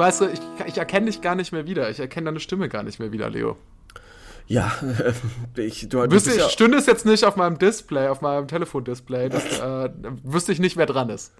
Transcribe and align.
Ich 0.00 0.06
weiß, 0.06 0.22
ich, 0.32 0.40
ich 0.64 0.78
erkenne 0.78 1.06
dich 1.06 1.20
gar 1.20 1.34
nicht 1.34 1.52
mehr 1.52 1.66
wieder. 1.66 1.90
Ich 1.90 2.00
erkenne 2.00 2.24
deine 2.24 2.40
Stimme 2.40 2.70
gar 2.70 2.82
nicht 2.82 2.98
mehr 3.00 3.12
wieder, 3.12 3.28
Leo. 3.28 3.58
Ja, 4.46 4.72
ich, 5.56 5.90
du, 5.90 6.06
du 6.06 6.10
Wüsste 6.12 6.30
ich, 6.30 6.38
ja, 6.38 6.48
stünde 6.48 6.78
es 6.78 6.86
jetzt 6.86 7.04
nicht 7.04 7.22
auf 7.24 7.36
meinem 7.36 7.58
Display, 7.58 8.08
auf 8.08 8.22
meinem 8.22 8.48
Telefondisplay, 8.48 9.28
das, 9.28 9.44
äh, 9.60 9.90
wüsste 10.24 10.52
ich 10.52 10.58
nicht, 10.58 10.78
wer 10.78 10.86
dran 10.86 11.10
ist. 11.10 11.34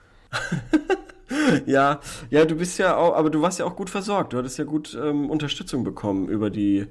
ja, 1.66 2.00
ja, 2.28 2.44
du 2.44 2.54
bist 2.54 2.78
ja 2.78 2.96
auch, 2.98 3.16
aber 3.16 3.30
du 3.30 3.40
warst 3.40 3.58
ja 3.58 3.64
auch 3.64 3.76
gut 3.76 3.88
versorgt. 3.88 4.34
Du 4.34 4.36
hattest 4.36 4.58
ja 4.58 4.64
gut 4.64 4.94
ähm, 5.02 5.30
Unterstützung 5.30 5.82
bekommen 5.82 6.28
über 6.28 6.50
die, 6.50 6.86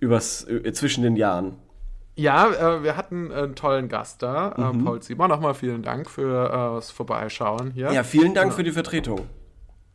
übers, 0.00 0.46
äh, 0.46 0.70
zwischen 0.74 1.02
den 1.02 1.16
Jahren. 1.16 1.54
Ja, 2.14 2.76
äh, 2.76 2.82
wir 2.82 2.98
hatten 2.98 3.32
einen 3.32 3.54
tollen 3.54 3.88
Gast 3.88 4.22
da, 4.22 4.54
Mhm. 4.54 4.80
äh, 4.80 4.84
Paul 4.84 5.02
Simon. 5.02 5.30
Nochmal 5.30 5.54
vielen 5.54 5.82
Dank 5.82 6.10
für 6.10 6.46
äh, 6.46 6.74
das 6.76 6.90
Vorbeischauen 6.90 7.70
hier. 7.70 7.90
Ja, 7.90 8.04
vielen 8.04 8.34
Dank 8.34 8.52
für 8.52 8.62
die 8.62 8.72
Vertretung. 8.72 9.22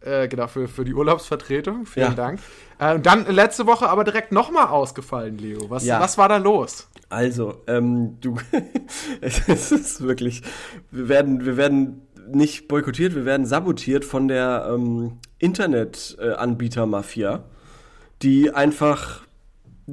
Äh, 0.01 0.27
genau, 0.27 0.47
für, 0.47 0.67
für 0.67 0.83
die 0.83 0.93
Urlaubsvertretung. 0.95 1.85
Vielen 1.85 2.09
Ja. 2.09 2.15
Dank. 2.15 2.39
Äh, 2.79 2.95
und 2.95 3.05
dann 3.05 3.25
letzte 3.27 3.67
Woche 3.67 3.87
aber 3.87 4.03
direkt 4.03 4.31
nochmal 4.31 4.67
ausgefallen, 4.67 5.37
Leo. 5.37 5.69
Was, 5.69 5.85
Ja. 5.85 5.99
was 5.99 6.17
war 6.17 6.27
da 6.27 6.37
los? 6.37 6.87
Also, 7.09 7.61
ähm, 7.67 8.17
du, 8.19 8.37
es 9.21 9.71
ist 9.71 10.01
wirklich, 10.01 10.41
wir 10.89 11.07
werden, 11.09 11.45
wir 11.45 11.55
werden 11.57 12.07
nicht 12.27 12.67
boykottiert, 12.67 13.13
wir 13.15 13.25
werden 13.25 13.45
sabotiert 13.45 14.05
von 14.05 14.27
der 14.27 14.67
ähm, 14.73 15.19
Internetanbieter-Mafia, 15.39 17.43
die 18.21 18.51
einfach 18.53 19.21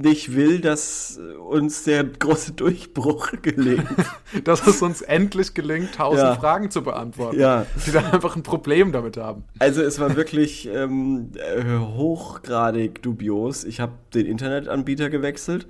nicht 0.03 0.35
will, 0.35 0.61
dass 0.61 1.19
uns 1.49 1.85
der 1.85 2.05
große 2.05 2.53
Durchbruch 2.53 3.33
gelingt. 3.43 3.87
Dass 4.45 4.67
es 4.67 4.83
uns 4.83 5.01
endlich 5.01 5.55
gelingt, 5.55 5.95
tausend 5.95 6.23
Ja. 6.23 6.35
Fragen 6.35 6.71
zu 6.71 6.83
beantworten. 6.83 7.41
Ja. 7.41 7.67
Die 7.87 7.91
da 7.93 8.01
einfach 8.11 8.37
ein 8.37 8.43
Problem 8.43 8.93
damit 8.93 9.17
haben. 9.17 9.45
Also 9.59 9.83
es 9.83 9.99
war 9.99 10.17
wirklich 10.17 10.69
ähm, 10.69 11.31
äh, 11.37 11.79
hochgradig 11.79 13.03
dubios. 13.03 13.65
Ich 13.65 13.81
habe 13.81 13.93
den 14.15 14.27
Internetanbieter 14.27 15.09
gewechselt 15.09 15.67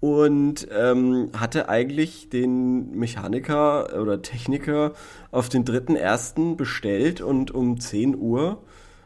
und 0.00 0.68
ähm, 0.72 1.30
hatte 1.36 1.68
eigentlich 1.68 2.30
den 2.30 2.92
Mechaniker 2.98 4.00
oder 4.00 4.22
Techniker 4.22 4.92
auf 5.30 5.48
den 5.48 5.64
3.1. 5.64 6.56
bestellt 6.56 7.20
und 7.20 7.50
um 7.50 7.80
10 7.80 8.16
Uhr, 8.16 8.62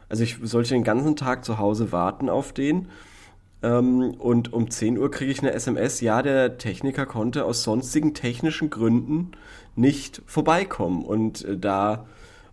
also 0.07 0.23
ich 0.23 0.37
sollte 0.43 0.69
den 0.69 0.83
ganzen 0.83 1.15
Tag 1.15 1.43
zu 1.43 1.57
Hause 1.57 1.91
warten 1.91 2.29
auf 2.29 2.53
den. 2.53 2.89
Ähm, 3.63 4.11
und 4.19 4.53
um 4.53 4.69
10 4.69 4.97
Uhr 4.97 5.09
kriege 5.09 5.31
ich 5.31 5.39
eine 5.39 5.53
SMS, 5.53 6.01
ja, 6.01 6.21
der 6.21 6.57
Techniker 6.57 7.05
konnte 7.05 7.45
aus 7.45 7.63
sonstigen 7.63 8.13
technischen 8.13 8.69
Gründen 8.69 9.31
nicht 9.75 10.21
vorbeikommen. 10.27 11.03
Und 11.03 11.45
äh, 11.45 11.57
da 11.57 12.05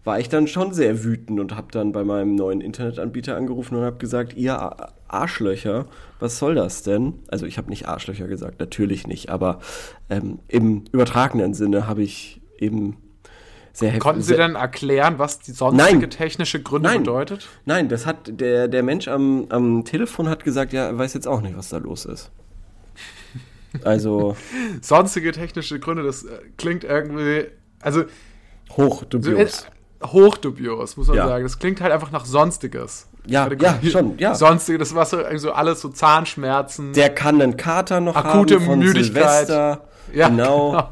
war 0.05 0.19
ich 0.19 0.29
dann 0.29 0.47
schon 0.47 0.73
sehr 0.73 1.05
wütend 1.05 1.41
und 1.41 1.55
habe 1.55 1.69
dann 1.73 1.93
bei 1.93 2.05
meinem 2.05 2.35
neuen 2.35 2.63
Internetanbieter 2.63 3.37
angerufen 3.37 3.77
und 3.77 3.85
habe 3.85 3.99
gesagt, 3.99 4.35
ihr 4.35 4.75
Arschlöcher, 5.09 5.87
was 6.21 6.39
soll 6.39 6.55
das 6.55 6.83
denn? 6.83 7.15
Also 7.29 7.45
ich 7.45 7.59
habe 7.59 7.69
nicht 7.69 7.87
Arschlöcher 7.87 8.27
gesagt, 8.27 8.61
natürlich 8.61 9.07
nicht, 9.07 9.29
aber 9.29 9.59
ähm, 10.09 10.39
im 10.49 10.85
übertragenen 10.93 11.53
Sinne 11.53 11.87
habe 11.87 12.03
ich 12.03 12.41
eben 12.59 12.97
sehr 13.73 13.89
heftig. 13.89 14.03
Konnten 14.03 14.23
Sie 14.23 14.35
denn 14.37 14.55
erklären, 14.57 15.19
was 15.19 15.39
die 15.41 15.53
sonstige 15.53 15.99
Nein. 15.99 16.11
technische 16.11 16.63
Gründe 16.63 16.89
Nein. 16.89 16.99
bedeutet? 17.03 17.49
Nein, 17.65 17.89
das 17.89 18.07
hat 18.07 18.17
der, 18.41 18.69
der 18.69 18.83
Mensch 18.83 19.09
am, 19.09 19.47
am 19.51 19.85
Telefon 19.85 20.29
hat 20.29 20.45
gesagt, 20.45 20.73
ja, 20.73 20.87
er 20.87 20.99
weiß 20.99 21.15
jetzt 21.15 21.29
auch 21.29 21.41
nicht, 21.41 21.57
was 21.57 21.69
da 21.69 21.79
los 21.79 22.05
ist. 22.05 22.31
Also 23.85 24.37
Sonstige 24.83 25.33
technische 25.33 25.79
Gründe, 25.79 26.03
das 26.03 26.25
äh, 26.25 26.39
klingt 26.57 26.85
irgendwie, 26.85 27.47
also 27.81 28.05
hoch 28.77 29.01
so, 29.01 29.07
dubios. 29.07 29.67
äh, 30.03 30.07
hochdubios, 30.07 30.97
muss 30.97 31.07
man 31.09 31.17
Ja. 31.17 31.29
sagen. 31.29 31.45
Das 31.45 31.59
klingt 31.59 31.81
halt 31.81 31.93
einfach 31.93 32.11
nach 32.11 32.25
Sonstiges. 32.25 33.07
Ja, 33.27 33.49
ja, 33.53 33.79
schon, 33.83 34.19
ja. 34.19 34.35
Sonstige, 34.35 34.79
das 34.79 34.95
war 34.95 35.05
so, 35.05 35.19
so 35.37 35.53
alles 35.53 35.81
so 35.83 35.91
Zahnschmerzen. 35.91 36.95
Der 36.95 37.11
kann 37.11 37.41
einen 37.41 37.57
Kater 37.57 38.01
noch 38.01 38.17
Akute 38.17 38.57
haben 38.57 38.65
von 38.65 38.79
Müdigkeit. 38.79 39.47
Silvester. 39.47 39.85
Ja, 40.15 40.29
genau. 40.29 40.89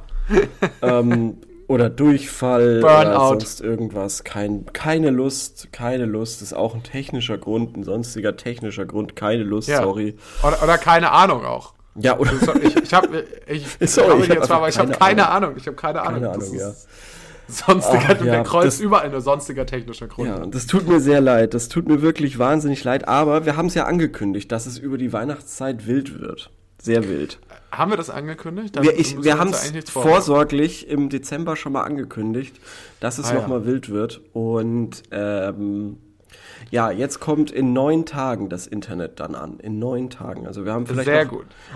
ähm, 0.82 1.38
oder 1.68 1.88
Durchfall 1.90 2.80
Burnout. 2.80 2.98
oder 3.10 3.28
sonst 3.28 3.60
irgendwas. 3.60 4.24
Kein, 4.24 4.66
keine 4.72 5.10
Lust, 5.10 5.68
keine 5.70 6.04
Lust. 6.06 6.42
ist 6.42 6.52
auch 6.54 6.74
ein 6.74 6.82
technischer 6.82 7.38
Grund, 7.38 7.76
ein 7.76 7.84
sonstiger 7.84 8.36
technischer 8.36 8.86
Grund. 8.86 9.14
Keine 9.14 9.44
Lust, 9.44 9.68
Ja. 9.68 9.82
sorry. 9.82 10.16
Oder, 10.42 10.60
oder 10.62 10.78
keine 10.78 11.12
Ahnung 11.12 11.44
auch. 11.44 11.74
Ja, 11.94 12.18
oder 12.18 12.32
Ich, 12.62 12.76
ich 12.76 12.94
habe 12.94 13.24
ich, 13.46 13.66
Sorry, 13.90 14.22
glaube 14.22 14.24
ich 14.24 14.30
hab 14.40 14.50
aber 14.50 14.68
ich 14.68 14.78
habe 14.78 14.92
keine 14.92 14.98
keine 15.16 15.28
Ahnung. 15.28 15.54
Ich 15.56 15.66
habe 15.66 15.76
keine 15.76 16.00
Ahnung. 16.02 16.22
keine 16.22 16.34
Ahnung, 16.34 16.54
ja. 16.58 16.72
Sonstiger, 17.50 18.02
Ach, 18.10 18.14
der 18.18 18.26
ja, 18.34 18.42
kreuzt 18.42 18.66
das- 18.66 18.80
überall 18.80 19.06
eine 19.06 19.20
sonstiger 19.22 19.64
technischer 19.64 20.06
Grund. 20.06 20.28
Ja, 20.28 20.44
das 20.46 20.66
tut 20.66 20.86
mir 20.86 21.00
sehr 21.00 21.20
leid. 21.22 21.54
Das 21.54 21.68
tut 21.68 21.88
mir 21.88 22.02
wirklich 22.02 22.38
wahnsinnig 22.38 22.84
leid. 22.84 23.08
Aber 23.08 23.46
wir 23.46 23.56
haben 23.56 23.66
es 23.66 23.74
ja 23.74 23.84
angekündigt, 23.84 24.52
dass 24.52 24.66
es 24.66 24.78
über 24.78 24.98
die 24.98 25.12
Weihnachtszeit 25.14 25.86
wild 25.86 26.20
wird. 26.20 26.50
Sehr 26.80 27.08
wild. 27.08 27.38
Haben 27.70 27.92
wir 27.92 27.96
das 27.96 28.10
angekündigt? 28.10 28.76
Dann 28.76 28.84
Wir, 28.84 28.98
ich, 28.98 29.22
wir 29.22 29.38
haben 29.38 29.50
es 29.50 29.72
vorsorglich 29.90 30.88
im 30.88 31.08
Dezember 31.08 31.56
schon 31.56 31.72
mal 31.72 31.82
angekündigt, 31.82 32.58
dass 33.00 33.18
es 33.18 33.30
Ah, 33.30 33.34
noch 33.34 33.48
ja. 33.48 33.64
wild 33.66 33.90
wird. 33.90 34.20
Und 34.32 35.02
ähm, 35.10 35.98
ja, 36.70 36.90
jetzt 36.90 37.20
kommt 37.20 37.50
in 37.50 37.72
neun 37.72 38.06
Tagen 38.06 38.48
das 38.48 38.66
Internet 38.66 39.20
dann 39.20 39.34
an. 39.34 39.60
In 39.60 39.78
neun 39.78 40.10
Tagen. 40.10 40.46
Also 40.46 40.64
wir 40.64 40.72
haben 40.72 40.86
vielleicht 40.86 41.30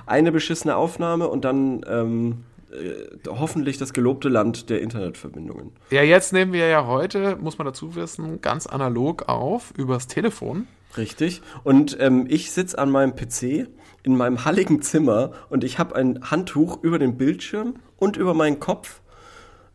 eine 0.06 0.32
beschissene 0.32 0.76
Aufnahme 0.76 1.28
und 1.28 1.44
dann 1.44 1.84
ähm, 1.88 2.44
äh, 2.72 3.28
hoffentlich 3.28 3.78
das 3.78 3.92
gelobte 3.92 4.28
Land 4.28 4.70
der 4.70 4.80
Internetverbindungen. 4.80 5.72
Ja, 5.90 6.02
jetzt 6.02 6.32
nehmen 6.32 6.52
wir 6.52 6.68
ja 6.68 6.86
heute, 6.86 7.36
muss 7.36 7.58
man 7.58 7.66
dazu 7.66 7.94
wissen, 7.96 8.40
ganz 8.40 8.66
analog 8.66 9.28
auf, 9.28 9.72
übers 9.76 10.06
Telefon. 10.06 10.66
Richtig. 10.96 11.42
Und 11.64 11.96
ähm, 12.00 12.26
ich 12.28 12.50
sitze 12.50 12.78
an 12.78 12.90
meinem 12.90 13.14
PC 13.14 13.68
in 14.02 14.16
meinem 14.16 14.44
halligen 14.44 14.82
Zimmer 14.82 15.32
und 15.48 15.64
ich 15.64 15.78
habe 15.78 15.94
ein 15.96 16.20
Handtuch 16.30 16.82
über 16.82 16.98
den 16.98 17.16
Bildschirm 17.16 17.74
und 17.96 18.16
über 18.16 18.34
meinen 18.34 18.58
Kopf 18.60 19.00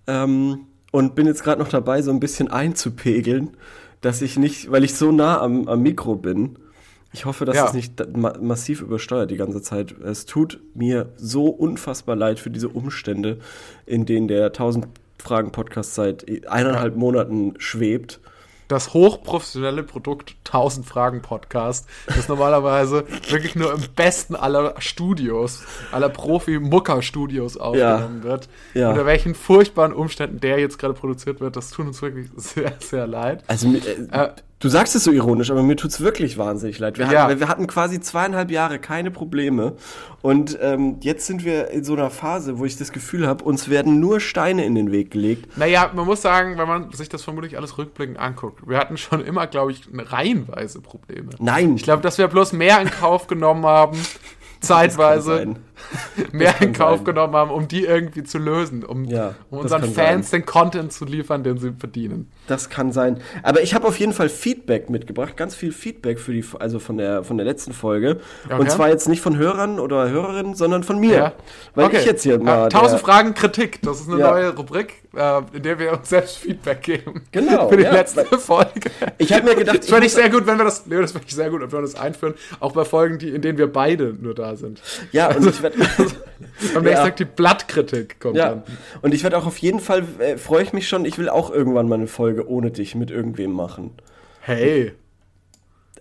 ähm, 0.08 0.68
und 0.92 1.16
bin 1.16 1.28
jetzt 1.28 1.44
gerade 1.44 1.62
noch 1.62 1.70
dabei, 1.70 2.02
so 2.02 2.12
ein 2.12 2.20
bisschen 2.20 2.50
einzupegeln, 2.50 3.56
dass 4.02 4.22
ich 4.22 4.38
nicht, 4.38 4.72
weil 4.72 4.84
ich 4.84 4.96
so 4.96 5.12
nah 5.12 5.42
am, 5.42 5.68
am 5.68 5.82
Mikro 5.82 6.16
bin. 6.16 6.58
Ich 7.14 7.26
hoffe, 7.26 7.46
dass 7.46 7.56
Ja. 7.56 7.66
es 7.68 7.74
nicht 7.74 8.16
ma 8.16 8.34
massiv 8.40 8.82
übersteuert 8.82 9.32
die 9.32 9.38
ganze 9.38 9.62
Zeit. 9.62 9.96
Es 10.04 10.26
tut 10.26 10.60
mir 10.76 11.14
so 11.16 11.48
unfassbar 11.48 12.16
leid 12.16 12.40
für 12.40 12.50
diese 12.52 12.70
Umstände, 12.70 13.40
in 13.86 14.06
denen 14.06 14.28
der 14.28 14.48
1000 14.48 14.88
Fragen 15.18 15.52
Podcast 15.52 15.96
seit 15.96 16.26
eineinhalb 16.48 16.96
Monaten 16.96 17.54
schwebt. 17.58 18.20
Das 18.68 18.94
hochprofessionelle 18.94 19.84
Produkt 19.84 20.36
1000 20.46 20.86
Fragen 20.86 21.22
Podcast, 21.22 21.88
das 22.08 22.28
normalerweise 22.28 23.06
wirklich 23.30 23.56
nur 23.56 23.74
im 23.74 23.82
besten 23.96 24.36
aller 24.36 24.76
Studios, 24.80 25.64
aller 25.92 26.10
Profi-Mucker-Studios 26.10 27.58
aufgenommen 27.58 28.24
wird. 28.24 28.50
Ja. 28.74 28.90
Unter 28.90 29.06
welchen 29.06 29.36
furchtbaren 29.36 29.94
Umständen 29.94 30.40
der 30.40 30.60
jetzt 30.60 30.78
gerade 30.80 30.94
produziert 30.94 31.40
wird, 31.40 31.56
das 31.56 31.72
tut 31.72 31.88
uns 31.88 32.02
wirklich 32.02 32.30
sehr, 32.36 32.74
sehr 32.80 33.08
leid. 33.08 33.44
Also, 33.48 33.68
äh, 33.70 34.08
Äh, 34.12 34.30
du 34.60 34.70
sagst 34.70 34.96
es 34.96 35.04
so 35.04 35.12
ironisch, 35.12 35.52
aber 35.52 35.62
mir 35.64 35.76
tut's 35.76 36.02
wirklich 36.02 36.38
wahnsinnig 36.38 36.80
leid. 36.80 36.98
Wir, 36.98 37.06
Ja. 37.12 37.24
hatten, 37.28 37.40
wir 37.40 37.48
hatten 37.48 37.68
quasi 37.68 38.00
zweieinhalb 38.00 38.50
Jahre 38.52 38.80
keine 38.80 39.12
Probleme 39.12 39.74
und 40.22 40.58
ähm, 40.62 40.98
jetzt 41.02 41.28
sind 41.28 41.46
wir 41.46 41.70
in 41.70 41.84
so 41.84 41.94
einer 41.94 42.10
Phase, 42.10 42.58
wo 42.60 42.66
ich 42.66 42.78
das 42.78 42.92
Gefühl 42.92 43.28
habe, 43.28 43.44
uns 43.44 43.70
werden 43.70 44.00
nur 44.00 44.20
Steine 44.20 44.66
in 44.66 44.76
den 44.76 44.92
Weg 44.92 45.12
gelegt. 45.12 45.58
Naja, 45.58 45.92
man 45.94 46.06
muss 46.06 46.22
sagen, 46.22 46.58
wenn 46.58 46.68
man 46.68 46.92
sich 46.92 47.10
das 47.10 47.24
vermutlich 47.24 47.58
alles 47.58 47.78
rückblickend 47.78 48.18
anguckt, 48.20 48.68
wir 48.68 48.78
hatten 48.78 48.98
schon 48.98 49.24
immer, 49.24 49.46
glaube 49.48 49.72
ich, 49.72 49.82
reihenweise 49.94 50.82
Probleme. 50.82 51.30
Nein, 51.40 51.76
Ich 51.76 51.84
glaube, 51.84 52.02
dass 52.02 52.18
wir 52.18 52.28
bloß 52.28 52.54
mehr 52.54 52.82
in 52.82 52.90
Kauf 52.90 53.28
genommen 53.28 53.66
haben, 53.66 53.98
zeitweise. 54.62 55.56
mehr 56.32 56.54
in 56.62 56.74
Kauf 56.74 56.98
sein. 56.98 57.06
genommen 57.06 57.36
haben, 57.36 57.52
um 57.52 57.68
die 57.68 57.86
irgendwie 57.86 58.24
zu 58.24 58.38
lösen, 58.38 58.84
um, 58.84 59.06
Ja, 59.06 59.36
um 59.50 59.60
unseren 59.60 59.84
Fans 59.94 60.30
sein. 60.32 60.42
den 60.42 60.46
Content 60.46 60.94
zu 60.94 61.06
liefern, 61.06 61.44
den 61.44 61.58
sie 61.58 61.74
verdienen. 61.78 62.30
das 62.48 62.70
kann 62.70 62.92
sein. 62.92 63.20
Aber 63.44 63.62
ich 63.62 63.74
habe 63.74 63.88
auf 63.88 64.00
jeden 64.00 64.14
Fall 64.14 64.30
Feedback 64.30 64.90
mitgebracht, 64.90 65.36
ganz 65.38 65.56
viel 65.56 65.72
Feedback 65.72 66.20
für 66.20 66.34
die, 66.34 66.44
also 66.60 66.80
von 66.80 66.98
der 66.98 67.24
von 67.24 67.38
der 67.38 67.46
letzten 67.46 67.74
Folge. 67.74 68.20
Okay. 68.46 68.60
Und 68.60 68.72
zwar 68.72 68.90
jetzt 68.90 69.08
nicht 69.08 69.22
von 69.22 69.38
Hörern 69.38 69.80
oder 69.80 70.10
Hörerinnen, 70.10 70.56
sondern 70.56 70.84
von 70.84 71.00
mir, 71.00 71.34
weil 71.76 71.94
ich 71.94 72.06
jetzt 72.06 72.24
hier 72.24 72.40
mal 72.40 72.64
Ja, 72.64 72.70
Tausend 72.70 73.02
Fragen 73.02 73.34
Kritik, 73.34 73.82
das 73.82 74.02
ist 74.02 74.10
eine 74.10 74.20
Ja. 74.20 74.32
neue 74.32 74.56
Rubrik. 74.56 74.94
äh, 75.16 75.42
in 75.54 75.64
der 75.64 75.80
wir 75.80 75.94
uns 75.94 76.10
selbst 76.10 76.38
Feedback 76.38 76.82
geben. 76.84 77.24
Genau, 77.32 77.70
Für 77.70 77.78
die 77.78 77.84
ja, 77.84 77.92
letzte 77.92 78.24
Folge. 78.38 78.92
Ich 79.18 79.34
habe 79.34 79.46
mir 79.46 79.56
gedacht, 79.56 79.80
Das 79.80 79.90
fände 79.90 80.06
ich 80.06 80.14
sehr 80.14 80.30
gut, 80.30 80.46
wenn 80.46 80.58
wir 80.60 80.66
das, 80.66 80.86
Leo, 80.86 81.02
das 81.02 81.12
fände 81.14 81.26
ich 81.28 81.34
sehr 81.34 81.50
gut, 81.50 81.62
wenn 81.62 81.72
wir 81.72 81.82
das 81.82 81.96
einführen, 81.96 82.36
auch 82.60 82.74
bei 82.74 82.86
Folgen, 82.86 83.18
die, 83.18 83.30
in 83.30 83.42
denen 83.42 83.58
wir 83.58 83.72
beide 83.72 84.14
nur 84.22 84.36
da 84.36 84.56
sind. 84.56 84.80
ja, 85.12 85.34
und 85.36 85.48
ich 85.48 85.64
werde 85.76 86.12
Am 86.76 86.84
nächsten 86.84 87.04
Tag 87.06 87.16
die 87.18 87.26
Blattkritik 87.26 88.20
kommt 88.20 88.36
ja, 88.38 88.50
dann. 88.50 88.64
und 89.02 89.14
ich 89.14 89.24
werde 89.24 89.38
auch 89.38 89.46
auf 89.46 89.58
jeden 89.58 89.80
Fall 89.80 90.04
äh, 90.20 90.38
freue 90.38 90.64
ich 90.64 90.74
mich 90.74 90.88
schon. 90.88 91.06
Ich 91.06 91.18
will 91.18 91.30
auch 91.30 91.50
irgendwann 91.52 91.88
mal 91.88 91.96
eine 91.96 92.08
Folge 92.08 92.48
ohne 92.50 92.72
dich 92.72 92.96
mit 92.96 93.12
irgendwem 93.12 93.52
machen. 93.52 93.92
Hey, 94.42 94.94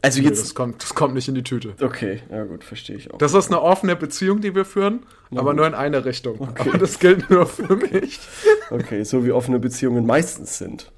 Also 0.02 0.20
nee, 0.20 0.26
jetzt 0.28 0.42
das, 0.42 0.54
kommt, 0.54 0.82
das 0.82 0.94
kommt 0.94 1.14
nicht 1.14 1.28
in 1.28 1.34
die 1.34 1.42
Tüte. 1.42 1.74
okay, 1.82 2.20
ja 2.30 2.44
gut, 2.44 2.64
verstehe 2.64 2.96
ich 2.96 3.10
auch. 3.12 3.18
Das 3.18 3.34
ist 3.34 3.48
eine 3.48 3.60
offene 3.60 3.96
Beziehung, 3.96 4.40
die 4.40 4.54
wir 4.54 4.64
führen, 4.64 5.04
aber 5.34 5.52
nur 5.54 5.66
in 5.66 5.74
eine 5.74 6.04
Richtung. 6.04 6.48
Aber 6.58 6.78
das 6.78 6.98
gilt 6.98 7.28
nur 7.30 7.46
für 7.46 7.76
mich. 7.76 8.18
Okay, 8.70 9.04
so 9.04 9.24
wie 9.24 9.30
offene 9.32 9.58
Beziehungen 9.60 10.04
meistens 10.06 10.58
sind. 10.58 10.90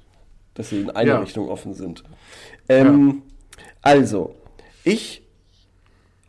Dass 0.55 0.69
sie 0.69 0.81
in 0.81 0.89
eine 0.89 1.09
Ja. 1.11 1.19
Richtung 1.19 1.47
offen 1.49 1.73
sind. 1.75 2.03
Ähm, 2.67 3.21
Also, 3.83 4.35
ich 4.83 5.21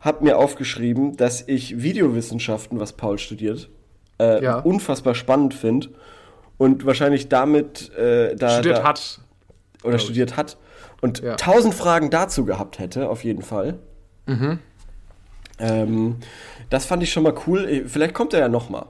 habe 0.01 0.23
mir 0.23 0.37
aufgeschrieben, 0.37 1.15
dass 1.17 1.47
ich 1.47 1.81
Videowissenschaften, 1.81 2.79
was 2.79 2.93
Paul 2.93 3.17
studiert, 3.19 3.69
äh, 4.19 4.43
Ja. 4.43 4.59
unfassbar 4.59 5.15
spannend 5.15 5.53
finde 5.53 5.89
und 6.57 6.85
wahrscheinlich 6.85 7.29
damit 7.29 7.91
äh, 7.95 8.35
da, 8.35 8.49
Studiert 8.49 8.79
da, 8.79 8.83
hat. 8.83 9.19
oder 9.83 9.97
studiert 9.99 10.37
hat 10.37 10.57
und 11.01 11.21
Ja. 11.21 11.35
tausend 11.35 11.73
Fragen 11.73 12.09
dazu 12.09 12.45
gehabt 12.45 12.79
hätte, 12.79 13.09
auf 13.09 13.23
jeden 13.23 13.41
Fall. 13.43 13.79
Mhm. 14.25 14.59
Ähm, 15.59 16.17
das 16.69 16.85
fand 16.85 17.03
ich 17.03 17.11
schon 17.11 17.23
mal 17.23 17.33
cool. 17.47 17.83
Vielleicht 17.87 18.13
kommt 18.13 18.33
er 18.33 18.39
ja 18.39 18.47
noch 18.49 18.69
mal. 18.69 18.87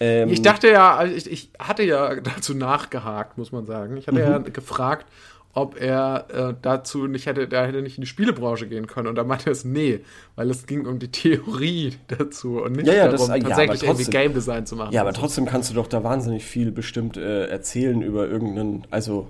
Ähm, 0.00 0.28
Ich 0.30 0.42
dachte 0.42 0.68
ja, 0.68 1.04
ich, 1.04 1.30
ich 1.30 1.50
hatte 1.58 1.84
ja 1.84 2.14
dazu 2.20 2.54
nachgehakt, 2.54 3.38
muss 3.38 3.52
man 3.52 3.66
sagen. 3.66 3.96
Ich 3.96 4.08
hatte 4.08 4.20
ja 4.20 4.38
Mhm. 4.38 4.52
gefragt, 4.52 5.06
ob 5.54 5.80
er 5.80 6.26
äh, 6.32 6.54
dazu 6.60 7.06
nicht 7.06 7.26
hätte, 7.26 7.46
da 7.48 7.64
hätte 7.64 7.80
nicht 7.80 7.96
in 7.96 8.02
die 8.02 8.08
Spielebranche 8.08 8.66
gehen 8.66 8.86
können. 8.86 9.06
Und 9.08 9.14
da 9.14 9.24
meinte 9.24 9.46
er 9.46 9.52
es, 9.52 9.64
nee, 9.64 10.00
weil 10.34 10.50
es 10.50 10.66
ging 10.66 10.84
um 10.86 10.98
die 10.98 11.10
Theorie 11.10 11.94
dazu 12.08 12.60
und 12.62 12.72
nicht 12.72 12.86
Ja, 12.86 12.94
ja, 12.94 13.04
darum, 13.08 13.28
das- 13.28 13.28
ja, 13.28 13.38
tatsächlich 13.38 13.82
irgendwie 13.82 14.04
trotzdem. 14.04 14.20
Game 14.20 14.34
Design 14.34 14.66
zu 14.66 14.76
machen. 14.76 14.92
Ja, 14.92 15.00
aber 15.02 15.12
trotzdem 15.12 15.46
kannst 15.46 15.70
du 15.70 15.74
doch 15.74 15.86
da 15.86 16.02
wahnsinnig 16.04 16.44
viel 16.44 16.72
bestimmt 16.72 17.16
äh, 17.16 17.46
erzählen 17.46 18.02
über 18.02 18.28
irgendeinen, 18.28 18.86
also, 18.90 19.28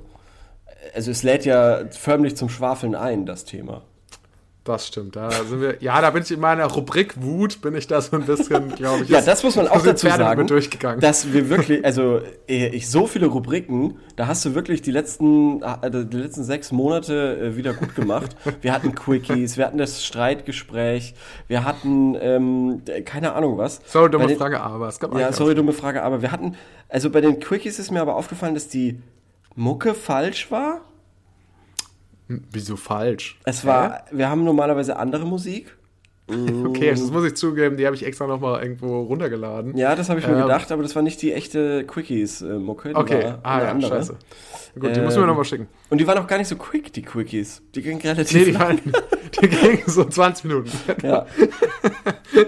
also 0.94 1.10
es 1.10 1.22
lädt 1.22 1.44
ja 1.44 1.80
förmlich 1.90 2.36
zum 2.36 2.48
Schwafeln 2.48 2.94
ein, 2.94 3.26
das 3.26 3.44
Thema. 3.44 3.82
Das 4.64 4.86
stimmt. 4.86 5.14
Da 5.14 5.30
sind 5.30 5.60
wir. 5.60 5.76
Ja, 5.82 6.00
da 6.00 6.08
bin 6.10 6.22
ich 6.22 6.30
in 6.32 6.40
meiner 6.40 6.64
Rubrik 6.64 7.22
Wut, 7.22 7.60
bin 7.60 7.74
ich 7.74 7.86
da 7.86 8.00
so 8.00 8.16
ein 8.16 8.24
bisschen, 8.24 8.74
glaube 8.76 9.02
ich. 9.04 9.10
Ja, 9.10 9.20
das 9.20 9.42
muss 9.42 9.56
man 9.56 9.68
auch 9.68 9.82
dazu 9.82 10.06
Pferde 10.06 10.24
sagen, 10.24 10.46
durchgegangen. 10.46 11.00
dass 11.00 11.34
wir 11.34 11.50
wirklich, 11.50 11.84
also 11.84 12.22
eh, 12.48 12.68
ich 12.68 12.88
so 12.88 13.06
viele 13.06 13.26
Rubriken, 13.26 13.98
da 14.16 14.26
hast 14.26 14.42
du 14.46 14.54
wirklich 14.54 14.80
die 14.80 14.90
letzten, 14.90 15.60
äh, 15.62 15.90
die 16.06 16.16
letzten 16.16 16.44
sechs 16.44 16.72
Monate 16.72 17.36
äh, 17.52 17.56
wieder 17.56 17.74
gut 17.74 17.94
gemacht. 17.94 18.36
Wir 18.62 18.72
hatten 18.72 18.94
Quickies, 18.94 19.58
wir 19.58 19.66
hatten 19.66 19.76
das 19.76 20.02
Streitgespräch, 20.02 21.14
wir 21.46 21.64
hatten, 21.66 22.16
ähm, 22.18 22.80
äh, 22.88 23.02
keine 23.02 23.34
Ahnung 23.34 23.58
was. 23.58 23.82
Sorry, 23.84 24.10
dumme 24.10 24.28
den- 24.28 24.38
Frage, 24.38 24.62
aber 24.62 24.88
es 24.88 24.98
gab 24.98 25.14
Ja, 25.18 25.30
sorry, 25.34 25.54
dumme 25.54 25.74
Frage, 25.74 26.02
aber 26.02 26.22
wir 26.22 26.32
hatten, 26.32 26.56
also 26.88 27.10
bei 27.10 27.20
den 27.20 27.38
Quickies 27.38 27.78
ist 27.78 27.90
mir 27.90 28.00
aber 28.00 28.16
aufgefallen, 28.16 28.54
dass 28.54 28.68
die 28.68 28.98
Mucke 29.56 29.92
falsch 29.92 30.50
war. 30.50 30.80
Auch- 32.28 32.34
Wieso 32.50 32.76
falsch? 32.76 33.38
Es 33.44 33.64
war, 33.66 34.04
wir 34.10 34.28
haben 34.28 34.44
normalerweise 34.44 34.96
andere 34.96 35.26
Musik. 35.26 35.76
Okay, 36.26 36.90
das 36.90 37.10
muss 37.10 37.22
ich 37.26 37.34
zugeben, 37.36 37.76
die 37.76 37.84
habe 37.84 37.94
ich 37.94 38.04
extra 38.06 38.26
nochmal 38.26 38.62
irgendwo 38.62 39.02
runtergeladen. 39.02 39.76
Ja, 39.76 39.94
das 39.94 40.08
habe 40.08 40.20
ich 40.20 40.26
mir 40.26 40.32
Ähm. 40.34 40.42
gedacht, 40.42 40.72
aber 40.72 40.82
das 40.82 40.94
war 40.96 41.02
nicht 41.02 41.20
die 41.20 41.34
echte 41.34 41.84
Quickies-Mucke. 41.84 42.88
die 42.90 42.94
Okay, 42.94 43.34
ah 43.42 43.60
ja, 43.60 43.70
andere. 43.70 43.90
scheiße. 43.96 44.16
Gut, 44.80 44.96
die 44.96 45.00
Ähm, 45.00 45.04
müssen 45.04 45.20
wir 45.20 45.26
nochmal 45.26 45.44
schicken. 45.44 45.68
Und 45.90 45.98
die 46.00 46.06
waren 46.06 46.16
auch 46.18 46.26
gar 46.26 46.38
nicht 46.38 46.48
so 46.48 46.56
quick, 46.56 46.92
die 46.94 47.02
Quickies. 47.02 47.62
Die 47.74 47.82
gingen 47.82 48.00
relativ 48.00 48.32
Nee, 48.38 48.44
die, 48.46 48.58
waren, 48.58 48.80
die 49.42 49.48
gingen 49.48 49.82
so 49.86 50.02
20 50.04 50.44
Minuten. 50.46 50.70
Ja. 51.02 51.26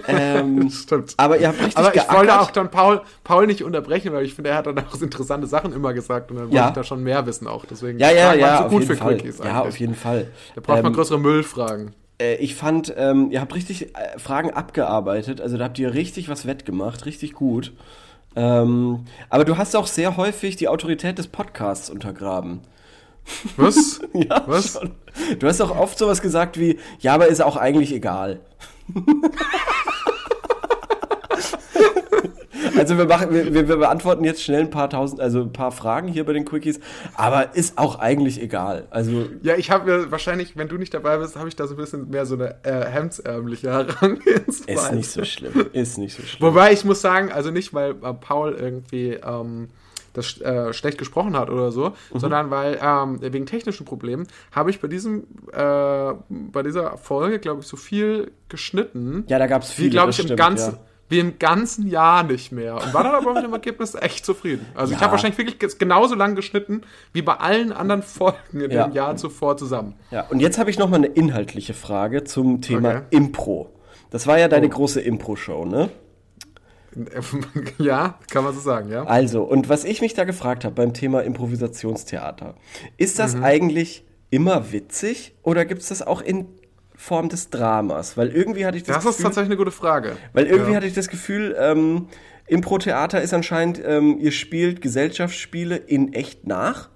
ähm, 0.09 0.71
Stimmt. 0.71 1.13
aber 1.19 1.39
ihr 1.39 1.49
habt 1.49 1.59
richtig 1.61 1.77
Aber 1.77 1.89
ich 1.89 1.95
geackert. 1.95 2.17
wollte 2.17 2.41
auch 2.41 2.51
dann 2.51 2.71
Paul, 2.71 3.03
Paul 3.25 3.47
nicht 3.47 3.63
unterbrechen, 3.63 4.13
weil 4.15 4.25
ich 4.25 4.35
finde, 4.35 4.51
er 4.51 4.57
hat 4.57 4.67
dann 4.67 4.79
auch 4.79 5.01
interessante 5.01 5.47
Sachen 5.47 5.73
immer 5.75 5.93
gesagt 5.93 6.31
und 6.31 6.37
dann 6.39 6.47
wollte 6.47 6.57
Ja. 6.57 6.69
ich 6.69 6.75
da 6.75 6.83
schon 6.83 7.03
mehr 7.03 7.27
wissen 7.27 7.47
auch. 7.47 7.65
Deswegen 7.67 7.99
ja, 7.99 8.11
ja, 8.11 8.33
ja, 8.35 8.59
so 8.59 8.65
auf 8.65 8.71
gut 8.71 8.83
jeden 8.83 8.95
für 8.95 9.03
Fall. 9.05 9.17
Quickies 9.17 9.39
Ja, 9.39 9.45
eigentlich. 9.45 9.69
auf 9.69 9.77
jeden 9.81 9.95
Fall. 9.95 10.29
Da 10.55 10.61
braucht 10.63 10.83
man 10.83 10.93
Ähm, 10.93 10.97
größere 10.97 11.19
Müllfragen. 11.21 11.95
Äh, 12.21 12.37
ich 12.37 12.55
fand, 12.55 12.93
ähm, 12.97 13.31
ihr 13.31 13.41
habt 13.41 13.55
richtig 13.55 13.95
äh, 13.97 14.19
Fragen 14.19 14.51
abgearbeitet, 14.51 15.41
also 15.41 15.57
da 15.57 15.65
habt 15.65 15.79
ihr 15.79 15.95
richtig 15.95 16.29
was 16.29 16.47
wettgemacht, 16.47 17.07
richtig 17.07 17.33
gut. 17.35 17.73
Ähm, 18.35 19.07
aber 19.31 19.45
du 19.45 19.57
hast 19.57 19.75
auch 19.77 19.87
sehr 19.87 20.17
häufig 20.17 20.57
die 20.57 20.69
Autorität 20.69 21.19
des 21.19 21.29
Podcasts 21.29 21.89
untergraben. 21.91 22.61
Was? 23.57 24.01
Ja, 24.13 24.45
Was? 24.47 24.73
schon. 24.75 24.93
Du 25.39 25.47
hast 25.47 25.61
auch 25.61 25.77
oft 25.77 25.99
sowas 25.99 26.23
gesagt 26.23 26.59
wie, 26.59 26.79
ja, 27.01 27.15
aber 27.15 27.27
ist 27.27 27.43
auch 27.43 27.57
eigentlich 27.57 27.93
egal. 27.93 28.41
Also 32.77 32.99
wir 32.99 33.07
machen, 33.07 33.33
wir, 33.33 33.53
wir 33.69 33.77
beantworten 33.77 34.25
jetzt 34.25 34.43
schnell 34.43 34.61
ein 34.63 34.71
paar 34.71 34.89
tausend, 34.91 35.21
also 35.21 35.41
ein 35.43 35.53
paar 35.53 35.73
Fragen 35.73 36.09
hier 36.09 36.25
bei 36.25 36.33
den 36.33 36.45
Quickies, 36.45 36.81
aber 37.15 37.55
ist 37.55 37.79
auch 37.79 37.99
eigentlich 37.99 38.41
egal. 38.41 38.87
Also 38.91 39.27
Ja, 39.43 39.57
ich 39.57 39.71
habe 39.71 39.91
mir 39.91 40.11
wahrscheinlich, 40.11 40.57
wenn 40.57 40.69
du 40.69 40.77
nicht 40.77 40.95
dabei 40.95 41.19
bist, 41.19 41.37
habe 41.37 41.49
ich 41.49 41.57
da 41.57 41.67
so 41.67 41.75
ein 41.75 41.79
bisschen 41.79 42.11
mehr 42.11 42.27
so 42.27 42.35
eine 42.35 42.57
äh, 42.65 42.87
hemdsärmliche 42.91 43.71
Herangehensweise. 43.71 44.73
ist 44.73 44.93
nicht 44.93 45.11
so 45.11 45.25
schlimm, 45.25 45.67
ist 45.73 45.99
nicht 45.99 46.17
so 46.17 46.23
schlimm. 46.23 46.49
Wobei 46.49 46.73
ich 46.73 46.85
muss 46.85 47.01
sagen, 47.01 47.33
also 47.33 47.51
nicht, 47.51 47.75
weil 47.75 47.93
äh, 47.93 48.15
Paul 48.15 48.53
irgendwie 48.59 49.15
ähm, 49.25 49.69
das 50.13 50.41
äh, 50.41 50.73
schlecht 50.73 50.97
gesprochen 50.97 51.37
hat 51.37 51.51
oder 51.51 51.71
so, 51.71 51.91
Mhm. 52.13 52.19
sondern 52.19 52.51
weil 52.51 52.79
ähm, 52.83 53.19
wegen 53.21 53.45
technischen 53.45 53.85
Problemen 53.85 54.27
habe 54.51 54.71
ich 54.71 54.81
bei 54.81 54.89
diesem 54.89 55.25
äh, 55.53 56.13
bei 56.29 56.63
dieser 56.63 56.97
Folge, 56.97 57.39
glaube 57.39 57.61
ich, 57.61 57.67
so 57.67 57.77
viel 57.77 58.31
geschnitten. 58.49 59.25
Ja, 59.29 59.39
da 59.39 59.47
gab's 59.47 59.71
wie 59.73 59.83
viele, 59.83 59.91
glaube 59.91 60.07
das 60.09 60.17
ich 60.17 60.21
im 60.25 60.27
stimmt, 60.29 60.41
ganzen 60.41 60.73
ja. 60.73 60.79
Wie 61.09 61.19
im 61.21 61.39
ganzen 61.39 61.87
Jahr 61.87 62.23
nicht 62.25 62.51
mehr 62.53 62.75
und 62.75 62.93
war 62.93 63.05
dann 63.05 63.15
aber 63.15 63.33
mit 63.35 63.45
dem 63.45 63.53
Ergebnis 63.53 63.95
echt 63.95 64.27
zufrieden. 64.27 64.67
Also 64.75 64.93
ich 64.93 64.99
Ja. 64.99 65.03
habe 65.05 65.13
wahrscheinlich 65.13 65.39
wirklich 65.39 65.59
ge- 65.59 65.71
genauso 65.79 66.15
lang 66.17 66.35
geschnitten 66.35 66.83
wie 67.13 67.23
bei 67.23 67.35
allen 67.35 67.73
anderen 67.73 68.03
Folgen 68.03 68.61
in 68.61 68.71
Ja. 68.71 68.89
dem 68.89 68.93
Jahr 68.95 69.17
zuvor 69.17 69.57
zusammen. 69.57 69.95
Ja, 70.11 70.23
und 70.31 70.41
jetzt 70.41 70.59
habe 70.59 70.69
ich 70.71 70.79
noch 70.79 70.89
mal 70.89 70.97
eine 70.97 71.07
inhaltliche 71.07 71.75
Frage 71.75 72.25
zum 72.25 72.61
Thema 72.61 72.89
Okay. 72.91 73.03
Impro. 73.11 73.73
Das 74.11 74.27
war 74.27 74.39
ja 74.39 74.49
deine 74.49 74.67
Oh. 74.67 74.71
große 74.71 75.01
Impro-Show, 75.01 75.65
ne? 75.65 75.91
ja, 77.79 78.19
kann 78.31 78.45
man 78.45 78.55
so 78.55 78.61
sagen, 78.61 78.91
ja. 78.91 79.05
Also, 79.05 79.43
und 79.43 79.69
was 79.69 79.85
ich 79.85 80.01
mich 80.01 80.15
da 80.15 80.25
gefragt 80.25 80.65
habe 80.65 80.75
beim 80.75 80.95
Thema 80.95 81.21
Improvisationstheater, 81.23 82.55
ist 82.97 83.17
Mhm. 83.19 83.23
das 83.23 83.35
eigentlich 83.43 84.05
immer 84.31 84.73
witzig 84.73 85.35
oder 85.43 85.65
gibt 85.65 85.83
es 85.83 85.89
das 85.89 86.03
auch 86.07 86.21
in 86.21 86.47
Form 87.07 87.29
des 87.29 87.51
Dramas? 87.51 88.17
Weil 88.17 88.29
irgendwie 88.29 88.67
hatte 88.67 88.77
ich 88.77 88.83
das, 88.83 88.97
Das 88.97 89.05
ist 89.05 89.11
Gefühl, 89.11 89.25
tatsächlich 89.25 89.51
eine 89.51 89.57
gute 89.57 89.71
Frage. 89.71 90.17
weil 90.33 90.47
irgendwie 90.47 90.73
ja. 90.73 90.77
hatte 90.77 90.87
ich 90.87 90.95
das 90.95 91.09
Gefühl, 91.09 91.55
ähm, 91.59 92.09
Impro-Theater 92.49 93.23
ist 93.23 93.33
anscheinend, 93.33 93.81
ähm, 93.85 94.19
ihr 94.19 94.33
spielt 94.33 94.81
Gesellschaftsspiele 94.81 95.77
in 95.77 96.13
echt 96.13 96.47
nach. 96.47 96.89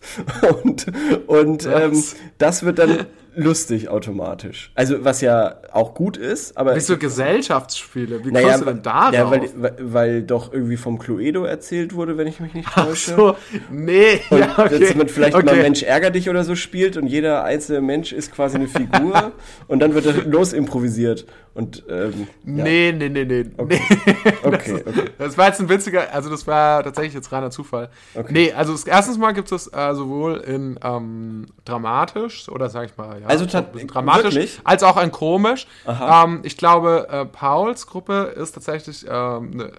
und 0.62 0.86
und 1.26 1.66
ähm, 1.66 2.00
das 2.38 2.62
wird 2.62 2.78
dann 2.78 3.06
lustig 3.36 3.88
automatisch. 3.88 4.70
Also, 4.74 5.04
was 5.04 5.20
ja 5.20 5.56
auch 5.70 5.94
gut 5.94 6.16
ist, 6.16 6.56
aber. 6.56 6.74
Wieso 6.74 6.96
Gesellschaftsspiele? 6.96 8.24
Wie 8.24 8.32
Naja, 8.32 8.48
kommst 8.48 8.62
du 8.62 8.64
denn 8.66 8.82
darauf? 8.82 9.14
ja, 9.14 9.30
weil, 9.30 9.50
weil, 9.54 9.76
weil 9.80 10.22
doch 10.22 10.52
irgendwie 10.52 10.76
vom 10.76 10.98
Cluedo 10.98 11.44
erzählt 11.44 11.94
wurde, 11.94 12.16
wenn 12.16 12.26
ich 12.26 12.40
mich 12.40 12.54
nicht 12.54 12.68
Ach 12.74 12.86
täusche. 12.86 13.14
so, 13.14 13.36
nee, 13.70 14.20
Und 14.30 14.38
ja, 14.38 14.58
okay. 14.58 14.78
dass 14.78 14.94
man 14.94 15.08
vielleicht 15.08 15.36
okay. 15.36 15.44
mal 15.44 15.56
Mensch 15.56 15.82
ärger 15.82 16.10
dich 16.10 16.28
oder 16.28 16.44
so 16.44 16.56
spielt 16.56 16.96
und 16.96 17.06
jeder 17.06 17.44
einzelne 17.44 17.80
Mensch 17.80 18.12
ist 18.12 18.32
quasi 18.32 18.56
eine 18.56 18.68
Figur 18.68 19.32
und 19.68 19.80
dann 19.80 19.94
wird 19.94 20.06
er 20.06 20.24
los 20.24 20.52
improvisiert. 20.52 21.26
Und 21.56 21.84
ähm, 21.88 22.12
ja. 22.44 22.64
Nee, 22.64 22.92
nee, 22.92 23.08
nee, 23.08 23.24
nee. 23.24 23.44
Okay. 23.56 23.80
nee. 23.88 24.32
Okay, 24.44 24.84
okay. 24.86 25.04
Das 25.18 25.38
war 25.38 25.46
jetzt 25.46 25.58
ein 25.60 25.68
witziger, 25.70 26.12
also 26.12 26.28
das 26.28 26.46
war 26.46 26.82
tatsächlich 26.84 27.14
jetzt 27.14 27.32
reiner 27.32 27.50
Zufall. 27.50 27.88
Okay. 28.14 28.30
Nee, 28.32 28.52
also 28.52 28.72
das 28.72 28.84
erstens 28.84 29.16
mal 29.16 29.32
gibt 29.32 29.50
es 29.50 29.66
äh, 29.72 29.94
sowohl 29.94 30.36
in 30.36 30.78
ähm, 30.84 31.46
dramatisch 31.64 32.48
oder 32.50 32.68
sag 32.68 32.90
ich 32.90 32.96
mal, 32.98 33.22
ja, 33.22 33.26
Also 33.26 33.46
ein 33.56 33.86
dramatisch, 33.86 34.34
wirklich? 34.34 34.60
als 34.64 34.82
auch 34.82 34.98
ein 34.98 35.10
komisch. 35.10 35.66
Ähm, 35.86 36.40
ich 36.42 36.58
glaube, 36.58 37.08
äh, 37.10 37.24
Pauls 37.24 37.86
Gruppe 37.86 38.34
ist 38.36 38.52
tatsächlich, 38.52 39.06
ähm, 39.08 39.50
ne, 39.50 39.72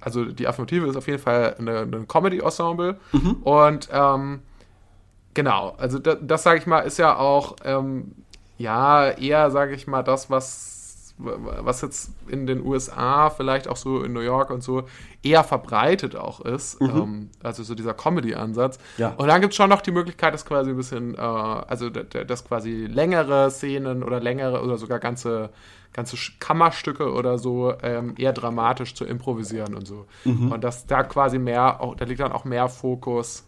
also 0.00 0.24
die 0.26 0.46
Affirmative 0.46 0.86
ist 0.86 0.96
auf 0.96 1.08
jeden 1.08 1.18
Fall 1.18 1.56
eine 1.58 1.86
Comedy-Ensemble 2.06 2.96
Mhm. 3.12 3.32
und 3.42 3.88
ähm, 3.92 4.40
Genau, 5.34 5.74
also 5.78 5.98
das, 5.98 6.18
das 6.22 6.42
sage 6.44 6.60
ich 6.60 6.66
mal, 6.66 6.80
ist 6.82 6.96
ja 6.98 7.16
auch 7.16 7.56
ähm, 7.64 8.12
ja 8.56 9.10
eher, 9.10 9.50
sage 9.50 9.74
ich 9.74 9.88
mal, 9.88 10.04
das, 10.04 10.30
was 10.30 10.73
was 11.16 11.80
jetzt 11.80 12.10
in 12.26 12.46
den 12.46 12.64
USA, 12.64 13.30
vielleicht 13.30 13.68
auch 13.68 13.76
so 13.76 14.02
in 14.02 14.12
New 14.12 14.20
York 14.20 14.50
und 14.50 14.62
so, 14.62 14.84
eher 15.22 15.44
verbreitet 15.44 16.16
auch 16.16 16.40
ist. 16.40 16.80
Mhm. 16.80 16.88
Ähm, 16.88 17.30
also 17.42 17.62
so 17.62 17.74
dieser 17.74 17.94
Comedy-Ansatz. 17.94 18.78
Ja. 18.98 19.14
Und 19.16 19.28
dann 19.28 19.40
gibt 19.40 19.52
es 19.52 19.56
schon 19.56 19.70
noch 19.70 19.80
die 19.80 19.92
Möglichkeit, 19.92 20.34
dass 20.34 20.44
quasi 20.44 20.70
ein 20.70 20.76
bisschen, 20.76 21.14
äh, 21.14 21.18
also 21.18 21.88
dass 21.88 22.44
quasi 22.44 22.86
längere 22.86 23.50
Szenen 23.50 24.02
oder 24.02 24.20
längere 24.20 24.62
oder 24.62 24.76
sogar 24.76 24.98
ganze 24.98 25.50
ganze 25.94 26.16
Kammerstücke 26.40 27.12
oder 27.12 27.38
so 27.38 27.72
ähm, 27.82 28.14
eher 28.18 28.32
dramatisch 28.32 28.94
zu 28.94 29.04
improvisieren 29.04 29.74
und 29.74 29.86
so. 29.86 30.06
Mhm. 30.24 30.50
Und 30.50 30.64
dass 30.64 30.86
da 30.86 31.04
quasi 31.04 31.38
mehr, 31.38 31.80
auch, 31.80 31.94
da 31.94 32.04
liegt 32.04 32.20
dann 32.20 32.32
auch 32.32 32.44
mehr 32.44 32.68
Fokus 32.68 33.44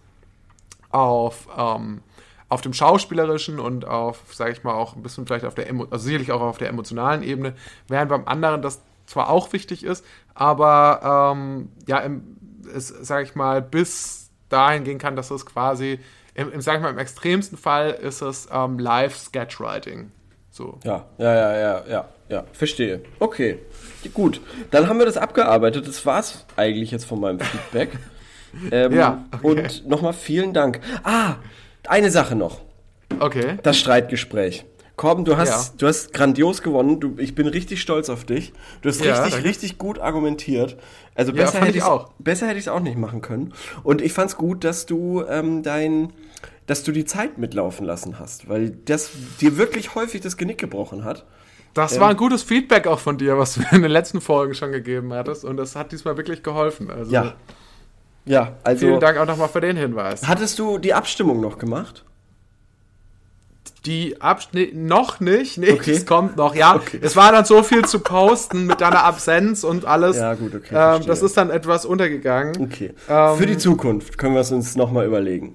auf, 0.90 1.48
ähm, 1.58 2.02
auf 2.48 2.60
dem 2.60 2.72
Schauspielerischen 2.72 3.58
und 3.58 3.86
auf, 3.86 4.22
sage 4.32 4.52
ich 4.52 4.62
mal, 4.62 4.74
auch 4.74 4.94
ein 4.94 5.02
bisschen 5.02 5.26
vielleicht 5.26 5.44
auf 5.44 5.54
der, 5.54 5.68
also 5.68 5.98
sicherlich 5.98 6.32
auch 6.32 6.40
auf 6.40 6.58
der 6.58 6.68
emotionalen 6.68 7.22
Ebene, 7.22 7.54
während 7.88 8.08
beim 8.08 8.26
anderen 8.26 8.62
das 8.62 8.82
zwar 9.06 9.30
auch 9.30 9.52
wichtig 9.52 9.84
ist, 9.84 10.04
aber 10.34 11.32
ähm, 11.34 11.70
ja, 11.86 11.98
im, 11.98 12.36
es, 12.74 12.88
sage 12.88 13.24
ich 13.24 13.34
mal, 13.34 13.62
bis 13.62 14.30
dahin 14.48 14.84
gehen 14.84 14.98
kann, 14.98 15.16
dass 15.16 15.30
es 15.30 15.46
quasi, 15.46 15.98
im, 16.34 16.52
im 16.52 16.60
sag 16.60 16.76
ich 16.76 16.82
mal, 16.82 16.90
im 16.90 16.98
extremsten 16.98 17.58
Fall 17.58 17.90
ist 17.90 18.22
es 18.22 18.48
ähm, 18.52 18.78
Live-Sketchwriting. 18.78 20.12
So. 20.50 20.78
Ja, 20.84 21.04
ja, 21.18 21.34
ja, 21.34 21.58
ja, 21.58 21.84
ja, 21.86 22.08
ja, 22.28 22.44
verstehe. 22.52 23.02
Okay, 23.18 23.58
gut. 24.14 24.40
Dann 24.70 24.88
haben 24.88 24.98
wir 24.98 25.04
das 25.04 25.18
abgearbeitet. 25.18 25.86
Das 25.86 26.06
war's 26.06 26.46
eigentlich 26.56 26.90
jetzt 26.90 27.04
von 27.04 27.20
meinem 27.20 27.40
Feedback. 27.40 27.90
ähm, 28.70 28.92
ja. 28.94 29.24
Okay. 29.32 29.46
Und 29.46 29.86
nochmal 29.86 30.14
vielen 30.14 30.54
Dank. 30.54 30.80
Ah, 31.04 31.36
eine 31.90 32.10
Sache 32.10 32.34
noch. 32.34 32.60
Okay. 33.18 33.58
Das 33.62 33.78
Streitgespräch. 33.78 34.64
Korben, 34.96 35.26
du 35.26 35.36
hast, 35.36 35.72
ja. 35.72 35.74
du 35.76 35.86
hast 35.88 36.14
grandios 36.14 36.62
gewonnen. 36.62 37.00
Du, 37.00 37.16
ich 37.18 37.34
bin 37.34 37.46
richtig 37.46 37.82
stolz 37.82 38.08
auf 38.08 38.24
dich. 38.24 38.54
Du 38.80 38.88
hast 38.88 39.04
ja, 39.04 39.12
richtig, 39.12 39.32
danke. 39.34 39.48
richtig 39.48 39.78
gut 39.78 39.98
argumentiert. 39.98 40.76
Also 41.14 41.34
besser, 41.34 41.58
ja, 41.58 41.66
hätte 41.66 41.78
ich 41.78 41.84
auch. 41.84 42.12
besser 42.18 42.46
hätte 42.46 42.58
ich 42.58 42.64
es 42.64 42.68
auch 42.68 42.80
nicht 42.80 42.96
machen 42.96 43.20
können. 43.20 43.52
Und 43.82 44.00
ich 44.00 44.14
fand 44.14 44.30
es 44.30 44.36
gut, 44.36 44.64
dass 44.64 44.86
du 44.86 45.22
ähm, 45.28 45.62
dein 45.62 46.12
dass 46.66 46.82
du 46.82 46.92
die 46.92 47.04
Zeit 47.04 47.38
mitlaufen 47.38 47.86
lassen 47.86 48.18
hast, 48.18 48.48
weil 48.48 48.70
das 48.70 49.10
dir 49.40 49.56
wirklich 49.56 49.94
häufig 49.94 50.20
das 50.20 50.36
Genick 50.36 50.58
gebrochen 50.58 51.04
hat. 51.04 51.24
Das 51.74 51.94
ähm, 51.94 52.00
war 52.00 52.08
ein 52.10 52.16
gutes 52.16 52.42
Feedback 52.42 52.86
auch 52.86 52.98
von 52.98 53.18
dir, 53.18 53.38
was 53.38 53.54
du 53.54 53.62
in 53.70 53.82
den 53.82 53.90
letzten 53.90 54.20
Folgen 54.20 54.54
schon 54.54 54.72
gegeben 54.72 55.12
hattest 55.12 55.44
und 55.44 55.56
das 55.56 55.76
hat 55.76 55.92
diesmal 55.92 56.16
wirklich 56.16 56.42
geholfen. 56.42 56.90
Also, 56.90 57.12
ja. 57.12 57.34
Ja, 58.26 58.56
also. 58.64 58.86
Vielen 58.86 59.00
Dank 59.00 59.18
auch 59.18 59.26
nochmal 59.26 59.48
für 59.48 59.60
den 59.60 59.76
Hinweis. 59.76 60.26
Hattest 60.26 60.58
du 60.58 60.78
die 60.78 60.92
Abstimmung 60.92 61.40
noch 61.40 61.58
gemacht? 61.58 62.04
Die 63.84 64.20
Abstimmung 64.20 64.86
noch 64.86 65.20
nicht, 65.20 65.58
nee, 65.58 65.70
okay. 65.70 65.92
es 65.92 66.06
kommt 66.06 66.36
noch, 66.36 66.56
ja. 66.56 66.74
Okay. 66.74 66.98
Es 67.00 67.14
war 67.14 67.30
dann 67.30 67.44
so 67.44 67.62
viel 67.62 67.84
zu 67.84 68.00
posten 68.00 68.66
mit 68.66 68.80
deiner 68.80 69.04
Absenz 69.04 69.62
und 69.62 69.84
alles. 69.84 70.16
Ja, 70.16 70.34
gut, 70.34 70.56
okay. 70.56 70.96
Ähm, 70.96 71.06
das 71.06 71.22
ist 71.22 71.36
dann 71.36 71.50
etwas 71.50 71.86
untergegangen. 71.86 72.60
Okay. 72.60 72.94
Ähm, 73.08 73.36
Für 73.36 73.46
die 73.46 73.58
Zukunft 73.58 74.18
können 74.18 74.34
wir 74.34 74.40
es 74.40 74.50
uns 74.50 74.74
nochmal 74.74 75.06
überlegen. 75.06 75.54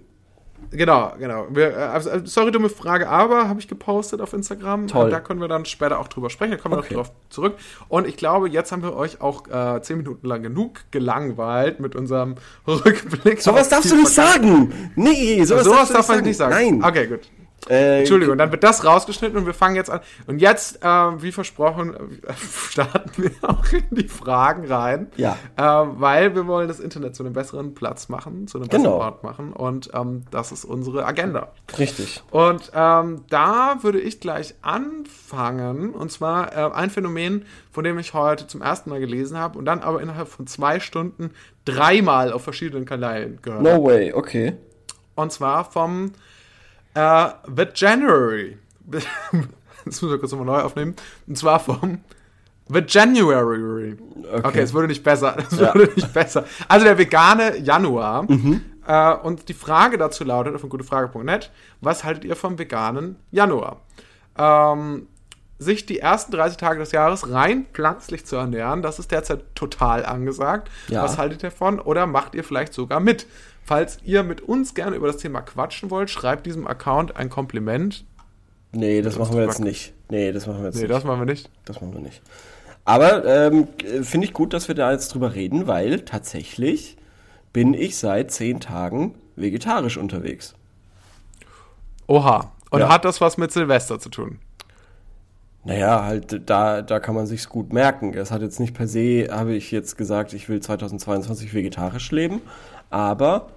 Genau, 0.72 1.14
genau. 1.20 1.48
Wir, 1.50 1.72
äh, 1.72 1.82
also, 1.82 2.10
äh, 2.10 2.22
sorry, 2.24 2.52
dumme 2.52 2.70
Frage, 2.70 3.10
aber 3.10 3.50
habe 3.50 3.60
ich 3.60 3.68
gepostet 3.68 4.22
auf 4.22 4.32
Instagram. 4.34 4.88
Toll. 4.88 5.10
Da 5.10 5.20
können 5.20 5.42
wir 5.42 5.50
dann 5.50 5.66
später 5.66 6.00
auch 6.00 6.08
drüber 6.08 6.30
sprechen. 6.30 6.52
Da 6.52 6.58
kommen 6.58 6.76
okay. 6.76 6.92
wir 6.92 6.98
noch 6.98 7.08
drauf 7.08 7.16
zurück. 7.30 7.56
Und 7.90 8.08
ich 8.08 8.16
glaube, 8.16 8.50
jetzt 8.50 8.72
haben 8.72 8.82
wir 8.82 8.96
euch 8.96 9.20
auch 9.20 9.48
äh, 9.48 9.82
zehn 9.82 9.98
Minuten 9.98 10.26
lang 10.26 10.44
genug 10.44 10.80
gelangweilt 10.92 11.82
mit 11.82 11.96
unserem 11.96 12.36
Rückblick. 12.68 13.42
Sowas 13.42 13.68
darfst 13.68 13.92
du 13.92 13.98
nicht 13.98 14.10
sagen! 14.10 14.92
Nee, 14.96 15.44
sowas, 15.44 15.66
sowas 15.66 15.90
darf 15.90 16.08
man 16.08 16.24
nicht 16.24 16.38
sagen. 16.38 16.54
Nein. 16.54 16.84
Okay, 16.84 17.08
gut. 17.08 17.30
Äh, 17.70 18.00
Entschuldigung, 18.00 18.38
dann 18.38 18.52
wird 18.52 18.64
das 18.64 18.84
rausgeschnitten 18.84 19.38
und 19.38 19.46
wir 19.46 19.54
fangen 19.54 19.76
jetzt 19.76 19.90
an. 19.90 20.00
Und 20.26 20.40
jetzt, 20.40 20.84
äh, 20.84 20.88
wie 20.88 21.32
versprochen, 21.32 21.94
äh, 21.94 22.34
starten 22.70 23.24
wir 23.24 23.32
auch 23.42 23.66
in 23.72 23.86
die 23.92 24.08
Fragen 24.08 24.66
rein. 24.66 25.12
Ja. 25.16 25.38
Äh, 25.58 25.62
weil 25.62 26.36
wir 26.36 26.48
wollen 26.48 26.68
das 26.68 26.80
Internet 26.80 27.16
zu 27.16 27.24
einem 27.24 27.34
besseren 27.34 27.74
Platz 27.76 28.10
machen, 28.10 28.48
zu 28.48 28.58
einem 28.58 28.68
besseren 28.68 28.84
genau. 28.84 28.98
Ort 28.98 29.24
machen. 29.24 29.54
Und 29.54 29.92
ähm, 29.94 30.24
das 30.32 30.52
ist 30.52 30.66
unsere 30.66 31.06
Agenda. 31.06 31.50
Richtig. 31.78 32.24
Und 32.32 32.72
ähm, 32.74 33.26
da 33.30 33.78
würde 33.82 34.00
ich 34.00 34.20
gleich 34.20 34.56
anfangen. 34.62 35.92
Und 35.92 36.12
zwar 36.12 36.56
äh, 36.56 36.74
ein 36.74 36.90
Phänomen, 36.90 37.46
von 37.72 37.84
dem 37.84 38.00
ich 38.00 38.14
heute 38.14 38.48
zum 38.48 38.62
ersten 38.62 38.90
Mal 38.90 39.00
gelesen 39.00 39.38
habe 39.38 39.60
und 39.60 39.66
dann 39.66 39.82
aber 39.82 40.02
innerhalb 40.02 40.28
von 40.28 40.48
zwei 40.48 40.80
Stunden 40.80 41.32
dreimal 41.66 42.34
auf 42.34 42.44
verschiedenen 42.44 42.86
Kanälen 42.86 43.40
gehört. 43.42 43.62
No 43.62 43.84
way, 43.84 44.14
okay. 44.14 44.54
Und 45.14 45.32
zwar 45.32 45.70
vom 45.70 46.14
Uh, 46.96 47.32
The 47.56 47.68
January. 47.74 48.58
das 48.88 49.06
müssen 49.86 50.10
wir 50.10 50.20
kurz 50.20 50.32
nochmal 50.32 50.48
neu 50.48 50.62
aufnehmen. 50.62 50.96
Und 51.28 51.38
zwar 51.38 51.60
vom 51.60 52.00
The 52.68 52.84
January. 52.88 53.98
Okay, 54.24 54.42
okay 54.44 54.60
es 54.62 54.74
wurde 54.74 54.88
nicht 54.88 55.04
besser. 55.04 55.36
Es 55.52 55.60
ja. 55.60 55.74
wurde 55.74 55.92
nicht 55.96 56.14
besser. 56.14 56.46
Also 56.68 56.86
der 56.86 56.98
vegane 56.98 57.58
Januar. 57.58 58.24
Mhm. 58.24 58.62
Uh, 58.88 59.16
und 59.24 59.48
die 59.48 59.54
Frage 59.54 60.00
dazu 60.00 60.24
lautet 60.24 60.56
auf 60.56 60.68
gutefrage.net, 60.68 61.52
was 61.82 62.04
haltet 62.04 62.26
ihr 62.26 62.36
vom 62.36 62.58
veganen 62.58 63.16
Januar? 63.30 63.80
Ähm, 64.36 65.08
sich 65.60 65.86
die 65.86 66.00
ersten 66.00 66.32
30 66.32 66.58
Tage 66.58 66.80
des 66.80 66.92
Jahres 66.92 67.32
rein 67.32 67.68
pflanzlich 67.72 68.26
zu 68.26 68.38
ernähren, 68.38 68.82
das 68.82 68.98
ist 68.98 69.12
derzeit 69.12 69.44
total 69.54 70.04
angesagt. 70.04 70.72
Ja. 70.88 71.04
Was 71.04 71.20
haltet 71.20 71.44
ihr 71.44 71.52
davon? 71.52 71.80
Oder 71.80 72.08
macht 72.08 72.34
ihr 72.34 72.44
vielleicht 72.44 72.74
sogar 72.74 73.00
mit? 73.00 73.28
Falls 73.64 74.00
ihr 74.04 74.24
mit 74.24 74.42
uns 74.42 74.74
gerne 74.74 74.96
über 74.96 75.08
das 75.08 75.18
Thema 75.18 75.42
quatschen 75.42 75.92
wollt, 75.92 76.10
schreibt 76.10 76.46
diesem 76.46 76.68
Account 76.68 77.16
ein 77.16 77.30
Kompliment. 77.30 78.06
Nee, 78.72 79.02
das 79.02 79.18
machen 79.18 79.36
wir 79.36 79.44
jetzt 79.44 79.60
nicht. 79.60 79.94
Nee, 80.10 80.32
das 80.32 80.48
machen 80.48 80.60
wir 80.60 80.66
jetzt 80.66 80.76
nee, 80.76 80.82
nicht. 80.82 80.90
Nee, 80.90 80.94
das 80.96 81.04
machen 81.04 81.20
wir 81.20 81.26
nicht. 81.26 81.50
Das 81.66 81.82
machen 81.82 81.94
wir 81.94 82.02
nicht. 82.02 82.22
Aber 82.86 83.26
ähm, 83.26 83.68
finde 84.02 84.26
ich 84.26 84.34
gut, 84.34 84.54
dass 84.54 84.68
wir 84.68 84.76
da 84.76 84.92
jetzt 84.92 85.14
drüber 85.14 85.36
reden, 85.36 85.68
weil 85.68 86.02
tatsächlich 86.02 86.98
bin 87.54 87.74
ich 87.74 87.98
seit 87.98 88.32
zehn 88.32 88.60
Tagen 88.60 89.16
vegetarisch 89.36 89.98
unterwegs. 89.98 90.56
Oha. 92.08 92.52
Und 92.70 92.80
ja. 92.80 92.90
hat 92.90 93.06
das 93.06 93.22
was 93.22 93.38
mit 93.38 93.52
Silvester 93.52 94.00
zu 94.00 94.10
tun? 94.10 94.40
Naja, 95.64 96.04
halt, 96.04 96.50
da, 96.50 96.82
da 96.82 97.00
kann 97.00 97.14
man 97.14 97.28
sich's 97.28 97.48
gut 97.48 97.72
merken. 97.72 98.14
Es 98.14 98.32
hat 98.32 98.42
jetzt 98.42 98.60
nicht 98.60 98.74
per 98.74 98.88
se, 98.88 99.28
habe 99.30 99.54
ich 99.54 99.72
jetzt 99.72 99.98
gesagt, 99.98 100.34
ich 100.34 100.50
will 100.50 100.60
2022 100.60 101.54
vegetarisch 101.54 102.10
leben, 102.12 102.42
aber 102.92 103.50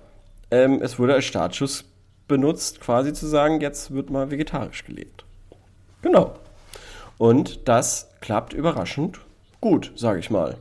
ähm, 0.51 0.81
es 0.81 0.99
wurde 0.99 1.15
als 1.15 1.27
Startschuss 1.27 1.85
benutzt, 2.27 2.81
quasi 2.81 3.13
zu 3.13 3.27
sagen, 3.27 3.61
jetzt 3.61 3.93
wird 3.93 4.09
mal 4.09 4.31
vegetarisch 4.31 4.85
gelebt. 4.85 5.25
Genau. 6.01 6.35
Und 7.19 7.69
das 7.69 8.09
klappt 8.21 8.55
überraschend 8.55 9.21
gut, 9.65 9.93
sage 9.97 10.19
ich 10.19 10.31
mal. 10.31 10.59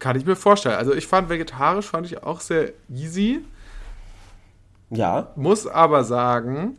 Kann 0.00 0.16
ich 0.16 0.26
mir 0.26 0.34
vorstellen. 0.34 0.74
Also 0.74 0.92
ich 0.92 1.06
fand 1.06 1.28
vegetarisch 1.28 1.86
fand 1.86 2.04
ich 2.06 2.24
auch 2.24 2.40
sehr 2.40 2.72
easy. 2.88 3.44
Ja. 4.90 5.28
Muss 5.36 5.68
aber 5.68 6.02
sagen, 6.02 6.76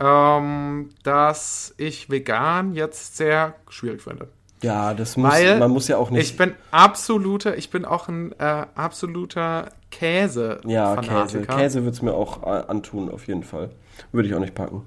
ähm, 0.00 0.88
dass 1.02 1.74
ich 1.76 2.08
vegan 2.08 2.72
jetzt 2.72 3.18
sehr 3.18 3.54
schwierig 3.68 4.00
finde. 4.00 4.28
Ja, 4.64 4.94
das 4.94 5.18
muss, 5.18 5.30
Weil 5.30 5.58
man 5.58 5.70
muss 5.70 5.88
ja 5.88 5.98
auch 5.98 6.10
nicht. 6.10 6.22
Ich 6.22 6.36
bin 6.38 6.54
absoluter, 6.70 7.56
ich 7.58 7.68
bin 7.68 7.84
auch 7.84 8.08
ein 8.08 8.32
äh, 8.38 8.64
absoluter 8.74 9.68
Käse. 9.90 10.60
Ja, 10.66 10.96
Käse. 10.96 11.42
Käse 11.42 11.84
wird 11.84 11.94
es 11.94 12.00
mir 12.00 12.14
auch 12.14 12.42
äh, 12.42 12.64
antun, 12.68 13.10
auf 13.10 13.26
jeden 13.26 13.42
Fall. 13.42 13.70
Würde 14.10 14.26
ich 14.26 14.34
auch 14.34 14.40
nicht 14.40 14.54
packen. 14.54 14.86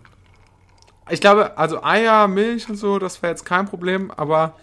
Ich 1.11 1.21
glaube, 1.21 1.57
also 1.59 1.83
Eier, 1.83 2.27
Milch 2.27 2.67
und 2.69 2.75
so, 2.75 2.97
das 2.97 3.21
wäre 3.21 3.31
jetzt 3.31 3.45
kein 3.45 3.67
Problem, 3.67 4.09
aber 4.09 4.55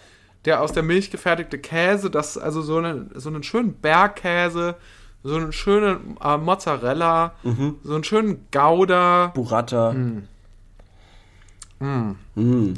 der 0.45 0.61
aus 0.61 0.73
der 0.73 0.83
Milch 0.83 1.13
gefertigte 1.13 1.59
Käse, 1.59 2.11
das 2.11 2.37
also 2.37 2.61
so 2.61 2.79
einen, 2.79 3.11
so 3.15 3.31
einen 3.31 3.45
schönen 3.45 3.75
Bergkäse, 3.75 4.75
so 5.23 5.37
einen 5.37 5.53
schönen 5.53 6.19
äh, 6.23 6.37
Mozzarella, 6.37 7.35
mhm. 7.45 7.77
so 7.85 7.95
einen 7.95 8.05
schönen 8.05 8.47
Gouda. 8.51 9.29
Burrata. 9.29 9.93
Mm. 9.93 10.29
Mm. 11.79 12.17
Mm. 12.35 12.75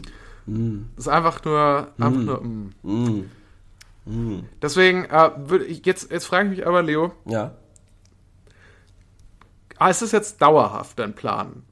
Mm. 0.47 0.85
Das 0.97 1.07
ist 1.07 1.13
einfach 1.13 1.45
nur, 1.45 1.89
einfach 1.99 2.21
mm. 2.21 2.25
nur, 2.25 2.41
mm. 2.43 2.73
mm. 2.83 3.31
mm. 4.07 4.45
Deswegen, 4.63 5.05
äh, 5.05 5.31
ich, 5.67 5.85
jetzt, 5.85 6.11
jetzt 6.11 6.27
frage 6.27 6.51
ich 6.51 6.59
mich 6.59 6.67
aber, 6.67 6.83
Leo. 6.83 7.13
Ja. 7.27 7.53
Ah, 9.79 9.91
ist 9.91 10.03
das 10.03 10.13
jetzt 10.13 10.41
dauerhaft 10.41 10.99
dein 10.99 11.15
Plan? 11.15 11.63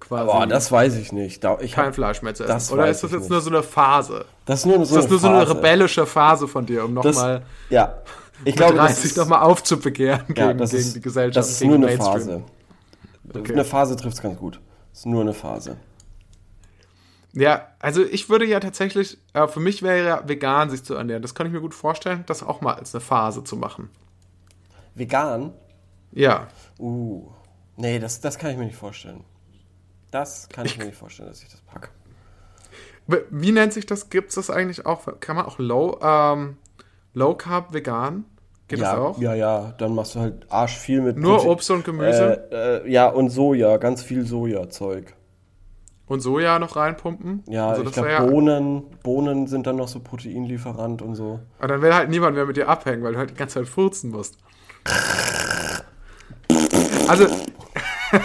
Quasi 0.00 0.26
Boah, 0.26 0.46
das 0.46 0.70
weiß 0.70 0.96
ich 0.96 1.12
nicht. 1.12 1.42
Ich 1.60 1.72
Kein 1.72 1.94
Fleisch 1.94 2.20
mehr 2.20 2.34
zu 2.34 2.44
essen. 2.44 2.74
Oder 2.74 2.88
ist 2.88 3.02
das 3.02 3.12
jetzt 3.12 3.22
nicht. 3.22 3.30
nur 3.30 3.40
so 3.40 3.48
eine 3.48 3.62
Phase? 3.62 4.26
Das 4.44 4.60
ist 4.60 4.66
nur 4.66 4.84
so, 4.84 4.98
ist 4.98 5.04
das 5.04 5.10
nur 5.10 5.18
so 5.18 5.28
eine 5.28 5.48
rebellische 5.48 6.04
Phase 6.04 6.46
von 6.46 6.66
dir, 6.66 6.84
um 6.84 6.92
nochmal. 6.92 7.42
Ja. 7.70 8.02
Ich 8.44 8.54
glaube, 8.56 8.74
das 8.74 9.00
sich 9.00 9.16
nochmal 9.16 9.40
aufzubegehren 9.40 10.24
ja, 10.28 10.52
gegen, 10.52 10.58
gegen 10.58 10.76
ist, 10.76 10.96
die 10.96 11.00
Gesellschaft. 11.00 11.36
Das 11.36 11.50
ist 11.50 11.64
nur 11.64 11.76
eine 11.76 11.86
Mainstream. 11.86 12.12
Phase. 12.12 12.42
Okay. 13.32 13.52
Eine 13.52 13.64
Phase 13.64 13.96
trifft 13.96 14.16
es 14.16 14.22
ganz 14.22 14.38
gut. 14.38 14.60
Das 14.90 15.00
ist 15.00 15.06
nur 15.06 15.22
eine 15.22 15.32
Phase. 15.32 15.78
Ja, 17.34 17.68
also 17.80 18.04
ich 18.04 18.28
würde 18.28 18.46
ja 18.46 18.60
tatsächlich, 18.60 19.18
äh, 19.32 19.48
für 19.48 19.60
mich 19.60 19.82
wäre 19.82 20.06
ja 20.06 20.28
vegan 20.28 20.70
sich 20.70 20.84
zu 20.84 20.94
ernähren. 20.94 21.20
Das 21.20 21.34
kann 21.34 21.46
ich 21.46 21.52
mir 21.52 21.60
gut 21.60 21.74
vorstellen, 21.74 22.22
das 22.26 22.42
auch 22.42 22.60
mal 22.60 22.74
als 22.74 22.94
eine 22.94 23.00
Phase 23.00 23.42
zu 23.42 23.56
machen. 23.56 23.90
Vegan? 24.94 25.52
Ja. 26.12 26.46
Uh, 26.78 27.28
nee, 27.76 27.98
das, 27.98 28.20
das 28.20 28.38
kann 28.38 28.52
ich 28.52 28.56
mir 28.56 28.66
nicht 28.66 28.76
vorstellen. 28.76 29.24
Das 30.12 30.48
kann 30.48 30.64
ich, 30.64 30.72
ich 30.72 30.78
mir 30.78 30.84
nicht 30.86 30.96
vorstellen, 30.96 31.28
dass 31.28 31.42
ich 31.42 31.48
das 31.48 31.60
packe. 31.62 31.88
Wie 33.30 33.52
nennt 33.52 33.72
sich 33.72 33.84
das? 33.84 34.10
Gibt 34.10 34.28
es 34.28 34.36
das 34.36 34.48
eigentlich 34.48 34.86
auch? 34.86 35.20
Kann 35.20 35.36
man 35.36 35.44
auch 35.44 35.58
Low, 35.58 35.98
ähm, 36.00 36.56
Low 37.12 37.34
Carb 37.34 37.74
vegan? 37.74 38.24
Geht 38.68 38.80
das 38.80 38.92
ja, 38.92 38.98
auch? 38.98 39.20
ja, 39.20 39.34
ja, 39.34 39.74
dann 39.76 39.94
machst 39.94 40.14
du 40.14 40.20
halt 40.20 40.46
arsch 40.50 40.78
viel 40.78 41.02
mit 41.02 41.18
Nur 41.18 41.44
Obst 41.44 41.70
und 41.70 41.84
Gemüse 41.84 42.48
Äh, 42.50 42.86
äh, 42.86 42.90
ja, 42.90 43.08
und 43.08 43.28
Soja, 43.28 43.76
ganz 43.76 44.02
viel 44.02 44.24
Sojazeug. 44.24 45.14
Und 46.06 46.20
Soja 46.20 46.58
noch 46.58 46.76
reinpumpen? 46.76 47.42
Ja, 47.48 47.68
Also 47.70 47.82
ich 47.82 47.92
glaube, 47.92 48.08
wär 48.08 48.14
ja, 48.20 48.24
Bohnen, 48.24 48.82
Bohnen 49.02 49.46
sind 49.46 49.66
dann 49.66 49.76
noch 49.76 49.88
so 49.88 50.00
Proteinlieferant 50.00 51.00
und 51.02 51.14
so. 51.14 51.40
Aber 51.58 51.68
dann 51.68 51.82
will 51.82 51.94
halt 51.94 52.10
niemand 52.10 52.36
mehr 52.36 52.44
mit 52.46 52.56
dir 52.56 52.68
abhängen, 52.68 53.02
weil 53.02 53.12
du 53.12 53.18
halt 53.18 53.30
die 53.30 53.34
ganze 53.34 53.60
Zeit 53.60 53.68
furzen 53.68 54.10
musst. 54.10 54.36
Also, 57.08 57.26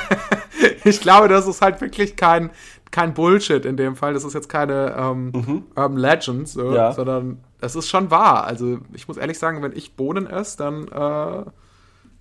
ich 0.84 1.02
glaube, 1.02 1.28
das 1.28 1.48
ist 1.48 1.62
halt 1.62 1.80
wirklich 1.82 2.16
kein, 2.16 2.50
kein 2.92 3.14
Bullshit 3.14 3.66
in 3.66 3.78
dem 3.78 3.96
Fall. 3.96 4.14
Das 4.14 4.24
ist 4.24 4.34
jetzt 4.34 4.50
keine 4.50 4.96
ähm, 4.98 5.64
Urban 5.76 5.98
Legend, 5.98 6.48
so, 6.48 6.74
Ja. 6.74 6.92
sondern 6.92 7.40
es 7.62 7.76
ist 7.76 7.88
schon 7.90 8.10
wahr. 8.12 8.46
Also, 8.46 8.80
ich 8.94 9.08
muss 9.08 9.18
ehrlich 9.18 9.38
sagen, 9.40 9.62
wenn 9.62 9.74
ich 9.76 9.96
Bohnen 9.96 10.28
esse, 10.28 10.58
dann, 10.58 10.88
äh, 10.88 11.50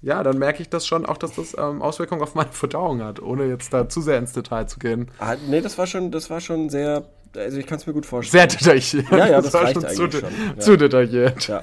ja, 0.00 0.23
dann 0.23 0.38
merke 0.38 0.62
ich 0.62 0.69
das 0.69 0.87
schon 0.87 1.07
auch, 1.07 1.17
dass 1.17 1.35
das 1.35 1.57
ähm, 1.59 1.83
Auswirkungen 1.83 2.23
auf 2.23 2.35
meine 2.35 2.52
Verdauung 2.52 3.02
hat, 3.02 3.21
ohne 3.21 3.47
jetzt 3.47 3.73
da 3.73 3.88
zu 3.88 4.00
sehr 4.00 4.19
ins 4.19 4.33
Detail 4.33 4.67
zu 4.67 4.78
gehen. 4.78 5.11
Ah, 5.19 5.37
nee, 5.49 5.61
das 5.61 5.76
war 5.78 5.87
schon, 5.87 6.11
das 6.11 6.31
war 6.31 6.40
schon 6.40 6.71
sehr, 6.71 7.05
also 7.37 7.59
ich 7.59 7.67
kann 7.67 7.78
es 7.78 7.87
mir 7.87 7.93
gut 7.93 8.07
vorstellen. 8.07 8.49
Sehr 8.49 8.59
detailliert. 8.59 9.11
Ja, 9.11 9.26
ja, 9.26 9.40
das 9.43 9.52
war 9.55 9.64
reicht 9.64 9.75
schon 9.75 9.88
zu, 9.88 10.11
schon, 10.11 10.31
ja. 10.57 10.59
zu 10.59 10.76
detailliert. 10.76 11.49
Ja. 11.49 11.62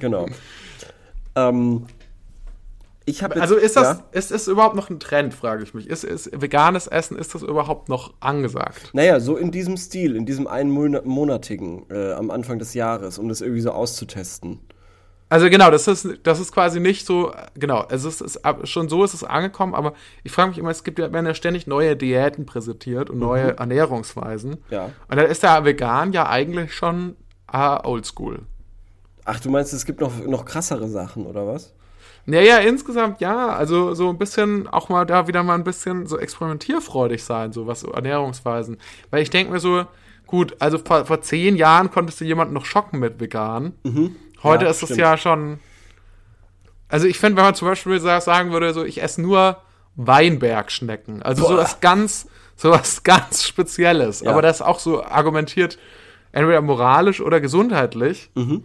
genau. 0.00 0.26
Ähm, 1.34 1.86
ich 3.08 3.22
habe 3.22 3.40
Also 3.40 3.56
ist 3.56 3.76
das, 3.76 3.98
Ja? 3.98 4.04
ist 4.12 4.30
es 4.30 4.48
überhaupt 4.48 4.76
noch 4.76 4.90
ein 4.90 5.00
Trend, 5.00 5.32
frage 5.32 5.62
ich 5.62 5.72
mich. 5.72 5.88
Ist, 5.88 6.04
ist 6.04 6.30
veganes 6.38 6.86
Essen, 6.86 7.16
ist 7.16 7.34
das 7.34 7.42
überhaupt 7.42 7.88
noch 7.88 8.12
angesagt? 8.20 8.90
Naja, 8.92 9.18
so 9.18 9.36
in 9.38 9.50
diesem 9.50 9.78
Stil, 9.78 10.14
in 10.14 10.26
diesem 10.26 10.46
einmonatigen 10.46 11.86
äh, 11.90 12.12
am 12.12 12.30
Anfang 12.30 12.58
des 12.58 12.74
Jahres, 12.74 13.18
um 13.18 13.30
das 13.30 13.40
irgendwie 13.40 13.62
so 13.62 13.70
auszutesten. 13.70 14.60
Also 15.30 15.50
genau, 15.50 15.70
das 15.70 15.86
ist, 15.88 16.08
das 16.22 16.40
ist 16.40 16.52
quasi 16.52 16.80
nicht 16.80 17.04
so, 17.04 17.32
genau, 17.54 17.84
es 17.90 18.04
ist, 18.04 18.22
ist 18.22 18.44
ab- 18.46 18.66
schon 18.66 18.88
so 18.88 19.04
ist 19.04 19.12
es 19.12 19.24
angekommen, 19.24 19.74
aber 19.74 19.92
ich 20.24 20.32
frage 20.32 20.48
mich 20.48 20.58
immer, 20.58 20.70
es 20.70 20.84
gibt 20.84 20.98
ja, 20.98 21.12
werden 21.12 21.26
ja 21.26 21.34
ständig 21.34 21.66
neue 21.66 21.96
Diäten 21.96 22.46
präsentiert 22.46 23.10
und 23.10 23.18
neue 23.18 23.58
Ernährungsweisen. 23.58 24.56
Ja. 24.70 24.86
Und 25.08 25.16
dann 25.16 25.26
ist 25.26 25.42
der 25.42 25.64
Vegan 25.64 26.12
ja 26.12 26.28
eigentlich 26.28 26.74
schon 26.74 27.16
äh, 27.52 27.76
oldschool. 27.84 28.40
Ach, 29.26 29.38
du 29.40 29.50
meinst, 29.50 29.74
es 29.74 29.84
gibt 29.84 30.00
noch, 30.00 30.24
noch 30.26 30.46
krassere 30.46 30.88
Sachen, 30.88 31.26
oder 31.26 31.46
was? 31.46 31.74
Naja, 32.24 32.58
insgesamt 32.58 33.20
ja, 33.20 33.48
also 33.48 33.94
so 33.94 34.08
ein 34.08 34.18
bisschen 34.18 34.66
auch 34.66 34.88
mal 34.88 35.04
da 35.04 35.28
wieder 35.28 35.42
mal 35.42 35.54
ein 35.54 35.64
bisschen 35.64 36.06
so 36.06 36.18
experimentierfreudig 36.18 37.22
sein, 37.24 37.52
so 37.52 37.66
was 37.66 37.82
Ernährungsweisen. 37.82 38.78
Weil 39.10 39.22
ich 39.22 39.30
denke 39.30 39.52
mir 39.52 39.60
so, 39.60 39.84
gut, 40.26 40.56
also 40.58 40.78
vor, 40.78 41.06
vor 41.06 41.20
zehn 41.22 41.56
Jahren 41.56 41.90
konntest 41.90 42.20
du 42.20 42.24
jemanden 42.24 42.54
noch 42.54 42.66
schocken 42.66 42.98
mit 42.98 43.18
vegan. 43.20 43.72
Heute 44.42 44.64
Ja, 44.66 44.70
ist 44.70 44.82
es 44.82 44.88
stimmt. 44.88 45.00
ja 45.00 45.16
schon. 45.16 45.60
Also 46.88 47.06
ich 47.06 47.18
finde, 47.18 47.36
wenn 47.36 47.44
man 47.44 47.54
zum 47.54 47.68
Beispiel 47.68 48.00
sa- 48.00 48.20
sagen 48.20 48.50
würde, 48.52 48.72
so 48.72 48.84
ich 48.84 49.02
esse 49.02 49.20
nur 49.20 49.60
Weinbergschnecken, 49.96 51.22
also 51.22 51.42
so 51.42 51.48
Boah. 51.54 51.58
was 51.58 51.80
ganz, 51.80 52.28
so 52.56 52.70
was 52.70 53.02
ganz 53.02 53.44
Spezielles, 53.44 54.20
Ja. 54.20 54.30
aber 54.30 54.42
das 54.42 54.62
auch 54.62 54.78
so 54.78 55.02
argumentiert, 55.04 55.78
entweder 56.32 56.60
moralisch 56.62 57.20
oder 57.20 57.40
gesundheitlich. 57.40 58.30
Mhm. 58.34 58.64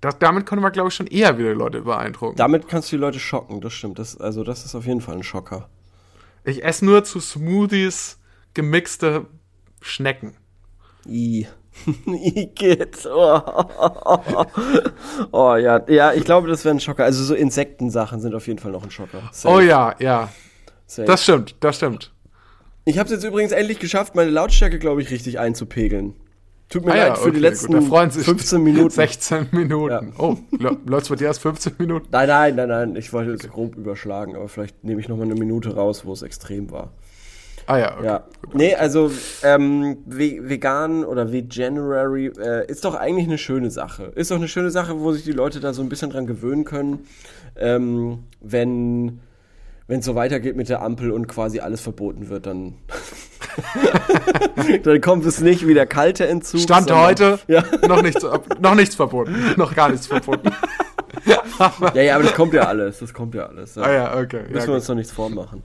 Das, 0.00 0.18
damit 0.18 0.46
könnte 0.46 0.62
man, 0.62 0.72
glaube 0.72 0.88
ich, 0.88 0.94
schon 0.94 1.06
eher 1.06 1.38
wieder 1.38 1.54
Leute 1.54 1.82
beeindrucken. 1.82 2.36
Damit 2.36 2.66
kannst 2.66 2.90
du 2.90 2.96
die 2.96 3.00
Leute 3.00 3.20
schocken, 3.20 3.60
das 3.60 3.72
stimmt. 3.72 3.98
Das, 4.00 4.16
also, 4.16 4.42
das 4.42 4.64
ist 4.64 4.74
auf 4.74 4.84
jeden 4.84 5.00
Fall 5.00 5.14
ein 5.16 5.22
Schocker. 5.22 5.68
Ich 6.44 6.64
esse 6.64 6.84
nur 6.84 7.04
zu 7.04 7.20
Smoothies 7.20 8.18
gemixte 8.54 9.26
Schnecken. 9.80 10.36
I. 11.06 11.46
Igitt. 12.06 13.06
Oh. 13.06 13.40
oh 15.32 15.56
ja, 15.56 15.82
ja, 15.88 16.12
ich 16.12 16.24
glaube, 16.24 16.48
das 16.48 16.64
wäre 16.64 16.74
ein 16.74 16.80
Schocker. 16.80 17.04
Also 17.04 17.24
so 17.24 17.34
Insektensachen 17.34 18.20
sind 18.20 18.34
auf 18.34 18.46
jeden 18.46 18.58
Fall 18.58 18.72
noch 18.72 18.84
ein 18.84 18.90
Schocker. 18.90 19.22
Safe, 19.32 19.54
Oh 19.54 19.60
ja, 19.60 19.94
ja. 19.98 20.28
safe. 20.86 21.06
Das 21.06 21.22
stimmt, 21.22 21.56
das 21.60 21.76
stimmt. 21.76 22.12
ich 22.84 22.98
habe 22.98 23.06
es 23.06 23.12
jetzt 23.12 23.24
übrigens 23.24 23.52
endlich 23.52 23.78
geschafft, 23.78 24.14
meine 24.14 24.30
Lautstärke, 24.30 24.78
glaube 24.78 25.02
ich, 25.02 25.10
richtig 25.10 25.38
einzupegeln. 25.38 26.14
Tut 26.68 26.86
mir 26.86 26.92
Ah 26.92 26.96
ja, 26.96 27.08
leid 27.08 27.18
für 27.18 27.30
die 27.30 27.36
okay, 27.36 27.48
letzten 27.48 27.72
gut, 27.74 27.82
da 27.82 27.86
freuen 27.86 28.10
sich 28.10 28.24
15 28.24 28.62
Minuten. 28.62 28.88
16 28.90 29.48
Minuten. 29.52 29.90
Ja. 29.90 30.02
Oh, 30.18 30.38
läuft 30.86 31.10
bei 31.10 31.16
dir 31.16 31.26
erst 31.26 31.42
15 31.42 31.74
Minuten? 31.78 32.08
Nein, 32.10 32.28
nein, 32.28 32.56
nein, 32.56 32.68
nein. 32.68 32.96
Ich 32.96 33.12
wollte 33.12 33.32
es 33.32 33.46
grob 33.50 33.76
überschlagen, 33.76 34.36
aber 34.36 34.48
vielleicht 34.48 34.82
nehme 34.82 34.98
ich 35.00 35.08
noch 35.08 35.18
mal 35.18 35.24
eine 35.24 35.34
Minute 35.34 35.74
raus, 35.74 36.06
wo 36.06 36.12
es 36.14 36.22
extrem 36.22 36.70
war. 36.70 36.92
Ah 37.66 37.78
ja, 37.78 37.96
okay. 37.96 38.06
Ja. 38.06 38.24
Nee, 38.54 38.74
also 38.74 39.10
ähm, 39.42 39.98
ve 40.06 40.40
vegan 40.42 41.04
oder 41.04 41.32
Veganuary 41.32 42.26
äh, 42.38 42.66
ist 42.66 42.84
doch 42.84 42.94
eigentlich 42.94 43.26
eine 43.26 43.38
schöne 43.38 43.70
Sache. 43.70 44.12
Ist 44.14 44.30
doch 44.30 44.36
eine 44.36 44.48
schöne 44.48 44.70
Sache, 44.70 44.98
wo 45.00 45.12
sich 45.12 45.24
die 45.24 45.32
Leute 45.32 45.60
da 45.60 45.72
so 45.72 45.82
ein 45.82 45.88
bisschen 45.88 46.10
dran 46.10 46.26
gewöhnen 46.26 46.64
können, 46.64 47.06
ähm, 47.56 48.24
wenn 48.40 49.20
wenn 49.88 50.00
es 50.00 50.06
so 50.06 50.14
weitergeht 50.14 50.56
mit 50.56 50.68
der 50.68 50.80
Ampel 50.82 51.10
und 51.10 51.26
quasi 51.28 51.60
alles 51.60 51.80
verboten 51.80 52.28
wird, 52.30 52.46
dann 52.46 52.74
dann 54.84 55.00
kommt 55.00 55.26
es 55.26 55.40
nicht 55.40 55.66
wie 55.66 55.74
der 55.74 55.86
kalte 55.86 56.26
Entzug. 56.26 56.60
Stand 56.60 56.88
sondern- 56.88 57.06
heute 57.06 57.38
Ja. 57.48 57.62
noch, 57.88 58.02
nichts, 58.02 58.24
noch 58.60 58.74
nichts 58.74 58.94
verboten. 58.94 59.34
Noch 59.56 59.74
gar 59.74 59.88
nichts 59.90 60.06
verboten. 60.06 60.50
Ja, 61.94 62.02
ja, 62.02 62.14
aber 62.14 62.24
das 62.24 62.34
kommt 62.34 62.54
ja 62.54 62.62
alles. 62.62 62.98
Das 63.00 63.12
kommt 63.12 63.34
ja 63.34 63.46
alles. 63.46 63.74
Ja. 63.74 63.82
Ah 63.82 63.92
ja, 63.92 64.16
okay. 64.18 64.38
Ja, 64.46 64.52
Müssen 64.52 64.54
wir 64.54 64.66
gut. 64.66 64.74
uns 64.76 64.88
noch 64.88 64.94
nichts 64.96 65.12
vormachen. 65.12 65.62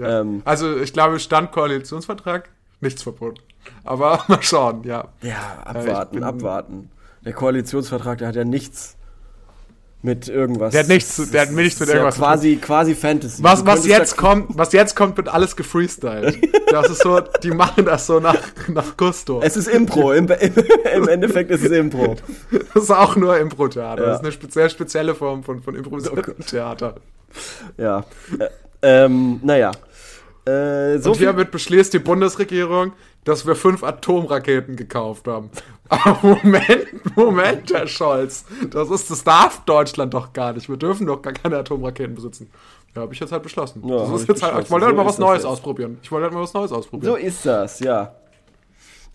Ja. 0.00 0.20
Ähm, 0.20 0.42
also 0.44 0.76
ich 0.78 0.92
glaube, 0.92 1.18
Stand 1.20 1.52
Koalitionsvertrag, 1.52 2.48
nichts 2.80 3.02
verboten. 3.02 3.40
Aber 3.84 4.24
mal 4.28 4.42
schauen, 4.42 4.82
ja. 4.84 5.08
Ja, 5.22 5.58
ich 5.62 5.66
abwarten, 5.66 6.14
bin- 6.14 6.24
abwarten. 6.24 6.90
Der 7.24 7.32
Koalitionsvertrag, 7.34 8.18
der 8.18 8.28
hat 8.28 8.36
ja 8.36 8.44
nichts 8.44 8.96
mit 10.02 10.28
irgendwas. 10.28 10.72
Der 10.72 10.80
hat 10.84 10.88
nichts 10.88 11.30
der 11.30 11.42
hat 11.42 11.50
nichts 11.50 11.78
mit 11.78 11.90
irgendwas 11.90 12.16
Ja 12.16 12.24
quasi, 12.24 12.56
quasi 12.56 12.94
Fantasy. 12.94 13.42
Was, 13.42 13.66
was 13.66 13.86
jetzt 13.86 14.16
kommt, 14.16 14.56
was 14.56 14.72
jetzt 14.72 14.96
kommt, 14.96 15.18
wird 15.18 15.28
alles 15.28 15.56
gefreestylt. 15.56 16.38
Das 16.70 16.88
ist 16.88 17.02
so, 17.02 17.18
die 17.42 17.50
machen 17.50 17.84
das 17.84 18.06
so 18.06 18.20
nach, 18.20 18.38
nach 18.68 18.96
Gusto. 18.96 19.40
Es 19.42 19.56
ist 19.56 19.66
Impro. 19.66 20.12
Im, 20.12 20.28
im, 20.28 20.52
Im 20.94 21.08
Endeffekt 21.08 21.50
ist 21.50 21.64
es 21.64 21.72
Impro. 21.72 22.14
Das 22.72 22.84
ist 22.84 22.90
auch 22.92 23.16
nur 23.16 23.36
Impro-Theater. 23.38 24.00
Ja. 24.02 24.08
Das 24.18 24.22
ist 24.22 24.42
eine 24.42 24.52
sehr 24.52 24.68
spezielle 24.68 25.16
Form 25.16 25.42
von, 25.42 25.60
von 25.64 25.74
Oh 25.74 25.78
improvisiertem 25.78 26.38
Theater. 26.46 26.94
Ja. 27.76 28.04
Äh, 28.38 28.46
ähm, 28.82 29.40
naja. 29.42 29.72
Äh, 30.46 30.98
so 30.98 31.10
Und 31.10 31.18
hiermit 31.18 31.50
beschließt 31.50 31.92
die 31.92 31.98
Bundesregierung, 31.98 32.92
dass 33.24 33.46
wir 33.46 33.54
fünf 33.54 33.84
Atomraketen 33.84 34.74
gekauft 34.76 35.28
haben. 35.28 35.50
Aber 35.88 36.18
Moment, 36.22 37.16
Moment, 37.16 37.72
Herr 37.72 37.86
Scholz. 37.86 38.44
Das 38.70 38.90
ist, 38.90 39.10
das 39.10 39.24
darf 39.24 39.64
Deutschland 39.64 40.14
doch 40.14 40.32
gar 40.32 40.52
nicht. 40.52 40.68
Wir 40.68 40.76
dürfen 40.76 41.06
doch 41.06 41.20
gar 41.20 41.32
keine 41.32 41.58
Atomraketen 41.58 42.14
besitzen. 42.14 42.50
Ja, 42.94 43.02
habe 43.02 43.12
ich 43.12 43.20
jetzt 43.20 43.32
halt 43.32 43.42
beschlossen. 43.42 43.82
Ja, 43.86 43.98
das 43.98 44.08
hab 44.08 44.14
ist 44.16 44.22
ich 44.22 44.28
jetzt 44.28 44.42
halt, 44.42 44.52
ich 44.52 44.58
beschlossen. 44.60 44.72
wollte 44.72 44.86
halt 44.86 44.96
So 44.96 45.02
mal 45.02 45.08
was 45.08 45.18
Neues 45.18 45.42
jetzt. 45.42 45.46
ausprobieren. 45.46 45.98
Ich 46.02 46.10
wollte 46.10 46.24
halt 46.24 46.34
mal 46.34 46.42
was 46.42 46.54
Neues 46.54 46.72
ausprobieren. 46.72 47.12
so 47.12 47.16
ist 47.16 47.44
das, 47.46 47.80
ja. 47.80 48.14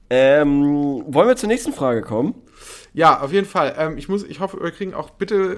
Ähm, 0.09 1.03
wollen 1.07 1.27
wir 1.27 1.35
zur 1.35 1.47
nächsten 1.49 1.73
Frage 1.73 2.01
kommen? 2.01 2.35
Ja, 2.93 3.19
auf 3.21 3.31
jeden 3.31 3.45
Fall. 3.47 3.75
Ähm, 3.77 3.97
ich 3.97 4.07
muss, 4.09 4.23
ich 4.23 4.39
hoffe, 4.39 4.59
wir 4.61 4.71
kriegen 4.71 4.93
auch 4.93 5.09
bitte, 5.11 5.57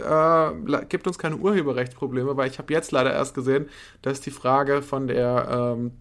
äh, 0.68 0.86
gebt 0.86 1.06
uns 1.08 1.18
keine 1.20 1.36
Urheberrechtsprobleme, 1.38 2.36
weil 2.38 2.50
ich 2.50 2.58
habe 2.58 2.74
jetzt 2.74 2.92
leider 2.92 3.14
erst 3.14 3.34
gesehen, 3.36 3.70
dass 4.02 4.22
die 4.22 4.32
Frage 4.32 4.82
von 4.82 5.08
der 5.08 5.76
ähm, 5.78 5.92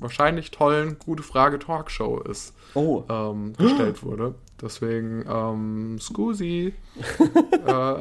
wahrscheinlich 0.00 0.50
tollen 0.50 0.98
Gute 0.98 1.22
Frage 1.22 1.58
Talkshow 1.58 2.20
ist, 2.20 2.54
Oh. 2.74 3.04
ähm, 3.08 3.52
gestellt 3.56 4.02
wurde. 4.02 4.34
Deswegen, 4.60 5.24
ähm, 5.28 5.98
Scusi. 6.00 6.74
äh, 7.66 7.94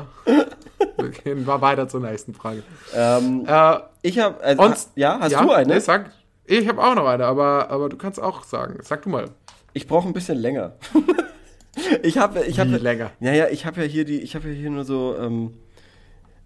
wir 0.97 1.09
gehen 1.23 1.45
mal 1.45 1.61
weiter 1.61 1.87
zur 1.87 2.01
nächsten 2.01 2.33
Frage. 2.33 2.63
Ähm, 2.93 3.45
Äh, 3.47 3.77
ich 4.01 4.19
habe. 4.19 4.41
Also, 4.43 4.63
und, 4.63 4.77
ja, 4.95 5.17
hast 5.21 5.33
du 5.33 5.51
eine? 5.51 5.73
Nee, 5.73 5.79
sag, 5.79 6.11
ich 6.45 6.67
habe 6.67 6.81
auch 6.83 6.95
noch 6.95 7.05
eine, 7.07 7.25
aber, 7.25 7.69
aber 7.69 7.89
du 7.89 7.97
kannst 7.97 8.21
auch 8.21 8.43
sagen. 8.43 8.77
Sag 8.81 9.03
du 9.03 9.09
mal. 9.09 9.25
Ich 9.73 9.87
brauche 9.87 10.07
ein 10.07 10.13
bisschen 10.13 10.37
länger. 10.37 10.73
ich 12.03 12.17
habe, 12.17 12.43
ich 12.45 12.59
habe 12.59 12.77
länger? 12.77 13.11
Ja, 13.19 13.33
ja, 13.33 13.47
ich 13.49 13.65
habe 13.65 13.81
ja 13.81 13.87
hier 13.87 14.05
die, 14.05 14.21
ich 14.21 14.35
habe 14.35 14.47
ja 14.49 14.53
hier 14.53 14.69
nur 14.69 14.85
so 14.85 15.15
ähm, 15.19 15.53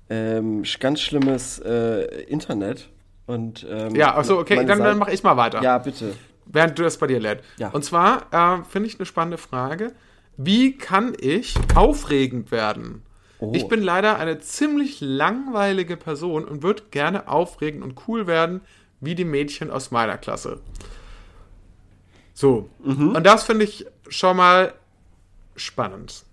ähm, 0.09 0.63
ganz 0.79 1.01
schlimmes 1.01 1.59
äh, 1.59 2.23
Internet 2.23 2.89
und 3.25 3.65
ähm, 3.69 3.95
Ja, 3.95 4.15
achso, 4.15 4.39
okay, 4.39 4.55
dann, 4.55 4.67
dann 4.67 4.77
Seite- 4.79 4.95
mache 4.97 5.13
ich 5.13 5.23
mal 5.23 5.37
weiter. 5.37 5.61
Ja, 5.61 5.77
bitte. 5.77 6.13
während 6.45 6.77
du 6.77 6.83
das 6.83 6.97
bei 6.97 7.07
dir 7.07 7.19
lädt. 7.19 7.41
Ja. 7.57 7.69
Und 7.69 7.85
zwar 7.85 8.27
äh, 8.31 8.63
finde 8.63 8.87
ich 8.89 8.99
eine 8.99 9.05
spannende 9.05 9.37
Frage. 9.37 9.93
Wie 10.35 10.77
kann 10.77 11.13
ich 11.19 11.55
aufregend 11.75 12.51
werden? 12.51 13.03
Oh. 13.39 13.51
Ich 13.55 13.67
bin 13.67 13.81
leider 13.81 14.17
eine 14.19 14.39
ziemlich 14.39 14.99
langweilige 15.01 15.95
Person 15.97 16.45
und 16.45 16.63
würde 16.63 16.83
gerne 16.91 17.27
aufregend 17.27 17.83
und 17.83 18.07
cool 18.07 18.25
werden, 18.27 18.61
wie 18.99 19.15
die 19.15 19.25
Mädchen 19.25 19.69
aus 19.69 19.91
meiner 19.91 20.17
Klasse. 20.17 20.59
So. 22.33 22.69
Mhm. 22.83 23.15
Und 23.15 23.25
das 23.25 23.43
finde 23.43 23.65
ich 23.65 23.85
schon 24.09 24.37
mal 24.37 24.73
spannend. 25.55 26.25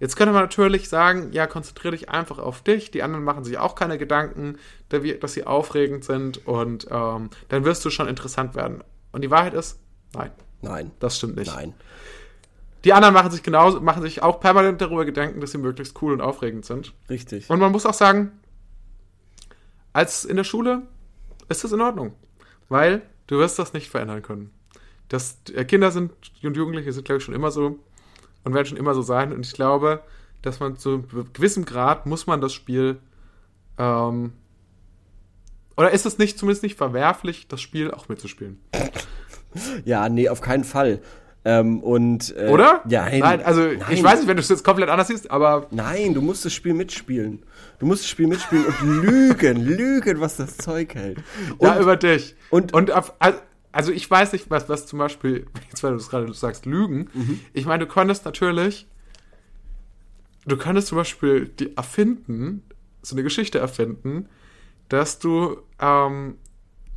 Jetzt 0.00 0.16
könnte 0.16 0.32
man 0.32 0.42
natürlich 0.42 0.88
sagen, 0.88 1.30
ja, 1.32 1.46
konzentriere 1.46 1.94
dich 1.94 2.08
einfach 2.08 2.38
auf 2.38 2.62
dich. 2.62 2.90
Die 2.90 3.02
anderen 3.02 3.22
machen 3.22 3.44
sich 3.44 3.58
auch 3.58 3.74
keine 3.74 3.98
Gedanken, 3.98 4.56
dass 4.88 5.34
sie 5.34 5.46
aufregend 5.46 6.04
sind 6.04 6.46
und 6.46 6.86
ähm, 6.90 7.28
dann 7.48 7.64
wirst 7.64 7.84
du 7.84 7.90
schon 7.90 8.08
interessant 8.08 8.54
werden. 8.54 8.82
Und 9.12 9.22
die 9.22 9.30
Wahrheit 9.30 9.52
ist, 9.52 9.78
Nein, 10.14 10.30
Nein. 10.62 10.90
das 10.98 11.18
stimmt 11.18 11.36
nicht. 11.36 11.54
Nein. 11.54 11.74
Die 12.84 12.92
anderen 12.94 13.12
machen 13.12 13.30
sich 13.30 13.42
genauso, 13.42 13.80
machen 13.80 14.02
sich 14.02 14.22
auch 14.22 14.40
permanent 14.40 14.80
darüber 14.80 15.04
Gedanken, 15.04 15.40
dass 15.40 15.52
sie 15.52 15.58
möglichst 15.58 16.00
cool 16.00 16.14
und 16.14 16.22
aufregend 16.22 16.64
sind. 16.64 16.94
Richtig. 17.10 17.50
Und 17.50 17.58
man 17.58 17.72
muss 17.72 17.84
auch 17.84 17.94
sagen, 17.94 18.32
als 19.92 20.24
in 20.24 20.36
der 20.36 20.44
Schule 20.44 20.82
ist 21.48 21.62
das 21.62 21.72
in 21.72 21.80
Ordnung. 21.80 22.14
Weil 22.68 23.02
du 23.26 23.38
wirst 23.38 23.58
das 23.58 23.72
nicht 23.74 23.90
verändern 23.90 24.22
können. 24.22 24.50
Das, 25.08 25.38
äh, 25.52 25.64
Kinder 25.64 25.90
sind 25.90 26.12
und 26.42 26.56
Jugendliche 26.56 26.92
sind, 26.92 27.04
glaube 27.04 27.18
ich, 27.18 27.24
schon 27.24 27.34
immer 27.34 27.50
so 27.50 27.80
und 28.44 28.54
werden 28.54 28.66
schon 28.66 28.76
immer 28.78 28.94
so 28.94 29.02
sein. 29.02 29.32
Und 29.32 29.44
ich 29.46 29.52
glaube, 29.52 30.02
dass 30.42 30.60
man 30.60 30.76
zu 30.76 30.90
einem 31.10 31.32
gewissen 31.32 31.64
Grad 31.64 32.06
muss 32.06 32.26
man 32.26 32.40
das 32.40 32.52
Spiel 32.52 32.98
ähm, 33.78 34.32
oder 35.76 35.92
ist 35.92 36.04
es 36.04 36.18
nicht, 36.18 36.38
zumindest 36.38 36.62
nicht 36.62 36.76
verwerflich, 36.76 37.48
das 37.48 37.60
Spiel 37.62 37.90
auch 37.90 38.08
mitzuspielen? 38.08 38.60
Ja, 39.84 40.08
nee, 40.08 40.28
auf 40.28 40.40
keinen 40.42 40.64
Fall. 40.64 41.00
Ähm, 41.42 41.80
und, 41.82 42.36
äh, 42.36 42.48
Oder? 42.48 42.82
Ja, 42.86 43.06
nein, 43.06 43.20
Nein, 43.20 43.42
also 43.42 43.62
nein. 43.62 43.80
ich 43.88 44.02
weiß 44.02 44.18
nicht, 44.18 44.28
wenn 44.28 44.36
du 44.36 44.42
es 44.42 44.50
jetzt 44.50 44.62
komplett 44.62 44.90
anders 44.90 45.08
siehst, 45.08 45.30
aber 45.30 45.68
Nein, 45.70 46.12
du 46.12 46.20
musst 46.20 46.44
das 46.44 46.52
Spiel 46.52 46.74
mitspielen. 46.74 47.42
Du 47.78 47.86
musst 47.86 48.02
das 48.02 48.10
Spiel 48.10 48.26
mitspielen 48.26 48.66
und 48.66 49.02
lügen, 49.02 49.56
lügen, 49.64 50.20
was 50.20 50.36
das 50.36 50.58
Zeug 50.58 50.94
hält. 50.94 51.16
Und, 51.56 51.66
ja, 51.66 51.80
über 51.80 51.96
dich. 51.96 52.36
und- 52.50 52.74
und 52.74 52.92
auf, 52.92 53.14
also 53.20 53.38
ich 53.92 54.10
weiß 54.10 54.32
nicht, 54.32 54.50
was, 54.50 54.68
was 54.68 54.86
zum 54.86 54.98
Beispiel, 54.98 55.46
jetzt 55.68 55.82
weil 55.82 55.92
du 55.92 55.96
es 55.98 56.08
gerade 56.08 56.32
sagst, 56.32 56.66
Lügen. 56.66 57.10
Mhm. 57.12 57.40
Ich 57.52 57.66
meine, 57.66 57.86
du 57.86 57.92
könntest 57.92 58.24
natürlich, 58.24 58.86
du 60.46 60.56
könntest 60.56 60.88
zum 60.88 60.98
Beispiel 60.98 61.46
die 61.46 61.76
erfinden, 61.76 62.62
so 63.02 63.14
eine 63.14 63.22
Geschichte 63.22 63.58
erfinden, 63.58 64.28
dass 64.88 65.18
du, 65.18 65.58
ähm, 65.78 66.36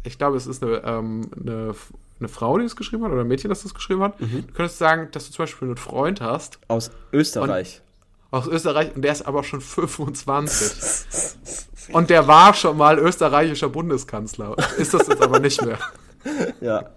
ich 0.03 0.17
glaube, 0.17 0.37
es 0.37 0.47
ist 0.47 0.63
eine, 0.63 0.83
ähm, 0.83 1.29
eine, 1.39 1.75
eine 2.19 2.27
Frau, 2.27 2.57
die 2.57 2.63
das 2.63 2.75
geschrieben 2.75 3.03
hat, 3.03 3.11
oder 3.11 3.21
ein 3.21 3.27
Mädchen, 3.27 3.49
das 3.49 3.63
das 3.63 3.73
geschrieben 3.73 4.01
hat. 4.01 4.19
Mhm. 4.19 4.47
Du 4.47 4.53
könntest 4.53 4.79
sagen, 4.79 5.09
dass 5.11 5.27
du 5.27 5.33
zum 5.33 5.43
Beispiel 5.43 5.67
einen 5.67 5.77
Freund 5.77 6.21
hast 6.21 6.59
aus 6.67 6.91
Österreich. 7.11 7.81
aus 8.31 8.47
Österreich 8.47 8.95
und 8.95 9.03
der 9.03 9.11
ist 9.11 9.25
aber 9.27 9.43
schon 9.43 9.61
25. 9.87 11.05
und 11.93 12.09
der 12.09 12.27
war 12.27 12.53
schon 12.53 12.77
mal 12.77 12.97
österreichischer 12.97 13.69
Bundeskanzler. 13.69 14.55
Ist 14.77 14.93
das 14.93 15.07
jetzt 15.07 15.21
aber 15.21 15.39
nicht 15.39 15.63
mehr. 15.63 15.77
Ja. 16.61 16.89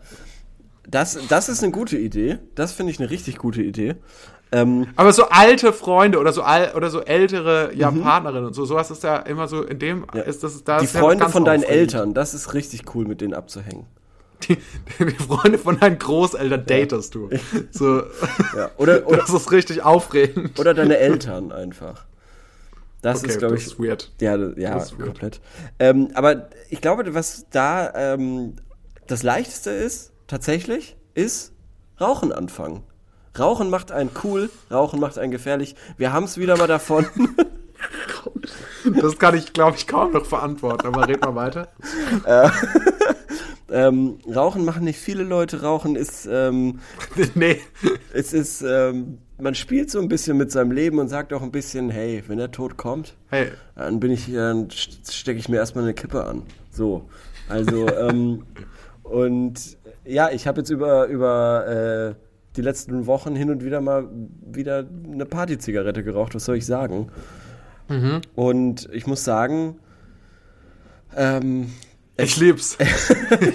Das, 0.89 1.19
das 1.29 1.49
ist 1.49 1.63
eine 1.65 1.73
gute 1.73 1.97
Idee. 1.99 2.39
Das 2.55 2.73
finde 2.73 2.93
ich 2.93 3.01
eine 3.01 3.11
richtig 3.11 3.39
gute 3.39 3.61
Idee. 3.63 3.97
Ähm, 4.53 4.87
Aber 4.95 5.13
so 5.13 5.25
alte 5.29 5.73
Freunde 5.73 6.21
oder 6.21 6.33
so 6.33 6.43
al 6.43 6.73
oder 6.77 6.91
so 6.91 7.01
ältere 7.03 7.75
ja, 7.75 7.91
Partnerinnen 7.91 8.47
und 8.47 8.55
so, 8.55 8.65
sowas 8.65 8.93
ist 8.93 9.03
ja 9.03 9.17
immer 9.17 9.49
so 9.49 9.63
in 9.65 9.81
dem 9.81 10.07
Ja. 10.15 10.21
ist 10.23 10.45
das 10.45 10.63
da 10.63 10.79
die 10.79 10.85
ist 10.85 10.95
ja 10.95 11.01
Freunde 11.01 11.29
von 11.29 11.45
deinen 11.45 11.65
aufregend. 11.65 11.81
Eltern, 11.95 12.15
das 12.15 12.33
ist 12.35 12.55
richtig 12.55 12.95
cool, 12.95 13.05
mit 13.07 13.21
denen 13.21 13.35
abzuhängen. 13.35 13.87
Die, 14.43 14.59
die 15.01 15.11
Freunde 15.15 15.59
von 15.59 15.81
deinen 15.81 15.99
Großeltern 15.99 16.65
datest 16.67 17.15
du. 17.17 17.31
So, 17.73 18.03
Ja. 18.57 18.71
Oder, 18.77 19.05
oder, 19.09 19.17
das 19.19 19.31
ist 19.31 19.51
richtig 19.51 19.83
aufregend. 19.83 20.61
oder 20.61 20.73
deine 20.75 20.99
Eltern 20.99 21.51
einfach. 21.51 22.05
Das 23.03 23.21
Okay, 23.23 23.31
ist, 23.33 23.39
glaube 23.39 23.57
ich, 23.57 23.67
ist 23.67 23.81
weird. 23.81 24.13
Ja, 24.21 24.37
ja, 24.37 24.75
weird. 24.77 24.99
komplett. 25.01 25.41
Ähm, 25.81 26.11
aber 26.15 26.51
ich 26.71 26.81
glaube, 26.81 27.13
was 27.15 27.47
da 27.51 27.93
ähm, 28.15 28.55
das 29.07 29.23
Leichteste 29.23 29.71
ist, 29.71 30.13
tatsächlich, 30.27 30.97
ist 31.15 31.53
Rauchen 32.01 32.33
anfangen. 32.33 32.83
Rauchen 33.39 33.71
macht 33.71 33.93
einen 33.93 34.11
cool, 34.25 34.51
Rauchen 34.71 35.01
macht 35.01 35.19
einen 35.19 35.31
gefährlich. 35.31 35.77
Wir 35.97 36.13
haben 36.13 36.25
es 36.25 36.39
wieder 36.39 36.57
mal 36.57 36.67
davon. 36.67 37.07
Das 39.01 39.19
kann 39.19 39.37
ich, 39.37 39.53
glaube 39.53 39.77
ich, 39.77 39.87
kaum 39.87 40.13
noch 40.13 40.25
verantworten, 40.25 40.87
aber 40.87 41.09
red 41.09 41.21
mal 41.21 41.35
weiter. 41.35 41.69
ähm, 43.71 44.19
Rauchen 44.33 44.65
machen 44.65 44.85
nicht 44.85 44.99
viele 44.99 45.25
Leute. 45.25 45.63
Rauchen 45.63 45.97
ist, 45.97 46.27
ähm, 46.31 46.81
nee. 47.35 47.61
es 48.13 48.33
ist, 48.33 48.63
ähm, 48.63 49.19
man 49.39 49.55
spielt 49.55 49.91
so 49.91 50.01
ein 50.01 50.09
bisschen 50.09 50.37
mit 50.37 50.53
seinem 50.53 50.71
Leben 50.71 50.99
und 50.99 51.09
sagt 51.09 51.33
auch 51.33 51.43
ein 51.43 51.51
bisschen, 51.51 51.91
hey, 51.91 52.23
wenn 52.29 52.39
der 52.39 52.53
Tod 52.53 52.77
kommt, 52.77 53.15
Hey, 53.29 53.51
dann 53.75 54.01
bin 54.01 54.13
ich, 54.13 54.33
dann 54.33 54.71
stecke 54.71 55.39
ich 55.39 55.49
mir 55.49 55.57
erstmal 55.57 55.85
eine 55.85 55.95
Kippe 55.95 56.25
an. 56.25 56.43
So. 56.71 57.09
Also, 57.49 57.89
ähm, 57.89 58.45
und 59.11 59.79
ja, 60.05 60.31
ich 60.31 60.47
habe 60.47 60.61
jetzt 60.61 60.71
über, 60.71 61.07
über 61.07 61.67
äh, 61.67 62.15
die 62.57 62.63
letzten 62.63 63.07
Wochen 63.07 63.35
hin 63.37 63.51
und 63.51 63.65
wieder 63.65 63.81
mal 63.81 64.09
wieder 64.41 64.87
eine 65.13 65.27
Partyzigarette 65.27 66.03
geraucht, 66.03 66.35
was 66.35 66.45
soll 66.45 66.57
ich 66.57 66.67
sagen? 66.67 67.11
Und 68.35 68.89
ich 68.93 69.07
muss 69.07 69.25
sagen, 69.25 69.79
ähm, 71.17 71.71
ich 72.17 72.37
lieb's. 72.39 72.79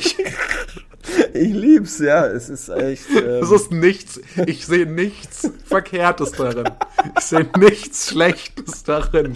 ich 1.33 1.53
lieb's, 1.53 1.99
ja. 1.99 2.27
Es 2.27 2.49
ist 2.49 2.69
echt. 2.69 3.09
Ähm, 3.09 3.41
Das 3.41 3.51
ist 3.51 3.71
nichts. 3.71 4.21
Ich 4.45 4.65
sehe 4.65 4.85
nichts 4.85 5.51
Verkehrtes 5.65 6.31
darin. 6.31 6.69
Ich 7.17 7.25
sehe 7.25 7.47
nichts 7.57 8.09
Schlechtes 8.09 8.83
darin. 8.83 9.35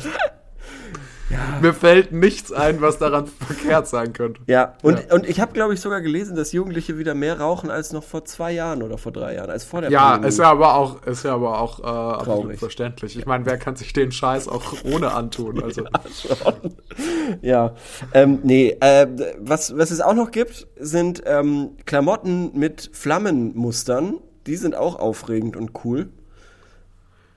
Mir 1.62 1.74
fällt 1.74 2.12
nichts 2.12 2.52
ein, 2.52 2.82
was 2.82 2.98
daran 2.98 3.28
verkehrt 3.48 3.88
sein 3.88 4.14
könnte. 4.14 4.42
ja, 4.48 4.74
und, 4.82 5.00
Ja. 5.00 5.14
und 5.16 5.28
ich 5.28 5.40
habe, 5.40 5.54
glaube 5.54 5.74
ich, 5.74 5.82
sogar 5.82 6.02
gelesen, 6.02 6.36
dass 6.36 6.52
Jugendliche 6.52 6.98
wieder 6.98 7.14
mehr 7.16 7.40
rauchen 7.40 7.70
als 7.72 7.94
noch 7.94 8.04
vor 8.04 8.26
zwei 8.26 8.52
Jahren 8.52 8.84
oder 8.84 8.98
vor 8.98 9.12
drei 9.12 9.36
Jahren, 9.36 9.50
als 9.50 9.64
vor 9.64 9.82
der 9.82 9.92
Ja, 9.92 10.12
Pandemie. 10.12 10.28
ist 10.30 10.40
ja 10.40 10.52
aber 10.52 10.76
auch, 10.76 11.04
ist 11.04 11.24
ja 11.24 11.34
aber 11.34 11.60
auch 11.60 11.80
äh, 11.80 11.84
absolut 11.84 12.58
verständlich. 12.58 13.18
Ich 13.18 13.26
meine, 13.26 13.46
wer 13.46 13.58
kann 13.58 13.76
sich 13.76 13.94
den 13.94 14.12
Scheiß 14.12 14.48
auch 14.48 14.74
ohne 14.84 15.12
antun? 15.14 15.62
Also, 15.64 15.84
Ja, 17.42 17.74
ähm, 18.14 18.40
nee, 18.44 18.76
äh, 18.80 19.08
was, 19.40 19.78
was 19.78 19.92
es 19.92 20.02
auch 20.02 20.14
noch 20.14 20.32
gibt, 20.32 20.68
sind 20.80 21.24
ähm, 21.26 21.72
Klamotten 21.86 22.52
mit 22.58 22.90
Flammenmustern. 22.94 24.16
Die 24.48 24.56
sind 24.56 24.76
auch 24.76 24.98
aufregend 25.00 25.58
und 25.58 25.72
cool, 25.84 26.10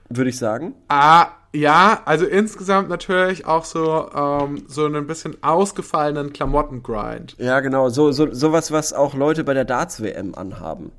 würde 0.09 0.29
ich 0.29 0.37
sagen. 0.37 0.75
ah, 0.87 1.27
ja, 1.53 2.01
also 2.05 2.25
insgesamt 2.25 2.89
natürlich 2.89 3.45
auch 3.45 3.65
so, 3.65 4.09
ähm, 4.15 4.63
so 4.67 4.85
einen 4.85 5.07
bisschen 5.07 5.41
ausgefallenen 5.43 6.31
Klamottengrind. 6.33 7.35
Ja, 7.39 7.59
genau, 7.59 7.89
so, 7.89 8.11
so 8.11 8.31
sowas, 8.33 8.71
was 8.71 8.93
auch 8.93 9.13
Leute 9.15 9.43
bei 9.43 9.53
der 9.53 9.65
Darts-WM 9.65 10.35
anhaben. 10.35 10.91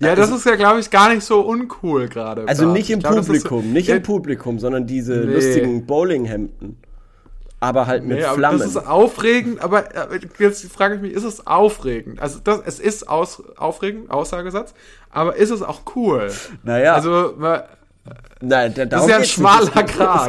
Ja, 0.00 0.14
das 0.14 0.30
ist 0.30 0.46
ja, 0.46 0.54
glaube 0.54 0.80
ich, 0.80 0.90
gar 0.90 1.12
nicht 1.12 1.24
so 1.24 1.40
uncool 1.40 2.08
gerade. 2.08 2.46
Also 2.46 2.66
nicht 2.66 2.88
im 2.90 3.00
glaub, 3.00 3.16
Publikum, 3.16 3.72
nicht 3.72 3.88
ja, 3.88 3.96
im 3.96 4.02
Publikum, 4.02 4.58
sondern 4.58 4.86
diese 4.86 5.12
Nee. 5.14 5.34
lustigen 5.34 5.86
Bowlinghemden. 5.86 6.78
Aber 7.58 7.86
halt 7.86 8.04
mit 8.04 8.18
Nee, 8.18 8.24
aber 8.24 8.36
Flammen. 8.38 8.58
das 8.58 8.68
ist 8.70 8.76
aufregend, 8.88 9.60
aber 9.60 9.94
äh, 9.94 10.20
jetzt 10.38 10.64
frage 10.72 10.96
ich 10.96 11.00
mich, 11.00 11.12
ist 11.12 11.24
es 11.24 11.46
aufregend? 11.46 12.20
Also 12.20 12.38
das, 12.42 12.60
es 12.64 12.80
ist 12.80 13.08
aus, 13.08 13.42
aufregend, 13.56 14.10
Aussagesatz, 14.10 14.72
aber 15.10 15.36
ist 15.36 15.50
es 15.50 15.62
auch 15.62 15.82
cool? 15.94 16.30
Naja. 16.62 16.94
Also, 16.94 17.34
ma- 17.36 17.64
Nein, 18.40 18.74
da, 18.74 18.84
darum 18.84 19.08
ist 19.08 19.12
ja 19.12 19.18
ein 19.18 19.24
schmaler 19.24 19.70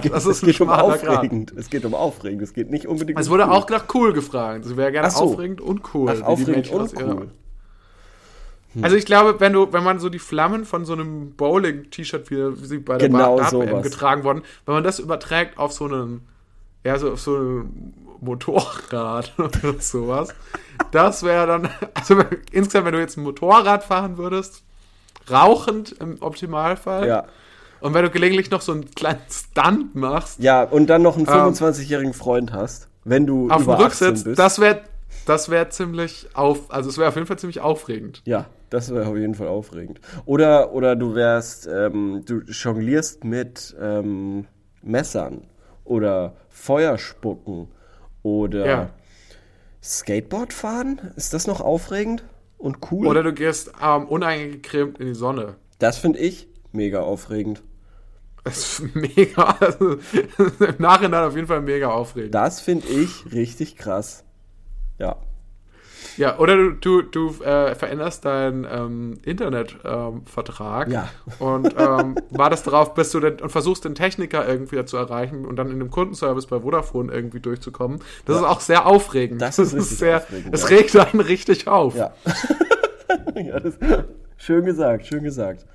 geht, 0.02 0.14
Das 0.14 0.26
ist 0.26 0.38
es 0.38 0.42
geht 0.42 0.62
um 0.62 0.70
aufregend. 0.70 1.54
Es 1.58 1.70
geht 1.70 1.86
um 1.86 1.96
aufregend. 1.96 2.42
Es 2.44 2.54
geht 2.54 2.70
nicht 2.70 2.86
unbedingt 2.86 3.20
es 3.20 3.28
um 3.28 3.34
wurde 3.34 3.46
cool. 3.46 3.50
auch 3.50 3.70
nach 3.70 3.86
cool 3.96 4.14
gefragt. 4.14 4.66
Es 4.66 4.78
wäre 4.78 4.92
gerne 4.92 5.10
so. 5.10 5.22
aufregend 5.22 5.60
und 5.60 5.82
cool. 5.94 6.14
Ach, 6.16 6.22
aufregend 6.22 6.70
und 6.70 6.94
cool. 7.02 7.32
Also 8.82 8.96
ich 8.96 9.06
glaube, 9.06 9.40
wenn 9.40 9.54
du, 9.54 9.72
wenn 9.72 9.84
man 9.84 10.00
so 10.00 10.10
die 10.10 10.20
Flammen 10.20 10.66
von 10.66 10.86
so 10.86 10.94
einem 10.94 11.34
Bowling-T-Shirt, 11.36 12.32
wie, 12.32 12.62
wie 12.62 12.66
sie 12.66 12.78
bei 12.80 12.98
der 12.98 13.10
Genau 13.10 13.42
sowas. 13.44 13.84
getragen 13.84 14.24
wurden, 14.24 14.42
wenn 14.66 14.76
man 14.76 14.84
das 14.84 15.00
überträgt 15.00 15.58
auf 15.58 15.74
so 15.74 15.86
einen, 15.86 16.28
ja, 16.84 16.98
so 16.98 17.12
auf 17.12 17.22
so 17.22 17.38
ein 17.38 17.94
Motorrad 18.20 19.34
oder 19.38 19.80
sowas, 19.80 20.34
das 20.92 21.24
wäre 21.24 21.46
dann, 21.46 21.70
also 21.94 22.24
insgesamt, 22.52 22.86
wenn 22.88 22.94
du 22.94 23.00
jetzt 23.00 23.18
ein 23.18 23.24
Motorrad 23.24 23.84
fahren 23.84 24.18
würdest, 24.18 24.64
rauchend 25.30 25.92
im 26.00 26.18
Optimalfall, 26.22 27.08
Ja. 27.08 27.26
Und 27.84 27.94
wenn 27.94 28.04
du 28.04 28.10
gelegentlich 28.10 28.50
noch 28.50 28.62
so 28.62 28.72
einen 28.72 28.90
kleinen 28.92 29.20
Stunt 29.30 29.94
machst, 29.96 30.40
Ja, 30.40 30.64
und 30.64 30.88
dann 30.88 31.02
noch 31.04 31.18
einen 31.18 31.28
25-jährigen 31.28 32.14
Freund 32.14 32.52
hast, 32.52 32.88
wenn 33.04 33.28
du 33.28 33.46
Ähm. 33.46 33.52
auf 33.52 33.58
dem 33.58 33.64
über 33.66 33.74
18 33.76 33.84
Rücksitz, 34.08 34.24
bist. 34.24 34.40
das 34.40 34.60
wäre 34.60 34.82
das 35.26 35.50
wäre 35.50 35.70
ziemlich 35.70 36.28
auf, 36.34 36.70
also 36.74 36.90
es 36.90 36.98
wäre 36.98 37.08
auf 37.08 37.16
jeden 37.16 37.28
Fall 37.28 37.38
ziemlich 37.40 37.62
aufregend. 37.62 38.22
ja, 38.26 38.46
das 38.70 38.92
wäre 38.94 39.08
auf 39.08 39.16
jeden 39.16 39.36
Fall 39.36 39.48
aufregend. 39.48 40.02
Oder, 40.26 40.74
oder 40.74 40.96
du 40.98 41.14
wärst, 41.16 41.68
ähm, 41.68 42.24
du 42.26 42.40
jonglierst 42.42 43.24
mit 43.24 43.74
ähm, 43.80 44.48
Messern 44.82 45.44
oder 45.86 46.36
Feuerspucken 46.50 47.68
oder 48.24 48.66
Ja. 48.66 48.90
Skateboard 49.82 50.54
fahren. 50.54 51.00
Ist 51.16 51.34
das 51.34 51.46
noch 51.48 51.62
aufregend 51.62 52.24
und 52.58 52.78
cool? 52.92 53.08
Oder 53.08 53.24
du 53.24 53.34
gehst 53.34 53.72
ähm, 53.82 54.06
uneingecremt 54.08 55.00
in 55.00 55.08
die 55.08 55.14
Sonne. 55.16 55.56
das 55.80 55.98
finde 55.98 56.20
ich 56.20 56.48
mega 56.72 57.02
aufregend. 57.02 57.62
Das 58.44 58.80
ist 58.80 58.96
mega, 58.96 59.44
also, 59.60 59.94
im 60.38 60.76
Nachhinein 60.78 61.24
auf 61.24 61.36
jeden 61.36 61.48
Fall 61.48 61.62
mega 61.62 61.90
aufregend. 61.92 62.36
Das 62.36 62.60
finde 62.60 62.88
ich 62.88 63.32
richtig 63.32 63.78
krass. 63.78 64.24
Ja. 65.00 65.16
Ja, 66.18 66.38
oder 66.38 66.56
du, 66.58 66.72
du, 66.74 67.02
du 67.02 67.44
äh, 67.44 67.74
veränderst 67.74 68.26
deinen 68.26 68.68
ähm, 68.70 69.20
Internetvertrag 69.24 70.90
Ja. 70.90 71.10
und 71.40 71.74
ähm, 71.78 72.16
wartest 72.30 72.68
darauf, 72.68 72.94
bis 72.94 73.12
du 73.12 73.20
den, 73.20 73.40
und 73.40 73.50
versuchst 73.50 73.86
den 73.86 73.96
Techniker 73.96 74.48
irgendwie 74.48 74.84
zu 74.86 74.98
erreichen 74.98 75.46
und 75.46 75.56
dann 75.56 75.72
in 75.72 75.80
dem 75.80 75.90
Kundenservice 75.90 76.46
bei 76.46 76.60
Vodafone 76.60 77.12
irgendwie 77.12 77.40
durchzukommen. 77.40 78.00
Das 78.26 78.38
ist 78.38 78.44
auch 78.44 78.60
sehr 78.60 78.86
aufregend. 78.86 79.42
Das 79.44 79.58
ist 79.60 79.74
richtig 79.74 79.98
sehr, 79.98 80.18
aufregend, 80.18 80.54
Es 80.54 80.62
ja. 80.62 80.68
regt 80.68 80.96
einen 80.96 81.22
richtig 81.22 81.68
auf. 81.68 81.96
Ja. 81.96 82.14
ja 83.36 83.60
das, 83.60 83.76
schön 84.38 84.66
gesagt, 84.66 85.08
schön 85.08 85.24
gesagt. 85.24 85.66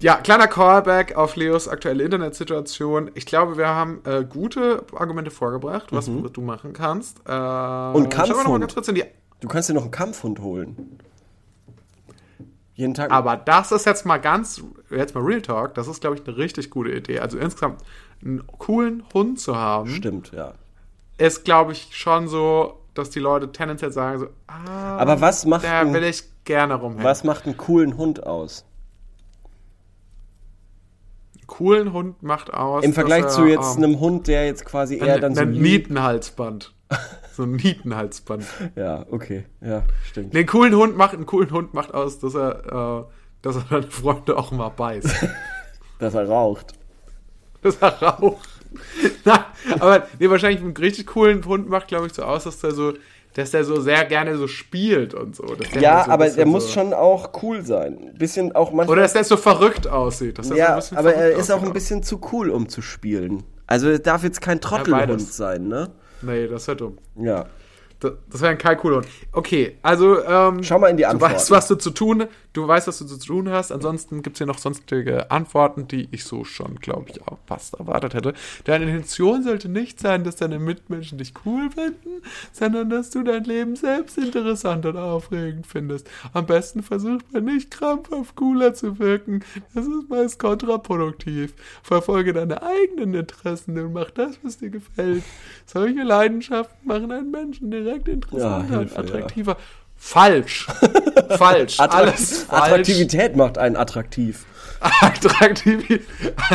Ja, 0.00 0.16
kleiner 0.16 0.46
Callback 0.48 1.16
auf 1.16 1.36
Leos 1.36 1.68
aktuelle 1.68 2.04
Internetsituation. 2.04 3.10
Ich 3.14 3.26
glaube, 3.26 3.56
wir 3.56 3.68
haben 3.68 4.00
äh, 4.04 4.24
gute 4.24 4.84
Argumente 4.94 5.30
vorgebracht, 5.30 5.86
was 5.92 6.06
du 6.06 6.40
machen 6.40 6.72
kannst. 6.72 7.18
Äh, 7.26 7.32
Mhm. 7.32 7.94
Und 7.94 8.08
Kampfhund. 8.10 8.74
Du 9.40 9.48
kannst 9.48 9.68
dir 9.68 9.74
noch 9.74 9.82
einen 9.82 9.90
Kampfhund 9.90 10.40
holen. 10.40 10.98
Jeden 12.74 12.92
Tag. 12.94 13.10
Aber 13.10 13.36
das 13.36 13.72
ist 13.72 13.86
jetzt 13.86 14.04
mal 14.04 14.18
ganz, 14.18 14.62
jetzt 14.90 15.14
mal 15.14 15.22
Real 15.24 15.40
Talk, 15.40 15.74
das 15.74 15.88
ist, 15.88 16.00
glaube 16.02 16.16
ich, 16.16 16.26
eine 16.26 16.36
richtig 16.36 16.70
gute 16.70 16.90
Idee. 16.90 17.20
Also 17.20 17.38
insgesamt 17.38 17.82
einen 18.22 18.46
coolen 18.58 19.02
Hund 19.14 19.40
zu 19.40 19.56
haben, 19.56 19.88
Stimmt, 19.88 20.32
ja. 20.32 20.52
ist, 21.16 21.44
glaube 21.44 21.72
ich, 21.72 21.88
schon 21.96 22.28
so, 22.28 22.80
dass 22.92 23.08
die 23.10 23.18
Leute 23.20 23.50
tendenziell 23.50 23.92
sagen 23.92 24.18
so, 24.20 24.26
ah, 24.46 24.98
Aber 24.98 25.20
was 25.22 25.46
macht, 25.46 25.64
da 25.64 25.90
will 25.90 26.04
ich 26.04 26.24
gerne 26.44 26.74
rumhängen. 26.74 27.04
was 27.04 27.24
macht 27.24 27.46
einen 27.46 27.56
coolen 27.56 27.96
Hund 27.96 28.26
aus? 28.26 28.64
Coolen 31.46 31.92
Hund 31.92 32.22
macht 32.22 32.52
aus. 32.52 32.84
Im 32.84 32.92
Vergleich 32.92 33.28
zu 33.28 33.42
er, 33.42 33.48
jetzt 33.48 33.76
ähm, 33.76 33.84
einem 33.84 34.00
Hund, 34.00 34.26
der 34.26 34.46
jetzt 34.46 34.64
quasi 34.64 34.96
eher 34.96 35.16
ein, 35.16 35.20
dann 35.20 35.34
so 35.34 35.42
ein 35.42 35.52
Nietenhalsband. 35.52 36.74
so 37.32 37.44
ein 37.44 37.52
Nietenhalsband. 37.52 38.44
Ja, 38.76 39.06
okay. 39.10 39.44
Ja, 39.60 39.82
stimmt. 40.04 40.34
Den 40.34 40.46
coolen 40.46 40.74
Hund 40.74 40.96
macht, 40.96 41.14
einen 41.14 41.26
coolen 41.26 41.50
Hund 41.50 41.74
macht 41.74 41.94
aus, 41.94 42.18
dass 42.18 42.34
er, 42.34 43.06
äh, 43.06 43.12
dass 43.42 43.56
er 43.56 43.64
deine 43.70 43.90
Freunde 43.90 44.36
auch 44.36 44.50
mal 44.50 44.68
beißt. 44.70 45.26
Dass 45.98 46.12
er 46.12 46.28
raucht. 46.28 46.74
dass 47.62 47.76
er 47.76 48.02
raucht. 48.02 48.50
Nein, 49.24 49.44
aber 49.78 50.06
nee, 50.18 50.28
wahrscheinlich 50.28 50.60
einen 50.60 50.76
richtig 50.76 51.06
coolen 51.06 51.42
Hund 51.44 51.70
macht, 51.70 51.88
glaube 51.88 52.06
ich, 52.06 52.12
so 52.12 52.22
aus, 52.22 52.44
dass 52.44 52.60
der 52.60 52.72
so, 52.72 52.92
dass 53.36 53.50
der 53.50 53.64
so 53.64 53.78
sehr 53.80 54.06
gerne 54.06 54.38
so 54.38 54.48
spielt 54.48 55.12
und 55.12 55.36
so. 55.36 55.44
Ja, 55.78 55.96
halt 55.96 56.06
so 56.06 56.10
aber 56.10 56.26
er 56.26 56.46
muss 56.46 56.68
so, 56.68 56.72
schon 56.72 56.94
auch 56.94 57.42
cool 57.42 57.62
sein. 57.62 57.98
Ein 58.12 58.18
bisschen 58.18 58.52
auch 58.52 58.72
manchmal. 58.72 58.94
Oder 58.94 59.02
dass 59.02 59.12
der 59.12 59.24
so 59.24 59.36
verrückt 59.36 59.86
aussieht. 59.86 60.42
So 60.42 60.54
ja, 60.54 60.76
bisschen 60.76 60.96
aber 60.96 61.14
er 61.14 61.36
ist 61.36 61.50
auch 61.50 61.62
ein 61.62 61.74
bisschen 61.74 62.02
zu 62.02 62.18
cool, 62.32 62.48
um 62.48 62.66
zu 62.70 62.80
spielen. 62.80 63.42
Also 63.66 63.90
er 63.90 63.98
darf 63.98 64.24
jetzt 64.24 64.40
kein 64.40 64.60
Trottelhund 64.60 65.06
beides. 65.06 65.36
sein, 65.36 65.68
ne? 65.68 65.90
Nee, 66.22 66.46
das 66.46 66.66
wäre 66.66 66.78
dumm. 66.78 66.98
Ja. 67.16 67.44
Das, 68.30 68.40
wäre 68.40 68.56
ein 68.56 68.82
Hund. 68.82 69.06
Okay, 69.32 69.78
also 69.82 70.22
ähm, 70.24 70.62
Schau 70.62 70.78
mal 70.78 70.88
in 70.88 70.96
die 70.96 71.02
du 71.04 71.08
Antworten. 71.10 71.34
weißt, 71.34 71.50
was 71.50 71.68
du 71.68 71.76
zu 71.76 71.90
tun, 71.90 72.24
du 72.52 72.66
weißt, 72.66 72.86
was 72.88 72.98
du 72.98 73.06
zu 73.06 73.18
tun 73.18 73.50
hast. 73.50 73.72
Ansonsten 73.72 74.22
gibt 74.22 74.36
es 74.36 74.38
hier 74.38 74.46
noch 74.46 74.58
sonstige 74.58 75.30
Antworten, 75.30 75.88
die 75.88 76.08
ich 76.10 76.24
so 76.24 76.44
schon, 76.44 76.76
glaube 76.76 77.10
ich, 77.10 77.22
auch 77.26 77.38
fast 77.46 77.74
erwartet 77.74 78.14
hätte. 78.14 78.34
Deine 78.64 78.84
Intention 78.86 79.42
sollte 79.42 79.68
nicht 79.68 80.00
sein, 80.00 80.24
dass 80.24 80.36
deine 80.36 80.58
Mitmenschen 80.58 81.18
dich 81.18 81.32
cool 81.44 81.70
finden, 81.70 82.22
sondern 82.52 82.90
dass 82.90 83.10
du 83.10 83.22
dein 83.22 83.44
Leben 83.44 83.76
selbst 83.76 84.18
interessant 84.18 84.86
und 84.86 84.96
aufregend 84.96 85.66
findest. 85.66 86.08
Am 86.32 86.46
besten 86.46 86.82
versucht 86.82 87.32
man 87.32 87.44
nicht 87.44 87.70
krampfhaft 87.70 88.36
cooler 88.36 88.74
zu 88.74 88.98
wirken. 88.98 89.44
Das 89.74 89.86
ist 89.86 90.08
meist 90.08 90.38
kontraproduktiv. 90.38 91.54
Verfolge 91.82 92.32
deine 92.32 92.62
eigenen 92.62 93.14
Interessen 93.14 93.78
und 93.78 93.92
mach 93.92 94.10
das, 94.10 94.38
was 94.42 94.58
dir 94.58 94.70
gefällt. 94.70 95.22
Solche 95.66 96.02
Leidenschaften 96.02 96.86
machen 96.86 97.12
einen 97.12 97.30
Menschen 97.30 97.70
direkt 97.70 97.95
interessanter 98.08 98.74
Ja, 98.74 98.80
und 98.80 98.98
attraktiver. 98.98 99.56
Falsch. 99.96 100.66
falsch. 101.38 101.80
Attrakt- 101.80 101.94
Alles 101.94 102.42
falsch. 102.44 102.62
Attraktivität 102.62 103.34
macht 103.36 103.56
einen 103.58 103.76
attraktiv. 103.76 104.44
Attraktiv. 104.80 106.06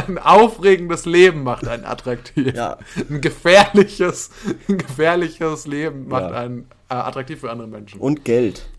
Ein 0.08 0.20
aufregendes 0.20 1.06
Leben 1.06 1.42
macht 1.44 1.68
einen 1.68 1.86
attraktiv. 1.86 2.54
Ja. 2.56 2.78
Ein 3.10 3.20
gefährliches, 3.20 4.30
ein 4.70 4.78
gefährliches 4.78 5.66
Leben 5.66 6.08
macht 6.08 6.30
Ja. 6.30 6.38
einen 6.38 6.68
äh, 6.90 6.94
attraktiv 6.94 7.40
für 7.40 7.50
andere 7.50 7.68
Menschen. 7.68 8.00
Und 8.00 8.24
Geld. 8.24 8.70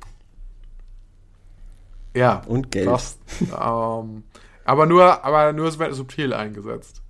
ja. 2.14 2.42
und 2.46 2.70
Geld. 2.70 2.86
Das, 2.86 3.18
ähm, 3.40 4.22
aber 4.64 4.86
nur, 4.86 5.24
aber 5.24 5.52
nur 5.52 5.70
subtil 5.92 6.32
eingesetzt. 6.32 7.02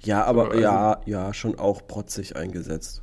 Ja, 0.00 0.24
aber 0.24 0.50
also- 0.50 0.60
ja, 0.60 1.00
ja, 1.06 1.32
schon 1.32 1.58
auch 1.58 1.86
protzig 1.86 2.36
eingesetzt. 2.36 3.00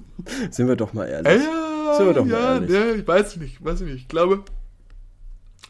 Sind 0.50 0.68
wir 0.68 0.76
doch 0.76 0.92
mal 0.92 1.06
ehrlich. 1.08 1.42
Ja, 1.42 1.94
Sind 1.96 2.06
wir 2.06 2.14
doch 2.14 2.24
mal 2.24 2.32
ja, 2.40 2.54
ehrlich. 2.54 2.70
ja, 2.70 2.94
ich 2.94 3.06
weiß 3.06 3.36
nicht, 3.36 3.64
weiß 3.64 3.80
ich 3.82 3.86
nicht. 3.86 3.96
Ich 4.02 4.08
glaube, 4.08 4.42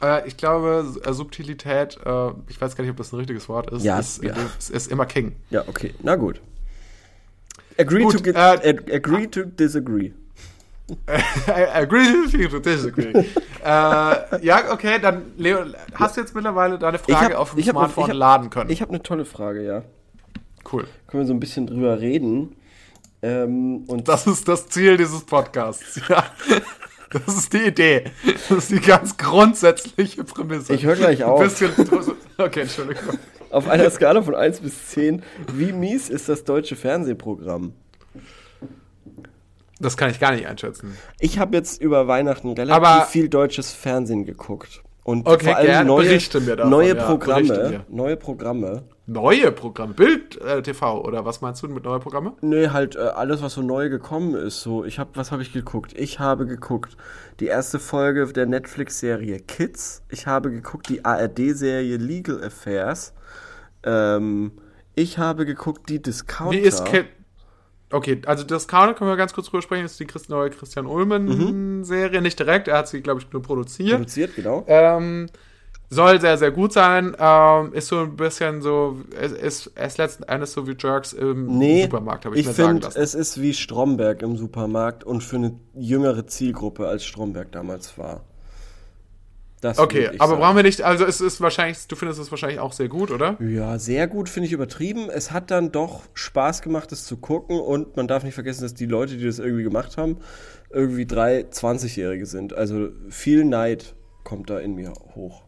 äh, 0.03 0.27
ich 0.27 0.37
glaube, 0.37 0.87
äh, 1.05 1.13
Subtilität, 1.13 1.99
äh, 2.05 2.31
ich 2.49 2.61
weiß 2.61 2.77
gar 2.77 2.83
nicht, 2.85 2.91
ob 2.91 2.97
das 2.97 3.13
ein 3.13 3.17
richtiges 3.17 3.49
Wort 3.49 3.71
ist, 3.71 3.85
Ja, 3.85 3.99
ist, 3.99 4.23
ja. 4.23 4.35
ist, 4.59 4.71
ist 4.71 4.91
immer 4.91 5.07
King. 5.07 5.37
Ja, 5.51 5.65
okay, 5.69 5.95
na 6.03 6.17
gut. 6.17 6.41
Agree, 7.79 8.03
Gut, 8.03 8.23
to, 8.25 8.31
äh, 8.31 8.35
ag- 8.35 8.93
agree 8.93 9.27
to 9.27 9.45
disagree. 9.45 10.13
I 11.09 11.65
agree 11.73 12.05
to 12.51 12.59
disagree. 12.59 13.13
äh, 13.65 14.45
ja, 14.45 14.71
okay, 14.73 14.99
dann, 15.01 15.23
Leo, 15.39 15.61
hast 15.95 16.17
du 16.17 16.21
jetzt 16.21 16.35
mittlerweile 16.35 16.79
deine 16.79 16.99
Frage 16.99 17.39
auf 17.39 17.55
dem 17.55 17.63
hab- 17.65 17.71
Smartphone 17.71 18.09
hab- 18.11 18.15
laden 18.17 18.51
können? 18.51 18.69
Ich 18.71 18.83
habe 18.83 18.91
eine 18.93 19.03
tolle 19.03 19.25
Frage, 19.25 19.65
ja. 19.65 19.83
cool. 20.71 20.85
Können 21.07 21.23
wir 21.23 21.27
so 21.27 21.33
ein 21.33 21.41
bisschen 21.41 21.67
drüber 21.67 21.99
reden. 22.01 22.55
Ähm, 23.23 23.85
und 23.87 24.09
Das 24.09 24.27
ist 24.27 24.49
das 24.49 24.69
Ziel 24.69 24.97
dieses 24.97 25.25
Podcasts. 25.25 26.01
Ja. 26.09 26.25
Das 27.27 27.37
ist 27.37 27.53
die 27.53 27.59
Idee. 27.67 28.05
Das 28.49 28.51
ist 28.51 28.71
die 28.71 28.81
ganz 28.81 29.17
grundsätzliche 29.19 30.25
Prämisse. 30.25 30.73
Ich 30.75 30.85
hör 30.87 30.97
gleich 30.97 31.23
auf. 31.23 31.41
Ein 31.41 31.49
bisschen, 31.49 31.71
okay, 32.39 32.63
Entschuldigung. 32.63 33.19
auf 33.51 33.69
einer 33.69 33.91
Skala 33.91 34.23
von 34.23 34.35
1 34.35 34.61
bis 34.61 34.89
10, 34.89 35.23
wie 35.55 35.73
mies 35.73 36.09
ist 36.09 36.31
das 36.31 36.45
deutsche 36.45 36.75
Fernsehprogramm? 36.75 37.75
Das 39.79 39.97
kann 39.97 40.11
ich 40.11 40.21
gar 40.21 40.33
nicht 40.33 40.47
einschätzen. 40.47 40.97
Ich 41.21 41.39
habe 41.39 41.57
jetzt 41.57 41.83
über 41.83 42.07
Weihnachten 42.09 42.49
relativ 42.53 42.75
Aber- 42.75 43.05
viel 43.07 43.29
deutsches 43.29 43.73
Fernsehen 43.73 44.25
geguckt. 44.25 44.83
Und 45.05 45.27
Okay, 45.27 45.47
vor 45.47 45.57
allem 45.57 45.67
gerne. 45.67 45.85
neue, 45.89 46.19
davon, 46.19 46.71
neue 46.71 46.89
ja, 46.97 47.05
Programme. 47.07 47.69
mir. 47.69 47.85
Neue 47.91 48.17
Programme. 48.17 48.85
Neue 49.13 49.53
Programme, 49.53 49.95
Bild 49.95 50.41
äh, 50.41 50.63
TV 50.63 51.05
oder 51.05 51.25
was 51.25 51.41
meinst 51.41 51.63
du 51.63 51.69
mit 51.69 51.85
neue 51.85 52.01
Programme? 52.01 52.35
Nee, 52.41 52.69
halt 52.69 52.97
äh, 52.97 53.01
alles, 53.01 53.43
was 53.43 53.55
so 53.55 53.63
neu 53.63 53.89
gekommen 53.91 54.35
ist. 54.35 54.63
So, 54.63 54.85
ich 54.85 54.99
habe, 54.99 55.11
was 55.15 55.33
habe 55.33 55.43
ich 55.43 55.53
geguckt? 55.53 55.93
Ich 55.97 56.19
habe 56.19 56.47
geguckt 56.47 56.97
die 57.41 57.47
erste 57.47 57.79
Folge 57.79 58.27
der 58.33 58.47
Netflix-Serie 58.47 59.41
Kids. 59.41 60.03
Ich 60.09 60.27
habe 60.27 60.51
geguckt 60.51 60.89
die 60.89 61.05
ARD-Serie 61.05 61.97
Legal 61.97 62.43
Affairs. 62.43 63.13
Ähm, 63.83 64.53
ich 64.95 65.19
habe 65.19 65.45
geguckt 65.45 65.89
die 65.89 66.01
Discounter. 66.01 66.53
Wie 66.53 66.61
ist 66.61 66.85
Kid? 66.85 67.07
Okay, 67.91 68.23
also 68.25 68.45
Discounter 68.45 68.95
können 68.95 69.11
wir 69.11 69.17
ganz 69.17 69.35
kurz 69.35 69.49
drüber 69.49 69.61
sprechen. 69.61 69.83
Das 69.83 70.01
ist 70.01 70.01
die 70.01 70.33
neue 70.33 70.49
Christian 70.49 70.87
Ullmann-Serie. 70.87 72.23
Nicht 72.23 72.39
direkt, 72.39 72.69
er 72.69 72.79
hat 72.79 72.89
sie, 72.89 73.03
glaube 73.03 73.21
ich, 73.21 73.31
nur 73.33 73.43
produziert. 73.43 73.91
produziert, 73.91 74.35
genau. 74.35 74.65
Ähm, 74.67 75.29
soll 75.93 76.21
sehr, 76.21 76.39
sehr 76.39 76.51
gut 76.51 76.73
sein. 76.73 77.15
Ähm, 77.19 77.73
ist 77.75 77.89
so 77.89 78.01
ein 78.01 78.17
bisschen 78.17 78.63
so, 78.63 79.01
es 79.19 79.33
ist, 79.33 79.67
ist 79.69 79.99
letzten 79.99 80.23
Endes 80.25 80.53
so 80.53 80.67
wie 80.67 80.75
Jerks 80.79 81.13
im 81.13 81.59
Nee, 81.59 81.83
Supermarkt, 81.85 82.25
habe 82.25 82.37
ich, 82.37 82.41
ich 82.41 82.47
mir 82.47 82.53
sagen 82.55 82.81
finde, 82.81 82.87
lassen. 82.87 83.01
es 83.01 83.15
ist 83.15 83.41
wie 83.41 83.55
Stromberg 83.55 84.23
im 84.23 84.37
Supermarkt 84.37 85.05
und 85.05 85.23
für 85.23 85.37
eine 85.37 85.59
jüngere 85.75 86.27
Zielgruppe 86.27 86.89
als 86.89 87.05
Stromberg 87.05 87.53
damals 87.53 87.99
war. 87.99 88.25
Das 89.61 89.79
Okay, 89.79 90.11
aber 90.19 90.31
sagen. 90.31 90.41
brauchen 90.41 90.57
wir 90.57 90.63
nicht, 90.65 90.83
also 90.83 91.05
es 91.05 91.21
ist 91.21 91.41
wahrscheinlich, 91.41 91.87
du 91.87 91.95
findest 91.95 92.21
es 92.21 92.31
wahrscheinlich 92.33 92.59
auch 92.59 92.73
sehr 92.73 92.89
gut, 92.89 93.13
oder? 93.13 93.37
Ja, 93.41 93.79
sehr 93.79 94.09
gut 94.09 94.29
finde 94.29 94.49
ich 94.49 94.53
übertrieben. 94.53 95.09
Es 95.09 95.31
hat 95.31 95.53
dann 95.53 95.71
doch 95.71 96.03
Spaß 96.15 96.63
gemacht, 96.63 96.91
es 96.91 97.05
zu 97.05 97.17
gucken 97.19 97.61
und 97.61 97.97
man 97.97 98.09
darf 98.09 98.25
nicht 98.25 98.35
vergessen, 98.35 98.63
dass 98.63 98.75
die 98.75 98.87
Leute, 98.87 99.17
die 99.17 99.25
das 99.25 99.39
irgendwie 99.39 99.63
gemacht 99.63 99.97
haben, 99.99 100.19
irgendwie 100.71 101.07
drei 101.07 101.43
20-Jährige 101.43 102.27
sind. 102.27 102.55
Also 102.55 102.89
viel 103.09 103.45
Neid 103.45 103.95
kommt 104.25 104.51
da 104.51 104.59
in 104.59 104.75
mir 104.75 104.93
hoch. 105.15 105.45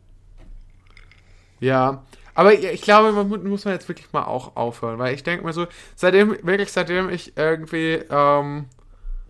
Ja, 1.64 2.04
aber 2.34 2.52
ich 2.54 2.82
glaube, 2.82 3.12
man 3.12 3.28
mu- 3.28 3.38
muss 3.38 3.64
man 3.64 3.74
jetzt 3.74 3.88
wirklich 3.88 4.12
mal 4.12 4.24
auch 4.24 4.56
aufhören, 4.56 4.98
weil 4.98 5.14
ich 5.14 5.22
denke 5.22 5.44
mir 5.44 5.52
so, 5.52 5.66
seitdem, 5.94 6.30
wirklich 6.42 6.72
seitdem 6.72 7.08
ich 7.08 7.32
irgendwie 7.36 8.00
ähm, 8.10 8.66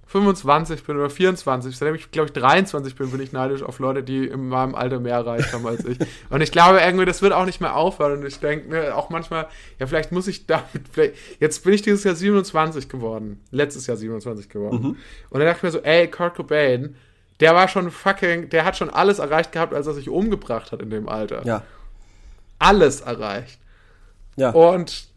25 0.06 0.84
bin 0.84 0.96
oder 0.96 1.10
24, 1.10 1.76
seitdem 1.76 1.94
ich 1.96 2.10
glaube 2.10 2.26
ich 2.28 2.32
23 2.34 2.94
bin, 2.94 3.10
bin 3.10 3.20
ich 3.20 3.32
neidisch 3.32 3.62
auf 3.62 3.78
Leute, 3.78 4.02
die 4.02 4.26
in 4.26 4.48
meinem 4.48 4.74
Alter 4.74 5.00
mehr 5.00 5.14
erreicht 5.16 5.52
haben 5.52 5.66
als 5.66 5.84
ich. 5.84 5.98
Und 6.30 6.40
ich 6.40 6.52
glaube 6.52 6.78
irgendwie, 6.80 7.04
das 7.04 7.20
wird 7.22 7.32
auch 7.32 7.46
nicht 7.46 7.60
mehr 7.60 7.74
aufhören. 7.76 8.20
Und 8.20 8.26
ich 8.26 8.38
denke 8.38 8.68
mir 8.68 8.96
auch 8.96 9.10
manchmal, 9.10 9.48
ja, 9.78 9.86
vielleicht 9.86 10.12
muss 10.12 10.28
ich 10.28 10.46
damit, 10.46 10.66
vielleicht, 10.92 11.14
jetzt 11.40 11.64
bin 11.64 11.72
ich 11.72 11.82
dieses 11.82 12.04
Jahr 12.04 12.14
27 12.14 12.88
geworden, 12.88 13.40
letztes 13.50 13.86
Jahr 13.86 13.96
27 13.96 14.48
geworden. 14.48 14.96
Und 15.30 15.38
dann 15.40 15.46
dachte 15.46 15.58
ich 15.58 15.62
mir 15.64 15.70
so, 15.72 15.80
ey, 15.80 16.08
Kurt 16.08 16.36
Cobain, 16.36 16.96
der 17.40 17.54
war 17.54 17.66
schon 17.66 17.90
fucking, 17.90 18.48
der 18.50 18.64
hat 18.64 18.76
schon 18.76 18.90
alles 18.90 19.18
erreicht 19.18 19.50
gehabt, 19.52 19.74
als 19.74 19.86
er 19.88 19.94
sich 19.94 20.08
umgebracht 20.08 20.70
hat 20.70 20.80
in 20.80 20.90
dem 20.90 21.08
Alter 21.08 21.44
Ja. 21.44 21.62
Alles 22.58 23.00
erreicht. 23.00 23.58
Ja. 24.36 24.50
Und 24.50 25.08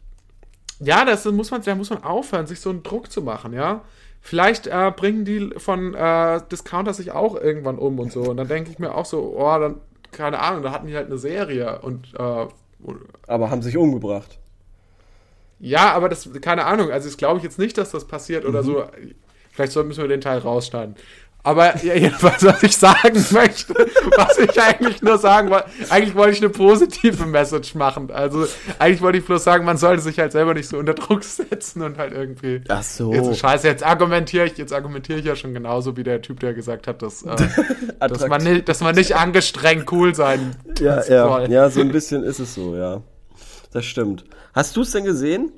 ja, 0.79 1.05
das 1.05 1.25
muss 1.25 1.51
man, 1.51 1.61
da 1.63 1.75
muss 1.75 1.89
man 1.89 2.03
aufhören, 2.03 2.45
sich 2.47 2.59
so 2.59 2.69
einen 2.69 2.83
Druck 2.83 3.11
zu 3.11 3.21
machen, 3.21 3.53
ja. 3.53 3.81
vielleicht 4.21 4.67
äh, 4.67 4.91
bringen 4.95 5.25
die 5.25 5.51
von 5.57 5.93
äh, 5.95 6.41
Discounter 6.51 6.93
sich 6.93 7.11
auch 7.11 7.35
irgendwann 7.35 7.79
um 7.79 7.97
und 7.99 8.11
so. 8.11 8.21
Und 8.21 8.37
dann 8.37 8.47
denke 8.47 8.69
ich 8.71 8.77
mir 8.79 8.93
auch 8.93 9.05
so, 9.05 9.35
oh, 9.37 9.59
dann, 9.59 9.81
keine 10.11 10.39
Ahnung, 10.39 10.63
da 10.63 10.71
hatten 10.71 10.87
die 10.87 10.95
halt 10.95 11.07
eine 11.07 11.17
Serie 11.17 11.79
und 11.81 12.13
äh, 12.17 12.47
Aber 13.27 13.49
haben 13.49 13.61
sich 13.61 13.77
umgebracht. 13.77 14.37
ja, 15.59 15.93
aber 15.93 16.09
das, 16.09 16.29
keine 16.41 16.65
Ahnung, 16.65 16.91
also 16.91 17.07
das 17.07 17.17
glaube 17.17 17.37
ich 17.37 17.43
jetzt 17.43 17.57
nicht, 17.57 17.77
dass 17.77 17.91
das 17.91 18.05
passiert 18.05 18.45
oder 18.45 18.63
so. 18.63 18.83
Vielleicht 19.51 19.75
müssen 19.75 20.01
wir 20.01 20.07
den 20.07 20.21
Teil 20.21 20.37
rausschneiden. 20.37 20.95
Aber 21.43 21.77
ja, 21.81 21.93
jedenfalls, 21.93 22.43
was 22.45 22.61
ich 22.63 22.75
sagen 22.75 23.25
möchte, 23.31 23.73
was 24.17 24.37
ich 24.37 24.61
eigentlich 24.61 25.01
nur 25.01 25.17
sagen 25.17 25.49
wollte, 25.49 25.67
eigentlich 25.89 26.13
wollte 26.15 26.33
ich 26.33 26.41
eine 26.41 26.49
positive 26.49 27.25
Message 27.25 27.73
machen. 27.75 28.11
Also 28.11 28.45
eigentlich 28.79 29.01
wollte 29.01 29.19
ich 29.19 29.25
bloß 29.25 29.43
sagen, 29.45 29.63
man 29.63 29.77
sollte 29.77 30.01
sich 30.01 30.19
halt 30.19 30.33
selber 30.33 30.53
nicht 30.53 30.67
so 30.67 30.77
unter 30.77 30.93
Druck 30.93 31.23
setzen 31.23 31.83
und 31.83 31.97
halt 31.97 32.11
irgendwie. 32.11 32.61
Ach 32.67 32.83
so. 32.83 33.13
Jetzt, 33.13 33.37
scheiße, 33.39 33.65
jetzt 33.67 33.85
argumentiere 33.85 34.45
ich, 34.45 34.57
jetzt 34.57 34.73
argumentiere 34.73 35.19
ich 35.19 35.25
ja 35.25 35.35
schon 35.37 35.53
genauso 35.53 35.95
wie 35.95 36.03
der 36.03 36.21
Typ, 36.21 36.41
der 36.41 36.53
gesagt 36.53 36.85
hat, 36.87 37.01
dass, 37.01 37.23
äh, 37.23 37.35
dass, 37.99 38.27
man, 38.27 38.43
nicht, 38.43 38.67
dass 38.67 38.81
man 38.81 38.95
nicht 38.95 39.15
angestrengt 39.15 39.89
cool 39.91 40.13
sein 40.15 40.55
Ja, 40.79 41.01
soll. 41.01 41.15
ja, 41.15 41.47
ja, 41.47 41.69
so 41.69 41.79
ein 41.79 41.91
bisschen 41.93 42.23
ist 42.23 42.39
es 42.39 42.55
so, 42.55 42.75
ja. 42.75 43.01
Das 43.71 43.85
stimmt. 43.85 44.25
Hast 44.53 44.75
du 44.75 44.81
es 44.81 44.91
denn 44.91 45.05
gesehen? 45.05 45.51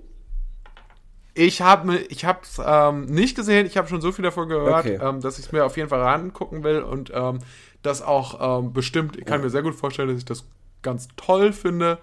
Ich 1.33 1.61
habe 1.61 1.95
ich 1.97 2.25
hab's 2.25 2.59
ähm, 2.63 3.05
nicht 3.05 3.35
gesehen, 3.35 3.65
ich 3.65 3.77
habe 3.77 3.87
schon 3.87 4.01
so 4.01 4.11
viel 4.11 4.23
davon 4.23 4.49
gehört, 4.49 4.85
Okay. 4.85 4.99
ähm, 5.01 5.21
dass 5.21 5.39
ich 5.39 5.45
es 5.45 5.51
mir 5.51 5.65
auf 5.65 5.77
jeden 5.77 5.89
Fall 5.89 6.01
angucken 6.01 6.63
will 6.63 6.81
und 6.81 7.11
ähm, 7.13 7.39
das 7.81 8.01
auch 8.01 8.59
ähm, 8.59 8.73
bestimmt, 8.73 9.15
ich 9.17 9.25
kann 9.25 9.41
mir 9.41 9.49
sehr 9.49 9.61
gut 9.61 9.75
vorstellen, 9.75 10.09
dass 10.09 10.17
ich 10.17 10.25
das 10.25 10.43
ganz 10.81 11.07
toll 11.15 11.53
finde. 11.53 11.99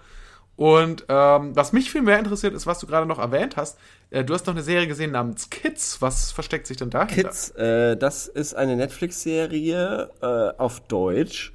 Und 0.55 1.05
ähm, 1.07 1.55
was 1.55 1.71
mich 1.71 1.91
viel 1.91 2.01
mehr 2.01 2.17
interessiert, 2.17 2.55
ist, 2.55 2.65
was 2.65 2.79
du 2.79 2.87
gerade 2.87 3.05
noch 3.05 3.19
erwähnt 3.19 3.57
hast. 3.57 3.77
Äh, 4.09 4.23
du 4.23 4.33
hast 4.33 4.47
noch 4.47 4.55
eine 4.55 4.63
Serie 4.63 4.87
gesehen 4.87 5.11
namens 5.11 5.51
Kids. 5.51 6.01
Was 6.01 6.31
versteckt 6.31 6.65
sich 6.65 6.77
denn 6.77 6.89
dahinter? 6.89 7.13
Kids, 7.13 7.49
äh, 7.51 7.95
das 7.95 8.27
ist 8.27 8.55
eine 8.55 8.75
Netflix-Serie 8.75 10.09
äh, 10.19 10.59
auf 10.59 10.79
Deutsch 10.87 11.53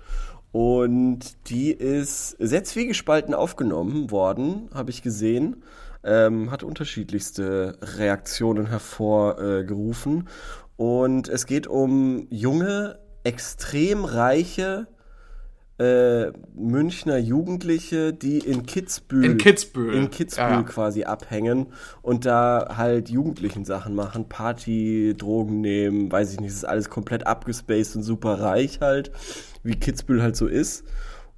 und 0.52 1.20
die 1.48 1.72
ist 1.72 2.36
sehr 2.38 2.62
zwiegespalten 2.62 3.34
aufgenommen 3.34 4.10
worden, 4.12 4.68
habe 4.72 4.90
ich 4.90 5.02
gesehen. 5.02 5.64
Ähm, 6.04 6.50
hat 6.50 6.62
unterschiedlichste 6.64 7.78
Reaktionen 7.80 8.66
hervorgerufen. 8.66 10.28
Und 10.76 11.28
es 11.28 11.46
geht 11.46 11.66
um 11.66 12.26
junge, 12.30 12.98
extrem 13.24 14.04
reiche 14.04 14.88
äh, 15.78 16.32
Münchner 16.54 17.18
Jugendliche, 17.18 18.12
die 18.12 18.38
in 18.38 18.66
Kitzbühel, 18.66 19.24
In 19.24 19.38
Kitzbühel. 19.38 19.94
in 19.94 20.10
Kitzbühel 20.10 20.48
Ja, 20.50 20.56
ja. 20.56 20.62
quasi 20.62 21.04
abhängen 21.04 21.68
und 22.02 22.26
da 22.26 22.74
halt 22.76 23.08
jugendlichen 23.08 23.64
Sachen 23.64 23.94
machen, 23.94 24.28
Party, 24.28 25.14
Drogen 25.16 25.60
nehmen, 25.60 26.12
weiß 26.12 26.32
ich 26.34 26.40
nicht, 26.40 26.50
es 26.50 26.56
ist 26.58 26.64
alles 26.64 26.90
komplett 26.90 27.26
abgespaced 27.26 27.96
und 27.96 28.02
super 28.02 28.40
reich 28.40 28.80
halt, 28.80 29.12
wie 29.62 29.74
Kitzbühel 29.76 30.22
halt 30.22 30.36
so 30.36 30.46
ist. 30.46 30.84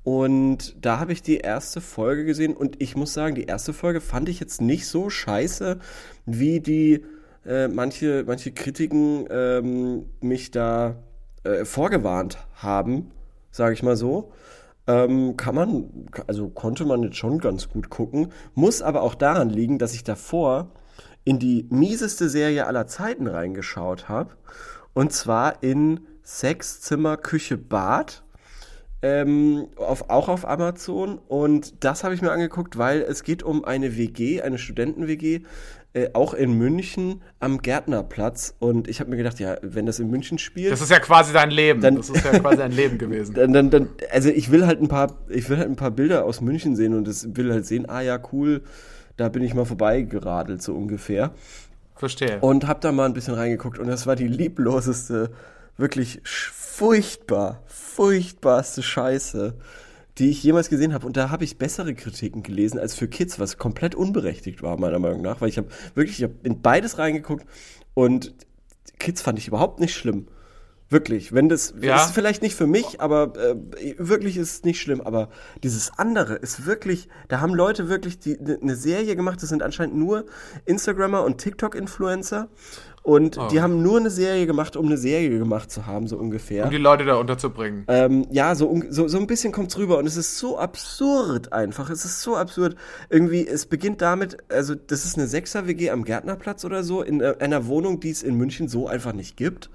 Und 0.05 0.77
da 0.85 1.01
habe 1.01 1.13
ich 1.13 1.23
die 1.23 1.39
erste 1.39 1.81
Folge 1.81 2.27
gesehen 2.27 2.55
und 2.55 2.81
ich 2.83 2.95
muss 2.95 3.15
sagen, 3.15 3.35
die 3.35 3.45
erste 3.45 3.73
Folge 3.73 4.03
fand 4.03 4.29
ich 4.29 4.39
jetzt 4.39 4.61
nicht 4.61 4.87
so 4.87 5.09
scheiße, 5.09 5.79
wie 6.27 6.61
die 6.61 7.05
äh, 7.47 7.69
manche, 7.69 8.23
manche 8.27 8.53
Kritiken 8.53 9.27
ähm, 9.31 10.07
mich 10.21 10.51
da 10.51 10.97
äh, 11.45 11.65
vorgewarnt 11.65 12.37
haben, 12.55 13.11
sage 13.51 13.73
ich 13.73 13.83
mal 13.83 13.97
so. 13.97 14.33
Ähm, 14.87 15.39
kann 15.39 15.55
man, 15.55 16.09
also 16.27 16.51
konnte 16.51 16.85
man 16.85 17.03
jetzt 17.03 17.17
schon 17.17 17.39
ganz 17.39 17.71
gut 17.71 17.89
gucken, 17.89 18.29
muss 18.55 18.83
aber 18.83 19.01
auch 19.01 19.15
daran 19.15 19.49
liegen, 19.49 19.79
dass 19.79 19.95
ich 19.95 20.05
davor 20.05 20.71
in 21.25 21.39
die 21.39 21.67
mieseste 21.71 22.29
Serie 22.29 22.67
aller 22.67 22.87
Zeiten 22.87 23.27
reingeschaut 23.27 24.11
habe. 24.11 24.35
Und 24.93 25.15
zwar 25.15 25.63
in 25.63 26.01
Sex, 26.23 26.83
Zimmer, 26.83 27.17
Küche, 27.17 27.57
Bad 27.57 28.24
ähm, 29.05 29.67
auf, 29.77 30.09
auch 30.09 30.29
auf 30.31 30.49
Amazon. 30.49 31.19
Und 31.29 31.85
das 31.85 32.05
habe 32.05 32.15
ich 32.15 32.23
mir 32.23 32.33
angeguckt, 32.33 32.79
weil 32.79 33.03
es 33.03 33.23
geht 33.23 33.43
um 33.43 33.63
eine 33.67 33.99
WG, 33.99 34.41
eine 34.41 34.57
Studenten-WG, 34.57 35.41
äh, 35.93 36.09
auch 36.15 36.33
in 36.33 36.55
München 36.55 37.21
am 37.39 37.61
Gärtnerplatz. 37.61 38.55
Und 38.61 38.89
ich 38.89 39.01
habe 39.01 39.11
mir 39.11 39.19
gedacht, 39.19 39.39
ja, 39.41 39.57
wenn 39.61 39.85
das 39.85 39.99
in 40.01 40.09
München 40.11 40.39
spielt. 40.39 40.73
Das 40.73 40.81
ist 40.81 40.91
ja 40.91 41.01
quasi 41.01 41.35
dein 41.35 41.51
Leben. 41.51 41.83
Dann- 41.83 41.97
das 41.97 42.09
ist 42.09 42.25
ja 42.25 42.39
quasi 42.39 42.57
dein 42.57 42.73
Leben 42.73 42.97
gewesen. 42.97 43.35
dann, 43.37 43.53
dann, 43.53 43.69
dann, 43.69 43.89
also 44.11 44.31
ich 44.31 44.51
will 44.51 44.67
halt 44.67 44.81
ein 44.81 44.89
paar, 44.89 45.13
ich 45.29 45.51
will 45.51 45.59
halt 45.59 45.69
ein 45.69 45.77
paar 45.77 45.91
Bilder 45.91 46.25
aus 46.25 46.41
München 46.41 46.75
sehen 46.75 46.95
und 46.95 47.07
das 47.07 47.37
will 47.37 47.53
halt 47.53 47.67
sehen, 47.67 47.87
ah 47.91 48.01
ja, 48.01 48.19
cool, 48.33 48.63
da 49.19 49.29
bin 49.29 49.43
ich 49.45 49.53
mal 49.55 49.67
vorbeigeradelt, 49.67 50.63
so 50.63 50.75
ungefähr. 50.75 51.33
Verstehe. 51.95 52.39
Und 52.41 52.67
hab 52.67 52.81
da 52.81 52.91
mal 52.91 53.05
ein 53.05 53.13
bisschen 53.13 53.35
reingeguckt 53.35 53.79
und 53.79 53.87
das 53.87 54.07
war 54.07 54.17
die 54.17 54.27
liebloseste, 54.29 55.31
wirklich 55.77 56.21
furchtbar, 56.79 57.63
furchtbarste 57.67 58.83
Scheiße, 58.83 59.55
die 60.19 60.31
ich 60.31 60.43
jemals 60.43 60.69
gesehen 60.69 60.93
habe. 60.93 61.07
Und 61.07 61.17
da 61.17 61.31
habe 61.31 61.45
ich 61.45 61.57
bessere 61.59 61.95
Kritiken 61.95 62.43
gelesen 62.43 62.79
als 62.81 62.95
für 62.95 63.07
Kids, 63.09 63.39
was 63.39 63.59
komplett 63.59 63.95
unberechtigt 63.95 64.63
war, 64.63 64.77
meiner 64.79 64.99
Meinung 64.99 65.23
nach, 65.23 65.41
weil 65.41 65.49
ich 65.49 65.57
habe 65.59 65.69
wirklich, 65.95 66.19
ich 66.19 66.25
habe 66.25 66.35
in 66.43 66.63
beides 66.63 66.99
reingeguckt 66.99 67.47
und 67.95 68.35
Kids 68.99 69.23
fand 69.23 69.39
ich 69.39 69.49
überhaupt 69.49 69.79
nicht 69.81 69.95
schlimm. 69.95 70.27
Wirklich, 70.91 71.33
wenn 71.33 71.49
das 71.49 71.75
Ja. 71.81 71.97
ist 72.05 72.13
vielleicht 72.13 72.43
nicht 72.43 72.55
für 72.55 72.67
mich, 72.67 73.01
aber 73.01 73.33
äh, 73.37 73.95
wirklich 73.99 74.37
ist 74.37 74.53
es 74.53 74.63
nicht 74.65 74.81
schlimm. 74.81 75.01
Aber 75.01 75.31
dieses 75.63 75.93
andere 75.97 76.35
ist 76.35 76.67
wirklich, 76.67 77.09
da 77.29 77.41
haben 77.41 77.55
Leute 77.55 77.89
wirklich 77.89 78.19
die 78.19 78.37
ne- 78.39 78.59
eine 78.61 78.77
Serie 78.77 79.17
gemacht. 79.17 79.43
Das 79.43 79.49
sind 79.49 79.63
anscheinend 79.63 79.97
nur 79.97 80.27
Instagrammer 80.67 81.25
und 81.25 81.39
TikTok-Influencer 81.39 82.49
und 83.05 83.37
Oh. 83.39 83.49
die 83.49 83.61
haben 83.61 83.83
nur 83.83 83.99
eine 84.01 84.09
Serie 84.11 84.47
gemacht, 84.47 84.77
um 84.77 84.87
eine 84.87 84.97
Serie 84.97 85.39
gemacht 85.39 85.71
zu 85.71 85.87
haben, 85.87 86.07
so 86.09 86.17
ungefähr. 86.17 86.65
um 86.65 86.71
die 86.71 86.79
Leute 86.79 87.05
da 87.05 87.17
unterzubringen. 87.17 87.85
Ähm, 87.87 88.27
ja, 88.31 88.55
so, 88.55 88.81
so, 88.89 89.07
so 89.09 89.19
ein 89.19 89.27
bisschen 89.27 89.53
kommt's 89.53 89.77
rüber 89.77 89.99
und 89.99 90.07
es 90.07 90.17
ist 90.17 90.39
so 90.39 90.59
absurd 90.59 91.53
einfach. 91.53 91.91
Es 91.91 92.05
ist 92.07 92.23
so 92.23 92.35
absurd. 92.35 92.77
Irgendwie, 93.11 93.47
es 93.47 93.67
beginnt 93.67 94.01
damit, 94.01 94.39
also 94.51 94.75
das 94.75 95.05
ist 95.05 95.19
eine 95.19 95.27
Sechser-WG 95.29 95.91
am 95.91 96.05
Gärtnerplatz 96.05 96.65
oder 96.65 96.83
so, 96.83 97.03
in 97.03 97.21
äh, 97.21 97.35
einer 97.41 97.67
Wohnung, 97.67 98.01
die 98.01 98.11
es 98.11 98.23
in 98.23 98.37
München 98.37 98.69
so 98.69 98.89
einfach 98.89 99.13
nicht 99.13 99.37
gibt. 99.37 99.69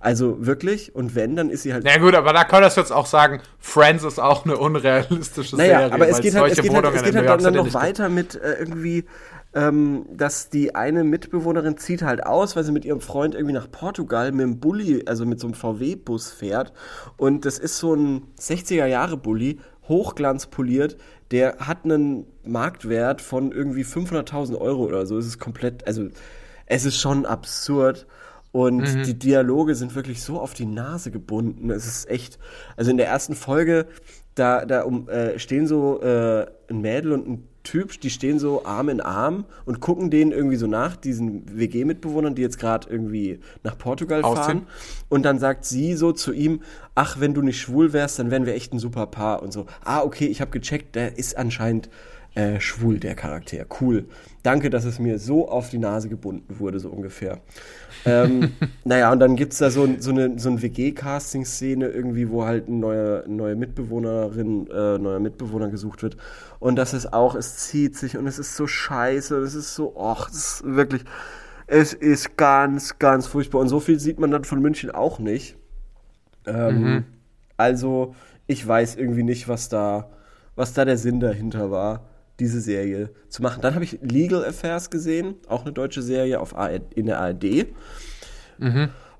Also 0.00 0.44
wirklich, 0.44 0.94
und 0.94 1.14
wenn, 1.14 1.34
dann 1.34 1.48
ist 1.48 1.62
sie 1.62 1.72
halt. 1.72 1.84
Na 1.86 1.96
gut, 1.96 2.14
aber 2.14 2.34
da 2.34 2.44
könntest 2.44 2.76
du 2.76 2.82
jetzt 2.82 2.92
auch 2.92 3.06
sagen, 3.06 3.40
Friends 3.58 4.04
ist 4.04 4.18
auch 4.20 4.44
eine 4.44 4.58
unrealistische 4.58 5.56
Naja, 5.56 5.78
Serie. 5.78 5.94
aber 5.94 6.08
es 6.08 6.20
geht 6.20 6.34
halt, 6.34 6.52
es 6.52 6.56
solche 6.58 6.68
geht 6.70 6.74
halt, 6.84 6.94
es 6.94 7.02
geht 7.02 7.16
halt 7.16 7.26
dann, 7.30 7.42
dann 7.42 7.54
noch 7.54 7.72
weiter 7.72 8.10
mit 8.10 8.34
äh, 8.34 8.56
irgendwie, 8.58 9.06
ähm, 9.54 10.06
dass 10.12 10.50
die 10.50 10.74
eine 10.74 11.04
Mitbewohnerin 11.04 11.76
zieht 11.78 12.02
halt 12.02 12.26
aus, 12.26 12.56
weil 12.56 12.64
sie 12.64 12.72
mit 12.72 12.84
ihrem 12.84 13.00
Freund 13.00 13.34
irgendwie 13.34 13.54
nach 13.54 13.70
Portugal 13.70 14.32
mit 14.32 14.42
dem 14.42 14.60
Bulli, 14.60 15.04
also 15.06 15.24
mit 15.24 15.40
so 15.40 15.46
einem 15.46 15.54
VW-Bus 15.54 16.32
fährt. 16.32 16.72
Und 17.16 17.44
das 17.44 17.58
ist 17.58 17.78
so 17.78 17.94
ein 17.94 18.22
60er-Jahre-Bulli, 18.40 19.58
hochglanzpoliert, 19.88 20.96
der 21.30 21.56
hat 21.58 21.84
einen 21.84 22.26
Marktwert 22.44 23.20
von 23.20 23.52
irgendwie 23.52 23.84
500.000 23.84 24.58
Euro 24.60 24.84
oder 24.84 25.06
so. 25.06 25.18
Es 25.18 25.26
ist 25.26 25.38
komplett, 25.38 25.86
also 25.86 26.08
es 26.66 26.84
ist 26.84 26.98
schon 26.98 27.26
absurd. 27.26 28.06
Und 28.52 28.82
Mhm. 28.82 29.02
die 29.02 29.18
Dialoge 29.18 29.74
sind 29.74 29.96
wirklich 29.96 30.22
so 30.22 30.40
auf 30.40 30.54
die 30.54 30.66
Nase 30.66 31.10
gebunden. 31.10 31.70
Es 31.70 31.86
ist 31.86 32.08
echt, 32.08 32.38
also 32.76 32.90
in 32.90 32.98
der 32.98 33.08
ersten 33.08 33.34
Folge, 33.34 33.86
da, 34.36 34.64
da 34.64 34.82
um, 34.82 35.08
äh, 35.08 35.38
stehen 35.40 35.66
so 35.66 36.00
äh, 36.02 36.46
ein 36.70 36.80
Mädel 36.80 37.12
und 37.12 37.28
ein 37.28 37.48
Typ, 37.64 37.98
die 38.00 38.10
stehen 38.10 38.38
so 38.38 38.64
Arm 38.64 38.90
in 38.90 39.00
Arm 39.00 39.46
und 39.64 39.80
gucken 39.80 40.10
denen 40.10 40.32
irgendwie 40.32 40.56
so 40.56 40.66
nach, 40.66 40.96
diesen 40.96 41.58
WG-Mitbewohnern, 41.58 42.34
die 42.34 42.42
jetzt 42.42 42.58
gerade 42.58 42.88
irgendwie 42.88 43.40
nach 43.62 43.76
Portugal 43.76 44.22
Ausziehen. 44.22 44.44
fahren. 44.44 44.66
Und 45.08 45.24
dann 45.24 45.38
sagt 45.38 45.64
sie 45.64 45.94
so 45.94 46.12
zu 46.12 46.32
ihm, 46.32 46.60
ach, 46.94 47.20
wenn 47.20 47.34
du 47.34 47.40
nicht 47.40 47.58
schwul 47.58 47.92
wärst, 47.92 48.18
dann 48.18 48.30
wären 48.30 48.44
wir 48.44 48.54
echt 48.54 48.72
ein 48.74 48.78
super 48.78 49.06
Paar 49.06 49.42
und 49.42 49.52
so. 49.52 49.66
Ah, 49.82 50.02
okay, 50.02 50.26
ich 50.26 50.42
habe 50.42 50.50
gecheckt, 50.50 50.94
der 50.94 51.18
ist 51.18 51.36
anscheinend 51.36 51.88
äh, 52.34 52.60
schwul, 52.60 52.98
der 52.98 53.14
Charakter. 53.14 53.64
Cool. 53.80 54.06
Danke, 54.42 54.68
dass 54.70 54.84
es 54.84 54.98
mir 54.98 55.18
so 55.18 55.48
auf 55.48 55.70
die 55.70 55.78
Nase 55.78 56.08
gebunden 56.08 56.58
wurde, 56.58 56.80
so 56.80 56.90
ungefähr. 56.90 57.40
ähm, 58.04 58.52
naja, 58.84 59.12
und 59.12 59.20
dann 59.20 59.36
gibt's 59.36 59.58
da 59.58 59.70
so, 59.70 59.88
so 59.98 60.10
eine, 60.10 60.38
so 60.38 60.50
eine 60.50 60.60
WG-Casting-Szene 60.62 61.86
irgendwie, 61.88 62.28
wo 62.30 62.44
halt 62.44 62.68
eine 62.68 62.76
neue, 62.76 63.24
neue 63.28 63.54
Mitbewohnerin, 63.56 64.66
äh, 64.68 64.98
neuer 64.98 65.20
Mitbewohner 65.20 65.68
gesucht 65.68 66.02
wird. 66.02 66.16
Und 66.58 66.76
das 66.76 66.92
ist 66.94 67.12
auch, 67.12 67.34
es 67.34 67.56
zieht 67.58 67.96
sich 67.96 68.16
und 68.16 68.26
es 68.26 68.38
ist 68.38 68.56
so 68.56 68.66
scheiße, 68.66 69.36
es 69.38 69.54
ist 69.54 69.74
so, 69.74 69.96
och, 69.96 70.28
es 70.28 70.36
ist 70.36 70.64
wirklich, 70.64 71.04
es 71.66 71.92
ist 71.94 72.36
ganz, 72.36 72.98
ganz 72.98 73.26
furchtbar. 73.26 73.60
Und 73.60 73.68
so 73.68 73.80
viel 73.80 73.98
sieht 74.00 74.18
man 74.18 74.30
dann 74.30 74.44
von 74.44 74.60
München 74.60 74.90
auch 74.90 75.18
nicht. 75.18 75.56
Ähm, 76.46 77.04
Also, 77.56 78.14
ich 78.46 78.66
weiß 78.66 78.96
irgendwie 78.96 79.22
nicht, 79.22 79.48
was 79.48 79.68
da, 79.68 80.10
was 80.56 80.72
da 80.74 80.84
der 80.84 80.98
Sinn 80.98 81.20
dahinter 81.20 81.70
war, 81.70 82.06
diese 82.40 82.60
Serie 82.60 83.10
zu 83.28 83.42
machen. 83.42 83.60
Dann 83.62 83.74
habe 83.74 83.84
ich 83.84 83.98
Legal 84.02 84.44
Affairs 84.44 84.90
gesehen, 84.90 85.34
auch 85.48 85.62
eine 85.62 85.72
deutsche 85.72 86.02
Serie 86.02 86.40
auf 86.40 86.56
ARD, 86.56 86.82
in 86.94 87.06
der 87.06 87.20
ARD. 87.20 87.66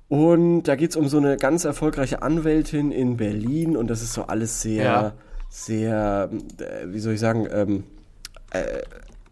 Und 0.07 0.63
da 0.63 0.75
geht 0.75 0.91
es 0.91 0.95
um 0.95 1.07
so 1.07 1.17
eine 1.17 1.37
ganz 1.37 1.65
erfolgreiche 1.65 2.21
Anwältin 2.21 2.91
in 2.91 3.17
Berlin 3.17 3.75
und 3.75 3.89
das 3.89 4.01
ist 4.01 4.13
so 4.13 4.23
alles 4.23 4.61
sehr, 4.61 4.83
Ja. 4.83 5.13
sehr, 5.49 6.29
äh, 6.59 6.85
wie 6.93 6.99
soll 6.99 7.13
ich 7.13 7.19
sagen, 7.19 7.47
ähm, 7.51 7.83
äh, 8.51 8.81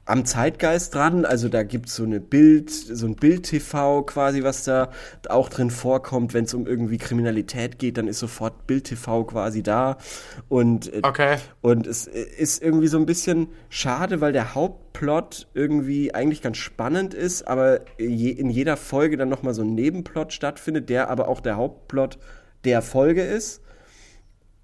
am 0.05 0.25
Zeitgeist 0.25 0.93
dran. 0.95 1.23
Also 1.25 1.47
da 1.49 1.63
gibt's 1.63 1.95
so 1.95 2.03
eine 2.03 2.19
Bild, 2.19 2.69
so 2.69 3.05
ein 3.07 3.15
Bild-TV 3.15 4.03
quasi, 4.03 4.43
was 4.43 4.63
da 4.65 4.89
auch 5.29 5.49
drin 5.49 5.69
vorkommt. 5.71 6.33
Wenn 6.33 6.43
es 6.45 6.53
um 6.53 6.67
irgendwie 6.67 6.97
Kriminalität 6.97 7.79
geht, 7.79 7.97
dann 7.97 8.07
ist 8.07 8.19
sofort 8.19 8.67
Bild-TV 8.67 9.23
quasi 9.25 9.63
da. 9.63 9.97
Und, 10.49 10.93
äh, 10.93 10.99
Okay. 11.03 11.37
und 11.61 11.87
es 11.87 12.07
ist 12.07 12.61
irgendwie 12.61 12.87
so 12.87 12.97
ein 12.97 13.05
bisschen 13.05 13.47
schade, 13.69 14.19
weil 14.19 14.33
der 14.33 14.55
Hauptplot 14.55 15.47
irgendwie 15.53 16.13
eigentlich 16.13 16.41
ganz 16.41 16.57
spannend 16.57 17.13
ist, 17.13 17.47
aber 17.47 17.81
je, 17.97 18.29
in 18.29 18.49
jeder 18.49 18.75
Folge 18.77 19.15
dann 19.17 19.29
nochmal 19.29 19.53
so 19.53 19.61
ein 19.61 19.73
Nebenplot 19.73 20.33
stattfindet, 20.33 20.89
der 20.89 21.09
aber 21.09 21.27
auch 21.29 21.39
der 21.39 21.55
Hauptplot 21.55 22.17
der 22.65 22.81
Folge 22.81 23.23
ist. 23.23 23.61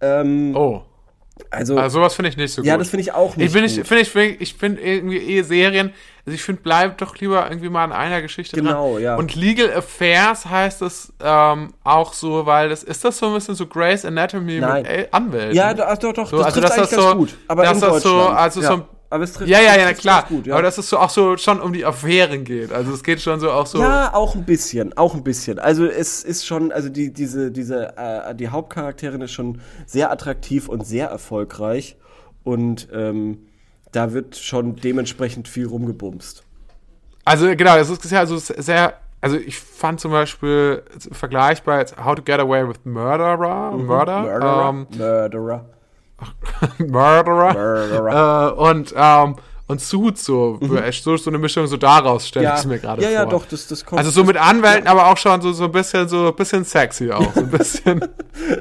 Ähm, 0.02 0.54
Oh. 0.56 0.84
Also, 1.52 1.78
Also 1.78 2.00
sowas 2.00 2.14
finde 2.16 2.30
ich 2.30 2.38
nicht 2.38 2.54
so 2.54 2.62
gut. 2.62 2.68
ja, 2.68 2.78
das 2.78 2.90
finde 2.90 3.02
ich 3.02 3.14
auch 3.14 3.36
nicht 3.36 3.48
Ich 3.48 3.54
bin, 3.54 3.64
gut. 3.64 3.72
ich 3.78 4.10
finde, 4.10 4.34
ich 4.36 4.42
ich 4.42 4.54
finde 4.56 4.82
irgendwie 4.82 5.18
eh 5.18 5.42
Serien, 5.42 5.94
also 6.26 6.36
ich 6.36 6.44
finde, 6.44 6.62
bleibt 6.62 7.02
doch 7.02 7.16
lieber 7.18 7.48
irgendwie 7.50 7.70
mal 7.70 7.84
an 7.86 7.92
einer 7.92 8.22
Geschichte 8.22 8.56
Genau, 8.56 8.94
dran. 8.94 9.04
ja. 9.04 9.16
Und 9.16 9.36
Legal 9.36 9.74
Affairs 9.74 10.46
heißt 10.46 10.82
es 10.84 11.12
ähm, 11.24 11.74
auch 11.84 12.14
so, 12.14 12.46
weil 12.46 12.70
das, 12.70 12.84
ist 12.84 13.04
das 13.04 13.18
so 13.18 13.28
ein 13.28 13.34
bisschen 13.34 13.56
so 13.56 13.66
Grey's 13.66 14.06
Anatomy 14.06 14.60
Nein. 14.60 14.84
mit 14.84 15.14
Anwälten? 15.14 15.56
Ja, 15.56 15.74
doch, 15.74 15.98
doch, 15.98 16.14
doch. 16.14 16.30
So, 16.30 16.38
das 16.38 16.46
also 16.48 16.62
das 16.62 16.76
ganz 16.76 16.92
so- 16.92 17.16
gut. 17.16 17.36
Aber 17.48 17.64
dass 17.64 17.82
in 17.82 17.90
das 17.90 18.04
so- 18.04 18.20
also 18.28 18.62
ja. 18.62 18.68
so- 18.68 18.86
aber 19.10 19.24
es 19.24 19.34
trifft, 19.34 19.50
Ja, 19.50 19.60
ja, 19.60 19.78
ja, 19.78 19.94
klar. 19.94 20.26
gut, 20.28 20.48
ja. 20.48 20.54
Aber 20.54 20.62
dass 20.62 20.78
es 20.78 20.90
so 20.90 20.98
auch 20.98 21.10
so 21.10 21.36
schon 21.38 21.60
um 21.60 21.74
die 21.74 21.86
Affären 21.86 22.44
geht. 22.44 22.72
Also 22.72 22.94
es 22.94 23.04
geht 23.04 23.22
schon 23.22 23.40
so 23.40 23.52
auch 23.52 23.66
so. 23.66 23.80
Ja, 23.80 24.14
auch 24.14 24.36
ein 24.36 24.44
bisschen, 24.46 24.96
auch 24.98 25.16
ein 25.16 25.24
bisschen. 25.24 25.58
Also 25.60 25.86
es 25.86 26.24
ist 26.24 26.46
schon, 26.46 26.72
also 26.72 26.90
die 26.90 27.12
diese 27.12 27.52
diese 27.52 27.98
äh, 27.98 28.36
die 28.36 28.50
Hauptcharakterin 28.50 29.22
ist 29.22 29.32
schon 29.32 29.62
sehr 29.86 30.12
attraktiv 30.12 30.70
und 30.70 30.86
sehr 30.86 31.08
erfolgreich 31.08 31.98
und 32.44 32.88
ähm, 32.94 33.48
da 33.92 34.14
wird 34.14 34.36
schon 34.36 34.76
dementsprechend 34.76 35.48
viel 35.48 35.66
rumgebumst. 35.66 36.44
Also 37.26 37.48
genau, 37.56 37.76
das 37.78 37.90
ist 37.90 38.12
ja 38.12 38.20
also 38.20 38.38
sehr. 38.38 38.94
Also 39.22 39.36
ich 39.36 39.60
fand 39.60 40.00
zum 40.00 40.12
Beispiel 40.12 40.82
vergleichbar 41.12 41.80
jetzt 41.80 41.98
How 42.04 42.16
to 42.16 42.22
Get 42.22 42.40
Away 42.40 42.68
with 42.68 42.78
Murderer, 42.86 43.72
Murder, 43.72 44.22
Murderer, 44.22 44.70
ähm, 44.70 44.88
Murderer, 44.98 45.66
Murderer, 46.80 47.54
Murderer. 47.54 48.50
äh, 48.50 48.52
und 48.54 48.94
ähm, 48.96 49.36
und 49.70 49.80
Suits 49.80 50.26
so, 50.26 50.60
so 50.60 51.18
so 51.18 51.30
eine 51.30 51.38
Mischung 51.38 51.68
so 51.68 51.78
daraus 51.78 52.28
stelle 52.28 52.46
ich 52.46 52.50
ja, 52.50 52.58
es 52.58 52.66
mir 52.66 52.80
gerade 52.80 53.04
ja, 53.04 53.10
vor. 53.10 53.18
ja, 53.18 53.26
doch, 53.28 53.46
das 53.46 53.68
das 53.68 53.86
kommt. 53.86 54.00
Also 54.00 54.10
so 54.10 54.24
mit 54.24 54.36
Anwälten, 54.36 54.88
aber 54.88 55.08
auch 55.08 55.18
schon 55.18 55.40
so 55.42 55.54
so 55.54 55.66
ein 55.66 55.72
bisschen 55.72 56.10
so 56.10 56.30
ein 56.30 56.36
bisschen 56.36 56.66
sexy 56.66 57.12
auch, 57.12 57.32
so 57.36 57.42
ein 57.42 57.50
bisschen. 57.52 58.04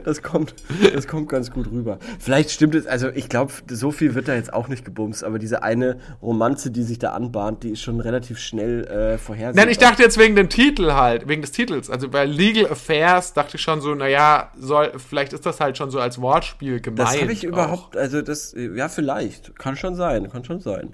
das 0.04 0.22
kommt, 0.22 0.54
das 0.92 1.08
kommt 1.08 1.30
ganz 1.30 1.50
gut 1.50 1.70
rüber. 1.72 1.98
Vielleicht 2.18 2.50
stimmt 2.50 2.74
es, 2.74 2.86
also 2.86 3.08
ich 3.08 3.30
glaube, 3.30 3.52
so 3.70 3.90
viel 3.90 4.14
wird 4.14 4.28
da 4.28 4.34
jetzt 4.34 4.52
auch 4.52 4.68
nicht 4.68 4.84
gebumst, 4.84 5.24
aber 5.24 5.38
diese 5.38 5.62
eine 5.62 5.98
Romanze, 6.20 6.70
die 6.70 6.82
sich 6.82 6.98
da 6.98 7.12
anbahnt, 7.12 7.62
die 7.62 7.70
ist 7.70 7.80
schon 7.80 8.00
relativ 8.00 8.38
schnell 8.38 8.84
äh, 8.84 9.16
vorhersehbar. 9.16 9.64
Nein, 9.64 9.72
ich 9.72 9.78
dachte 9.78 10.02
jetzt 10.02 10.18
wegen 10.18 10.36
dem 10.36 10.50
Titel 10.50 10.92
halt, 10.92 11.26
wegen 11.26 11.40
des 11.40 11.52
Titels. 11.52 11.88
Also 11.88 12.10
bei 12.10 12.26
Legal 12.26 12.70
Affairs 12.70 13.32
dachte 13.32 13.56
ich 13.56 13.62
schon 13.62 13.80
so, 13.80 13.94
naja, 13.94 14.52
soll, 14.58 14.92
vielleicht 14.98 15.32
ist 15.32 15.46
das 15.46 15.58
halt 15.58 15.78
schon 15.78 15.90
so 15.90 16.00
als 16.00 16.20
Wortspiel 16.20 16.82
gemeint. 16.82 17.08
Das 17.08 17.18
habe 17.18 17.32
ich 17.32 17.46
auch. 17.46 17.52
überhaupt, 17.52 17.96
also 17.96 18.20
das, 18.20 18.54
ja, 18.54 18.90
vielleicht. 18.90 19.58
Kann 19.58 19.74
schon 19.74 19.94
sein, 19.94 20.30
kann 20.30 20.44
schon 20.44 20.60
sein. 20.60 20.92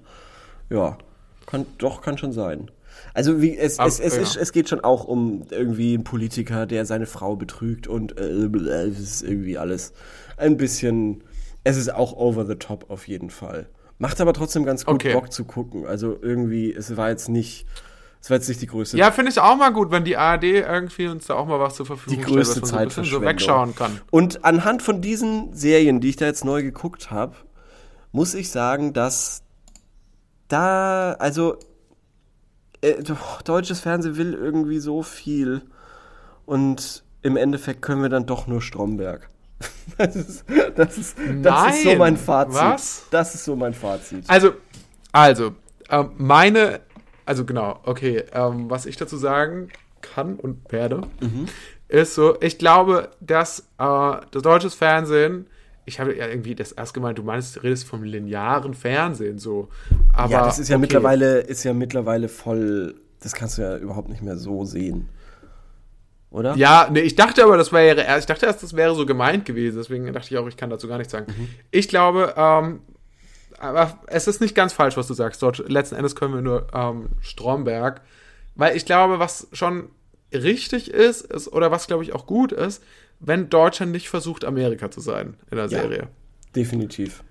Ja, 0.70 0.98
kann, 1.46 1.66
doch, 1.78 2.00
kann 2.02 2.18
schon 2.18 2.32
sein. 2.32 2.70
Also 3.12 3.40
wie, 3.40 3.56
es, 3.56 3.78
Aber, 3.78 3.88
es, 3.88 4.00
es, 4.00 4.16
ja. 4.16 4.22
ist, 4.22 4.36
es 4.36 4.52
geht 4.52 4.68
schon 4.68 4.80
auch 4.80 5.04
um 5.04 5.42
irgendwie 5.50 5.94
einen 5.94 6.04
Politiker, 6.04 6.66
der 6.66 6.86
seine 6.86 7.06
Frau 7.06 7.36
betrügt 7.36 7.86
und 7.86 8.18
äh, 8.18 8.22
es 8.88 8.98
ist 8.98 9.22
irgendwie 9.22 9.58
alles 9.58 9.92
ein 10.36 10.56
bisschen, 10.56 11.22
es 11.64 11.76
ist 11.76 11.92
auch 11.92 12.12
over 12.16 12.46
the 12.46 12.56
top 12.56 12.90
auf 12.90 13.06
jeden 13.08 13.30
Fall. 13.30 13.66
Macht 13.98 14.20
aber 14.20 14.32
trotzdem 14.32 14.64
ganz 14.64 14.84
gut 14.84 14.96
Okay. 14.96 15.12
Bock 15.12 15.32
zu 15.32 15.44
gucken. 15.44 15.86
Also 15.86 16.18
irgendwie, 16.20 16.72
es 16.72 16.96
war 16.96 17.10
jetzt 17.10 17.28
nicht, 17.28 17.66
es 18.20 18.30
war 18.30 18.36
jetzt 18.36 18.48
nicht 18.48 18.60
die 18.60 18.66
größte 18.66 18.96
Ja, 18.96 19.12
finde 19.12 19.30
ich 19.30 19.38
auch 19.38 19.56
mal 19.56 19.72
gut, 19.72 19.92
wenn 19.92 20.04
die 20.04 20.16
ARD 20.16 20.44
irgendwie 20.44 21.06
uns 21.06 21.26
da 21.26 21.34
auch 21.34 21.46
mal 21.46 21.60
was 21.60 21.76
zur 21.76 21.86
Verfügung 21.86 22.18
Die 22.18 22.24
größte 22.24 22.58
stellt, 22.58 22.62
was 22.62 22.72
man 22.72 22.78
so 22.78 22.82
ein 22.82 22.88
bisschen 22.88 23.04
so 23.04 23.22
wegschauen 23.22 23.76
kann. 23.76 24.00
Und 24.10 24.44
anhand 24.44 24.82
von 24.82 25.00
diesen 25.00 25.54
Serien, 25.54 26.00
die 26.00 26.08
ich 26.08 26.16
da 26.16 26.26
jetzt 26.26 26.44
neu 26.44 26.62
geguckt 26.62 27.12
habe, 27.12 27.36
muss 28.10 28.34
ich 28.34 28.50
sagen, 28.50 28.92
dass 28.92 29.43
da, 30.54 31.12
also 31.18 31.58
äh, 32.80 33.02
deutsches 33.44 33.80
Fernsehen 33.80 34.16
will 34.16 34.34
irgendwie 34.34 34.78
so 34.78 35.02
viel 35.02 35.62
und 36.46 37.02
im 37.22 37.36
Endeffekt 37.36 37.82
können 37.82 38.02
wir 38.02 38.08
dann 38.08 38.26
doch 38.26 38.46
nur 38.46 38.60
Stromberg. 38.62 39.28
Das 39.98 40.16
ist, 40.16 40.44
das 40.76 40.98
ist, 40.98 41.16
das 41.42 41.66
ist 41.76 41.82
so 41.84 41.88
Nein, 41.90 41.98
mein 41.98 42.16
Fazit. 42.16 42.54
was? 42.54 43.02
Das 43.10 43.34
ist 43.34 43.44
so 43.44 43.54
mein 43.54 43.74
Fazit. 43.74 44.24
Also, 44.28 44.54
also, 45.12 45.54
ähm, 45.90 46.10
meine, 46.16 46.80
also 47.26 47.44
genau, 47.44 47.78
okay, 47.84 48.24
ähm, 48.32 48.68
was 48.70 48.86
ich 48.86 48.96
dazu 48.96 49.16
sagen 49.18 49.68
kann 50.00 50.36
und 50.36 50.72
werde, 50.72 51.02
Mhm. 51.20 51.46
ist 51.88 52.14
so, 52.14 52.36
ich 52.40 52.58
glaube, 52.58 53.10
dass 53.20 53.60
äh, 53.78 54.16
das 54.30 54.42
deutsches 54.42 54.74
Fernsehen, 54.74 55.46
ich 55.86 56.00
habe 56.00 56.16
ja 56.16 56.26
irgendwie 56.26 56.54
das 56.54 56.72
erst 56.72 56.94
gemeint, 56.94 57.18
du 57.18 57.22
meinst, 57.22 57.56
du 57.56 57.60
redest 57.60 57.86
vom 57.86 58.02
linearen 58.02 58.74
Fernsehen 58.74 59.38
so. 59.38 59.68
Aber, 60.12 60.32
ja, 60.32 60.44
das 60.44 60.58
ist 60.58 60.68
ja 60.68 60.76
okay. 60.76 60.82
mittlerweile, 60.82 61.40
ist 61.40 61.64
ja 61.64 61.72
mittlerweile 61.74 62.28
voll, 62.28 62.94
das 63.20 63.34
kannst 63.34 63.58
du 63.58 63.62
ja 63.62 63.76
überhaupt 63.76 64.08
nicht 64.08 64.22
mehr 64.22 64.36
so 64.36 64.64
sehen. 64.64 65.08
Oder? 66.30 66.56
Ja, 66.56 66.88
nee, 66.90 67.00
ich 67.00 67.14
dachte 67.14 67.44
aber, 67.44 67.56
das 67.56 67.72
wäre 67.72 68.18
ich 68.18 68.26
dachte 68.26 68.46
erst, 68.46 68.62
das 68.62 68.74
wäre 68.74 68.94
so 68.94 69.06
gemeint 69.06 69.44
gewesen, 69.44 69.76
deswegen 69.76 70.12
dachte 70.12 70.34
ich 70.34 70.38
auch, 70.38 70.48
ich 70.48 70.56
kann 70.56 70.70
dazu 70.70 70.88
gar 70.88 70.98
nichts 70.98 71.12
sagen. 71.12 71.26
Mhm. 71.28 71.48
Ich 71.70 71.88
glaube, 71.88 72.34
ähm, 72.36 72.80
aber 73.58 73.98
es 74.08 74.26
ist 74.26 74.40
nicht 74.40 74.54
ganz 74.54 74.72
falsch, 74.72 74.96
was 74.96 75.06
du 75.06 75.14
sagst. 75.14 75.42
Dort, 75.42 75.68
letzten 75.68 75.94
Endes 75.94 76.16
können 76.16 76.34
wir 76.34 76.40
nur 76.40 76.66
ähm, 76.74 77.10
Stromberg, 77.20 78.00
weil 78.56 78.76
ich 78.76 78.84
glaube, 78.84 79.20
was 79.20 79.46
schon 79.52 79.90
richtig 80.32 80.90
ist, 80.90 81.20
ist 81.22 81.52
oder 81.52 81.70
was 81.70 81.86
glaube 81.86 82.02
ich 82.02 82.12
auch 82.12 82.26
gut 82.26 82.50
ist, 82.50 82.82
wenn 83.26 83.48
Deutschland 83.50 83.92
nicht 83.92 84.08
versucht, 84.08 84.44
Amerika 84.44 84.90
zu 84.90 85.00
sein 85.00 85.36
in 85.50 85.56
der 85.56 85.66
Ja. 85.66 85.80
Serie, 85.82 86.08
Definitiv. 86.54 87.22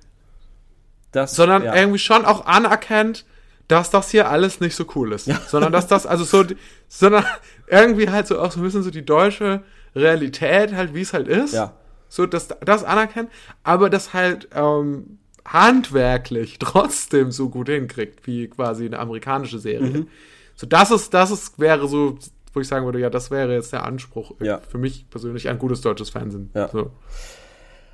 Das, 1.11 1.35
sondern 1.35 1.63
ja. 1.63 1.75
irgendwie 1.75 1.99
schon 1.99 2.25
auch 2.25 2.45
anerkennt, 2.45 3.25
dass 3.67 3.89
das 3.89 4.09
hier 4.09 4.29
alles 4.29 4.59
nicht 4.59 4.75
so 4.75 4.85
cool 4.95 5.13
ist, 5.13 5.25
sondern 5.47 5.71
dass 5.71 5.87
das 5.87 6.05
also 6.05 6.23
so, 6.23 6.43
sondern 6.87 7.23
irgendwie 7.67 8.09
halt 8.09 8.27
so 8.27 8.39
auch 8.39 8.51
so 8.51 8.59
ein 8.59 8.63
bisschen 8.63 8.83
so 8.83 8.91
die 8.91 9.05
deutsche 9.05 9.63
Realität 9.95 10.73
halt, 10.73 10.93
wie 10.93 11.01
es 11.01 11.13
halt 11.13 11.27
ist. 11.27 11.53
Ja. 11.53 11.73
So, 12.09 12.25
dass 12.25 12.47
das 12.47 12.83
anerkennen, 12.83 13.29
aber 13.63 13.89
das 13.89 14.13
halt 14.13 14.49
ähm, 14.53 15.17
handwerklich 15.45 16.57
trotzdem 16.59 17.31
so 17.31 17.49
gut 17.49 17.69
hinkriegt, 17.69 18.25
wie 18.27 18.47
quasi 18.47 18.85
eine 18.85 18.99
amerikanische 18.99 19.59
Serie. 19.59 20.01
Mhm. 20.01 20.07
So, 20.55 20.67
das 20.67 20.91
ist, 20.91 21.13
das 21.13 21.31
ist, 21.31 21.59
wäre 21.59 21.87
so, 21.87 22.17
wo 22.54 22.60
ich 22.60 22.68
sagen 22.68 22.86
würde, 22.86 22.99
ja, 22.99 23.10
das 23.10 23.32
wäre 23.32 23.54
jetzt 23.54 23.74
der 23.74 23.84
Anspruch 23.86 24.34
Ja. 24.41 24.62
für 24.68 24.78
mich 24.78 25.10
persönlich 25.10 25.49
ein 25.49 25.58
gutes 25.60 25.82
deutsches 25.82 26.10
Fernsehen. 26.12 26.49
Ja. 26.54 26.70
So. 26.70 26.91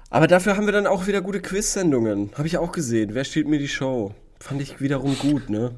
Aber 0.10 0.28
dafür 0.28 0.58
haben 0.58 0.66
wir 0.66 0.74
dann 0.74 0.88
auch 0.88 1.08
wieder 1.08 1.22
gute 1.22 1.40
Quiz-Sendungen. 1.42 2.32
Habe 2.36 2.48
ich 2.48 2.58
auch 2.58 2.72
gesehen. 2.72 3.12
Wer 3.14 3.24
stiehlt 3.24 3.48
mir 3.48 3.60
die 3.60 3.68
Show? 3.68 4.14
Fand 4.40 4.62
ich 4.62 4.82
wiederum 4.82 5.18
gut, 5.20 5.50
ne? 5.50 5.72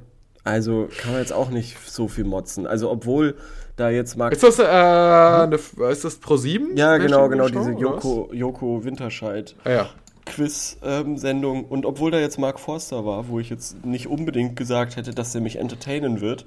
Also 0.44 0.88
kann 0.98 1.12
man 1.12 1.22
jetzt 1.22 1.34
auch 1.34 1.50
nicht 1.50 1.78
so 1.88 2.08
viel 2.08 2.24
motzen. 2.24 2.66
Also 2.66 2.90
obwohl 2.90 3.36
da 3.76 3.90
jetzt 3.90 4.18
Marc... 4.18 4.34
Ist 4.34 4.44
das, 4.44 4.58
äh, 4.60 4.64
eine, 4.64 5.60
ist 5.92 6.04
das 6.06 6.16
Pro 6.16 6.38
7? 6.38 6.76
ja, 6.78 6.98
genau, 6.98 7.28
genau, 7.30 7.48
diese 7.50 7.72
Joko, 7.74 8.30
Joko 8.34 8.84
Winterscheid 8.84 9.56
Ah, 9.66 9.70
ja. 9.70 9.90
Quiz-Sendung. 10.26 11.66
Und 11.66 11.86
obwohl 11.86 12.12
da 12.12 12.20
jetzt 12.20 12.40
Mark 12.40 12.60
Forster 12.60 13.06
war, 13.06 13.28
wo 13.28 13.40
ich 13.40 13.50
jetzt 13.50 13.86
nicht 13.86 14.08
unbedingt 14.08 14.56
gesagt 14.56 14.96
hätte, 14.96 15.14
dass 15.14 15.32
der 15.32 15.42
mich 15.42 15.58
entertainen 15.58 16.22
wird, 16.22 16.46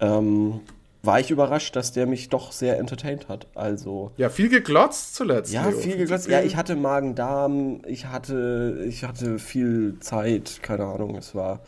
ähm, 0.00 0.60
war 1.06 1.20
ich 1.20 1.30
überrascht, 1.30 1.76
dass 1.76 1.92
der 1.92 2.06
mich 2.06 2.28
doch 2.28 2.52
sehr 2.52 2.78
entertained 2.78 3.28
hat. 3.28 3.46
Also... 3.54 4.12
Ja, 4.16 4.28
viel 4.28 4.48
geglotzt 4.48 5.14
zuletzt. 5.14 5.52
Ja, 5.52 5.68
Leo. 5.68 5.78
viel 5.78 5.96
geglotzt. 5.96 6.28
Ja, 6.28 6.42
ich 6.42 6.56
hatte 6.56 6.76
Magen-Darm, 6.76 7.82
ich 7.86 8.06
hatte, 8.06 8.84
ich 8.86 9.04
hatte 9.04 9.38
viel 9.38 9.98
Zeit, 10.00 10.58
keine 10.62 10.84
Ahnung, 10.84 11.16
es 11.16 11.34
war. 11.34 11.60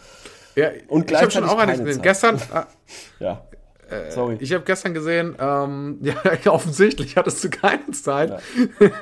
Ja, 0.55 0.71
Und 0.89 1.11
ich 1.11 1.17
habe 1.17 1.31
schon 1.31 1.45
auch 1.45 1.57
keine 1.59 1.73
gesehen. 1.73 1.95
Zeit. 1.95 2.03
Gestern, 2.03 2.37
äh, 2.55 2.65
Ja. 3.25 3.45
Sorry. 4.11 4.37
ich 4.41 4.53
habe 4.53 4.65
gestern 4.65 4.93
gesehen, 4.93 5.35
ähm, 5.41 5.99
ja, 6.03 6.17
offensichtlich 6.53 7.17
hattest 7.17 7.43
du 7.43 7.49
keine 7.49 7.91
Zeit. 7.93 8.39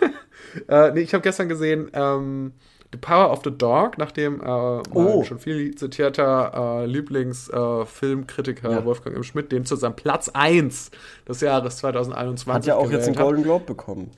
äh, 0.68 0.92
nee, 0.92 1.00
ich 1.00 1.12
habe 1.12 1.22
gestern 1.22 1.48
gesehen, 1.48 1.90
ähm, 1.92 2.52
The 2.92 2.98
Power 2.98 3.30
of 3.32 3.40
the 3.44 3.50
Dog, 3.50 3.98
nachdem 3.98 4.40
äh, 4.40 4.44
Oh. 4.46 5.24
schon 5.24 5.38
viel 5.38 5.74
zitierter 5.74 6.82
äh, 6.82 6.86
Lieblingsfilmkritiker 6.86 8.70
Ja. 8.70 8.84
Wolfgang 8.84 9.16
M. 9.16 9.22
Schmidt 9.24 9.50
den 9.52 9.64
zu 9.64 9.76
seinem 9.76 9.96
Platz 9.96 10.28
1 10.32 10.90
des 11.28 11.40
Jahres 11.40 11.78
2021 11.78 12.54
Hat 12.54 12.66
ja 12.66 12.76
auch 12.76 12.90
jetzt 12.90 13.06
einen. 13.08 13.16
Golden 13.16 13.42
Globe 13.42 13.64
bekommen. 13.64 14.10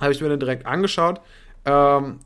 habe 0.00 0.12
ich 0.12 0.20
mir 0.20 0.28
den 0.28 0.40
direkt 0.40 0.66
angeschaut. 0.66 1.20
Ähm, 1.64 2.20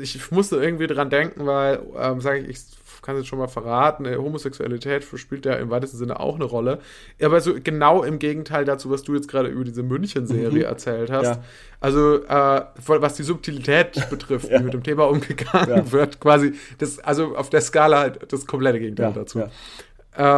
ich 0.00 0.30
musste 0.30 0.56
irgendwie 0.56 0.86
dran 0.86 1.10
denken, 1.10 1.46
weil, 1.46 1.80
ähm, 1.98 2.20
sage 2.20 2.40
ich, 2.40 2.48
ich 2.48 3.02
kann 3.02 3.14
es 3.14 3.20
jetzt 3.22 3.28
schon 3.28 3.38
mal 3.38 3.46
verraten, 3.46 4.04
äh, 4.04 4.16
Homosexualität 4.16 5.04
spielt 5.14 5.44
ja 5.46 5.54
im 5.54 5.70
weitesten 5.70 5.96
Sinne 5.96 6.18
auch 6.18 6.34
eine 6.36 6.44
Rolle. 6.44 6.80
Aber 7.22 7.40
so 7.40 7.54
genau 7.62 8.02
im 8.02 8.18
Gegenteil 8.18 8.64
dazu, 8.64 8.90
was 8.90 9.02
du 9.02 9.14
jetzt 9.14 9.28
gerade 9.28 9.48
über 9.48 9.62
diese 9.64 9.82
München-Serie 9.84 10.50
Mhm. 10.60 10.64
erzählt 10.64 11.10
hast. 11.10 11.24
Ja. 11.36 11.44
Also, 11.80 12.24
äh, 12.24 12.62
was 12.86 13.14
die 13.14 13.22
Subtilität 13.22 13.92
betrifft, 14.10 14.50
wie 14.50 14.58
mit 14.58 14.74
dem 14.74 14.82
Thema 14.82 15.04
umgegangen 15.08 15.68
Ja. 15.68 15.92
wird, 15.92 16.18
quasi, 16.20 16.54
das, 16.78 16.98
also 16.98 17.36
auf 17.36 17.48
der 17.50 17.60
Skala 17.60 17.98
halt 18.00 18.32
das 18.32 18.46
komplette 18.46 18.80
Gegenteil 18.80 19.06
Ja, 19.06 19.12
dazu. 19.12 19.38
ja. 19.40 19.50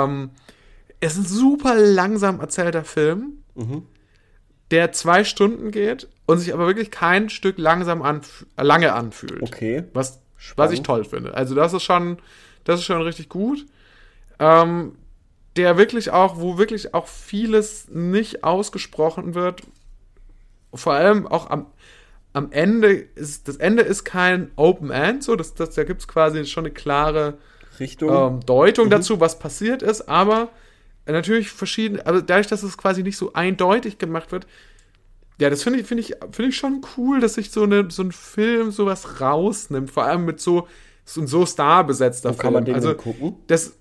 Ähm, 0.05 0.31
es 1.01 1.13
ist 1.13 1.19
ein 1.19 1.27
super 1.27 1.75
langsam 1.77 2.41
erzählter 2.41 2.85
Film, 2.85 3.39
der 4.71 4.93
zwei 4.93 5.25
Stunden 5.25 5.71
geht 5.71 6.09
und 6.29 6.39
sich 6.39 6.53
aber 6.53 6.67
wirklich 6.67 6.91
kein 6.91 7.31
Stück 7.31 7.57
langsam 7.57 8.03
anf 8.03 8.45
lange 8.59 8.93
anfühlt. 8.93 9.43
Okay. 9.43 9.85
Was, 9.95 10.21
was 10.57 10.73
ich 10.73 10.83
toll 10.83 11.05
finde. 11.05 11.33
Also 11.33 11.55
das 11.55 11.73
ist 11.73 11.85
schon, 11.85 12.19
das 12.65 12.81
ist 12.81 12.85
schon 12.85 13.01
richtig 13.01 13.31
gut. 13.31 13.65
Ähm, 14.39 14.97
der 15.57 15.79
wirklich 15.79 16.11
auch, 16.11 16.39
wo 16.39 16.59
wirklich 16.59 16.93
auch 16.93 17.07
vieles 17.07 17.89
nicht 17.89 18.45
ausgesprochen 18.45 19.35
wird. 19.35 19.63
Vor 20.75 20.93
allem 20.93 21.27
auch 21.27 21.49
am, 21.49 21.65
am 22.35 22.53
Ende 22.53 22.93
ist, 22.93 23.49
das 23.49 23.57
Ende 23.57 23.83
ist 23.83 24.05
kein 24.05 24.51
Open 24.57 24.91
End, 24.91 25.25
so, 25.25 25.35
das, 25.35 25.55
das, 25.55 25.77
da 25.77 25.85
gibt 25.85 26.03
es 26.03 26.09
quasi 26.09 26.45
schon 26.45 26.67
eine 26.67 26.75
klare 26.75 27.39
Richtung. 27.81 28.35
ähm, 28.35 28.41
Deutung 28.45 28.91
dazu, 28.91 29.19
was 29.19 29.39
passiert 29.39 29.81
ist, 29.81 30.11
aber 30.11 30.51
natürlich 31.07 31.49
verschieden, 31.51 32.03
also 32.03 32.21
dadurch, 32.21 32.49
dass 32.49 32.63
es 32.63 32.77
quasi 32.77 33.03
nicht 33.03 33.17
so 33.17 33.33
eindeutig 33.33 33.97
gemacht 33.97 34.31
wird, 34.31 34.47
ja, 35.41 35.51
das 35.51 35.63
finde 35.63 35.79
ich, 35.81 35.87
finde 35.87 36.03
ich, 36.03 36.15
finde 36.33 36.51
ich 36.51 36.57
schon 36.57 36.83
cool, 36.97 37.21
dass 37.21 37.35
sich 37.35 37.51
so, 37.51 37.63
eine, 37.63 37.91
so 37.91 38.03
ein 38.03 38.13
Film 38.13 38.71
sowas 38.71 39.21
rausnimmt, 39.21 39.91
vor 39.91 40.05
allem 40.05 40.25
mit 40.25 40.41
so, 40.41 40.67
so, 41.05 41.25
so 41.27 41.47
starbesetzter 41.47 42.31
Wo 42.31 42.35
kann 42.37 42.53
man 42.53 42.65
den 42.65 42.75
also, 42.75 42.95
gucken? 42.95 43.37
Das 43.47 43.73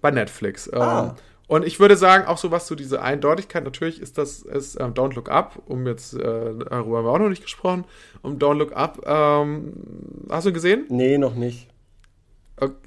bei 0.00 0.10
Netflix. 0.10 0.68
Ähm, 0.72 0.80
Ah. 0.80 1.16
und 1.48 1.66
ich 1.66 1.78
würde 1.80 1.96
sagen, 1.96 2.26
auch 2.26 2.38
so 2.38 2.50
was 2.50 2.66
zu 2.66 2.74
diese 2.74 3.02
Eindeutigkeit, 3.02 3.62
natürlich 3.64 4.00
ist 4.00 4.16
das 4.18 4.40
ist, 4.40 4.80
ähm, 4.80 4.94
Don't 4.94 5.14
Look 5.14 5.28
Up, 5.30 5.60
um 5.66 5.86
jetzt, 5.86 6.14
äh, 6.14 6.18
darüber 6.20 6.98
haben 6.98 7.04
wir 7.04 7.10
auch 7.10 7.18
noch 7.18 7.28
nicht 7.28 7.42
gesprochen, 7.42 7.84
um 8.22 8.38
Don't 8.38 8.54
Look 8.54 8.72
Up, 8.74 9.02
ähm, 9.06 9.74
hast 10.30 10.46
du 10.46 10.52
gesehen? 10.52 10.84
nee, 10.88 11.18
noch 11.18 11.34
nicht. 11.34 11.66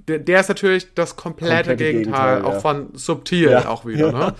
Der, 0.07 0.19
der 0.19 0.39
ist 0.39 0.49
natürlich 0.49 0.93
das 0.93 1.15
komplette, 1.15 1.53
Komplette 1.55 1.75
Gegenteil, 1.77 2.35
Gegenteil, 2.35 2.51
ja. 2.51 2.57
auch 2.57 2.61
von 2.61 2.89
Subtil 2.93 3.49
Ja. 3.49 3.67
auch 3.69 3.85
wieder. 3.85 4.11
Ja. 4.13 4.27
Ne? 4.27 4.35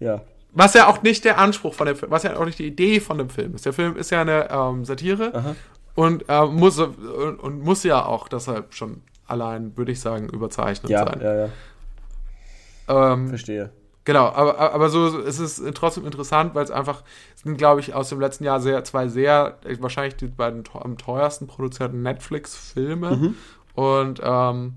Ja. 0.00 0.20
Was 0.58 0.74
ja 0.74 0.88
auch 0.88 1.02
nicht 1.02 1.24
der 1.24 1.38
Anspruch 1.38 1.72
von 1.72 1.86
dem 1.86 1.94
Film, 1.94 2.10
was 2.10 2.24
ja 2.24 2.36
auch 2.36 2.44
nicht 2.44 2.58
die 2.58 2.66
Idee 2.66 2.98
von 2.98 3.16
dem 3.16 3.30
Film 3.30 3.54
ist. 3.54 3.64
Der 3.64 3.72
Film 3.72 3.96
ist 3.96 4.10
ja 4.10 4.22
eine 4.22 4.50
ähm, 4.50 4.84
Satire 4.84 5.32
Aha. 5.32 5.54
und 5.94 6.24
äh, 6.28 6.46
muss 6.46 6.80
und, 6.80 7.38
und 7.38 7.62
muss 7.62 7.84
ja 7.84 8.04
auch 8.04 8.26
deshalb 8.26 8.74
schon 8.74 9.02
allein, 9.28 9.76
würde 9.76 9.92
ich 9.92 10.00
sagen, 10.00 10.28
überzeichnet 10.28 10.90
Ja, 10.90 11.04
sein. 11.06 11.20
ja, 11.22 11.34
ja. 11.46 13.12
Ähm, 13.12 13.28
Verstehe. 13.28 13.70
Genau, 14.04 14.26
aber, 14.30 14.58
aber 14.72 14.88
so 14.88 15.10
so 15.10 15.18
ist 15.20 15.38
es 15.38 15.62
trotzdem 15.74 16.04
interessant, 16.06 16.56
weil 16.56 16.64
es 16.64 16.72
einfach, 16.72 17.04
es 17.36 17.42
sind, 17.42 17.56
glaube 17.56 17.80
ich, 17.80 17.94
aus 17.94 18.08
dem 18.08 18.18
letzten 18.18 18.42
Jahr 18.42 18.58
sehr, 18.58 18.82
zwei 18.82 19.06
sehr, 19.06 19.58
äh, 19.64 19.76
wahrscheinlich 19.80 20.16
die 20.16 20.26
beiden 20.26 20.64
am 20.72 20.98
teuersten 20.98 21.46
produzierten 21.46 22.02
Netflix-Filme. 22.02 23.16
Mhm. 23.16 23.34
Und 23.74 24.20
ähm, 24.24 24.74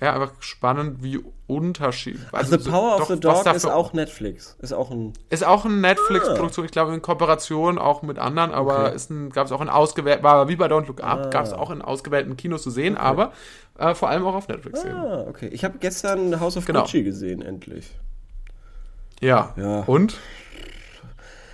ja, 0.00 0.14
einfach 0.14 0.32
spannend, 0.40 1.02
wie 1.02 1.20
unterschiedlich. 1.46 2.22
Also, 2.32 2.56
The 2.58 2.70
Power 2.70 2.94
of 2.94 3.00
doch, 3.00 3.06
the 3.08 3.22
was 3.24 3.42
Dog 3.44 3.54
ist 3.54 3.64
auch 3.66 3.92
Netflix. 3.92 4.56
Ist 4.60 4.72
auch 4.72 4.90
ein. 4.90 5.12
Ist 5.28 5.44
auch 5.44 5.64
eine 5.66 5.74
Netflix-Produktion, 5.74 6.64
ich 6.64 6.70
glaube 6.70 6.94
in 6.94 7.02
Kooperation 7.02 7.76
auch 7.78 8.02
mit 8.02 8.18
anderen, 8.18 8.52
aber 8.52 8.78
Ah. 8.78 8.88
Okay. 8.88 9.00
ein, 9.10 9.30
gab 9.30 9.46
es 9.46 9.52
auch 9.52 9.60
in 9.60 9.68
ausgewählten, 9.68 10.22
war 10.22 10.48
wie 10.48 10.56
bei 10.56 10.66
Don't 10.66 10.86
Look 10.86 11.02
Up, 11.02 11.26
Ah. 11.26 11.28
gab 11.28 11.44
es 11.44 11.52
auch 11.52 11.70
in 11.70 11.82
ausgewählten 11.82 12.36
Kinos 12.36 12.62
zu 12.62 12.70
sehen, 12.70 12.96
aber 12.96 13.32
äh, 13.78 13.94
vor 13.94 14.08
allem 14.08 14.24
auch 14.26 14.34
auf 14.34 14.48
Netflix 14.48 14.80
sehen. 14.82 14.94
Ah, 14.94 15.24
okay. 15.28 15.48
Ich 15.48 15.64
habe 15.64 15.78
gestern 15.78 16.40
House 16.40 16.56
of 16.56 16.64
Genau. 16.66 16.80
Gucci 16.82 17.02
gesehen, 17.02 17.42
endlich. 17.42 17.90
Ja. 19.20 19.52
Ja. 19.56 19.80
Und? 19.82 20.16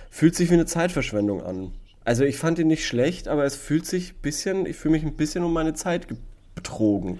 Fühlt 0.09 0.35
sich 0.35 0.49
wie 0.49 0.53
eine 0.55 0.65
Zeitverschwendung 0.65 1.43
an. 1.43 1.73
Also 2.05 2.23
ich 2.23 2.37
fand 2.37 2.57
ihn 2.59 2.67
nicht 2.67 2.85
schlecht, 2.87 3.27
aber 3.27 3.43
es 3.43 3.55
fühlt 3.57 3.85
sich 3.85 4.13
ein 4.13 4.21
bisschen, 4.21 4.65
ich 4.65 4.77
fühle 4.77 4.93
mich 4.93 5.03
ein 5.03 5.15
bisschen 5.17 5.43
um 5.43 5.51
meine 5.51 5.73
Zeit 5.73 6.07
ge- 6.07 6.17
betrogen. 6.55 7.19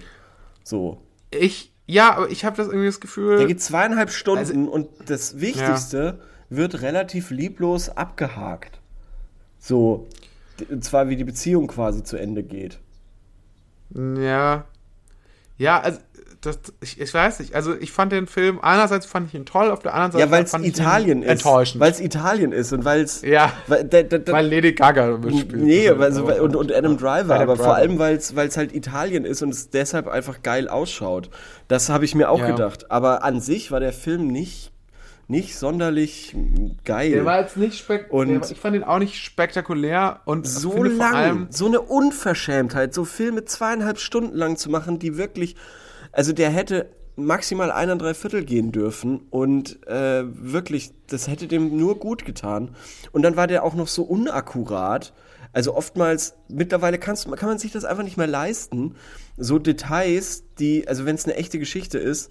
So. 0.64 1.02
Ich, 1.30 1.72
ja, 1.86 2.16
aber 2.16 2.30
ich 2.30 2.44
habe 2.44 2.56
das 2.56 2.66
irgendwie 2.68 2.86
das 2.86 3.00
Gefühl. 3.00 3.38
Der 3.38 3.46
geht 3.46 3.62
zweieinhalb 3.62 4.10
Stunden 4.10 4.38
Also- 4.38 4.70
und 4.70 4.88
das 5.06 5.40
Wichtigste 5.40 6.20
wird 6.50 6.82
relativ 6.82 7.30
lieblos 7.30 7.88
abgehakt. 7.90 8.80
So. 9.58 10.06
Und 10.70 10.84
zwar 10.84 11.08
wie 11.08 11.16
die 11.16 11.24
Beziehung 11.24 11.66
quasi 11.66 12.02
zu 12.02 12.16
Ende 12.16 12.42
geht. 12.42 12.78
Ja. 13.94 14.64
Ja, 15.56 15.80
also 15.80 15.98
das, 16.40 16.58
ich, 16.80 17.00
ich 17.00 17.12
weiß 17.12 17.40
nicht. 17.40 17.54
Also 17.54 17.74
ich 17.74 17.90
fand 17.90 18.12
den 18.12 18.26
Film, 18.26 18.60
einerseits 18.62 19.06
fand 19.06 19.26
ich 19.28 19.34
ihn 19.34 19.44
toll, 19.44 19.70
auf 19.70 19.80
der 19.80 19.92
anderen 19.94 20.12
Seite 20.12 20.24
Ja, 20.24 20.30
weil 20.30 20.44
es 20.44 20.50
fand 20.52 20.64
ich 20.64 20.70
ihn 20.72 20.80
Italien 20.80 21.22
ist. 21.22 21.30
enttäuschend. 21.30 21.80
Weil 21.80 21.90
es 21.90 22.00
Italien 22.00 22.52
ist 22.52 22.72
und 22.72 22.84
weil 22.84 23.00
es. 23.02 23.22
ja, 23.22 23.52
Weil, 23.66 23.84
da, 23.84 24.02
da, 24.02 24.18
da, 24.18 24.32
weil 24.32 24.46
Lady 24.48 24.72
Gaga 24.72 25.16
mitspielt. 25.18 25.56
Nee, 25.62 25.88
also, 25.90 26.28
ist- 26.28 26.40
und, 26.40 26.54
und 26.56 26.72
Adam 26.72 26.96
Driver, 26.96 27.34
Adam 27.34 27.42
aber 27.42 27.54
Driver. 27.54 27.64
vor 27.64 27.74
allem, 27.74 27.98
weil 27.98 28.16
es 28.16 28.56
halt 28.56 28.72
Italien 28.74 29.24
ist 29.24 29.42
und 29.42 29.50
es 29.50 29.70
deshalb 29.70 30.06
einfach 30.06 30.42
geil 30.42 30.68
ausschaut. 30.68 31.30
Das 31.66 31.88
habe 31.88 32.04
ich 32.04 32.14
mir 32.14 32.30
auch 32.30 32.40
Ja. 32.40 32.50
gedacht. 32.52 32.90
Aber 32.90 33.24
an 33.24 33.40
sich 33.40 33.70
war 33.72 33.80
der 33.80 33.92
Film 33.92 34.28
nicht, 34.28 34.70
nicht 35.30 35.58
sonderlich 35.58 36.34
geil. 36.84 37.10
Der 37.10 37.24
war 37.24 37.40
jetzt 37.40 37.56
nicht 37.56 37.76
spektakulär. 37.78 38.40
Ich 38.50 38.58
fand 38.58 38.76
ihn 38.76 38.84
auch 38.84 38.98
nicht 38.98 39.16
spektakulär 39.16 40.20
und 40.24 40.46
so 40.46 40.82
lang, 40.84 41.48
so 41.50 41.66
eine 41.66 41.80
Unverschämtheit, 41.80 42.94
so 42.94 43.04
Filme 43.04 43.44
zweieinhalb 43.44 43.98
Stunden 43.98 44.36
lang 44.36 44.56
zu 44.56 44.70
machen, 44.70 44.98
die 44.98 45.18
wirklich, 45.18 45.56
also 46.12 46.32
der 46.32 46.50
hätte 46.50 46.90
maximal 47.18 47.72
eineinhalb 47.72 48.16
Viertel 48.16 48.44
gehen 48.44 48.70
dürfen 48.72 49.20
und 49.30 49.86
äh, 49.86 50.22
wirklich, 50.24 50.92
das 51.08 51.28
hätte 51.28 51.48
dem 51.48 51.76
nur 51.76 51.98
gut 51.98 52.24
getan. 52.24 52.76
Und 53.12 53.22
dann 53.22 53.36
war 53.36 53.46
der 53.46 53.64
auch 53.64 53.74
noch 53.74 53.88
so 53.88 54.04
unakkurat. 54.04 55.12
Also 55.52 55.74
oftmals, 55.74 56.34
mittlerweile 56.48 56.98
kannst, 56.98 57.30
kann 57.36 57.48
man 57.48 57.58
sich 57.58 57.72
das 57.72 57.84
einfach 57.84 58.04
nicht 58.04 58.16
mehr 58.16 58.26
leisten. 58.26 58.94
So 59.36 59.58
Details, 59.58 60.44
die, 60.58 60.86
also 60.86 61.06
wenn 61.06 61.16
es 61.16 61.24
eine 61.24 61.34
echte 61.34 61.58
Geschichte 61.58 61.98
ist, 61.98 62.30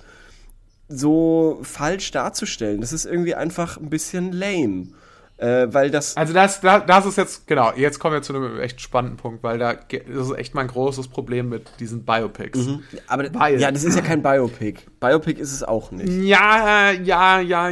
so 0.88 1.60
falsch 1.64 2.12
darzustellen. 2.12 2.80
Das 2.80 2.94
ist 2.94 3.06
irgendwie 3.06 3.36
einfach 3.36 3.78
ein 3.78 3.90
bisschen 3.90 4.32
lame. 4.32 4.90
Äh, 5.38 5.68
weil 5.72 5.92
das 5.92 6.18
Also 6.18 6.34
das, 6.34 6.62
das, 6.62 6.84
das 6.88 7.06
ist 7.06 7.18
jetzt, 7.18 7.46
genau, 7.46 7.72
jetzt 7.76 8.00
kommen 8.00 8.16
wir 8.16 8.22
zu 8.24 8.34
einem 8.34 8.60
echt 8.60 8.82
spannenden 8.82 9.18
Punkt, 9.18 9.44
weil 9.44 9.60
da 9.60 9.76
das 9.76 10.28
ist 10.30 10.36
echt 10.36 10.56
mein 10.56 10.68
großes 10.68 11.10
Problem 11.10 11.50
mit 11.50 11.70
diesen 11.80 12.04
Biopics. 12.04 12.60
Aber 13.08 13.32
Weil- 13.34 13.60
ja, 13.60 13.72
das 13.72 13.84
ist 13.84 13.96
ja 13.96 14.02
kein 14.02 14.24
Biopic. 14.24 14.80
Biopic 15.00 15.40
ist 15.40 15.52
es 15.54 15.64
auch 15.64 15.92
nicht. 15.92 16.08
Ja, 16.24 16.92
ja, 16.92 17.40
ja, 17.40 17.70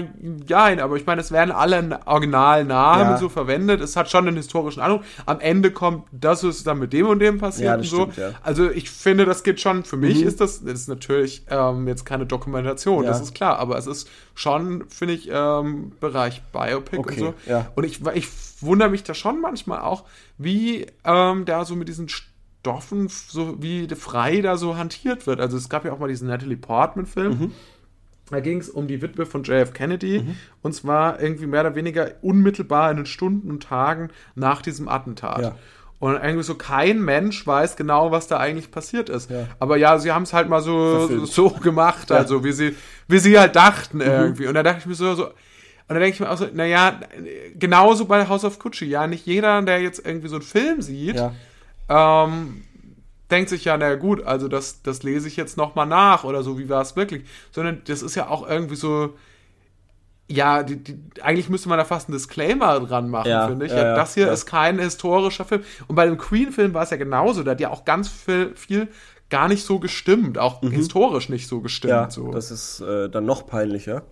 ja, 0.47 0.83
aber 0.83 0.95
ich 0.97 1.05
meine, 1.05 1.21
es 1.21 1.31
werden 1.31 1.51
alle 1.51 1.99
Originalnamen 2.05 3.11
Ja. 3.13 3.17
so 3.17 3.29
verwendet. 3.29 3.81
Es 3.81 3.95
hat 3.95 4.09
schon 4.09 4.27
einen 4.27 4.37
historischen 4.37 4.81
Ahnung. 4.81 5.01
Am 5.25 5.39
Ende 5.39 5.71
kommt, 5.71 6.05
das 6.11 6.43
ist 6.43 6.67
dann 6.67 6.79
mit 6.79 6.93
dem 6.93 7.07
und 7.07 7.19
dem 7.19 7.39
passiert 7.39 7.67
Ja, 7.67 7.75
und 7.75 7.83
so. 7.85 8.01
stimmt, 8.11 8.17
ja. 8.17 8.31
Also 8.43 8.69
ich 8.69 8.89
finde, 8.91 9.25
das 9.25 9.43
geht 9.43 9.59
schon, 9.59 9.83
für 9.83 9.97
mich 9.97 10.21
ist 10.21 10.39
das, 10.41 10.63
das 10.63 10.81
ist 10.81 10.87
natürlich 10.89 11.43
ähm, 11.49 11.87
jetzt 11.87 12.05
keine 12.05 12.25
Dokumentation, 12.25 13.05
das 13.05 13.21
ist 13.21 13.33
klar, 13.33 13.57
aber 13.59 13.77
es 13.77 13.87
ist 13.87 14.07
schon, 14.35 14.85
finde 14.89 15.13
ich, 15.15 15.29
ähm, 15.31 15.93
Bereich 15.99 16.41
Biopic 16.51 16.99
Okay, 16.99 17.21
und 17.21 17.35
so. 17.47 17.61
Und 17.75 17.83
ich, 17.85 18.05
ich 18.13 18.27
wundere 18.61 18.89
mich 18.89 19.03
da 19.03 19.13
schon 19.13 19.41
manchmal 19.41 19.79
auch, 19.81 20.03
wie 20.37 20.85
ähm, 21.03 21.45
da 21.45 21.65
so 21.65 21.75
mit 21.75 21.87
diesen 21.87 22.07
Stoffen, 22.65 23.09
so 23.09 23.61
wie 23.61 23.87
frei 23.89 24.41
da 24.41 24.57
so 24.57 24.75
hantiert 24.75 25.27
wird. 25.27 25.39
Also 25.39 25.55
es 25.55 25.69
gab 25.69 25.85
ja 25.85 25.93
auch 25.93 25.99
mal 25.99 26.07
diesen 26.07 26.27
Natalie 26.27 26.57
Portman-Film. 26.57 27.39
Mhm. 27.39 27.51
Da 28.31 28.39
ging 28.39 28.59
es 28.59 28.69
um 28.69 28.87
die 28.87 29.03
Witwe 29.03 29.27
von 29.27 29.43
JF 29.43 29.73
Kennedy 29.73 30.25
und 30.63 30.73
zwar 30.73 31.21
irgendwie 31.21 31.45
mehr 31.45 31.61
oder 31.61 31.75
weniger 31.75 32.13
unmittelbar 32.23 32.89
in 32.89 32.97
den 32.97 33.05
Stunden 33.05 33.51
und 33.51 33.61
Tagen 33.61 34.09
nach 34.33 34.63
diesem 34.63 34.87
Attentat. 34.87 35.41
Ja. 35.43 35.55
Und 35.99 36.15
irgendwie 36.15 36.41
so 36.43 36.55
kein 36.55 37.01
Mensch 37.03 37.45
weiß 37.45 37.75
genau, 37.75 38.09
was 38.09 38.25
da 38.25 38.37
eigentlich 38.37 38.71
passiert 38.71 39.09
ist. 39.09 39.29
Ja. 39.29 39.45
Aber 39.59 39.77
ja, 39.77 39.99
sie 39.99 40.11
haben 40.11 40.23
es 40.23 40.33
halt 40.33 40.49
mal 40.49 40.61
so, 40.63 40.97
Verfilmt. 41.07 41.27
so 41.27 41.49
gemacht, 41.51 42.09
Ja. 42.09 42.15
Mhm. 42.15 42.21
also 42.23 42.43
wie 42.43 42.51
sie, 42.51 42.75
wie 43.07 43.19
sie 43.19 43.37
halt 43.37 43.55
dachten 43.55 44.01
irgendwie. 44.01 44.47
Und 44.47 44.55
da 44.55 44.63
dachte 44.63 44.79
ich 44.79 44.85
mir 44.87 44.95
so, 44.95 45.13
so 45.13 45.25
und 45.27 45.93
da 45.93 45.99
denke 45.99 46.15
ich 46.15 46.19
mir 46.19 46.31
auch 46.31 46.37
so, 46.39 46.47
naja, 46.51 46.99
genauso 47.59 48.05
bei 48.05 48.27
House 48.27 48.43
of 48.43 48.57
Gucci, 48.57 48.85
ja, 48.85 49.05
nicht 49.05 49.27
jeder, 49.27 49.61
der 49.61 49.79
jetzt 49.83 50.03
irgendwie 50.03 50.29
so 50.29 50.37
einen 50.37 50.43
Film 50.43 50.81
sieht, 50.81 51.17
Ja. 51.17 51.31
Ähm, 51.89 52.63
denkt 53.31 53.49
sich 53.49 53.65
ja, 53.65 53.77
na 53.77 53.95
gut, 53.95 54.23
also 54.25 54.47
das, 54.47 54.81
das 54.81 55.03
lese 55.03 55.27
ich 55.27 55.35
jetzt 55.35 55.57
nochmal 55.57 55.87
nach 55.87 56.23
oder 56.23 56.43
so, 56.43 56.57
wie 56.59 56.69
war 56.69 56.81
es 56.81 56.95
wirklich? 56.95 57.23
Sondern 57.51 57.81
das 57.85 58.01
ist 58.01 58.15
ja 58.15 58.27
auch 58.29 58.47
irgendwie 58.47 58.75
so, 58.75 59.15
ja, 60.27 60.63
die, 60.63 60.77
die, 60.77 60.97
eigentlich 61.21 61.49
müsste 61.49 61.69
man 61.69 61.77
da 61.77 61.85
fast 61.85 62.09
einen 62.09 62.17
Disclaimer 62.17 62.79
dran 62.79 63.09
machen, 63.09 63.29
Ja, 63.29 63.47
finde 63.47 63.65
ich. 63.65 63.71
ja, 63.71 63.77
Ja, 63.77 63.95
das 63.95 64.13
hier 64.15 64.31
ist 64.31 64.45
kein 64.45 64.79
historischer 64.79 65.45
Film. 65.45 65.63
Und 65.87 65.95
bei 65.95 66.05
dem 66.05 66.17
Queen-Film 66.17 66.73
war 66.73 66.83
es 66.83 66.89
ja 66.89 66.97
genauso, 66.97 67.43
da 67.43 67.51
hat 67.51 67.59
ja 67.59 67.69
auch 67.69 67.85
ganz 67.85 68.09
viel, 68.09 68.55
viel 68.55 68.87
gar 69.29 69.47
nicht 69.47 69.65
so 69.65 69.79
gestimmt, 69.79 70.37
auch 70.37 70.61
historisch 70.61 71.29
nicht 71.29 71.47
so 71.47 71.61
gestimmt. 71.61 71.93
Mhm. 71.93 71.99
Ja, 71.99 72.11
so. 72.11 72.31
das 72.31 72.51
ist 72.51 72.79
äh, 72.81 73.09
dann 73.09 73.25
noch 73.25 73.47
peinlicher. 73.47 74.03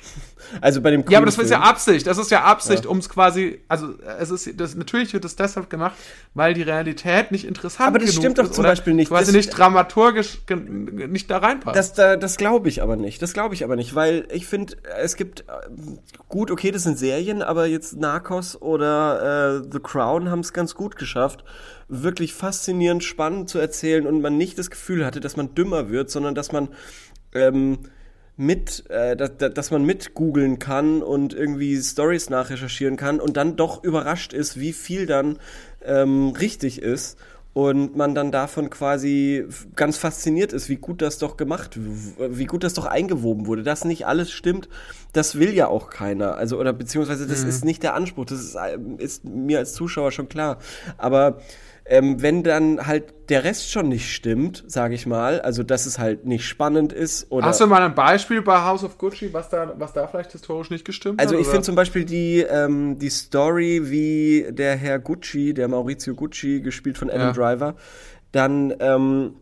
Also 0.60 0.80
bei 0.80 0.90
dem 0.90 1.04
Ja, 1.08 1.18
aber 1.18 1.26
das 1.26 1.38
ist 1.38 1.50
ja. 1.50 1.60
Absicht. 1.60 2.08
Das 2.08 2.18
ist 2.18 2.30
ja 2.32 2.42
Absicht, 2.42 2.84
Ja. 2.84 2.90
um 2.90 2.98
es 2.98 3.08
quasi, 3.08 3.60
also 3.68 3.94
es 4.18 4.30
ist, 4.32 4.60
das, 4.60 4.74
natürlich 4.74 5.12
wird 5.12 5.24
es 5.24 5.36
deshalb 5.36 5.70
gemacht, 5.70 5.94
weil 6.34 6.54
die 6.54 6.62
Realität 6.62 7.30
nicht 7.30 7.44
interessant 7.44 7.86
Aber 7.86 8.00
das 8.00 8.12
stimmt 8.16 8.36
doch 8.38 8.44
ist 8.44 8.54
zum 8.54 8.64
Beispiel 8.64 8.94
nicht. 8.94 9.10
Quasi 9.10 9.26
Das- 9.26 9.34
nicht 9.34 9.50
dramaturgisch 9.50 10.40
nicht 10.48 11.30
da 11.30 11.38
reinpasst. 11.38 11.76
Das, 11.76 11.92
da, 11.92 12.16
das 12.16 12.36
glaube 12.36 12.68
ich 12.68 12.82
aber 12.82 12.96
nicht. 12.96 13.22
Das 13.22 13.32
glaube 13.32 13.54
ich 13.54 13.62
aber 13.62 13.76
nicht, 13.76 13.94
weil 13.94 14.26
ich 14.32 14.46
finde, 14.46 14.74
es 15.00 15.14
gibt 15.14 15.44
ähm, 15.68 16.00
gut, 16.28 16.50
okay, 16.50 16.72
das 16.72 16.82
sind 16.82 16.98
Serien, 16.98 17.42
aber 17.42 17.66
jetzt 17.66 17.96
Narcos 17.96 18.60
oder 18.60 19.60
äh, 19.62 19.68
The 19.70 19.78
Crown 19.78 20.30
haben 20.30 20.40
es 20.40 20.52
ganz 20.52 20.74
gut 20.74 20.96
geschafft, 20.96 21.44
wirklich 21.88 22.34
faszinierend 22.34 23.04
spannend 23.04 23.48
zu 23.50 23.60
erzählen 23.60 24.04
und 24.04 24.20
man 24.20 24.36
nicht 24.36 24.58
das 24.58 24.68
Gefühl 24.70 25.06
hatte, 25.06 25.20
dass 25.20 25.36
man 25.36 25.54
dümmer 25.54 25.90
wird, 25.90 26.10
sondern 26.10 26.34
dass 26.34 26.50
man 26.50 26.70
ähm, 27.34 27.78
mit, 28.40 28.88
äh, 28.88 29.16
dass, 29.16 29.36
dass 29.36 29.70
man 29.70 29.84
mit 29.84 30.14
googeln 30.14 30.58
kann 30.58 31.02
und 31.02 31.34
irgendwie 31.34 31.76
Stories 31.76 32.30
nachrecherchieren 32.30 32.96
kann 32.96 33.20
und 33.20 33.36
dann 33.36 33.54
doch 33.56 33.84
überrascht 33.84 34.32
ist, 34.32 34.58
wie 34.58 34.72
viel 34.72 35.04
dann 35.04 35.38
ähm, 35.84 36.30
richtig 36.30 36.80
ist 36.80 37.18
und 37.52 37.96
man 37.96 38.14
dann 38.14 38.32
davon 38.32 38.70
quasi 38.70 39.44
ganz 39.76 39.98
fasziniert 39.98 40.54
ist, 40.54 40.70
wie 40.70 40.76
gut 40.76 41.02
das 41.02 41.18
doch 41.18 41.36
gemacht, 41.36 41.78
wie 41.78 42.46
gut 42.46 42.64
das 42.64 42.72
doch 42.72 42.86
eingewoben 42.86 43.46
wurde. 43.46 43.62
Dass 43.62 43.84
nicht 43.84 44.06
alles 44.06 44.30
stimmt, 44.30 44.70
das 45.12 45.38
will 45.38 45.52
ja 45.52 45.66
auch 45.68 45.90
keiner. 45.90 46.36
Also 46.36 46.58
oder 46.58 46.72
beziehungsweise 46.72 47.26
das 47.26 47.42
ist 47.42 47.64
nicht 47.66 47.82
der 47.82 47.94
Anspruch. 47.94 48.24
Das 48.24 48.40
ist, 48.40 48.56
ähm, 48.56 48.98
ist 48.98 49.26
mir 49.26 49.58
als 49.58 49.74
Zuschauer 49.74 50.12
schon 50.12 50.30
klar. 50.30 50.60
Aber 50.96 51.40
ähm, 51.90 52.22
wenn 52.22 52.42
dann 52.44 52.86
halt 52.86 53.12
der 53.30 53.42
Rest 53.44 53.70
schon 53.70 53.88
nicht 53.88 54.14
stimmt, 54.14 54.64
sage 54.68 54.94
ich 54.94 55.06
mal, 55.06 55.40
also 55.40 55.62
dass 55.64 55.86
es 55.86 55.98
halt 55.98 56.24
nicht 56.24 56.46
spannend 56.46 56.92
ist 56.92 57.30
oder 57.32 57.48
Hast 57.48 57.60
du 57.60 57.66
mal 57.66 57.82
ein 57.82 57.94
Beispiel 57.96 58.42
bei 58.42 58.62
House 58.64 58.84
of 58.84 58.96
Gucci, 58.96 59.32
was 59.34 59.48
da, 59.50 59.74
was 59.76 59.92
da 59.92 60.06
vielleicht 60.06 60.30
historisch 60.32 60.70
nicht 60.70 60.84
gestimmt 60.84 61.20
Also 61.20 61.34
hat? 61.34 61.40
ich 61.40 61.46
oder? 61.46 61.50
finde 61.52 61.66
zum 61.66 61.74
Beispiel 61.74 62.04
die, 62.04 62.38
ähm, 62.48 62.98
die 62.98 63.10
Story, 63.10 63.90
wie 63.90 64.46
der 64.50 64.76
Herr 64.76 65.00
Gucci, 65.00 65.52
der 65.52 65.66
Maurizio 65.68 66.14
Gucci, 66.14 66.60
gespielt 66.60 66.96
von 66.96 67.10
Adam 67.10 67.28
Ja. 67.28 67.32
Driver, 67.32 67.74
dann 68.32 68.72
ähm, 68.78 69.34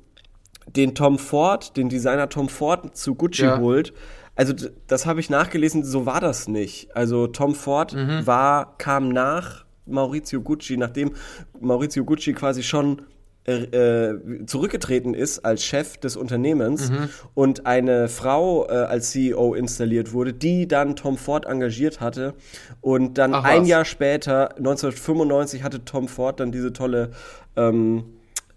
den 0.74 0.94
Tom 0.94 1.18
Ford, 1.18 1.76
den 1.76 1.90
Designer 1.90 2.28
Tom 2.30 2.48
Ford 2.48 2.96
zu 2.96 3.14
Gucci 3.14 3.42
Ja. 3.42 3.58
holt. 3.58 3.92
Also 4.36 4.54
das 4.86 5.04
habe 5.04 5.20
ich 5.20 5.28
nachgelesen, 5.30 5.84
so 5.84 6.06
war 6.06 6.20
das 6.20 6.48
nicht. 6.48 6.96
Also 6.96 7.26
Tom 7.26 7.54
Ford 7.54 7.92
Mhm. 7.94 8.26
war, 8.26 8.76
kam 8.78 9.10
nach 9.10 9.66
Maurizio 9.88 10.40
Gucci, 10.42 10.76
nachdem 10.76 11.12
Maurizio 11.60 12.04
Gucci 12.04 12.32
quasi 12.32 12.62
schon 12.62 13.02
äh, 13.46 14.10
äh, 14.10 14.44
zurückgetreten 14.44 15.14
ist 15.14 15.38
als 15.42 15.64
Chef 15.64 15.96
des 15.96 16.16
Unternehmens 16.18 16.90
Mhm. 16.90 17.08
und 17.34 17.64
eine 17.64 18.08
Frau 18.08 18.66
äh, 18.68 18.72
als 18.72 19.12
CEO 19.12 19.54
installiert 19.54 20.12
wurde, 20.12 20.34
die 20.34 20.68
dann 20.68 20.96
Tom 20.96 21.16
Ford 21.16 21.46
engagiert 21.46 22.00
hatte 22.02 22.34
und 22.82 23.16
dann 23.16 23.32
Ach, 23.32 23.44
ein 23.44 23.62
was. 23.62 23.68
Jahr 23.68 23.84
später, 23.86 24.54
1995, 24.58 25.62
hatte 25.62 25.82
Tom 25.86 26.08
Ford 26.08 26.40
dann 26.40 26.52
diese 26.52 26.74
tolle 26.74 27.12
ähm, 27.56 28.04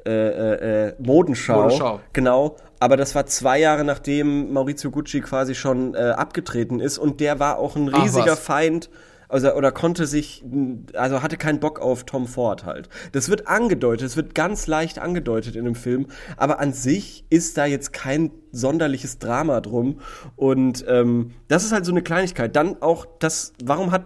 äh, 0.05 0.87
äh, 0.89 0.93
Modenschau. 0.99 1.63
Modenschau. 1.63 1.99
Genau, 2.11 2.57
aber 2.81 2.97
das 2.97 3.15
war 3.15 3.25
zwei 3.27 3.59
Jahre 3.61 3.85
nachdem 3.85 4.51
Maurizio 4.51 4.91
Gucci 4.91 5.21
quasi 5.21 5.55
schon 5.55 5.95
abgetreten 5.95 6.81
ist 6.81 6.97
und 6.97 7.21
der 7.21 7.39
war 7.39 7.59
auch 7.59 7.77
ein 7.77 7.89
Ach, 7.93 8.03
riesiger 8.03 8.31
was. 8.33 8.39
Feind. 8.39 8.89
Also, 9.31 9.53
oder 9.53 9.71
konnte 9.71 10.07
sich, 10.07 10.43
also 10.93 11.23
hatte 11.23 11.37
keinen 11.37 11.61
Bock 11.61 11.79
auf 11.79 12.03
Tom 12.03 12.27
Ford 12.27 12.65
halt. 12.65 12.89
Das 13.13 13.29
wird 13.29 13.47
angedeutet, 13.47 14.05
es 14.05 14.17
wird 14.17 14.35
ganz 14.35 14.67
leicht 14.67 14.99
angedeutet 14.99 15.55
in 15.55 15.63
dem 15.63 15.75
Film, 15.75 16.07
aber 16.35 16.59
an 16.59 16.73
sich 16.73 17.23
ist 17.29 17.57
da 17.57 17.65
jetzt 17.65 17.93
kein 17.93 18.31
sonderliches 18.51 19.19
Drama 19.19 19.61
drum. 19.61 20.01
Und 20.35 20.83
ähm, 20.85 21.31
das 21.47 21.63
ist 21.63 21.71
halt 21.71 21.85
so 21.85 21.93
eine 21.93 22.01
Kleinigkeit. 22.01 22.57
Dann 22.57 22.81
auch 22.81 23.05
das, 23.19 23.53
warum 23.63 23.91
hat 23.91 24.03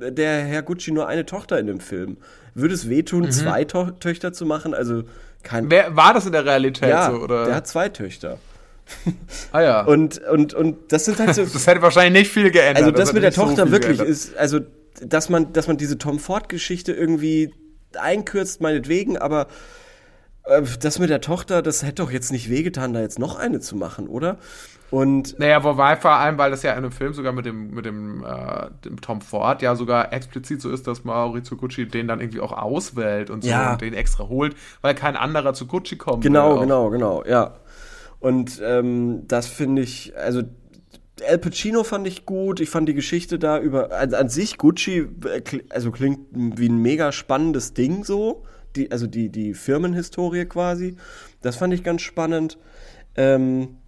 der 0.00 0.44
Herr 0.44 0.62
Gucci 0.62 0.90
nur 0.90 1.06
eine 1.06 1.24
Tochter 1.26 1.60
in 1.60 1.68
dem 1.68 1.78
Film? 1.78 2.16
Würde 2.54 2.74
es 2.74 2.88
wehtun, 2.88 3.30
zwei 3.30 3.64
to 3.64 3.92
Töchter 3.92 4.32
zu 4.32 4.46
machen? 4.46 4.74
Also 4.74 5.04
kein. 5.44 5.70
Wer, 5.70 5.94
war 5.94 6.12
das 6.12 6.26
in 6.26 6.32
der 6.32 6.44
Realität 6.44 6.88
ja, 6.88 7.10
so? 7.10 7.18
Oder? 7.18 7.44
der 7.44 7.54
hat 7.54 7.68
zwei 7.68 7.88
Töchter. 7.88 8.38
Ah 9.52 9.60
ja. 9.60 9.80
Und, 9.86 10.18
und, 10.18 10.54
und 10.54 10.92
das 10.92 11.04
sind 11.04 11.18
halt 11.18 11.34
so. 11.34 11.44
das 11.52 11.66
hätte 11.66 11.82
wahrscheinlich 11.82 12.22
nicht 12.22 12.32
viel 12.32 12.50
geändert. 12.50 12.84
Also 12.84 12.90
das 12.90 13.08
hat 13.08 13.14
mit 13.14 13.22
der 13.22 13.32
so 13.32 13.42
Tochter 13.42 13.64
viel 13.64 13.72
wirklich 13.72 13.98
geändert. 13.98 14.08
ist, 14.08 14.36
also 14.36 14.60
dass 15.04 15.28
man, 15.28 15.52
dass 15.52 15.66
man 15.66 15.76
diese 15.76 15.98
Tom 15.98 16.18
Ford-Geschichte 16.18 16.92
irgendwie 16.92 17.52
einkürzt, 17.98 18.60
meinetwegen, 18.60 19.18
aber 19.18 19.46
äh, 20.44 20.62
das 20.80 20.98
mit 20.98 21.10
der 21.10 21.20
Tochter, 21.20 21.62
das 21.62 21.82
hätte 21.82 22.02
doch 22.02 22.10
jetzt 22.10 22.32
nicht 22.32 22.48
wehgetan, 22.50 22.92
da 22.94 23.00
jetzt 23.00 23.18
noch 23.18 23.36
eine 23.38 23.60
zu 23.60 23.76
machen, 23.76 24.08
oder? 24.08 24.38
Und 24.90 25.38
Naja, 25.40 25.64
wobei 25.64 25.96
vor 25.96 26.12
allem, 26.12 26.38
weil 26.38 26.50
das 26.52 26.62
ja 26.62 26.70
in 26.72 26.78
einem 26.78 26.92
Film 26.92 27.12
sogar 27.12 27.32
mit 27.32 27.44
dem, 27.44 27.70
mit 27.72 27.84
dem, 27.84 28.24
äh, 28.24 28.68
dem 28.84 29.00
Tom 29.00 29.20
Ford 29.20 29.60
ja 29.60 29.74
sogar 29.74 30.12
explizit 30.12 30.62
so 30.62 30.70
ist, 30.70 30.86
dass 30.86 31.02
Maurizio 31.02 31.56
Gucci 31.56 31.88
den 31.88 32.06
dann 32.06 32.20
irgendwie 32.20 32.40
auch 32.40 32.52
auswählt 32.52 33.28
und 33.28 33.42
so 33.42 33.50
Ja. 33.50 33.72
und 33.72 33.80
den 33.80 33.94
extra 33.94 34.28
holt, 34.28 34.54
weil 34.82 34.94
kein 34.94 35.16
anderer 35.16 35.54
zu 35.54 35.66
Gucci 35.66 35.96
kommt. 35.96 36.22
genau, 36.22 36.60
genau, 36.60 36.90
genau, 36.90 37.24
ja. 37.24 37.56
Und 38.20 38.60
ähm, 38.64 39.22
das 39.28 39.46
finde 39.46 39.82
ich, 39.82 40.16
also 40.16 40.42
El 41.20 41.38
Pacino 41.38 41.84
fand 41.84 42.06
ich 42.06 42.26
gut. 42.26 42.60
Ich 42.60 42.68
fand 42.68 42.88
die 42.88 42.94
Geschichte 42.94 43.38
da 43.38 43.58
über 43.58 43.92
an, 43.92 44.14
an 44.14 44.28
sich 44.28 44.58
Gucci, 44.58 45.06
äh, 45.24 45.42
also 45.70 45.90
klingt 45.90 46.20
wie 46.32 46.68
ein 46.68 46.80
mega 46.80 47.12
spannendes 47.12 47.74
Ding 47.74 48.04
so. 48.04 48.44
Die, 48.74 48.90
also 48.90 49.06
die 49.06 49.30
die 49.30 49.54
Firmenhistorie 49.54 50.44
quasi. 50.44 50.96
Das 51.40 51.56
fand 51.56 51.72
ich 51.72 51.82
ganz 51.82 52.02
spannend. 52.02 52.58
Ähm, 53.14 53.78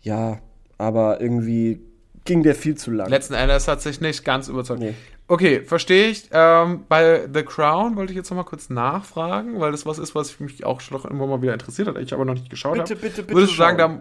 ja, 0.00 0.38
aber 0.78 1.20
irgendwie 1.20 1.80
ging 2.24 2.42
der 2.42 2.54
viel 2.54 2.76
zu 2.76 2.90
lang. 2.92 3.08
Letzten 3.08 3.34
Endes 3.34 3.66
hat 3.66 3.82
sich 3.82 4.00
nicht 4.00 4.24
ganz 4.24 4.48
überzeugt. 4.48 4.80
Nee. 4.80 4.94
Okay, 5.28 5.62
verstehe 5.62 6.08
ich. 6.08 6.28
Ähm, 6.32 6.84
bei 6.88 7.28
The 7.32 7.42
Crown 7.42 7.96
wollte 7.96 8.12
ich 8.12 8.16
jetzt 8.16 8.30
noch 8.30 8.36
mal 8.36 8.44
kurz 8.44 8.68
nachfragen, 8.68 9.60
weil 9.60 9.72
das 9.72 9.86
was 9.86 9.98
ist, 9.98 10.14
was 10.14 10.40
mich 10.40 10.64
auch 10.64 10.80
schon 10.80 10.98
noch 10.98 11.04
immer 11.04 11.26
mal 11.26 11.40
wieder 11.40 11.54
interessiert 11.54 11.88
hat, 11.88 11.96
ich 11.98 12.12
aber 12.12 12.24
noch 12.24 12.34
nicht 12.34 12.50
geschaut 12.50 12.78
habe. 12.78 12.82
Bitte, 12.82 12.96
bitte, 12.96 13.22
bitte 13.22 13.34
Würdest 13.34 13.52
du 13.52 13.56
sagen, 13.56 13.78
da 13.78 14.00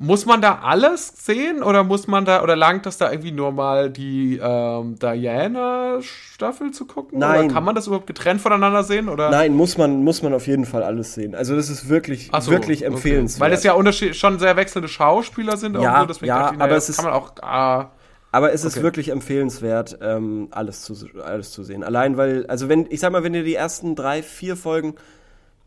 muss 0.00 0.26
man 0.26 0.40
da 0.40 0.60
alles 0.62 1.08
sehen 1.24 1.62
oder 1.62 1.82
muss 1.82 2.06
man 2.06 2.24
da 2.24 2.42
oder 2.42 2.54
langt 2.54 2.86
das 2.86 2.98
da 2.98 3.10
irgendwie 3.10 3.32
nur 3.32 3.50
mal 3.50 3.90
die 3.90 4.38
ähm, 4.40 4.96
Diana-Staffel 4.98 6.70
zu 6.70 6.86
gucken? 6.86 7.18
Nein. 7.18 7.46
Oder 7.46 7.54
kann 7.54 7.64
man 7.64 7.74
das 7.74 7.86
überhaupt 7.86 8.06
getrennt 8.06 8.40
voneinander 8.40 8.84
sehen? 8.84 9.08
Oder? 9.08 9.30
Nein, 9.30 9.54
muss 9.54 9.76
man, 9.76 10.04
muss 10.04 10.22
man 10.22 10.34
auf 10.34 10.46
jeden 10.46 10.66
Fall 10.66 10.82
alles 10.82 11.14
sehen. 11.14 11.34
Also 11.34 11.56
das 11.56 11.68
ist 11.68 11.88
wirklich, 11.88 12.30
so, 12.38 12.50
wirklich 12.50 12.80
okay. 12.80 12.94
empfehlenswert. 12.94 13.40
Weil 13.40 13.52
es 13.52 13.64
ja 13.64 13.74
schon 14.14 14.38
sehr 14.38 14.56
wechselnde 14.56 14.88
Schauspieler 14.88 15.56
sind. 15.56 15.76
Ja, 15.80 16.04
deswegen 16.04 16.28
ja, 16.28 16.52
aber 16.58 16.76
es 16.76 16.88
ist- 16.88 16.96
kann 16.96 17.06
man 17.06 17.14
auch. 17.14 17.32
ah, 17.42 17.90
Aber 18.30 18.52
es 18.52 18.64
ist 18.64 18.76
Okay. 18.76 18.82
wirklich 18.82 19.08
empfehlenswert, 19.08 19.98
ähm, 20.02 20.48
alles, 20.50 20.82
zu, 20.82 20.94
alles 21.22 21.50
zu 21.50 21.62
sehen. 21.62 21.82
Allein 21.82 22.16
weil, 22.16 22.46
also 22.46 22.68
wenn, 22.68 22.86
ich 22.90 23.00
sag 23.00 23.10
mal, 23.12 23.22
wenn 23.22 23.34
ihr 23.34 23.44
die 23.44 23.54
ersten 23.54 23.94
drei, 23.96 24.22
vier 24.22 24.56
Folgen, 24.56 24.94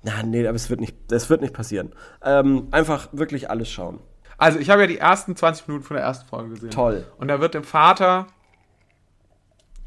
na, 0.04 0.24
nee, 0.24 0.46
aber 0.48 0.56
es 0.56 0.70
wird 0.70 0.80
nicht, 0.80 0.96
das 1.08 1.30
wird 1.30 1.42
nicht 1.42 1.54
passieren. 1.54 1.92
Ähm, 2.24 2.68
einfach 2.72 3.10
wirklich 3.12 3.50
alles 3.50 3.70
schauen. 3.70 4.00
Also, 4.38 4.58
ich 4.58 4.72
habe 4.72 4.82
ja 4.82 4.88
die 4.88 4.98
ersten 4.98 5.36
20 5.36 5.68
Minuten 5.68 5.86
von 5.86 5.96
der 5.98 6.04
ersten 6.04 6.28
Folge 6.28 6.50
gesehen. 6.56 6.72
Toll. 6.72 7.06
Und 7.20 7.28
da 7.28 7.40
wird 7.40 7.54
dem 7.54 7.64
Vater 7.64 8.26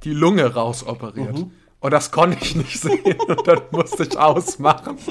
die 0.05 0.13
Lunge 0.13 0.55
rausoperiert. 0.55 1.39
Mhm. 1.39 1.51
Und 1.81 1.91
das 1.91 2.13
konnte 2.13 2.39
ich 2.41 2.55
nicht 2.55 2.81
sehen. 2.81 3.21
Und 3.27 3.47
dann 3.49 3.63
musste 3.73 4.05
ich 4.05 4.17
ausmachen. 4.17 4.97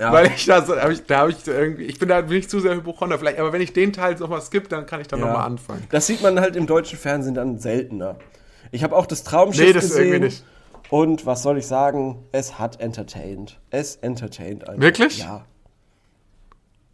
Ja. 0.00 0.12
Weil 0.12 0.26
ich 0.28 0.46
da 0.46 0.64
so, 0.64 0.76
hab 0.76 0.90
ich, 0.90 1.04
da 1.04 1.18
habe 1.18 1.30
ich 1.30 1.46
irgendwie, 1.46 1.84
ich 1.84 1.98
bin 1.98 2.08
da 2.08 2.20
bin 2.22 2.38
ich 2.38 2.48
zu 2.48 2.60
sehr 2.60 2.74
Hypochonder 2.74 3.18
vielleicht, 3.18 3.38
aber 3.38 3.52
wenn 3.52 3.60
ich 3.60 3.72
den 3.72 3.92
Teil 3.92 4.14
nochmal 4.16 4.40
skippe, 4.40 4.68
dann 4.68 4.86
kann 4.86 5.00
ich 5.00 5.08
dann 5.08 5.20
Ja. 5.20 5.26
nochmal 5.26 5.44
anfangen. 5.46 5.84
Das 5.90 6.06
sieht 6.06 6.22
man 6.22 6.40
halt 6.40 6.56
im 6.56 6.66
deutschen 6.66 6.98
Fernsehen 6.98 7.34
dann 7.34 7.58
seltener. 7.58 8.16
Ich 8.70 8.82
habe 8.82 8.96
auch 8.96 9.06
das 9.06 9.24
Traumschiff 9.24 9.66
Nee, 9.66 9.72
das 9.72 9.84
gesehen. 9.84 10.04
irgendwie 10.06 10.24
nicht. 10.26 10.44
Und 10.90 11.26
was 11.26 11.42
soll 11.42 11.58
ich 11.58 11.66
sagen? 11.66 12.24
Es 12.32 12.58
hat 12.58 12.80
entertained. 12.80 13.58
Es 13.70 13.96
entertained 13.96 14.68
einfach. 14.68 14.80
Wirklich? 14.82 15.18
Ja. 15.18 15.44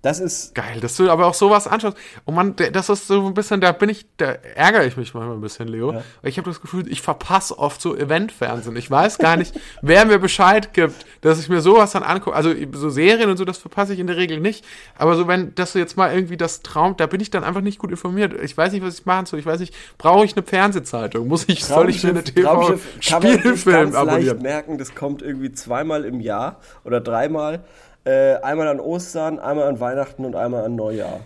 Das 0.03 0.18
ist, 0.18 0.55
Geil, 0.55 0.80
dass 0.80 0.96
du 0.96 1.11
aber 1.11 1.26
auch 1.26 1.34
sowas 1.34 1.66
anschaust. 1.66 1.94
Und 2.24 2.34
man, 2.34 2.57
der- 2.57 2.70
das 2.70 2.88
ist 2.88 3.07
so 3.07 3.26
ein 3.26 3.34
bisschen, 3.34 3.61
da 3.61 3.72
bin 3.72 3.90
ich, 3.90 4.07
da 4.16 4.30
ärgere 4.55 4.86
ich 4.86 4.96
mich 4.96 5.12
manchmal 5.12 5.36
ein 5.36 5.42
bisschen, 5.42 5.68
Leo. 5.68 5.92
Weil 5.92 6.03
ich 6.30 6.38
habe 6.38 6.48
das 6.48 6.62
Gefühl, 6.62 6.90
ich 6.90 7.03
verpasse 7.03 7.59
oft 7.59 7.82
so 7.82 7.94
Eventfernsehen. 7.94 8.74
Ich 8.76 8.90
weiß 8.90 9.18
gar 9.18 9.36
nicht, 9.36 9.55
wer 9.82 10.07
mir 10.07 10.18
Bescheid 10.18 10.72
gibt, 10.72 11.05
dass 11.20 11.38
ich 11.38 11.51
mir 11.51 11.61
sowas 11.61 11.92
dann 11.92 12.03
angucke. 12.03 12.34
Also 12.34 12.55
so 12.72 12.88
Serien 12.88 13.28
und 13.28 13.36
so, 13.36 13.44
das 13.44 13.59
verpasse 13.59 13.92
ich 13.92 13.98
in 14.01 14.07
der 14.07 14.16
Regel 14.16 14.40
nicht. 14.40 14.64
Aber 14.96 15.16
so, 15.16 15.28
wenn 15.28 15.55
das 15.55 15.74
jetzt 15.74 15.98
mal 15.98 16.14
irgendwie 16.14 16.38
das 16.38 16.62
Traum, 16.62 16.96
da 16.96 17.07
bin 17.07 17.20
ich 17.20 17.28
dann 17.30 17.44
einfach 17.44 17.61
nicht 17.61 17.78
gut 17.78 17.90
informiert. 17.90 18.32
Ich 18.42 18.57
weiß 18.57 18.72
nicht, 18.72 18.82
was 18.82 19.01
ich 19.01 19.05
machen 19.05 19.26
soll. 19.26 19.38
Ich 19.38 19.44
weiß 19.46 19.61
nicht, 19.61 19.74
brauche 19.98 20.24
ich 20.24 20.34
eine 20.34 20.46
Fernsehzeitung? 20.46 21.28
Muss 21.28 21.44
ich, 21.46 21.62
soll 21.64 21.90
ich 21.90 22.03
mir 22.03 22.11
eine 22.11 22.24
Traumschiff 22.24 22.86
kann 23.07 23.22
man 23.22 23.32
sich 23.32 23.42
TV-Spielfilm 23.42 23.74
ganz 23.76 23.92
leicht 23.94 24.09
abonnieren? 24.09 24.42
merken, 24.42 24.78
das 24.78 24.94
kommt 24.94 25.20
irgendwie 25.20 25.53
zweimal 25.53 26.07
im 26.07 26.20
Jahr 26.20 26.61
oder 26.84 27.01
dreimal. 27.03 27.64
Äh, 28.05 28.36
einmal 28.36 28.68
an 28.68 28.80
Ostern, 28.80 29.38
einmal 29.38 29.68
an 29.68 29.78
Weihnachten 29.80 30.24
und 30.24 30.34
einmal 30.34 30.64
an 30.64 30.74
Neujahr. 30.74 31.20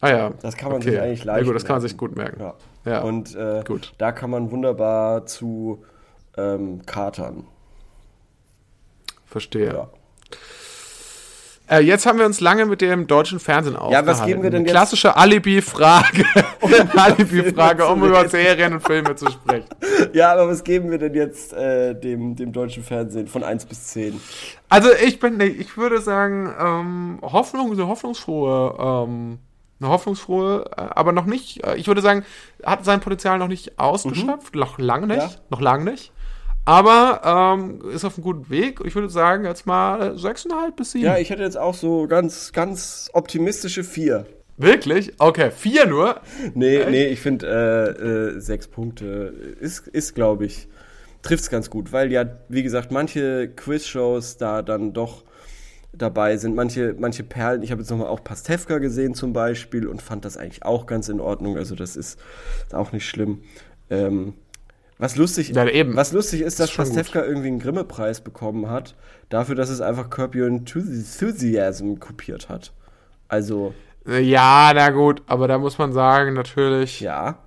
Ah 0.00 0.10
ja. 0.10 0.30
Das 0.42 0.56
kann 0.56 0.72
man 0.72 0.82
sich 0.82 0.98
eigentlich 0.98 1.24
leicht 1.24 1.40
Ja 1.40 1.46
gut, 1.46 1.54
das 1.54 1.64
kann 1.64 1.74
man 1.74 1.82
sich 1.82 1.96
gut 1.96 2.16
merken. 2.16 2.40
Ja. 2.40 2.54
Ja. 2.84 3.02
Und 3.02 3.34
äh, 3.36 3.62
Gut. 3.66 3.92
da 3.98 4.12
kann 4.12 4.30
man 4.30 4.50
wunderbar 4.50 5.26
zu 5.26 5.84
ähm, 6.36 6.84
katern. 6.86 7.46
Verstehe. 9.26 9.72
Ja. 9.72 9.88
Äh, 11.70 11.80
jetzt 11.80 12.04
haben 12.04 12.18
wir 12.18 12.26
uns 12.26 12.40
lange 12.40 12.66
mit 12.66 12.80
dem 12.80 13.06
deutschen 13.06 13.38
Fernsehen 13.38 13.76
aufgehalten. 13.76 14.08
was 14.08 14.24
geben 14.26 14.42
wir 14.42 14.50
denn 14.50 14.62
jetzt? 14.62 14.72
Klassische 14.72 15.16
Alibi-Frage. 15.16 16.24
Alibi-Frage, 16.96 17.86
um 17.86 18.04
über 18.04 18.28
Serien 18.28 18.72
und 18.74 18.80
Filme 18.80 19.14
zu 19.14 19.30
sprechen. 19.30 19.68
Ja, 20.12 20.32
aber 20.32 20.48
was 20.48 20.64
geben 20.64 20.90
wir 20.90 20.98
denn 20.98 21.14
jetzt 21.14 21.52
äh, 21.52 21.94
dem, 21.94 22.34
dem 22.34 22.52
deutschen 22.52 22.82
Fernsehen 22.82 23.28
von 23.28 23.44
1 23.44 23.66
bis 23.66 23.84
10? 23.88 24.20
Also 24.68 24.88
ich 25.04 25.20
bin, 25.20 25.40
ich 25.40 25.76
würde 25.76 26.00
sagen, 26.00 26.52
ähm, 26.58 27.18
Hoffnung, 27.22 27.72
eine 27.72 27.86
hoffnungsfrohe, 27.86 29.06
ähm, 29.08 29.38
eine 29.80 29.90
hoffnungsfrohe, 29.90 30.64
äh, 30.76 30.80
aber 30.80 31.12
noch 31.12 31.24
nicht, 31.26 31.64
äh, 31.64 31.76
ich 31.76 31.86
würde 31.86 32.02
sagen, 32.02 32.24
hat 32.64 32.84
sein 32.84 33.00
Potenzial 33.00 33.38
noch 33.38 33.48
nicht 33.48 33.78
ausgeschöpft, 33.78 34.54
noch 34.56 34.78
lange 34.78 35.06
nicht, 35.06 35.18
Ja. 35.18 35.30
noch 35.50 35.60
lange 35.60 35.90
nicht. 35.90 36.12
Aber 36.70 37.56
ähm, 37.58 37.80
ist 37.90 38.04
auf 38.04 38.16
einem 38.16 38.22
guten 38.22 38.48
Weg. 38.48 38.80
Ich 38.84 38.94
würde 38.94 39.10
sagen, 39.10 39.44
jetzt 39.44 39.66
mal 39.66 40.12
6,5 40.12 40.76
bis 40.76 40.92
7. 40.92 41.04
Ja, 41.04 41.18
ich 41.18 41.30
hätte 41.30 41.42
jetzt 41.42 41.58
auch 41.58 41.74
so 41.74 42.06
ganz, 42.06 42.52
ganz 42.52 43.10
optimistische 43.12 43.82
4. 43.82 44.24
Wirklich? 44.56 45.14
Okay, 45.18 45.50
vier 45.50 45.86
nur. 45.86 46.20
Nee, 46.54 46.84
nee, 46.88 47.06
ich 47.06 47.20
finde 47.20 47.46
äh, 47.48 48.36
äh, 48.36 48.40
sechs 48.40 48.68
Punkte 48.68 49.34
ist, 49.58 49.88
ist 49.88 50.14
glaube 50.14 50.44
ich, 50.46 50.68
trifft's 51.22 51.50
ganz 51.50 51.70
gut, 51.70 51.92
weil 51.92 52.12
ja, 52.12 52.26
wie 52.48 52.62
gesagt, 52.62 52.92
manche 52.92 53.48
Quizshows 53.48 54.36
da 54.36 54.62
dann 54.62 54.92
doch 54.92 55.24
dabei 55.92 56.36
sind, 56.36 56.54
manche, 56.54 56.94
manche 56.96 57.24
Perlen. 57.24 57.64
Ich 57.64 57.72
habe 57.72 57.80
jetzt 57.80 57.90
nochmal 57.90 58.08
auch 58.08 58.22
Pastewka 58.22 58.78
gesehen 58.78 59.14
zum 59.14 59.32
Beispiel 59.32 59.88
und 59.88 60.02
fand 60.02 60.24
das 60.24 60.36
eigentlich 60.36 60.62
auch 60.62 60.86
ganz 60.86 61.08
in 61.08 61.18
Ordnung. 61.18 61.56
Also 61.56 61.74
das 61.74 61.96
ist, 61.96 62.20
ist 62.66 62.74
auch 62.74 62.92
nicht 62.92 63.08
schlimm. 63.08 63.42
Ähm, 63.88 64.34
was 65.00 65.16
lustig, 65.16 65.48
Ja, 65.50 65.66
was 65.96 66.12
lustig 66.12 66.42
ist, 66.42 66.60
dass 66.60 66.70
Pastewka 66.72 67.24
irgendwie 67.24 67.48
einen 67.48 67.58
Grimme-Preis 67.58 68.20
bekommen 68.20 68.68
hat, 68.70 68.94
dafür, 69.28 69.54
dass 69.54 69.68
es 69.70 69.80
einfach 69.80 70.10
Curb 70.10 70.34
Your 70.34 70.46
Enthusiasm 70.46 71.94
kopiert 71.98 72.48
hat. 72.48 72.72
Also, 73.28 73.74
Ja, 74.06 74.72
na 74.74 74.90
gut, 74.90 75.22
aber 75.26 75.48
da 75.48 75.58
muss 75.58 75.78
man 75.78 75.92
sagen, 75.92 76.34
natürlich. 76.34 77.00
ja. 77.00 77.38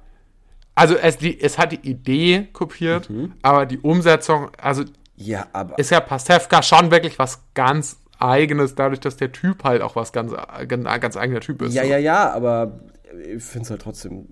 Also 0.76 0.95
es, 0.95 1.18
die, 1.18 1.39
es 1.39 1.58
hat 1.60 1.72
die 1.72 1.88
Idee 1.88 2.47
kopiert, 2.51 3.10
Mhm. 3.10 3.34
aber 3.43 3.66
die 3.68 3.78
Umsetzung, 3.80 4.49
also 4.60 4.84
Ja, 5.16 5.45
aber. 5.54 5.78
ist 5.78 5.91
ja 5.91 5.99
Pastewka 5.99 6.64
schon 6.64 6.89
wirklich 6.91 7.20
was 7.20 7.39
ganz 7.54 7.97
Eigenes, 8.20 8.74
dadurch, 8.76 8.99
dass 9.01 9.18
der 9.18 9.32
Typ 9.34 9.64
halt 9.66 9.82
auch 9.82 9.95
was 9.97 10.14
ganz, 10.14 10.32
ganz, 10.68 10.84
ganz 11.01 11.18
eigener 11.18 11.41
Typ 11.41 11.62
ist. 11.62 11.74
Ja, 11.74 11.84
so. 11.84 11.89
ja, 11.89 11.97
ja, 11.97 12.32
aber 12.32 12.80
ich 13.36 13.43
finde 13.43 13.66
es 13.66 13.70
halt 13.70 13.82
trotzdem 13.82 14.28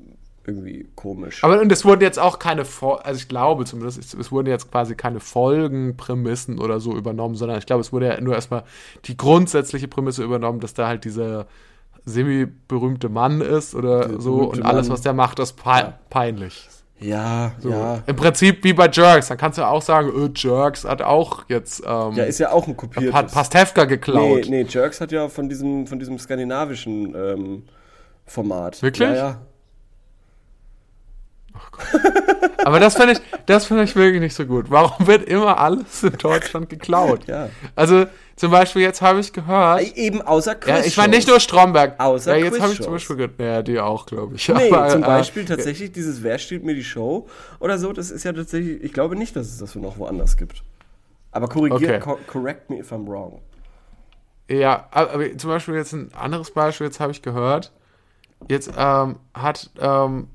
irgendwie 0.46 0.88
komisch. 0.96 1.44
Aber 1.44 1.60
und 1.62 1.72
es 1.72 1.86
wurden 1.86 2.02
jetzt 2.02 2.20
auch 2.20 2.40
keine, 2.40 2.64
also 2.64 3.18
ich 3.20 3.28
glaube 3.28 3.66
zumindest, 3.66 4.14
es, 4.16 4.32
wurden 4.32 4.48
jetzt 4.48 4.72
quasi 4.72 4.96
keine 4.96 5.20
Folgenprämissen 5.20 6.60
oder 6.60 6.80
so 6.80 6.96
übernommen, 6.96 7.36
sondern 7.36 7.58
ich 7.60 7.66
glaube, 7.66 7.82
es 7.82 7.94
wurde 7.94 8.08
ja 8.08 8.22
nur 8.22 8.36
erstmal 8.36 8.64
die 9.06 9.16
grundsätzliche 9.18 9.88
Prämisse 9.88 10.24
übernommen, 10.24 10.60
dass 10.60 10.74
da 10.74 10.88
halt 10.88 11.06
dieser 11.06 11.46
semi-berühmte 12.06 13.10
Mann 13.10 13.42
ist 13.42 13.76
oder 13.76 14.08
Der 14.08 14.20
so 14.22 14.50
und 14.50 14.64
alles, 14.64 14.88
Mann. 14.88 14.94
was 14.94 15.02
der 15.02 15.14
macht, 15.14 15.40
ist 15.40 15.54
pe 15.54 15.94
peinlich. 16.10 16.68
ja, 17.00 17.52
So. 17.60 17.70
ja. 17.70 18.02
Im 18.08 18.16
Prinzip 18.16 18.64
wie 18.64 18.74
bei 18.74 18.90
Jerks, 18.92 19.28
dann 19.28 19.38
kannst 19.38 19.58
du 19.60 19.68
auch 19.68 19.82
sagen, 19.84 20.10
öh, 20.10 20.30
Jerks 20.36 20.84
hat 20.86 21.02
auch 21.04 21.44
jetzt 21.48 21.84
ähm, 21.86 22.14
Ja, 22.14 22.24
ist 22.24 22.40
ja 22.40 22.52
auch 22.52 22.68
ein 22.68 22.76
kopiertes. 22.76 23.14
hat 23.14 23.32
Pastewka 23.32 23.86
geklaut. 23.86 24.46
nee, 24.50 24.64
nee, 24.64 24.66
Jerks 24.68 25.00
hat 25.02 25.12
ja 25.12 25.30
von 25.30 25.48
diesem, 25.50 25.86
von 25.88 26.00
diesem 26.00 26.18
skandinavischen 26.18 27.14
ähm, 27.16 27.64
Format. 28.26 28.82
Wirklich? 28.82 29.10
Ja, 29.10 29.16
ja. 29.16 29.42
Aber 32.64 32.80
das 32.80 32.96
finde 32.96 33.14
ich, 33.14 33.20
das 33.46 33.66
ich 33.70 33.96
wirklich 33.96 34.22
nicht 34.22 34.36
so 34.36 34.46
gut. 34.46 34.70
Warum 34.70 35.08
wird 35.08 35.24
immer 35.28 35.58
alles 35.58 36.04
in 36.04 36.18
Deutschland 36.18 36.70
geklaut? 36.70 37.26
Ja. 37.28 37.50
Also 37.76 38.06
zum 38.36 38.52
Beispiel 38.52 38.82
jetzt 38.82 39.02
habe 39.02 39.20
ich 39.20 39.34
gehört, 39.34 39.82
Äh, 39.82 39.94
Eben 39.96 40.22
außer 40.22 40.52
Ja, 40.52 40.76
Quiz 40.78 40.86
ich 40.86 40.98
meine 40.98 41.16
nicht 41.16 41.28
nur 41.28 41.40
Stromberg. 41.40 42.00
Außer 42.00 42.38
ja, 42.38 42.46
jetzt 42.46 42.60
habe 42.62 42.74
ich 42.74 42.82
zum 42.82 42.94
Beispiel 42.94 43.16
gehört, 43.16 43.40
ja, 43.40 43.62
die 43.62 43.80
auch, 43.80 44.06
glaube 44.06 44.36
ich. 44.36 44.48
Nee, 44.50 44.72
Aber, 44.72 44.90
zum 44.90 45.04
äh, 45.04 45.08
Beispiel 45.08 45.46
tatsächlich 45.46 45.92
dieses 45.92 46.24
Wer 46.24 46.38
stiehlt 46.38 46.64
mir 46.64 46.76
die 46.76 46.84
Show 46.84 47.28
oder 47.60 47.78
so, 47.78 47.94
das 47.94 48.12
ist 48.12 48.24
ja 48.24 48.34
tatsächlich, 48.34 48.84
ich 48.84 48.94
glaube 48.94 49.16
nicht, 49.16 49.36
dass 49.36 49.48
es 49.48 49.58
das 49.60 49.76
noch 49.76 49.98
woanders 49.98 50.38
gibt. 50.38 50.64
Aber 51.32 51.48
korrigier, 51.48 51.76
Okay. 51.76 52.00
co 52.00 52.20
correct 52.28 52.70
me 52.70 52.80
if 52.80 52.92
I'm 52.92 53.08
wrong. 53.08 53.42
Ja, 54.50 54.88
aber 54.92 55.14
aber 55.14 55.38
zum 55.38 55.50
Beispiel 55.50 55.76
jetzt 55.76 55.94
ein 55.94 56.12
anderes 56.14 56.52
Beispiel, 56.52 56.88
jetzt 56.88 57.00
habe 57.00 57.12
ich 57.12 57.22
gehört, 57.22 57.72
jetzt 58.50 58.70
ähm, 58.78 59.16
hat, 59.34 59.70
ähm, 59.80 60.28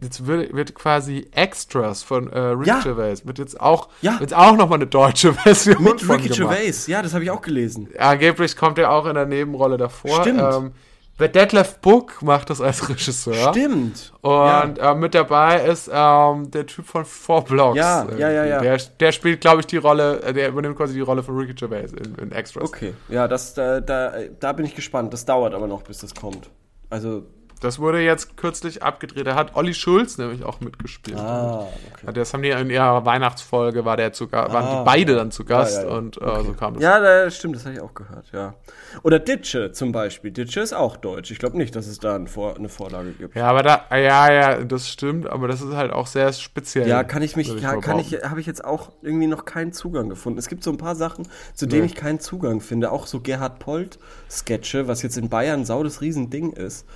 jetzt 0.00 0.26
wird, 0.26 0.54
wird 0.54 0.74
quasi 0.74 1.28
Extras 1.32 2.02
von 2.02 2.30
äh, 2.30 2.38
Ricky 2.38 2.68
Ja. 2.68 2.80
Gervais, 2.80 3.24
wird 3.24 3.38
jetzt 3.38 3.60
auch, 3.60 3.88
Ja. 4.02 4.18
jetzt 4.20 4.34
auch 4.34 4.56
nochmal 4.56 4.78
eine 4.78 4.86
deutsche 4.86 5.32
Version 5.34 5.82
Mit 5.82 6.00
von 6.02 6.16
Ricky 6.16 6.28
gemacht. 6.28 6.56
Gervais, 6.56 6.86
ja, 6.86 7.02
das 7.02 7.14
habe 7.14 7.24
ich 7.24 7.30
auch 7.30 7.42
gelesen. 7.42 7.88
Angeblich 7.98 8.56
kommt 8.56 8.78
er 8.78 8.90
auch 8.92 9.06
in 9.06 9.14
der 9.14 9.26
Nebenrolle 9.26 9.76
davor. 9.76 10.20
Stimmt. 10.22 10.40
Ähm, 10.40 10.72
der 11.20 11.28
Detlef 11.28 11.78
Book 11.78 12.22
macht 12.22 12.50
das 12.50 12.60
als 12.60 12.88
Regisseur. 12.88 13.50
Stimmt. 13.52 14.12
Und 14.20 14.78
äh, 14.78 14.94
mit 14.96 15.14
dabei 15.14 15.64
ist 15.64 15.88
ähm, 15.92 16.50
der 16.50 16.66
Typ 16.66 16.86
von 16.86 17.04
Four 17.04 17.44
Blocks. 17.44 17.78
Ja, 17.78 18.04
ja, 18.18 18.30
ja, 18.30 18.44
ja. 18.44 18.60
Der, 18.60 18.76
der 18.98 19.12
spielt, 19.12 19.40
glaube 19.40 19.60
ich, 19.60 19.66
die 19.66 19.76
Rolle, 19.76 20.20
äh, 20.22 20.32
der 20.32 20.48
übernimmt 20.48 20.76
quasi 20.76 20.92
die 20.94 21.00
Rolle 21.00 21.22
von 21.22 21.36
Ricky 21.36 21.54
Gervais 21.54 21.92
in, 21.92 22.16
in 22.16 22.32
Extras. 22.32 22.64
Okay, 22.64 22.94
ja, 23.08 23.28
das, 23.28 23.54
da, 23.54 23.80
da, 23.80 24.12
da 24.40 24.52
bin 24.54 24.66
ich 24.66 24.74
gespannt. 24.74 25.12
Das 25.12 25.24
dauert 25.24 25.54
aber 25.54 25.68
noch, 25.68 25.82
bis 25.82 25.98
das 25.98 26.16
kommt. 26.16 26.50
Also, 26.90 27.22
Das 27.64 27.78
wurde 27.78 28.00
jetzt 28.00 28.36
kürzlich 28.36 28.82
abgedreht. 28.82 29.26
Da 29.26 29.34
hat 29.34 29.56
Olli 29.56 29.74
Schulz 29.74 30.18
nämlich 30.18 30.44
auch 30.44 30.60
mitgespielt. 30.60 31.18
ah, 31.18 31.60
okay. 31.92 32.06
Ja, 32.06 32.12
Das 32.12 32.32
haben 32.34 32.42
die 32.42 32.50
in 32.50 32.70
ihrer 32.70 33.04
Weihnachtsfolge, 33.04 33.84
war 33.84 33.96
der 33.96 34.12
zu, 34.12 34.28
Ga- 34.28 34.52
waren 34.52 34.64
Ah, 34.66 34.78
die 34.80 34.84
beide 34.84 35.14
dann 35.16 35.30
zu 35.30 35.44
Gast 35.44 35.78
ja, 35.82 35.88
ja. 35.88 35.96
und 35.96 36.20
äh, 36.20 36.42
so 36.44 36.52
kam 36.52 36.74
das. 36.74 36.82
Ja, 36.82 37.00
das 37.00 37.36
stimmt, 37.36 37.56
das 37.56 37.64
habe 37.64 37.74
ich 37.74 37.80
auch 37.80 37.94
gehört, 37.94 38.26
ja. 38.32 38.54
Oder 39.02 39.18
Ditsche 39.18 39.72
zum 39.72 39.90
Beispiel. 39.92 40.30
Ditsche 40.30 40.60
ist 40.60 40.72
auch 40.74 40.96
deutsch. 40.96 41.30
Ich 41.30 41.38
glaube 41.38 41.56
nicht, 41.56 41.74
dass 41.74 41.86
es 41.86 41.98
da 41.98 42.14
ein 42.14 42.26
Vor 42.28 42.56
eine 42.56 42.68
Vorlage 42.68 43.12
gibt. 43.12 43.34
Ja, 43.34 43.46
aber 43.48 43.62
da, 43.62 43.84
ja, 43.90 44.30
ja, 44.32 44.62
das 44.64 44.88
stimmt, 44.88 45.26
aber 45.28 45.48
das 45.48 45.60
ist 45.62 45.74
halt 45.74 45.92
auch 45.92 46.06
sehr 46.06 46.32
speziell. 46.32 46.86
Ja, 46.86 47.02
kann 47.02 47.22
ich 47.22 47.34
mich, 47.36 47.48
würde 47.48 47.62
ja, 47.62 47.76
kann 47.76 47.98
ich, 47.98 48.12
habe 48.22 48.40
ich 48.40 48.46
jetzt 48.46 48.64
auch 48.64 48.92
irgendwie 49.02 49.26
noch 49.26 49.44
keinen 49.44 49.72
Zugang 49.72 50.08
gefunden. 50.08 50.38
Es 50.38 50.48
gibt 50.48 50.62
so 50.62 50.70
ein 50.70 50.78
paar 50.78 50.94
Sachen, 50.94 51.26
zu 51.54 51.66
denen 51.66 51.82
Nee. 51.82 51.86
ich 51.86 51.94
keinen 51.94 52.20
Zugang 52.20 52.60
finde. 52.60 52.92
Auch 52.92 53.06
so 53.06 53.20
Gerhard 53.20 53.58
Polt-Sketche, 53.58 54.88
was 54.88 55.02
jetzt 55.02 55.16
in 55.16 55.28
Bayern 55.28 55.64
sau 55.64 55.82
das 55.82 56.00
Riesending 56.00 56.52
ist. 56.52 56.86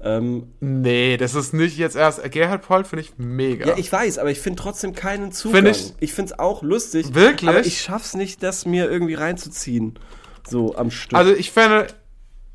Ähm, 0.00 0.52
Nee, 0.60 1.16
das 1.16 1.34
ist 1.34 1.54
nicht 1.54 1.76
jetzt 1.78 1.96
erst. 1.96 2.22
Gerhard 2.30 2.62
Polt 2.62 2.86
finde 2.86 3.02
ich 3.02 3.12
mega. 3.16 3.66
ja. 3.68 3.76
ich 3.76 3.90
weiß, 3.90 4.18
aber 4.18 4.30
ich 4.30 4.40
finde 4.40 4.60
trotzdem 4.62 4.94
keinen 4.94 5.32
Zugang. 5.32 5.64
Find 5.64 5.76
ich- 5.76 5.92
ich 6.00 6.12
finde 6.12 6.32
es 6.32 6.38
auch 6.38 6.62
lustig. 6.62 7.14
Wirklich? 7.14 7.48
Aber 7.48 7.60
ich 7.60 7.80
schaff's 7.80 8.14
nicht, 8.14 8.42
das 8.42 8.66
mir 8.66 8.90
irgendwie 8.90 9.14
reinzuziehen. 9.14 9.98
So 10.46 10.76
am 10.76 10.90
Stück. 10.90 11.18
Also 11.18 11.32
ich 11.32 11.50
finde, 11.52 11.86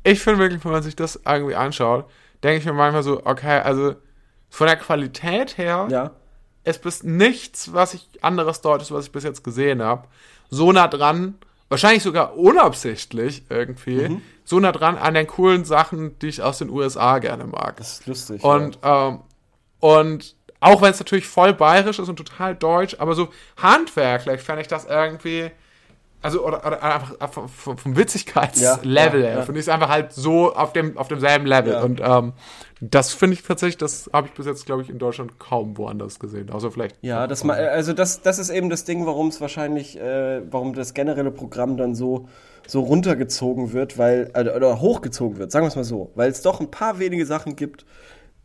ich 0.04 0.20
finde 0.20 0.38
wirklich, 0.40 0.64
wenn 0.64 0.72
man 0.72 0.82
sich 0.82 0.94
das 0.96 1.20
irgendwie 1.26 1.56
anschaut, 1.56 2.06
denke 2.42 2.58
ich 2.58 2.64
mir 2.64 2.72
manchmal 2.72 3.02
so, 3.02 3.24
okay, 3.24 3.60
also 3.60 3.94
von 4.48 4.66
der 4.66 4.76
Qualität 4.76 5.58
her 5.58 5.88
ja. 5.90 6.12
ist 6.64 6.82
bis 6.82 7.02
nichts, 7.02 7.72
was 7.72 7.94
ich 7.94 8.08
anderes 8.22 8.60
Deutsches, 8.60 8.90
was 8.92 9.06
ich 9.06 9.12
bis 9.12 9.24
jetzt 9.24 9.42
gesehen 9.44 9.82
habe, 9.82 10.06
so 10.50 10.70
nah 10.72 10.88
dran, 10.88 11.34
wahrscheinlich 11.70 12.02
sogar 12.02 12.36
unabsichtlich 12.36 13.44
irgendwie, 13.48 14.08
Mhm. 14.08 14.22
so 14.44 14.60
nah 14.60 14.72
dran 14.72 14.98
an 14.98 15.14
den 15.14 15.26
coolen 15.26 15.64
Sachen, 15.64 16.18
die 16.18 16.26
ich 16.28 16.42
aus 16.42 16.58
den 16.58 16.68
USA 16.68 17.18
gerne 17.18 17.44
mag. 17.44 17.76
Das 17.78 17.92
ist 18.00 18.06
lustig. 18.06 18.44
Und, 18.44 18.78
ähm, 18.82 19.20
und 19.78 20.34
auch 20.60 20.82
wenn 20.82 20.90
es 20.90 20.98
natürlich 20.98 21.26
voll 21.26 21.54
bayerisch 21.54 21.98
ist 21.98 22.08
und 22.10 22.16
total 22.16 22.54
deutsch, 22.54 22.96
aber 22.98 23.14
so 23.14 23.28
handwerklich 23.56 24.42
fände 24.42 24.60
ich 24.62 24.68
das 24.68 24.84
irgendwie, 24.84 25.50
also 26.22 26.44
oder, 26.46 26.66
oder 26.66 26.82
einfach 26.82 27.30
vom, 27.32 27.48
vom, 27.48 27.78
vom 27.78 27.96
Witzigkeitslevel 27.96 29.20
Ja, 29.20 29.26
ja, 29.26 29.32
her, 29.32 29.38
ja. 29.38 29.42
finde 29.44 29.60
ich 29.60 29.66
es 29.66 29.68
einfach 29.72 29.88
halt 29.88 30.12
so 30.12 30.54
auf 30.54 30.72
dem 30.72 30.98
auf 30.98 31.08
demselben 31.08 31.46
Level. 31.46 31.72
Ja. 31.72 31.82
Und 31.82 32.00
ähm, 32.04 32.32
das 32.82 33.12
finde 33.12 33.34
ich 33.34 33.42
tatsächlich, 33.42 33.76
das 33.78 34.10
habe 34.12 34.26
ich 34.28 34.32
bis 34.34 34.46
jetzt, 34.46 34.64
glaube 34.66 34.82
ich, 34.82 34.90
in 34.90 34.98
Deutschland 34.98 35.38
kaum 35.38 35.76
woanders 35.78 36.18
gesehen. 36.18 36.50
Außer 36.50 36.70
vielleicht. 36.70 36.96
Ja, 37.02 37.26
das 37.26 37.44
ma- 37.44 37.54
also 37.54 37.92
das, 37.92 38.22
das 38.22 38.38
ist 38.38 38.50
eben 38.50 38.70
das 38.70 38.84
Ding, 38.84 39.06
warum 39.06 39.28
es 39.28 39.40
wahrscheinlich, 39.40 39.98
äh, 39.98 40.40
warum 40.50 40.74
das 40.74 40.94
generelle 40.94 41.30
Programm 41.30 41.76
dann 41.76 41.94
so, 41.94 42.28
so 42.66 42.80
runtergezogen 42.80 43.72
wird, 43.72 43.98
weil, 43.98 44.30
äh, 44.34 44.48
oder 44.50 44.80
hochgezogen 44.80 45.38
wird, 45.38 45.50
sagen 45.52 45.64
wir 45.64 45.68
es 45.68 45.76
mal 45.76 45.84
so, 45.84 46.10
weil 46.14 46.30
es 46.30 46.42
doch 46.42 46.60
ein 46.60 46.70
paar 46.70 46.98
wenige 46.98 47.26
Sachen 47.26 47.56
gibt, 47.56 47.84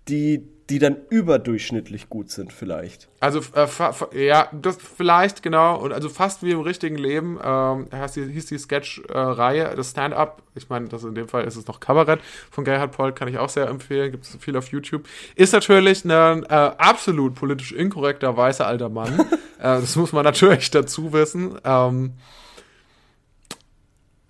die, 0.07 0.47
die 0.70 0.80
dann 0.80 0.97
überdurchschnittlich 1.09 2.09
gut 2.09 2.32
sind, 2.32 2.51
vielleicht. 2.51 3.07
Also 3.20 3.41
äh, 3.53 4.26
ja, 4.26 4.49
das 4.51 4.78
vielleicht 4.78 5.43
genau 5.43 5.78
und 5.78 5.93
also 5.93 6.09
fast 6.09 6.41
wie 6.41 6.51
im 6.51 6.61
richtigen 6.61 6.97
Leben 6.97 7.39
ähm, 7.43 7.88
heißt 7.91 8.16
die, 8.16 8.26
hieß 8.26 8.47
die 8.47 8.57
Sketch-Reihe, 8.57 9.76
das 9.76 9.91
Stand-up. 9.91 10.41
Ich 10.55 10.70
meine, 10.70 10.88
das 10.88 11.03
in 11.03 11.13
dem 11.13 11.28
Fall 11.28 11.43
ist 11.43 11.55
es 11.55 11.68
noch 11.68 11.80
Kabarett 11.80 12.20
von 12.49 12.63
Gerhard 12.63 12.93
Polt, 12.93 13.16
kann 13.16 13.28
ich 13.28 13.38
auch 13.38 13.49
sehr 13.49 13.68
empfehlen. 13.68 14.11
Gibt 14.11 14.26
es 14.26 14.36
viel 14.38 14.57
auf 14.57 14.70
YouTube. 14.70 15.07
Ist 15.36 15.53
natürlich 15.53 16.03
ein 16.03 16.43
äh, 16.43 16.47
absolut 16.47 17.36
politisch 17.36 17.72
inkorrekter 17.72 18.36
weißer 18.36 18.66
alter 18.66 18.89
Mann. 18.89 19.20
äh, 19.59 19.61
das 19.61 19.95
muss 19.95 20.13
man 20.13 20.24
natürlich 20.24 20.72
dazu 20.72 21.13
wissen. 21.13 21.59
Ähm, 21.63 22.13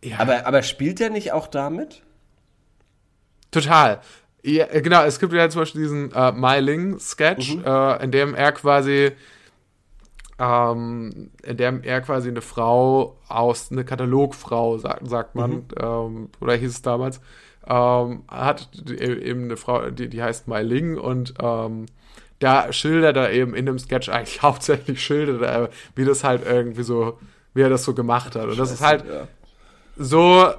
ja, 0.03 0.19
Aber, 0.19 0.45
aber 0.45 0.63
spielt 0.63 0.99
der 0.99 1.09
nicht 1.09 1.31
auch 1.31 1.47
damit? 1.47 2.01
Total. 3.51 4.01
Ja, 4.47 4.65
äh, 4.65 4.81
genau, 4.81 5.03
es 5.03 5.19
gibt 5.19 5.33
ja 5.33 5.49
zum 5.49 5.61
Beispiel 5.61 5.81
diesen 5.81 6.11
äh, 6.11 6.31
Meiling-Sketch, 6.31 7.55
Mhm. 7.55 7.63
äh, 7.65 8.03
in 8.03 8.11
dem 8.11 8.35
er 8.35 8.51
quasi 8.51 9.11
ähm, 10.37 11.31
in 11.43 11.57
der 11.57 11.79
er 11.83 12.01
quasi 12.01 12.27
eine 12.29 12.41
Frau 12.41 13.17
aus, 13.29 13.71
eine 13.71 13.85
Katalogfrau, 13.85 14.77
sagt, 14.77 15.09
sagt 15.09 15.35
man, 15.35 15.51
Mhm. 15.51 15.63
ähm, 15.79 16.29
oder 16.41 16.55
hieß 16.55 16.71
es 16.71 16.81
damals, 16.81 17.21
ähm, 17.67 18.23
hat 18.27 18.69
die- 18.73 18.97
eben 18.99 19.45
eine 19.45 19.55
Frau, 19.57 19.89
die, 19.91 20.09
die 20.09 20.21
heißt 20.21 20.47
Mai 20.47 20.61
Ling 20.61 20.97
und 20.97 21.33
ähm, 21.41 21.85
da 22.39 22.71
schildert 22.73 23.15
er 23.15 23.31
eben 23.31 23.55
in 23.55 23.65
dem 23.65 23.79
Sketch 23.79 24.09
eigentlich 24.09 24.41
hauptsächlich 24.41 25.01
schildert 25.01 25.41
er, 25.41 25.69
wie 25.95 26.03
das 26.05 26.23
halt 26.25 26.45
irgendwie 26.45 26.83
so, 26.83 27.17
wie 27.53 27.61
er 27.61 27.69
das 27.69 27.85
so 27.85 27.93
gemacht 27.93 28.35
hat. 28.35 28.45
Und 28.45 28.59
das 28.59 28.71
ist 28.73 28.81
halt 28.81 29.05
Ja. 29.05 29.27
so, 29.95 30.49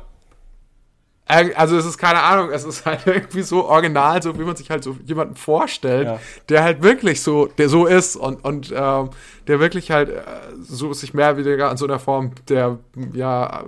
also 1.26 1.76
es 1.76 1.84
ist 1.84 1.98
keine 1.98 2.22
Ahnung, 2.22 2.50
es 2.50 2.64
ist 2.64 2.86
halt 2.86 3.00
irgendwie 3.06 3.42
so 3.42 3.64
original, 3.66 4.22
so 4.22 4.38
wie 4.38 4.44
man 4.44 4.54
sich 4.56 4.70
halt 4.70 4.84
so 4.84 4.96
jemanden 5.04 5.34
vorstellt, 5.34 6.06
Ja. 6.06 6.20
der 6.48 6.62
halt 6.62 6.82
wirklich 6.82 7.20
so, 7.22 7.46
der 7.46 7.68
so 7.68 7.86
ist 7.86 8.16
und, 8.16 8.44
und 8.44 8.72
ähm, 8.74 9.10
der 9.48 9.60
wirklich 9.60 9.90
halt 9.90 10.10
äh, 10.10 10.22
so 10.60 10.92
sich 10.92 11.14
mehr 11.14 11.30
oder 11.32 11.44
weniger 11.44 11.70
an 11.70 11.76
so 11.76 11.84
einer 11.86 11.98
Form 11.98 12.32
der, 12.48 12.78
ja, 13.12 13.64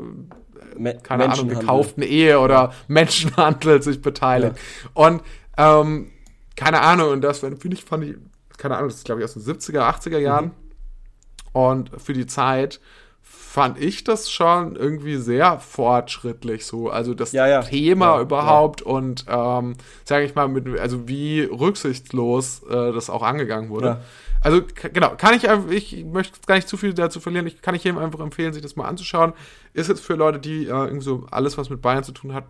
Me 0.76 0.96
keine 1.02 1.28
Ahnung, 1.28 1.48
gekauften 1.48 2.02
Ehe 2.04 2.38
oder 2.38 2.72
Menschenhandel 2.88 3.82
sich 3.82 4.00
beteiligt. 4.00 4.54
Und 4.94 5.22
ähm, 5.56 6.10
keine 6.54 6.80
Ahnung, 6.82 7.10
und 7.10 7.20
das 7.22 7.40
finde 7.40 7.58
ich, 7.72 7.84
fand 7.84 8.04
ich, 8.04 8.14
keine 8.56 8.76
Ahnung, 8.76 8.88
das 8.88 8.98
ist 8.98 9.04
glaube 9.04 9.20
ich 9.20 9.24
aus 9.24 9.34
den 9.34 9.42
70er, 9.42 9.80
80er 9.80 10.18
Jahren. 10.18 10.46
Mhm. 10.46 10.50
Und 11.52 11.90
für 12.00 12.12
die 12.12 12.26
Zeit 12.26 12.80
fand 13.58 13.80
ich 13.80 14.04
das 14.04 14.30
schon 14.30 14.76
irgendwie 14.76 15.16
sehr 15.16 15.58
fortschrittlich 15.58 16.64
so. 16.64 16.90
Also 16.90 17.12
das 17.12 17.32
Ja, 17.32 17.48
ja. 17.48 17.62
Thema 17.62 18.14
Ja, 18.14 18.20
überhaupt 18.20 18.82
und 18.82 19.24
ähm, 19.28 19.74
sage 20.04 20.24
ich 20.24 20.36
mal, 20.36 20.46
mit, 20.46 20.78
also 20.78 21.08
wie 21.08 21.40
rücksichtslos 21.40 22.62
äh, 22.70 22.92
das 22.92 23.10
auch 23.10 23.24
angegangen 23.24 23.68
wurde. 23.68 24.00
Also 24.40 24.62
genau, 24.92 25.16
kann 25.16 25.34
ich 25.34 25.48
einfach, 25.48 25.72
ich 25.72 26.04
möchte 26.04 26.36
jetzt 26.36 26.46
gar 26.46 26.54
nicht 26.54 26.68
zu 26.68 26.76
viel 26.76 26.94
dazu 26.94 27.18
verlieren, 27.18 27.48
ich 27.48 27.60
kann 27.60 27.74
ich 27.74 27.82
jedem 27.82 27.98
einfach 27.98 28.20
empfehlen, 28.20 28.52
sich 28.52 28.62
das 28.62 28.76
mal 28.76 28.86
anzuschauen. 28.86 29.32
Ist 29.72 29.88
jetzt 29.88 30.02
für 30.02 30.14
Leute, 30.14 30.38
die 30.38 30.66
äh, 30.66 30.68
irgendwie 30.68 31.02
so 31.04 31.26
alles, 31.32 31.58
was 31.58 31.68
mit 31.68 31.82
Bayern 31.82 32.04
zu 32.04 32.12
tun 32.12 32.34
hat, 32.34 32.44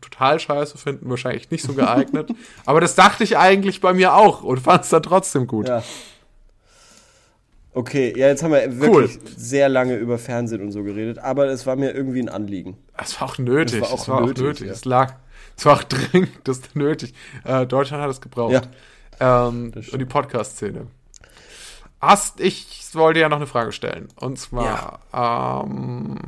total 0.00 0.40
scheiße 0.40 0.76
finden, 0.76 1.08
wahrscheinlich 1.08 1.52
nicht 1.52 1.62
so 1.62 1.74
geeignet. 1.74 2.30
Aber 2.66 2.80
das 2.80 2.96
dachte 2.96 3.22
ich 3.22 3.38
eigentlich 3.38 3.80
bei 3.80 3.92
mir 3.92 4.14
auch 4.14 4.42
und 4.42 4.58
fand 4.58 4.82
es 4.82 4.88
dann 4.88 5.04
trotzdem 5.04 5.46
gut. 5.46 5.68
Ja. 5.68 5.84
Okay, 7.78 8.12
ja, 8.16 8.26
jetzt 8.26 8.42
haben 8.42 8.50
wir 8.50 8.80
wirklich 8.80 9.20
sehr 9.36 9.68
lange 9.68 9.94
über 9.94 10.18
Fernsehen 10.18 10.62
und 10.62 10.72
so 10.72 10.82
geredet, 10.82 11.20
aber 11.20 11.46
es 11.46 11.64
war 11.64 11.76
mir 11.76 11.92
irgendwie 11.94 12.18
ein 12.18 12.28
Anliegen. 12.28 12.76
Es 13.00 13.20
war 13.20 13.28
auch 13.28 13.38
nötig. 13.38 13.78
Das 13.78 13.88
war 13.88 13.94
auch 13.94 14.02
es 14.02 14.08
war 14.08 14.20
nötig, 14.22 14.42
auch 14.42 14.46
nötig. 14.48 14.66
ja. 14.66 14.72
Es 14.72 14.84
lag, 14.84 15.14
es 15.56 15.64
war 15.64 15.76
auch 15.76 15.84
dringend, 15.84 16.32
das 16.42 16.58
ist 16.58 16.74
nötig. 16.74 17.14
Äh, 17.44 17.68
Deutschland 17.68 18.02
hat 18.02 18.10
es 18.10 18.20
gebraucht. 18.20 18.68
Ähm, 19.20 19.70
das 19.70 19.84
stimmt. 19.84 19.92
und 19.92 19.98
die 20.00 20.12
Podcast-Szene. 20.12 20.88
Hast, 22.00 22.40
ich 22.40 22.80
wollte 22.94 23.20
ja 23.20 23.28
noch 23.28 23.36
eine 23.36 23.46
Frage 23.46 23.70
stellen. 23.70 24.08
Und 24.16 24.40
zwar, 24.40 24.98
ähm, 25.14 26.18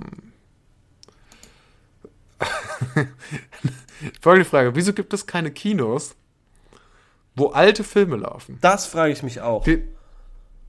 folgende 4.20 4.48
Frage. 4.48 4.76
Wieso 4.76 4.92
gibt 4.92 5.12
es 5.12 5.26
keine 5.26 5.51
Kinos, 5.51 6.14
wo 7.34 7.48
alte 7.48 7.82
Filme 7.82 8.18
laufen? 8.18 8.57
Das 8.61 8.86
frage 8.86 9.12
ich 9.12 9.24
mich 9.24 9.40
auch. 9.40 9.64
Die, 9.64 9.82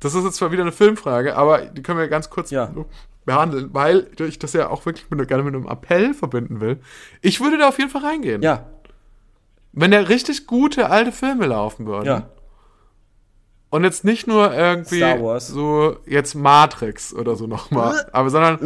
das 0.02 0.14
ist 0.14 0.24
jetzt 0.26 0.36
zwar 0.36 0.52
wieder 0.52 0.64
eine 0.64 0.72
Filmfrage, 0.74 1.36
aber 1.38 1.60
die 1.66 1.82
können 1.82 1.98
wir 2.00 2.08
ganz 2.10 2.30
kurz 2.30 2.52
Ja. 2.52 2.70
behandeln, 3.26 3.70
weil 3.74 4.08
ich 4.20 4.38
das 4.40 4.52
ja 4.54 4.70
auch 4.70 4.86
wirklich 4.86 5.10
mit, 5.10 5.26
gerne 5.28 5.44
mit 5.44 5.56
einem 5.56 5.68
Appell 5.68 6.14
verbinden 6.14 6.60
will. 6.60 6.80
Ich 7.22 7.40
würde 7.40 7.58
da 7.58 7.70
auf 7.70 7.78
jeden 7.80 7.90
Fall 7.90 8.04
reingehen. 8.04 8.42
Ja, 8.42 8.66
Wenn 9.74 9.92
da 9.92 10.00
richtig 10.02 10.48
gute 10.48 10.90
alte 10.90 11.12
Filme 11.14 11.46
laufen 11.48 11.86
würden. 11.86 12.06
ja. 12.08 12.30
Und 13.70 13.86
jetzt 13.86 14.04
nicht 14.04 14.28
nur 14.28 14.54
irgendwie 14.54 15.00
so 15.40 15.96
jetzt 16.06 16.36
Matrix 16.36 17.14
oder 17.14 17.38
so 17.38 17.48
nochmal, 17.48 18.06
aber 18.12 18.30
sondern 18.30 18.60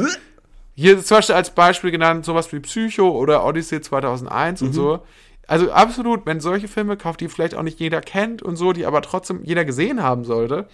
hier 0.73 0.97
ist 0.97 1.07
zum 1.07 1.17
Beispiel 1.17 1.35
als 1.35 1.51
Beispiel 1.51 1.91
genannt 1.91 2.25
sowas 2.25 2.51
wie 2.51 2.59
Psycho 2.59 3.09
oder 3.11 3.45
Odyssey 3.45 3.81
2001 3.81 4.61
Mhm. 4.61 4.67
und 4.67 4.73
so. 4.73 4.99
Also 5.47 5.71
absolut, 5.71 6.25
wenn 6.25 6.39
solche 6.39 6.67
Filme 6.67 6.97
kauft, 6.97 7.21
die 7.21 7.27
vielleicht 7.29 7.53
auch 7.53 7.61
nicht 7.61 7.79
jeder 7.79 8.01
kennt 8.01 8.41
und 8.41 8.55
so, 8.55 8.73
die 8.73 8.87
aber 8.87 9.03
trotzdem 9.03 9.41
jeder 9.43 9.63
gesehen 9.63 10.01
haben 10.01 10.23
sollte, 10.25 10.67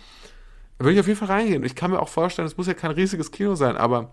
würde 0.83 0.93
ich 0.93 0.99
auf 0.99 1.07
jeden 1.07 1.19
Fall 1.19 1.29
reingehen. 1.29 1.63
Ich 1.63 1.75
kann 1.75 1.91
mir 1.91 2.01
auch 2.01 2.09
vorstellen, 2.09 2.47
es 2.47 2.57
muss 2.57 2.67
ja 2.67 2.73
kein 2.73 2.91
riesiges 2.91 3.31
Kino 3.31 3.55
sein, 3.55 3.77
aber 3.77 4.11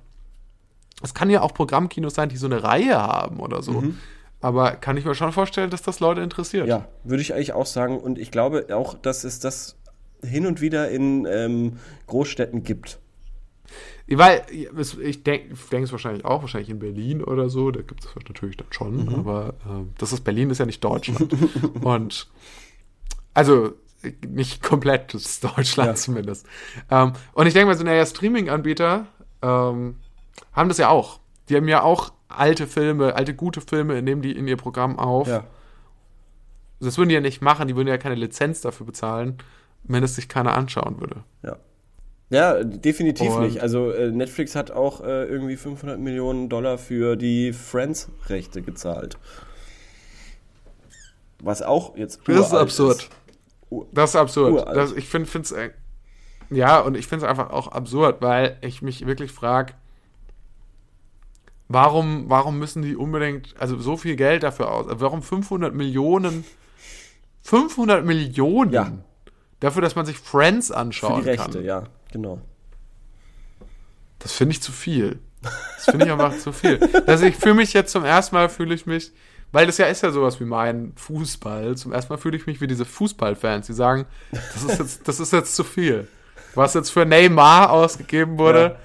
es 1.02 1.14
kann 1.14 1.30
ja 1.30 1.42
auch 1.42 1.54
Programmkinos 1.54 2.14
sein, 2.14 2.28
die 2.28 2.36
so 2.36 2.46
eine 2.46 2.62
Reihe 2.62 2.96
haben 2.96 3.40
oder 3.40 3.62
so. 3.62 3.84
Aber 4.40 4.72
kann 4.72 4.96
ich 4.96 5.04
mir 5.04 5.14
schon 5.14 5.32
vorstellen, 5.32 5.70
dass 5.70 5.82
das 5.82 6.00
Leute 6.00 6.20
interessiert. 6.20 6.64
Mhm. 6.64 6.70
Ja, 6.70 6.88
würde 7.04 7.22
ich 7.22 7.34
eigentlich 7.34 7.52
auch 7.52 7.66
sagen. 7.66 7.98
Und 7.98 8.18
ich 8.18 8.30
glaube 8.30 8.66
auch, 8.72 8.94
dass 8.94 9.24
es 9.24 9.40
das 9.40 9.76
hin 10.22 10.46
und 10.46 10.60
wieder 10.60 10.90
in 10.90 11.26
ähm, 11.26 11.78
Großstädten 12.06 12.62
gibt. 12.62 12.98
Weil 14.10 14.42
ich 14.50 15.22
denke 15.22 15.54
denk 15.70 15.84
es 15.84 15.92
wahrscheinlich 15.92 16.24
auch, 16.24 16.40
wahrscheinlich 16.40 16.70
in 16.70 16.78
Berlin 16.78 17.22
oder 17.22 17.50
so, 17.50 17.70
da 17.70 17.82
gibt 17.82 18.04
es 18.04 18.14
natürlich 18.26 18.56
dann 18.56 18.68
schon, 18.70 19.14
aber 19.14 19.54
äh, 19.66 19.84
das 19.98 20.12
ist 20.12 20.24
Berlin 20.24 20.48
ist 20.48 20.58
ja 20.58 20.66
nicht 20.66 20.82
Deutschland. 20.82 21.34
Und 21.82 22.26
also 23.34 23.74
nicht 24.26 24.62
komplett, 24.62 25.12
das 25.14 25.22
ist 25.24 25.44
Deutschland 25.44 25.88
Ja. 25.90 25.94
zumindest. 25.94 26.46
Ähm, 26.90 27.12
und 27.32 27.46
ich 27.46 27.52
denke 27.54 27.66
mal, 27.66 27.76
so 27.76 27.84
naja, 27.84 28.04
Streaming-Anbieter 28.06 29.06
ähm, 29.42 29.96
haben 30.52 30.68
das 30.68 30.78
ja 30.78 30.88
auch. 30.88 31.20
Die 31.48 31.56
haben 31.56 31.68
ja 31.68 31.82
auch 31.82 32.12
alte 32.28 32.66
Filme, 32.66 33.14
alte 33.16 33.34
gute 33.34 33.60
Filme, 33.60 34.00
nehmen 34.02 34.22
die 34.22 34.32
in 34.32 34.46
ihr 34.46 34.56
Programm 34.56 34.98
auf. 34.98 35.26
Ja. 35.28 35.44
Das 36.80 36.96
würden 36.98 37.08
die 37.08 37.14
ja 37.16 37.20
nicht 37.20 37.42
machen, 37.42 37.66
die 37.66 37.74
würden 37.74 37.88
ja 37.88 37.98
keine 37.98 38.14
Lizenz 38.14 38.60
dafür 38.60 38.86
bezahlen, 38.86 39.38
wenn 39.84 40.04
es 40.04 40.14
sich 40.14 40.28
keiner 40.28 40.54
anschauen 40.54 41.00
würde. 41.00 41.24
Ja. 41.42 41.56
Ja, 42.30 42.62
definitiv 42.62 43.34
Und- 43.34 43.42
nicht. 43.44 43.60
Also 43.62 43.90
äh, 43.90 44.10
Netflix 44.10 44.54
hat 44.54 44.70
auch 44.70 45.00
äh, 45.00 45.24
irgendwie 45.24 45.56
500 45.56 45.98
Millionen 45.98 46.48
Dollar 46.50 46.76
für 46.78 47.16
die 47.16 47.52
Friends-Rechte 47.54 48.60
gezahlt. 48.62 49.16
Was 51.42 51.62
auch 51.62 51.96
jetzt 51.96 52.20
Das 52.26 52.48
ist 52.48 52.54
absurd. 52.54 53.08
Ur- 53.10 53.27
Das 53.92 54.10
ist 54.10 54.16
absurd. 54.16 54.66
Das, 54.74 54.92
ich 54.92 55.08
finde 55.08 55.28
es 55.30 55.54
ja 56.50 56.80
und 56.80 56.96
ich 56.96 57.06
finde 57.06 57.26
es 57.26 57.30
einfach 57.30 57.50
auch 57.50 57.68
absurd, 57.68 58.22
weil 58.22 58.56
ich 58.62 58.80
mich 58.82 59.06
wirklich 59.06 59.32
frage, 59.32 59.74
warum 61.68 62.24
warum 62.28 62.58
müssen 62.58 62.82
die 62.82 62.96
unbedingt 62.96 63.54
also 63.58 63.78
so 63.78 63.96
viel 63.96 64.16
Geld 64.16 64.42
dafür 64.42 64.70
aus? 64.72 64.86
Warum 64.88 65.22
500 65.22 65.74
Millionen 65.74 66.44
500 67.42 68.04
Millionen 68.04 68.72
Ja. 68.72 68.92
dafür, 69.60 69.82
dass 69.82 69.94
man 69.96 70.06
sich 70.06 70.18
Friends 70.18 70.68
Für 70.68 70.76
anschauen 70.78 71.22
die 71.22 71.28
Rechte, 71.30 71.50
kann? 71.52 71.64
ja, 71.64 71.84
genau. 72.12 72.40
Das 74.18 74.32
finde 74.32 74.52
ich 74.52 74.62
zu 74.62 74.72
viel. 74.72 75.20
Das 75.40 75.84
finde 75.84 76.06
ich 76.06 76.12
einfach 76.12 76.36
zu 76.36 76.52
viel. 76.52 76.80
Also 77.06 77.24
ich 77.24 77.36
fühle 77.36 77.54
mich 77.54 77.72
jetzt 77.72 77.92
zum 77.92 78.04
ersten 78.04 78.34
Mal, 78.34 78.48
fühle 78.48 78.74
ich 78.74 78.86
mich, 78.86 79.12
weil 79.52 79.66
das 79.66 79.78
ja 79.78 79.86
ist 79.86 80.02
ja 80.02 80.10
sowas 80.10 80.38
wie 80.40 80.44
mein 80.44 80.92
Fußball. 80.96 81.76
Zum 81.76 81.92
ersten 81.92 82.12
Mal 82.12 82.18
fühle 82.18 82.36
ich 82.36 82.46
mich 82.46 82.60
wie 82.60 82.66
diese 82.66 82.84
Fußballfans, 82.84 83.66
die 83.66 83.72
sagen, 83.72 84.06
das 84.32 84.62
ist 84.64 84.78
jetzt, 84.78 85.08
das 85.08 85.20
ist 85.20 85.32
jetzt 85.32 85.54
zu 85.56 85.64
viel. 85.64 86.06
Was 86.54 86.74
jetzt 86.74 86.90
für 86.90 87.04
Neymar 87.06 87.70
ausgegeben 87.70 88.38
wurde, 88.38 88.76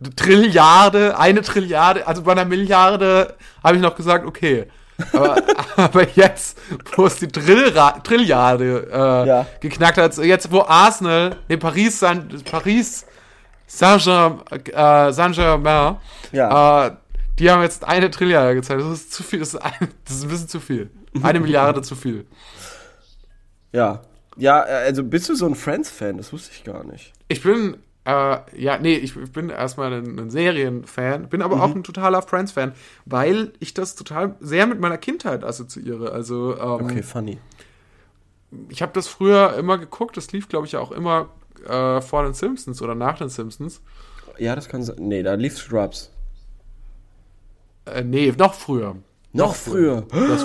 eine 0.00 0.14
Trilliarde, 0.14 1.18
eine 1.18 1.42
Trilliarde, 1.42 2.06
also 2.06 2.22
bei 2.22 2.32
einer 2.32 2.44
Milliarde 2.44 3.34
habe 3.62 3.76
ich 3.76 3.82
noch 3.82 3.94
gesagt, 3.96 4.26
okay. 4.26 4.66
Aber, 5.12 5.36
aber 5.76 6.08
jetzt, 6.10 6.58
wo 6.96 7.06
es 7.06 7.16
die 7.16 7.28
Trilliarde 7.28 8.88
äh, 8.92 9.26
Ja. 9.28 9.46
geknackt 9.60 9.98
hat, 9.98 10.16
jetzt 10.18 10.50
wo 10.52 10.62
Arsenal, 10.62 11.36
nee, 11.48 11.56
Paris, 11.56 11.98
San, 12.00 12.28
Paris 12.50 13.06
Saint-Germain, 13.66 14.40
äh, 14.72 15.12
Saint-Germain, 15.12 15.96
Ja. 16.32 16.86
äh, 16.86 16.90
die 17.38 17.50
haben 17.50 17.62
jetzt 17.62 17.84
eine 17.84 18.10
Trilliarde 18.10 18.54
gezeigt. 18.54 18.80
Das 18.82 18.90
ist 18.92 19.12
zu 19.12 19.22
viel, 19.22 19.38
das 19.40 19.54
ist, 19.54 19.60
ein, 19.60 19.88
das 20.04 20.16
ist 20.16 20.22
ein 20.24 20.28
bisschen 20.30 20.48
zu 20.48 20.60
viel. 20.60 20.90
Eine 21.22 21.40
Milliarde 21.40 21.82
zu 21.82 21.94
viel. 21.96 22.26
Ja. 23.72 24.02
Ja, 24.36 24.60
also 24.62 25.04
bist 25.04 25.28
du 25.28 25.34
so 25.36 25.46
ein 25.46 25.54
Friends-Fan? 25.54 26.16
Das 26.16 26.32
wusste 26.32 26.50
ich 26.52 26.64
gar 26.64 26.82
nicht. 26.84 27.12
Ich 27.28 27.42
bin, 27.42 27.76
äh, 28.04 28.36
ja, 28.60 28.78
nee, 28.78 28.94
ich, 28.96 29.16
ich 29.16 29.30
bin 29.32 29.48
erstmal 29.48 29.92
ein, 29.92 30.18
ein 30.18 30.30
Serienfan, 30.30 31.28
bin 31.28 31.38
Mhm. 31.38 31.44
aber 31.46 31.62
auch 31.62 31.74
ein 31.74 31.84
totaler 31.84 32.20
Friends-Fan, 32.22 32.72
weil 33.04 33.52
ich 33.60 33.74
das 33.74 33.94
total 33.94 34.34
sehr 34.40 34.66
mit 34.66 34.80
meiner 34.80 34.98
Kindheit 34.98 35.44
assoziiere. 35.44 36.10
Also, 36.12 36.56
ähm, 36.58 36.84
Okay, 36.86 37.02
funny. 37.04 37.38
ich 38.68 38.82
habe 38.82 38.92
das 38.92 39.06
früher 39.06 39.54
immer 39.56 39.78
geguckt, 39.78 40.16
das 40.16 40.32
lief, 40.32 40.48
glaube 40.48 40.66
ich, 40.66 40.76
auch 40.76 40.90
immer 40.90 41.28
äh, 41.68 42.00
vor 42.00 42.24
den 42.24 42.34
Simpsons 42.34 42.82
oder 42.82 42.96
nach 42.96 43.18
den 43.18 43.28
Simpsons. 43.28 43.80
Ja, 44.38 44.56
das 44.56 44.68
kann 44.68 44.82
sein. 44.82 44.96
Nee, 44.98 45.22
da 45.22 45.34
lief 45.34 45.56
Scrubs. 45.58 46.10
Äh, 47.86 48.02
nee, 48.02 48.32
noch 48.36 48.54
früher. 48.54 48.96
Noch 49.32 49.54
früher. 49.54 50.02
Das, 50.10 50.44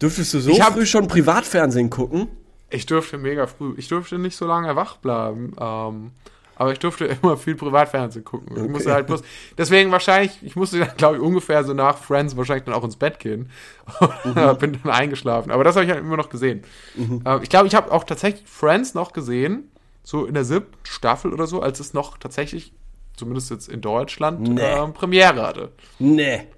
Dürftest 0.00 0.34
du 0.34 0.40
so 0.40 0.50
Ich 0.50 0.60
hab- 0.60 0.72
früh 0.74 0.86
schon 0.86 1.06
Privatfernsehen 1.08 1.88
gucken? 1.90 2.28
Ich 2.70 2.86
durfte 2.86 3.16
mega 3.18 3.46
früh. 3.46 3.74
Ich 3.76 3.88
durfte 3.88 4.18
nicht 4.18 4.36
so 4.36 4.46
lange 4.46 4.74
wach 4.74 4.96
bleiben. 4.96 5.52
Ähm, 5.60 6.10
aber 6.56 6.72
ich 6.72 6.78
durfte 6.80 7.04
immer 7.22 7.36
viel 7.36 7.54
Privatfernsehen 7.54 8.24
gucken. 8.24 8.56
Ich 8.64 8.70
musste 8.70 8.92
halt 8.92 9.06
bloß. 9.06 9.22
Deswegen 9.56 9.92
wahrscheinlich, 9.92 10.32
ich 10.42 10.56
musste 10.56 10.80
dann, 10.80 10.96
glaube 10.96 11.16
ich, 11.16 11.22
ungefähr 11.22 11.62
so 11.64 11.72
nach 11.74 11.98
Friends 11.98 12.36
wahrscheinlich 12.36 12.64
dann 12.64 12.74
auch 12.74 12.82
ins 12.84 12.96
Bett 12.96 13.18
gehen. 13.20 13.50
Und 14.24 14.34
bin 14.58 14.78
dann 14.82 14.92
eingeschlafen. 14.92 15.52
Aber 15.52 15.62
das 15.62 15.76
habe 15.76 15.84
ich 15.84 15.90
halt 15.92 16.00
immer 16.00 16.16
noch 16.16 16.28
gesehen. 16.28 16.62
Ähm, 16.98 17.22
ich 17.42 17.48
glaube, 17.48 17.68
ich 17.68 17.74
habe 17.76 17.92
auch 17.92 18.02
tatsächlich 18.04 18.44
Friends 18.48 18.94
noch 18.94 19.12
gesehen, 19.12 19.70
so 20.02 20.26
in 20.26 20.34
der 20.34 20.44
siebten 20.44 20.74
Staffel 20.84 21.32
oder 21.32 21.46
so, 21.46 21.62
als 21.62 21.78
es 21.80 21.94
noch 21.94 22.18
tatsächlich, 22.18 22.72
zumindest 23.16 23.50
jetzt 23.50 23.68
in 23.68 23.80
Deutschland, 23.80 24.40
Nee. 24.40 24.60
ähm, 24.60 24.92
Premiere 24.92 25.46
hatte. 25.46 25.72
Nee. 26.00 26.48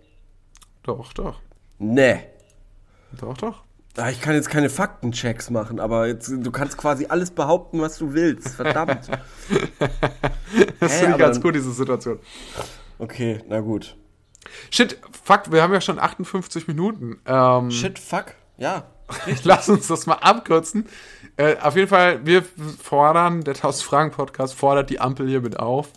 Doch, 0.87 1.13
doch. 1.13 1.41
Nee. 1.79 2.21
Doch, 3.21 3.37
doch. 3.37 3.63
Ah, 3.97 4.11
Ich 4.11 4.21
kann 4.21 4.35
jetzt 4.35 4.51
keine 4.51 4.69
Faktenchecks 4.71 5.51
machen, 5.51 5.81
aber 5.81 6.07
jetzt, 6.07 6.29
du 6.29 6.51
kannst 6.51 6.77
quasi 6.77 7.07
alles 7.07 7.31
behaupten, 7.31 7.81
was 7.81 7.99
du 7.99 8.15
willst. 8.15 8.49
Verdammt. 8.57 9.09
Das 10.81 10.95
finde 11.01 11.13
ich 11.13 11.19
ganz 11.19 11.41
gut, 11.41 11.55
diese 11.55 11.73
Situation. 11.73 12.21
Okay, 12.99 13.41
na 13.49 13.61
gut. 13.61 13.97
Shit, 14.71 14.99
fuck, 15.25 15.51
wir 15.51 15.61
haben 15.63 15.73
ja 15.73 15.81
schon 15.81 15.99
58 15.99 16.69
Minuten. 16.69 17.19
Ähm, 17.27 17.71
Shit, 17.71 17.99
fuck. 17.99 18.27
Ja. 18.57 18.85
Lass 19.45 19.69
uns 19.69 19.89
das 19.89 20.07
mal 20.07 20.15
abkürzen. 20.15 20.87
Äh, 21.37 21.57
auf 21.59 21.75
jeden 21.77 21.89
Fall, 21.89 22.25
wir 22.25 22.45
fordern, 22.83 23.43
der 23.43 23.55
1000 23.55 23.85
Fragen 23.85 24.11
Podcast 24.13 24.55
fordert 24.55 24.89
die 24.91 25.01
Ampel 25.01 25.29
hiermit 25.29 25.59
auf, 25.59 25.89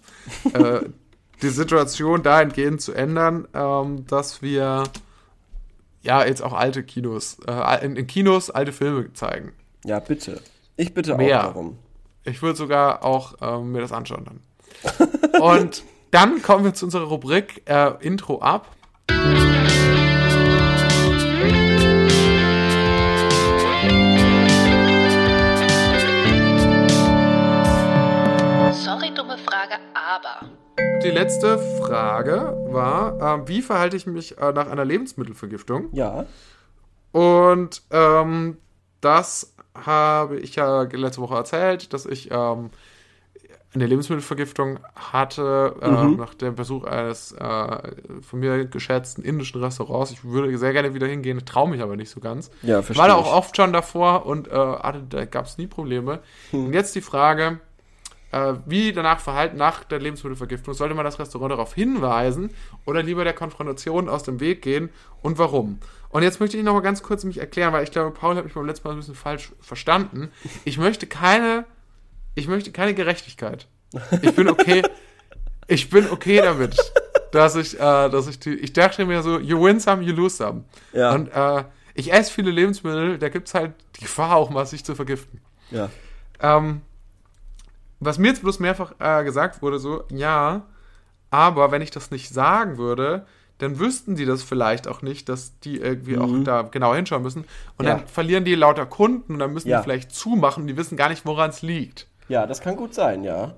äh, 0.54 0.80
die 1.42 1.50
Situation 1.50 2.24
dahingehend 2.24 2.82
zu 2.82 2.94
ändern, 2.94 3.48
ähm, 3.54 4.06
dass 4.08 4.42
wir 4.42 4.84
ja 6.02 6.26
jetzt 6.26 6.42
auch 6.42 6.54
alte 6.54 6.84
Kinos, 6.84 7.38
äh, 7.48 7.86
in, 7.86 7.96
in 7.96 8.08
Kinos 8.08 8.50
alte 8.50 8.72
Filme 8.72 9.14
zeigen. 9.14 9.54
Ja, 9.86 10.00
bitte. 10.00 10.42
Ich 10.76 10.94
bitte 10.94 11.16
Mehr. 11.16 11.40
auch 11.42 11.54
darum. 11.54 11.78
Ich 12.24 12.42
würde 12.42 12.58
sogar 12.58 13.04
auch 13.04 13.36
ähm, 13.42 13.72
mir 13.72 13.82
das 13.82 13.92
anschauen 13.92 14.26
dann. 14.26 15.42
Und 15.42 15.84
dann 16.12 16.42
kommen 16.42 16.64
wir 16.64 16.74
zu 16.74 16.86
unserer 16.86 17.06
Rubrik 17.06 17.64
äh, 17.66 17.92
Intro 18.02 18.40
ab. 18.40 18.68
Die 31.04 31.12
letzte 31.12 31.58
Frage 31.58 32.58
war, 32.70 33.40
äh, 33.44 33.48
wie 33.48 33.62
verhalte 33.62 33.96
ich 33.96 34.06
mich 34.06 34.38
äh, 34.38 34.52
nach 34.52 34.68
einer 34.68 34.84
Lebensmittelvergiftung? 34.86 35.88
Ja. 35.94 36.26
Und 37.12 37.82
ähm, 37.92 38.58
das 39.02 39.56
habe 39.74 40.38
ich 40.40 40.56
ja 40.56 40.82
letzte 40.84 41.22
Woche 41.22 41.36
erzählt, 41.36 41.94
dass 41.94 42.06
ich 42.06 42.30
ähm, 42.32 42.70
eine 43.74 43.86
Lebensmittelvergiftung 43.86 44.80
hatte 44.96 45.76
äh, 45.82 45.90
Mhm. 45.90 46.18
nach 46.18 46.34
dem 46.34 46.56
Besuch 46.56 46.84
eines 46.84 47.32
äh, 47.32 47.78
von 48.22 48.40
mir 48.40 48.66
geschätzten 48.66 49.24
indischen 49.24 49.64
Restaurants. 49.64 50.12
Ich 50.12 50.24
würde 50.26 50.56
sehr 50.58 50.74
gerne 50.74 50.94
wieder 50.94 51.08
hingehen, 51.08 51.44
traue 51.46 51.70
mich 51.70 51.82
aber 51.82 51.96
nicht 51.96 52.10
so 52.10 52.20
ganz. 52.20 52.52
Ja, 52.62 52.80
Ich 52.82 52.90
war 52.98 53.08
da 53.08 53.14
verstehe 53.14 53.16
auch 53.16 53.34
oft 53.38 53.56
schon 53.56 53.72
davor 53.72 54.26
und 54.26 54.48
äh, 54.50 54.52
hatte, 54.54 55.04
da 55.08 55.24
gab 55.26 55.46
es 55.46 55.58
nie 55.58 55.68
Probleme. 55.68 56.20
Hm. 56.52 56.66
Und 56.68 56.74
jetzt 56.74 56.94
die 56.96 57.02
Frage, 57.02 57.60
äh, 58.32 58.54
wie 58.66 58.92
danach 58.92 59.20
verhalten 59.20 59.58
nach 59.58 59.84
der 59.84 60.00
Lebensmittelvergiftung? 60.00 60.74
Sollte 60.74 60.96
man 60.96 61.06
das 61.06 61.20
Restaurant 61.20 61.52
darauf 61.52 61.74
hinweisen 61.74 62.52
oder 62.86 63.04
lieber 63.04 63.24
der 63.24 63.34
Konfrontation 63.34 64.10
aus 64.10 64.24
dem 64.24 64.40
Weg 64.40 64.62
gehen 64.62 64.90
und 65.22 65.38
warum? 65.38 65.80
Und 66.10 66.24
jetzt 66.24 66.40
möchte 66.40 66.58
ich 66.58 66.64
noch 66.64 66.74
mal 66.74 66.82
ganz 66.82 67.04
kurz 67.04 67.24
mich 67.24 67.40
erklären, 67.40 67.72
weil 67.72 67.84
ich 67.84 67.92
glaube, 67.92 68.12
Paul 68.12 68.36
hat 68.36 68.44
mich 68.44 68.54
beim 68.54 68.66
letzten 68.66 68.88
Mal 68.88 68.94
ein 68.94 68.98
bisschen 68.98 69.16
falsch 69.16 69.52
verstanden. 69.62 70.32
Ich 70.66 70.78
möchte 70.78 71.06
keine, 71.06 71.66
ich 72.36 72.48
möchte 72.48 72.72
keine 72.72 72.94
Gerechtigkeit. 72.94 73.68
Ich 74.22 74.34
bin 74.34 74.50
okay, 74.50 74.82
ich 75.68 75.90
bin 75.90 76.10
okay 76.10 76.42
damit, 76.42 76.76
dass 77.32 77.56
ich, 77.56 77.76
äh, 77.76 78.10
dass 78.10 78.28
ich 78.28 78.40
die, 78.40 78.56
ich 78.56 78.74
dachte 78.74 79.06
mir 79.06 79.22
so, 79.22 79.40
you 79.40 79.64
win 79.64 79.80
some, 79.80 80.02
you 80.02 80.14
lose 80.14 80.36
some. 80.36 80.64
Ja. 80.94 81.14
Und 81.14 81.30
äh, 81.30 81.64
ich 81.94 82.12
esse 82.12 82.32
viele 82.32 82.50
Lebensmittel, 82.52 83.20
da 83.20 83.30
gibt 83.30 83.48
es 83.48 83.54
halt 83.54 83.74
die 83.98 84.02
Gefahr 84.02 84.36
auch 84.36 84.50
mal, 84.50 84.66
sich 84.66 84.84
zu 84.84 84.96
vergiften. 84.96 85.42
Ja. 85.70 85.90
Ähm, 86.40 86.82
was 88.00 88.18
mir 88.18 88.30
jetzt 88.30 88.42
bloß 88.42 88.60
mehrfach 88.60 88.94
äh, 89.00 89.24
gesagt 89.24 89.62
wurde, 89.62 89.80
so, 89.80 90.04
ja, 90.12 90.64
aber 91.32 91.72
wenn 91.72 91.82
ich 91.82 91.92
das 91.92 92.12
nicht 92.12 92.30
sagen 92.30 92.78
würde, 92.78 93.26
dann 93.60 93.78
wüssten 93.78 94.16
die 94.16 94.26
das 94.26 94.42
vielleicht 94.42 94.88
auch 94.88 95.02
nicht, 95.02 95.28
dass 95.28 95.60
die 95.60 95.78
irgendwie 95.78 96.18
auch 96.18 96.32
da 96.46 96.62
genau 96.62 96.96
hinschauen 96.96 97.22
müssen. 97.24 97.42
Und 97.78 97.84
Mhm. 97.84 97.86
Ja. 97.88 97.96
dann 97.98 98.08
verlieren 98.08 98.46
die 98.46 98.56
lauter 98.56 98.86
Kunden 98.86 99.34
und 99.34 99.40
dann 99.40 99.52
müssen 99.54 99.68
Ja. 99.68 99.78
die 99.80 99.84
vielleicht 99.84 100.12
zumachen 100.14 100.64
und 100.64 100.68
die 100.68 100.78
wissen 100.78 100.96
gar 100.98 101.10
nicht, 101.10 101.26
woran 101.26 101.50
es 101.50 101.62
liegt. 101.62 102.08
Ja, 102.30 102.46
das 102.48 102.62
kann 102.62 102.78
gut 102.78 102.94
sein, 102.94 103.24
ja. 103.24 103.54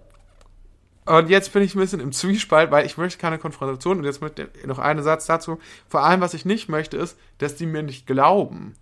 Und 1.05 1.29
jetzt 1.29 1.51
bin 1.53 1.61
ich 1.63 1.75
ein 1.75 1.79
bisschen 1.79 1.99
im 1.99 2.11
Zwiespalt, 2.11 2.71
weil 2.71 2.85
ich 2.85 2.97
möchte 2.97 3.19
keine 3.19 3.37
Konfrontation. 3.39 3.97
Und 3.99 4.03
jetzt 4.05 4.21
möchte 4.21 4.49
ich 4.59 4.65
noch 4.67 4.79
einen 4.79 5.03
Satz 5.03 5.25
dazu. 5.25 5.59
Vor 5.87 6.03
allem, 6.03 6.21
was 6.21 6.33
ich 6.35 6.45
nicht 6.45 6.69
möchte, 6.69 6.95
ist, 6.97 7.17
dass 7.39 7.55
die 7.55 7.65
mir 7.65 7.81
nicht 7.83 8.05
glauben. 8.07 8.75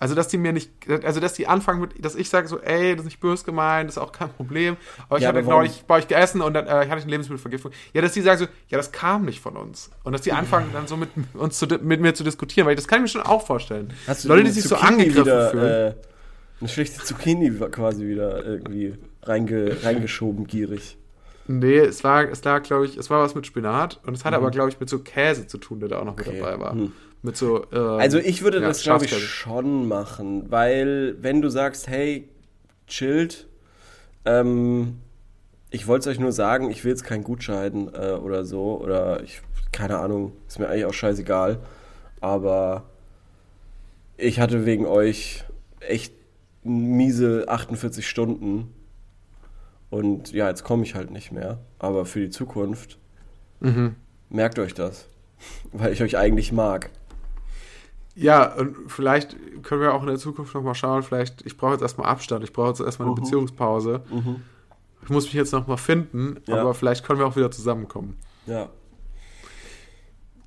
Also, 0.00 0.14
dass 0.14 0.28
die 0.28 0.38
mir 0.38 0.52
nicht, 0.52 0.70
also, 1.04 1.20
dass 1.20 1.34
die 1.34 1.46
anfangen 1.46 1.82
mit, 1.82 2.04
dass 2.04 2.14
ich 2.16 2.28
sage 2.30 2.48
so, 2.48 2.58
ey, 2.58 2.92
das 2.96 3.00
ist 3.00 3.04
nicht 3.04 3.20
böse 3.20 3.44
gemeint, 3.44 3.88
das 3.88 3.96
ist 3.98 4.02
auch 4.02 4.12
kein 4.12 4.30
Problem. 4.32 4.76
Aber 5.08 5.18
ich 5.18 5.22
Ja, 5.24 5.28
hatte 5.28 5.42
neulich 5.42 5.84
bei 5.86 5.96
euch 5.98 6.08
gegessen 6.08 6.40
und 6.40 6.54
dann 6.54 6.66
äh, 6.66 6.70
hatte 6.70 6.84
ich 6.96 7.02
eine 7.02 7.10
Lebensmittelvergiftung. 7.10 7.70
Ja, 7.92 8.00
dass 8.00 8.12
die 8.12 8.22
sagen 8.22 8.38
so, 8.38 8.46
ja, 8.68 8.78
das 8.78 8.90
kam 8.92 9.26
nicht 9.26 9.40
von 9.40 9.56
uns. 9.58 9.90
Und 10.02 10.12
dass 10.14 10.22
die 10.22 10.32
anfangen 10.32 10.70
dann 10.72 10.86
so 10.86 10.96
mit 10.96 11.10
uns 11.34 11.58
zu, 11.58 11.66
mit 11.66 12.00
mir 12.00 12.14
zu 12.14 12.24
diskutieren, 12.24 12.66
weil 12.66 12.76
das 12.76 12.88
kann 12.88 12.98
ich 12.98 13.02
mir 13.14 13.20
schon 13.20 13.30
auch 13.30 13.46
vorstellen. 13.46 13.92
Hast 14.06 14.24
du 14.24 14.28
Leute, 14.28 14.44
die 14.44 14.50
sich 14.50 14.64
so 14.64 14.74
Zucchini 14.74 14.88
angegriffen 15.02 15.22
wieder, 15.26 15.50
fühlen. 15.50 15.92
Äh, 15.92 15.94
eine 16.60 16.68
schlechte 16.68 17.04
Zucchini 17.04 17.50
quasi 17.70 18.06
wieder 18.06 18.42
irgendwie 18.44 18.94
reinge, 19.22 19.76
reingeschoben, 19.84 20.46
gierig. 20.46 20.96
Nee, 21.46 21.78
es 21.78 22.04
war, 22.04 22.28
es 22.30 22.42
lag, 22.44 22.62
glaube 22.62 22.86
ich, 22.86 22.96
es 22.96 23.10
war 23.10 23.22
was 23.22 23.34
mit 23.34 23.46
Spinat 23.46 24.00
und 24.06 24.14
es 24.16 24.24
hatte 24.24 24.36
aber, 24.36 24.50
glaube 24.50 24.70
ich, 24.70 24.78
mit 24.80 24.88
so 24.88 25.00
Käse 25.00 25.46
zu 25.46 25.58
tun, 25.58 25.80
der 25.80 25.88
da 25.90 25.98
auch 25.98 26.04
noch 26.04 26.14
Mhm. 26.16 26.20
Okay. 26.20 26.32
mit 26.32 26.40
dabei 26.42 26.58
war. 26.60 26.72
Hm. 26.72 26.92
Mit 27.22 27.36
so. 27.36 27.64
ähm, 27.72 28.00
Also 28.00 28.18
ich 28.18 28.42
würde 28.42 28.60
ja, 28.60 28.68
das, 28.68 28.82
glaube 28.82 29.04
ich, 29.04 29.16
schon 29.16 29.86
machen, 29.88 30.50
weil 30.50 31.16
wenn 31.20 31.42
du 31.42 31.48
sagst, 31.50 31.88
hey, 31.88 32.28
chillt, 32.86 33.46
ähm, 34.24 34.98
ich 35.70 35.86
wollte 35.86 36.08
es 36.08 36.16
euch 36.16 36.20
nur 36.20 36.32
sagen, 36.32 36.70
ich 36.70 36.84
will 36.84 36.90
jetzt 36.90 37.04
keinen 37.04 37.24
Gutschein 37.24 37.90
äh, 37.94 38.12
oder 38.12 38.44
so, 38.44 38.80
oder 38.80 39.22
ich, 39.22 39.42
keine 39.72 39.98
Ahnung, 39.98 40.32
ist 40.48 40.58
mir 40.58 40.68
eigentlich 40.68 40.86
auch 40.86 40.94
scheißegal, 40.94 41.58
aber 42.20 42.84
ich 44.16 44.40
hatte 44.40 44.66
wegen 44.66 44.86
euch 44.86 45.44
echt 45.80 46.12
miese 46.62 47.44
48 47.48 48.06
Stunden 48.08 48.72
und 49.90 50.32
ja, 50.32 50.48
jetzt 50.48 50.64
komme 50.64 50.84
ich 50.84 50.94
halt 50.94 51.10
nicht 51.10 51.32
mehr, 51.32 51.58
aber 51.78 52.06
für 52.06 52.20
die 52.20 52.30
Zukunft 52.30 52.98
Mhm. 53.60 53.94
merkt 54.30 54.58
euch 54.58 54.72
das, 54.74 55.06
weil 55.72 55.92
ich 55.92 56.02
euch 56.02 56.16
eigentlich 56.16 56.50
mag. 56.52 56.90
Ja, 58.14 58.54
und 58.54 58.76
vielleicht 58.90 59.36
können 59.62 59.80
wir 59.80 59.94
auch 59.94 60.02
in 60.02 60.08
der 60.08 60.18
Zukunft 60.18 60.54
nochmal 60.54 60.74
schauen, 60.74 61.02
vielleicht, 61.02 61.46
ich 61.46 61.56
brauche 61.56 61.72
jetzt 61.72 61.82
erstmal 61.82 62.08
Abstand, 62.08 62.44
ich 62.44 62.52
brauche 62.52 62.68
jetzt 62.68 62.80
erstmal 62.80 63.08
eine 63.08 63.14
Beziehungspause. 63.14 64.02
Ich 65.02 65.08
muss 65.08 65.24
mich 65.24 65.34
jetzt 65.34 65.52
nochmal 65.52 65.78
finden, 65.78 66.40
Ja. 66.46 66.60
aber 66.60 66.74
vielleicht 66.74 67.04
können 67.04 67.18
wir 67.20 67.26
auch 67.26 67.36
wieder 67.36 67.50
zusammenkommen. 67.50 68.16
Ja. 68.46 68.68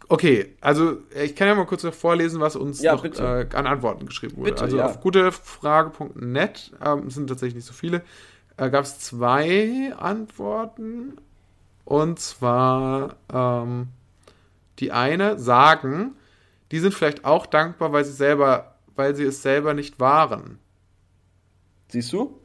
Okay, 0.09 0.53
also 0.61 0.97
ich 1.23 1.35
kann 1.35 1.47
ja 1.47 1.55
mal 1.55 1.65
kurz 1.65 1.83
noch 1.83 1.93
vorlesen, 1.93 2.39
was 2.41 2.55
uns 2.55 2.81
Ja, 2.81 2.93
noch 2.93 3.03
äh, 3.05 3.47
an 3.53 3.65
Antworten 3.65 4.05
geschrieben 4.05 4.37
wurde. 4.37 4.51
Bitte, 4.51 4.63
also 4.63 4.77
ja. 4.77 4.85
auf 4.85 4.99
gutefrage.net 4.99 6.71
ähm, 6.85 7.09
sind 7.09 7.27
tatsächlich 7.27 7.55
nicht 7.55 7.65
so 7.65 7.73
viele. 7.73 8.03
Äh, 8.57 8.69
Gab 8.69 8.83
es 8.83 8.99
zwei 8.99 9.93
Antworten. 9.97 11.13
Und 11.85 12.19
zwar 12.19 13.15
ähm, 13.33 13.87
die 14.79 14.91
eine 14.91 15.39
sagen, 15.39 16.15
die 16.73 16.79
sind 16.79 16.91
vielleicht 16.91 17.23
auch 17.23 17.45
dankbar, 17.45 17.93
weil 17.93 18.03
sie 18.03 18.11
selber, 18.13 18.77
weil 18.95 19.15
sie 19.15 19.25
es 19.25 19.43
selber 19.43 19.75
nicht 19.75 19.99
waren. 19.99 20.57
Siehst 21.89 22.11
du? 22.11 22.39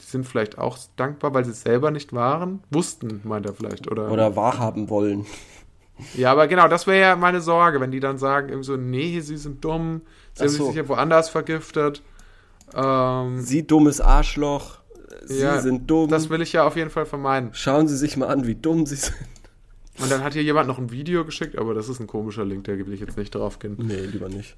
Die 0.00 0.04
sind 0.04 0.26
vielleicht 0.26 0.58
auch 0.58 0.76
dankbar, 0.96 1.32
weil 1.32 1.44
sie 1.44 1.52
es 1.52 1.62
selber 1.62 1.92
nicht 1.92 2.12
waren. 2.12 2.64
Wussten, 2.70 3.20
meint 3.22 3.46
er 3.46 3.54
vielleicht, 3.54 3.88
oder? 3.88 4.10
Oder 4.10 4.34
wahrhaben 4.34 4.90
wollen. 4.90 5.26
Ja, 6.14 6.32
aber 6.32 6.48
genau, 6.48 6.66
das 6.66 6.88
wäre 6.88 7.00
ja 7.00 7.14
meine 7.16 7.40
Sorge, 7.40 7.80
wenn 7.80 7.92
die 7.92 8.00
dann 8.00 8.18
sagen, 8.18 8.48
irgendwie 8.48 8.66
so, 8.66 8.76
nee, 8.76 9.20
sie 9.20 9.36
sind 9.36 9.64
dumm, 9.64 10.02
sie 10.34 10.40
Ach 10.40 10.46
haben 10.46 10.48
so. 10.48 10.64
sich 10.64 10.74
sicher 10.74 10.88
woanders 10.88 11.28
vergiftet. 11.28 12.02
Ähm, 12.74 13.40
Sie 13.40 13.64
dummes 13.64 14.00
Arschloch. 14.00 14.78
Sie 15.24 15.38
Ja, 15.40 15.60
sind 15.60 15.88
dumm. 15.88 16.08
das 16.08 16.30
will 16.30 16.42
ich 16.42 16.52
ja 16.52 16.64
auf 16.66 16.74
jeden 16.74 16.90
Fall 16.90 17.06
vermeiden. 17.06 17.50
Schauen 17.52 17.86
Sie 17.86 17.96
sich 17.96 18.16
mal 18.16 18.26
an, 18.26 18.44
wie 18.46 18.56
dumm 18.56 18.86
Sie 18.86 18.96
sind. 18.96 19.14
Und 20.00 20.10
dann 20.10 20.22
hat 20.22 20.34
hier 20.34 20.42
jemand 20.42 20.68
noch 20.68 20.78
ein 20.78 20.90
Video 20.90 21.24
geschickt, 21.24 21.58
aber 21.58 21.74
das 21.74 21.88
ist 21.88 22.00
ein 22.00 22.06
komischer 22.06 22.44
Link, 22.44 22.64
da 22.64 22.72
will 22.72 22.92
ich 22.92 23.00
jetzt 23.00 23.16
nicht 23.16 23.34
drauf 23.34 23.58
gehen. 23.58 23.76
Nee, 23.78 24.06
lieber 24.06 24.28
nicht. 24.28 24.56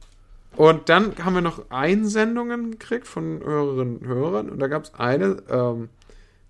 Und 0.57 0.89
dann 0.89 1.15
haben 1.25 1.35
wir 1.35 1.41
noch 1.41 1.71
Einsendungen 1.71 2.73
gekriegt 2.73 3.07
von 3.07 3.41
Hörerinnen 3.43 3.99
und 3.99 4.07
Hörern. 4.07 4.51
Und 4.51 4.59
da 4.59 4.67
gab 4.67 4.85
es 4.85 4.95
eine 4.95 5.43
ähm, 5.49 5.89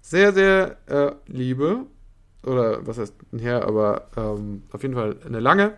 sehr, 0.00 0.32
sehr 0.32 0.76
äh, 0.86 1.12
liebe, 1.26 1.86
oder 2.44 2.86
was 2.86 2.98
heißt 2.98 3.14
her, 3.38 3.66
aber 3.66 4.08
ähm, 4.16 4.62
auf 4.72 4.82
jeden 4.82 4.94
Fall 4.94 5.16
eine 5.26 5.40
lange 5.40 5.74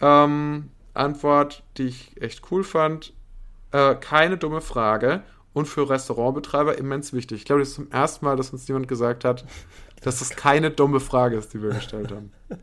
ähm, 0.00 0.70
Antwort, 0.94 1.62
die 1.76 1.86
ich 1.86 2.22
echt 2.22 2.42
cool 2.50 2.62
fand. 2.62 3.12
Äh, 3.72 3.96
keine 3.96 4.38
dumme 4.38 4.60
Frage 4.60 5.22
und 5.52 5.66
für 5.66 5.88
Restaurantbetreiber 5.88 6.78
immens 6.78 7.12
wichtig. 7.12 7.38
Ich 7.38 7.44
glaube, 7.44 7.60
das 7.60 7.70
ist 7.70 7.74
zum 7.74 7.90
ersten 7.90 8.24
Mal, 8.24 8.36
dass 8.36 8.50
uns 8.50 8.68
jemand 8.68 8.86
gesagt 8.86 9.24
hat, 9.24 9.44
dass 10.04 10.18
das 10.18 10.30
keine 10.30 10.70
dumme 10.70 11.00
Frage 11.00 11.36
ist, 11.36 11.54
die 11.54 11.62
wir 11.62 11.70
gestellt 11.70 12.12
haben. 12.12 12.32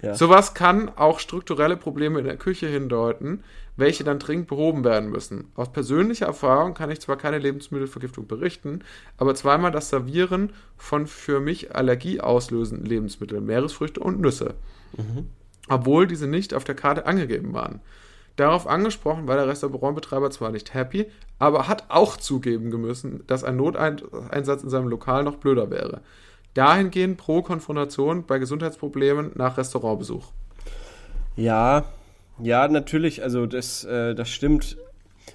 Ja. 0.00 0.14
Sowas 0.14 0.54
kann 0.54 0.88
auch 0.88 1.20
strukturelle 1.20 1.76
Probleme 1.76 2.18
in 2.18 2.24
der 2.24 2.38
Küche 2.38 2.66
hindeuten, 2.66 3.44
welche 3.76 4.04
dann 4.04 4.18
dringend 4.18 4.48
behoben 4.48 4.84
werden 4.84 5.10
müssen. 5.10 5.52
Aus 5.54 5.70
persönlicher 5.70 6.24
Erfahrung 6.24 6.72
kann 6.72 6.90
ich 6.90 7.02
zwar 7.02 7.18
keine 7.18 7.38
Lebensmittelvergiftung 7.38 8.26
berichten, 8.26 8.80
aber 9.18 9.34
zweimal 9.34 9.70
das 9.70 9.90
Servieren 9.90 10.54
von 10.78 11.06
für 11.06 11.40
mich 11.40 11.74
allergieauslösenden 11.76 12.86
Lebensmitteln, 12.86 13.44
Meeresfrüchte 13.44 14.00
und 14.00 14.20
Nüsse. 14.20 14.54
Obwohl 15.68 16.06
diese 16.06 16.26
nicht 16.26 16.54
auf 16.54 16.64
der 16.64 16.74
Karte 16.74 17.04
angegeben 17.04 17.52
waren. 17.52 17.80
Darauf 18.36 18.66
angesprochen 18.66 19.28
war 19.28 19.36
der 19.36 19.46
Restaurantbetreiber 19.46 20.30
zwar 20.30 20.50
nicht 20.50 20.72
happy, 20.72 21.06
aber 21.38 21.68
hat 21.68 21.84
auch 21.90 22.16
zugeben 22.16 22.68
müssen, 22.80 23.26
dass 23.26 23.44
ein 23.44 23.56
Noteinsatz 23.56 24.62
in 24.62 24.70
seinem 24.70 24.88
Lokal 24.88 25.22
noch 25.22 25.36
blöder 25.36 25.70
wäre. 25.70 26.00
Dahingehend 26.54 27.16
pro 27.16 27.42
Konfrontation 27.42 28.26
bei 28.26 28.38
Gesundheitsproblemen 28.38 29.32
nach 29.34 29.56
Restaurantbesuch. 29.56 30.32
Ja, 31.36 31.84
ja, 32.42 32.68
natürlich, 32.68 33.22
also 33.22 33.46
das, 33.46 33.84
äh, 33.84 34.14
das 34.14 34.30
stimmt. 34.30 34.76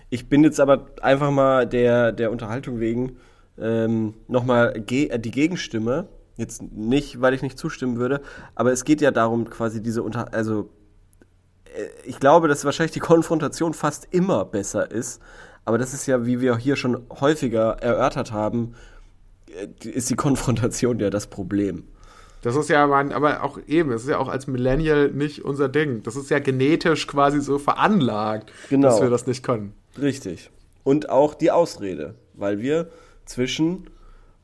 Ich 0.10 0.28
bin 0.28 0.44
jetzt 0.44 0.60
aber 0.60 0.88
einfach 1.02 1.32
mal 1.32 1.68
der, 1.68 2.12
der 2.12 2.32
Unterhaltung 2.32 2.80
wegen 2.80 3.18
ähm, 3.58 4.16
nochmal 4.28 4.74
ge 4.82 5.10
äh, 5.10 5.20
die 5.20 5.32
Gegenstimme. 5.32 6.08
Jetzt 6.38 6.62
nicht, 6.62 7.22
weil 7.22 7.34
ich 7.34 7.42
nicht 7.42 7.58
zustimmen 7.58 7.98
würde, 7.98 8.22
aber 8.56 8.74
es 8.74 8.84
geht 8.84 9.00
ja 9.00 9.12
darum, 9.12 9.50
quasi 9.50 9.82
diese 9.82 10.04
Unter... 10.04 10.34
Also, 10.34 10.70
äh, 11.66 11.88
ich 12.04 12.20
glaube, 12.20 12.48
dass 12.50 12.66
wahrscheinlich 12.66 12.92
die 12.92 13.00
Konfrontation 13.00 13.74
fast 13.74 14.08
immer 14.12 14.44
besser 14.44 14.92
ist, 14.92 15.22
aber 15.64 15.78
das 15.78 15.94
ist 15.94 16.06
ja, 16.08 16.26
wie 16.26 16.42
wir 16.42 16.58
hier 16.58 16.76
schon 16.76 17.08
häufiger 17.22 17.78
erörtert 17.82 18.32
haben, 18.32 18.76
ist 19.84 20.10
die 20.10 20.16
Konfrontation 20.16 21.00
ja 21.00 21.10
das 21.10 21.28
Problem. 21.28 21.84
Das 22.42 22.56
ist 22.56 22.70
ja, 22.70 22.86
mein, 22.86 23.12
aber 23.12 23.44
auch 23.44 23.58
eben, 23.68 23.92
es 23.92 24.04
ist 24.04 24.10
ja 24.10 24.20
auch 24.20 24.28
als 24.28 24.46
Millennial 24.46 25.10
nicht 25.12 25.44
unser 25.44 25.68
Ding. 25.68 26.04
Das 26.04 26.16
ist 26.16 26.30
ja 26.30 26.38
genetisch 26.40 27.08
quasi 27.08 27.42
so 27.42 27.58
veranlagt, 27.58 28.52
Genau. 28.70 28.88
dass 28.90 29.02
wir 29.02 29.10
das 29.10 29.26
nicht 29.26 29.42
können. 29.44 29.74
Richtig. 30.00 30.52
Und 30.84 31.10
auch 31.10 31.34
die 31.34 31.50
Ausrede, 31.50 32.14
weil 32.36 32.60
wir 32.62 32.90
zwischen 33.26 33.90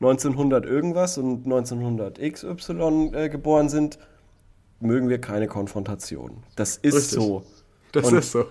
1900 0.00 0.64
irgendwas 0.66 1.16
und 1.16 1.44
1900 1.44 2.18
XY 2.18 3.10
äh, 3.14 3.28
geboren 3.28 3.68
sind, 3.68 3.98
mögen 4.80 5.08
wir 5.08 5.20
keine 5.20 5.46
Konfrontation. 5.46 6.38
Das 6.56 6.76
ist 6.76 6.94
Richtig. 6.96 7.12
so. 7.12 7.44
Das 7.92 8.06
Und- 8.10 8.18
ist 8.18 8.32
so. 8.32 8.46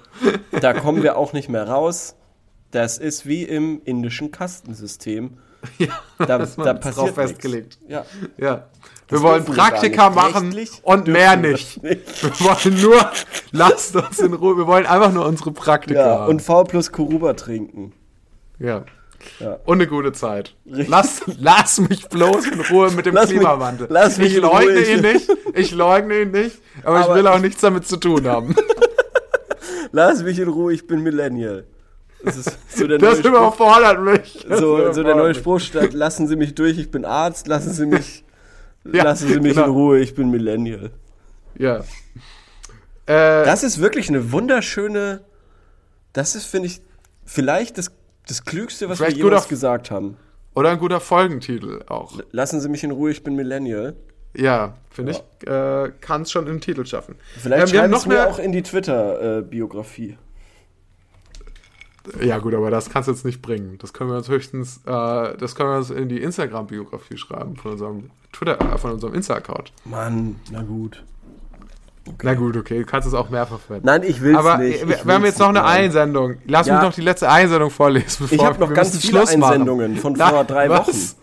Da 0.62 0.72
kommen 0.74 1.04
wir 1.04 1.18
auch 1.18 1.34
nicht 1.34 1.50
mehr 1.50 1.68
raus. 1.68 2.16
Das 2.70 2.98
ist 3.00 3.26
wie 3.26 3.44
im 3.44 3.82
indischen 3.84 4.32
Kastensystem. 4.32 5.40
Ja, 5.78 5.88
Da, 6.18 6.38
das 6.38 6.56
da 6.56 6.74
passiert 6.74 6.98
drauf 6.98 7.14
festgelegt. 7.16 7.78
Ja. 7.88 8.06
Ja. 8.38 8.68
Wir 9.10 9.22
wollen 9.22 9.44
Praktika 9.44 10.10
machen 10.10 10.56
und 10.84 11.08
mehr 11.08 11.36
nicht. 11.36 11.84
nicht. 11.84 12.24
Wir 12.40 12.48
wollen 12.48 12.82
nur, 12.82 13.12
lasst 13.52 13.96
uns 13.96 14.20
in 14.20 14.34
Ruhe. 14.34 14.56
Wir 14.58 14.68
wollen 14.68 14.86
einfach 14.86 15.12
nur 15.12 15.26
unsere 15.26 15.52
Praktika 15.52 16.00
Ja, 16.00 16.20
haben. 16.20 16.30
und 16.30 16.42
V 16.42 16.64
plus 16.64 16.92
Kuruba 16.92 17.34
trinken. 17.34 17.94
ja. 18.60 18.86
Ja. 19.40 19.60
Und 19.66 19.78
eine 19.78 19.86
gute 19.86 20.14
Zeit. 20.14 20.56
Richtig. 20.66 20.88
Lass, 20.88 21.22
lass 21.38 21.80
mich 21.80 22.10
bloß 22.10 22.48
in 22.48 22.60
Ruhe 22.62 22.90
mit 22.90 23.06
dem 23.06 23.14
Lass 23.14 23.30
mich- 23.30 23.38
Klimawandel. 23.38 23.86
lass 23.92 24.18
mich 24.18 24.36
ich 24.36 24.42
leugne 24.42 24.72
Ruhe. 24.74 24.82
ihn 24.94 25.02
nicht. 25.02 25.30
Ich 25.54 25.72
leugne 25.74 26.22
ihn 26.22 26.32
nicht. 26.32 26.60
Aber, 26.84 27.02
Aber 27.02 27.10
ich 27.12 27.16
will 27.18 27.28
auch 27.28 27.36
ich- 27.36 27.42
nichts 27.44 27.62
damit 27.62 27.86
zu 27.86 27.98
tun 27.98 28.26
haben. 28.28 28.56
Lass 29.92 30.24
mich 30.24 30.40
in 30.40 30.48
Ruhe, 30.48 30.74
ich 30.74 30.88
bin 30.88 31.02
Millennial. 31.04 31.66
Das 32.24 32.38
ist 32.38 32.58
so 32.78 32.88
der 32.88 32.98
Das 32.98 33.20
neue 33.20 33.28
überfordert 33.30 34.02
mich. 34.02 34.46
Das 34.48 34.60
So, 34.60 34.92
so 34.92 35.04
der 35.04 35.16
neue. 35.16 35.34
Spruch 35.34 35.60
statt, 35.60 35.94
lassen 35.94 36.28
Sie 36.28 36.36
mich 36.36 36.54
durch, 36.56 36.78
ich 36.78 36.92
bin 36.92 37.06
Arzt, 37.06 37.48
lassen 37.48 37.72
Sie 37.74 37.86
mich, 37.86 38.24
Ja, 38.92 39.04
lassen 39.04 39.28
Sie 39.28 39.40
mich 39.40 39.54
genau. 39.56 39.66
in 39.68 39.72
Ruhe, 39.72 40.00
ich 40.00 40.16
bin 40.16 40.30
Millennial. 40.32 40.90
Ja. 41.58 41.78
Äh, 43.06 43.46
Das 43.46 43.64
ist 43.64 43.80
wirklich 43.80 44.10
eine 44.10 44.32
wunderschöne, 44.32 45.22
das 46.14 46.36
ist, 46.36 46.46
finde 46.46 46.68
ich, 46.68 46.82
vielleicht 47.26 47.78
das, 47.78 47.92
das 48.28 48.44
Klügste, 48.46 48.90
was 48.90 49.00
wir 49.00 49.10
jemals 49.10 49.48
gesagt 49.48 49.92
haben. 49.92 50.18
oder 50.56 50.70
ein 50.70 50.80
guter 50.80 51.00
Folgentitel 51.00 51.82
auch. 51.88 52.20
Lassen 52.32 52.60
Sie 52.62 52.70
mich 52.70 52.84
in 52.84 52.92
Ruhe, 52.92 53.12
ich 53.12 53.24
bin 53.24 53.36
Millennial. 53.36 53.96
Ja, 54.34 54.76
finde 54.90 55.12
ich, 55.12 55.48
äh, 55.48 55.92
kann 56.00 56.22
es 56.22 56.32
schon 56.32 56.48
im 56.48 56.62
Titel 56.62 56.86
schaffen. 56.86 57.16
Vielleicht 57.38 57.64
Ähm, 57.68 57.72
wir 57.74 57.80
schreiben 57.80 57.92
noch 57.92 58.00
es 58.00 58.06
mir 58.06 58.30
auch 58.30 58.40
in 58.40 58.52
die 58.54 58.62
Twitter-Biografie. 58.64 60.18
Ja, 62.20 62.40
gut, 62.40 62.54
aber 62.56 62.72
das 62.72 62.90
kannst 62.90 63.08
du 63.08 63.12
jetzt 63.14 63.26
nicht 63.26 63.42
bringen. 63.42 63.78
Das 63.80 63.94
können 63.94 64.10
wir 64.10 64.18
uns 64.18 64.28
höchstens, 64.28 64.78
äh, 64.86 65.38
das 65.38 65.56
können 65.56 65.70
wir 65.70 65.78
uns 65.78 65.90
in 65.92 66.10
die 66.10 66.20
Instagram-Biografie 66.22 67.18
schreiben 67.18 67.56
von 67.58 67.72
unserem 67.74 68.10
Twitter, 68.34 68.60
äh, 68.60 68.78
von 68.78 68.92
unserem 68.94 69.14
Insta-Account. 69.14 69.72
Mann, 69.86 70.38
na 70.52 70.64
gut. 70.64 71.04
Na 72.24 72.34
gut, 72.34 72.58
okay, 72.58 72.80
du 72.80 72.86
kannst 72.86 73.08
es 73.08 73.14
auch 73.14 73.30
mehrfach 73.30 73.60
verwenden. 73.60 73.86
Nein, 73.86 74.02
ich 74.04 74.22
will's 74.22 74.38
aber 74.38 74.58
nicht. 74.58 74.82
äh, 74.82 74.88
wir, 74.88 74.96
ich 74.98 75.06
wir 75.06 75.14
haben 75.14 75.24
jetzt 75.26 75.38
noch 75.40 75.50
eine 75.50 75.60
nein. 75.62 75.84
Einsendung. 75.86 76.38
Lass 76.48 76.66
Ja. 76.66 76.76
mich 76.76 76.84
noch 76.84 76.94
die 76.94 77.02
letzte 77.02 77.30
Einsendung 77.30 77.70
vorlesen. 77.70 78.18
Bevor 78.28 78.36
Ich 78.36 78.44
habe 78.44 78.60
noch 78.60 78.74
ganz 78.74 78.98
viele 78.98 79.02
Schluss 79.20 79.38
machen. 79.38 79.52
Einsendungen 79.54 79.98
von 79.98 80.16
vor 80.16 80.44
drei 80.46 80.70
was? 80.70 80.88
Wochen. 80.88 81.16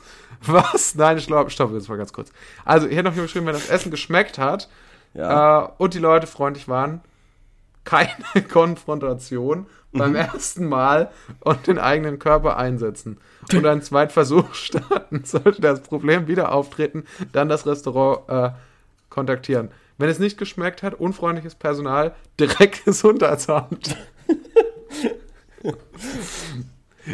Was? 0.46 0.94
Nein, 0.94 1.18
stopp, 1.18 1.50
stopp, 1.50 1.72
jetzt 1.72 1.88
mal 1.88 1.98
ganz 1.98 2.12
kurz. 2.12 2.30
Also, 2.64 2.86
hier 2.86 2.98
hat 2.98 3.04
noch 3.06 3.14
geschrieben, 3.16 3.46
wenn 3.46 3.54
das 3.54 3.68
Essen 3.68 3.90
geschmeckt 3.90 4.38
hat 4.38 4.68
Ja. 5.14 5.64
äh, 5.64 5.68
und 5.78 5.94
die 5.94 5.98
Leute 5.98 6.28
freundlich 6.28 6.68
waren, 6.68 7.00
keine 7.88 8.42
Konfrontation 8.48 9.66
Mhm. 9.92 9.98
beim 9.98 10.14
ersten 10.16 10.68
Mal 10.68 11.10
und 11.40 11.66
den 11.66 11.78
eigenen 11.78 12.18
Körper 12.18 12.58
einsetzen 12.58 13.18
und 13.54 13.64
einen 13.66 13.80
zweiten 13.80 14.12
Versuch 14.12 14.52
starten. 14.54 15.22
Sollte 15.24 15.62
das 15.62 15.80
Problem 15.82 16.28
wieder 16.28 16.52
auftreten, 16.52 17.04
dann 17.32 17.48
das 17.48 17.66
Restaurant 17.66 18.28
äh, 18.28 18.50
kontaktieren. 19.08 19.70
Wenn 19.96 20.10
es 20.10 20.18
nicht 20.18 20.36
geschmeckt 20.36 20.82
hat, 20.82 20.94
unfreundliches 20.94 21.54
Personal, 21.54 22.14
direkt 22.38 22.84
Gesundheitsamt. 22.84 23.96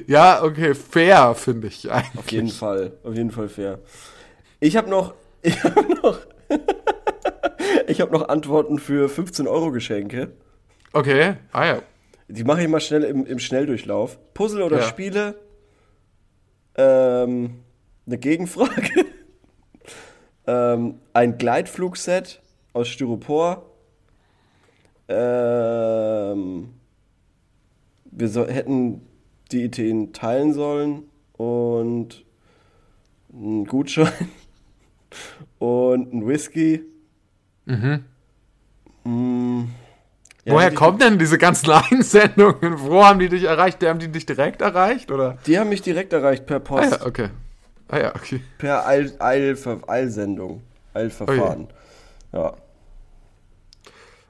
ja, 0.06 0.42
okay, 0.42 0.74
fair, 0.74 1.34
finde 1.34 1.68
ich 1.68 1.90
eigentlich. 1.90 2.18
Auf 2.18 2.32
jeden 2.32 2.48
Fall, 2.48 2.92
auf 3.04 3.14
jeden 3.14 3.30
Fall 3.30 3.48
fair. 3.48 3.78
Ich 4.60 4.76
habe 4.76 4.90
noch, 4.90 5.14
ich 5.42 5.62
habe 5.62 5.94
noch, 6.02 6.18
ich 7.86 8.00
habe 8.00 8.12
noch 8.12 8.28
Antworten 8.28 8.78
für 8.78 9.08
15 9.08 9.46
Euro 9.46 9.70
Geschenke. 9.70 10.32
Okay, 10.94 11.34
ah 11.50 11.66
ja. 11.66 11.82
Die 12.28 12.44
mache 12.44 12.62
ich 12.62 12.68
mal 12.68 12.80
schnell 12.80 13.02
im, 13.02 13.26
im 13.26 13.40
Schnelldurchlauf. 13.40 14.16
Puzzle 14.32 14.62
oder 14.62 14.78
Ja. 14.78 14.84
Spiele? 14.84 15.34
Ähm, 16.76 17.64
eine 18.06 18.18
Gegenfrage. 18.18 19.04
ähm, 20.46 21.00
ein 21.12 21.36
Gleitflugset 21.36 22.40
aus 22.72 22.86
Styropor. 22.88 23.68
Ähm, 25.08 26.74
wir 28.04 28.28
so, 28.28 28.46
hätten 28.46 29.02
die 29.50 29.64
Ideen 29.64 30.12
teilen 30.12 30.52
sollen 30.52 31.10
und 31.32 32.24
ein 33.32 33.64
Gutschein 33.64 34.12
und 35.58 36.12
ein 36.14 36.26
Whisky. 36.26 36.84
Mhm. 37.64 38.04
Mm, 39.02 39.64
ja, 40.44 40.52
Woher 40.54 40.70
die- 40.70 40.76
kommen 40.76 40.98
denn 40.98 41.18
diese 41.18 41.38
ganzen 41.38 41.70
Einsendungen? 41.90 42.80
Wo 42.80 43.04
haben 43.04 43.18
die 43.18 43.28
dich 43.28 43.44
erreicht? 43.44 43.82
Haben 43.84 43.98
die 43.98 44.08
dich 44.08 44.26
direkt 44.26 44.60
erreicht? 44.62 45.10
Oder? 45.10 45.38
Die 45.46 45.58
haben 45.58 45.68
mich 45.70 45.82
direkt 45.82 46.12
erreicht 46.12 46.46
per 46.46 46.56
Ah 46.56 46.60
Post. 46.60 46.90
ja, 47.00 47.06
okay. 47.06 47.28
Ah 47.88 47.98
ja, 47.98 48.14
okay. 48.14 48.40
Per 48.58 48.86
Eil, 48.86 49.12
Eilver, 49.18 49.78
Eilsendung. 49.86 50.62
Eilverfahren. 50.94 51.68
Ja. 52.32 52.54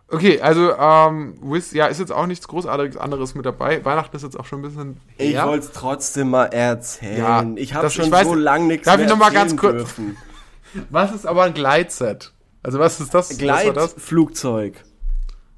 Okay, 0.09 0.41
also, 0.41 0.73
ähm, 0.77 1.35
Wiz, 1.43 1.73
ja, 1.73 1.87
ist 1.87 1.99
jetzt 1.99 2.13
auch 2.13 2.27
nichts 2.27 2.47
Großartiges 2.47 2.97
anderes 2.97 3.35
mit 3.35 3.47
dabei. 3.47 3.85
Weihnachten 3.85 4.15
ist 4.15 4.23
jetzt 4.23 4.39
auch 4.39 4.45
schon 4.45 4.61
ein 4.61 4.63
bisschen 4.63 5.01
Ich 5.17 5.33
her. 5.35 5.47
wollte 5.47 5.67
es 5.67 5.73
trotzdem 5.73 6.31
mal 6.31 6.45
erzählen. 6.47 7.19
Ja, 7.19 7.45
ich 7.57 7.75
habe 7.75 7.91
schon 7.91 8.07
ich 8.07 8.13
weiß- 8.13 8.25
so 8.25 8.35
lange 8.35 8.67
nichts 8.67 8.85
Darf 8.85 8.97
mehr 8.97 9.07
ich 9.07 9.11
noch 9.11 9.19
mal 9.19 9.33
ganz 9.33 9.57
kurz- 9.57 9.73
dürfen. 9.77 10.17
Was 10.91 11.13
ist 11.15 11.27
aber 11.27 11.45
ein 11.45 11.55
Gleitset? 11.55 12.33
Also, 12.63 12.79
was 12.79 12.99
ist 13.01 13.13
das? 13.15 13.31
Was 13.31 13.41
war 13.41 13.73
das? 13.73 13.95
Gleitflugzeug. 13.95 14.85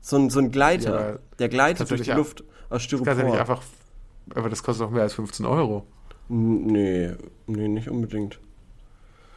So 0.06 0.18
ein, 0.18 0.30
so 0.30 0.38
ein 0.38 0.52
Gleiter. 0.52 1.10
Ja, 1.14 1.18
der 1.40 1.48
gleitet 1.48 1.90
durch 1.90 2.02
die 2.02 2.10
nicht 2.10 2.16
Luft 2.16 2.44
aus 2.70 2.84
Styropor. 2.84 3.06
Kannst 3.06 3.22
ja 3.24 3.28
nicht 3.28 3.40
einfach. 3.40 3.60
Aber 4.36 4.48
das 4.48 4.62
kostet 4.62 4.86
doch 4.86 4.90
mehr 4.92 5.02
als 5.02 5.14
15 5.14 5.44
Euro. 5.44 5.84
Nee, 6.28 7.10
nee, 7.48 7.66
nicht 7.66 7.88
unbedingt. 7.88 8.38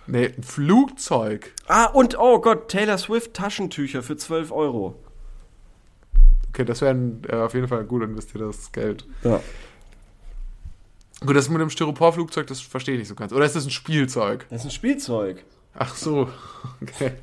Nee, 0.05 0.28
ein 0.28 0.43
Flugzeug. 0.43 1.55
Ah, 1.67 1.86
und 1.86 2.20
oh 2.20 2.39
Gott, 2.39 2.70
Taylor 2.70 2.99
Swift 2.99 3.34
Taschentücher 3.34 4.03
für 4.03 4.15
12 4.15 4.51
Euro. 4.51 4.93
Okay, 6.49 6.65
das 6.65 6.82
wäre 6.82 6.95
äh, 7.28 7.36
auf 7.38 7.55
jeden 7.55 7.67
Fall 7.67 7.84
gut 7.86 8.03
investiertes 8.03 8.72
Geld. 8.72 9.07
Ja. 9.24 9.41
Gut, 11.26 11.36
das 11.36 11.49
mit 11.49 11.61
dem 11.61 11.72
Styroporflugzeug, 11.72 12.45
das 12.45 12.61
verstehe 12.61 12.93
ich 12.93 12.99
nicht 12.99 13.07
so 13.07 13.15
ganz. 13.15 13.34
Oder 13.34 13.45
ist 13.45 13.55
das 13.55 13.65
ein 13.65 13.72
Spielzeug? 13.72 14.45
Das 14.51 14.61
ist 14.61 14.65
ein 14.65 14.72
Spielzeug. 14.72 15.43
Ach 15.74 15.95
so, 15.95 16.30
okay. 16.82 17.13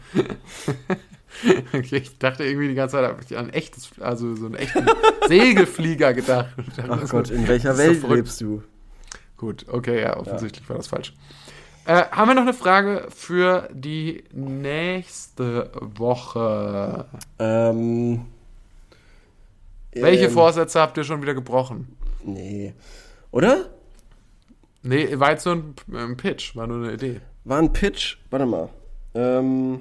okay. 1.72 1.96
Ich 1.96 2.18
dachte 2.18 2.44
irgendwie 2.44 2.68
die 2.68 2.74
ganze 2.74 2.96
Zeit, 2.96 3.04
habe 3.04 3.22
ich 3.22 3.36
an 3.36 3.50
echtes, 3.50 3.90
also 4.00 4.34
so 4.34 4.46
einen 4.46 4.54
echten 4.54 4.86
Segelflieger 5.28 6.14
gedacht. 6.14 6.54
Ach 6.88 7.08
Gott, 7.08 7.30
in 7.30 7.46
welcher 7.48 7.74
so 7.74 7.78
Welt 7.78 7.98
verrückt. 7.98 8.16
lebst 8.16 8.40
du? 8.40 8.62
Gut, 9.36 9.66
okay, 9.68 10.02
ja, 10.02 10.16
offensichtlich 10.16 10.68
war 10.68 10.76
das 10.76 10.86
falsch. 10.86 11.12
Äh, 11.86 12.04
haben 12.10 12.28
wir 12.28 12.34
noch 12.34 12.42
eine 12.42 12.54
Frage 12.54 13.06
für 13.14 13.68
die 13.72 14.24
nächste 14.32 15.70
Woche? 15.80 17.06
Ähm, 17.38 18.26
Welche 19.92 20.24
ähm, 20.24 20.30
Vorsätze 20.32 20.80
habt 20.80 20.96
ihr 20.96 21.04
schon 21.04 21.22
wieder 21.22 21.34
gebrochen? 21.34 21.96
Nee. 22.24 22.74
Oder? 23.30 23.66
Nee, 24.82 25.18
war 25.18 25.30
jetzt 25.30 25.44
nur 25.46 25.56
ein, 25.56 25.74
ein 25.94 26.16
Pitch, 26.16 26.56
war 26.56 26.66
nur 26.66 26.78
eine 26.78 26.94
Idee. 26.94 27.20
War 27.44 27.58
ein 27.58 27.72
Pitch. 27.72 28.16
Warte 28.30 28.46
mal. 28.46 28.68
Ähm, 29.14 29.80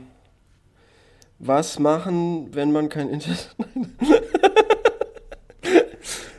was 1.39 1.79
machen, 1.79 2.53
wenn 2.53 2.71
man 2.71 2.89
kein 2.89 3.09
Internet. 3.09 3.55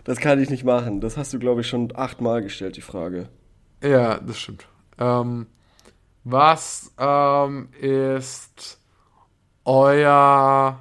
Das 0.06 0.20
kann 0.20 0.40
ich 0.40 0.50
nicht 0.50 0.62
machen. 0.62 1.00
Das 1.00 1.16
hast 1.16 1.34
du, 1.34 1.40
glaube 1.40 1.62
ich, 1.62 1.66
schon 1.66 1.92
achtmal 1.96 2.40
gestellt, 2.40 2.76
die 2.76 2.80
Frage. 2.80 3.28
Ja, 3.82 4.20
das 4.20 4.38
stimmt. 4.38 4.68
Ähm, 4.98 5.48
was 6.22 6.92
ähm, 6.96 7.70
ist 7.80 8.78
euer 9.64 10.78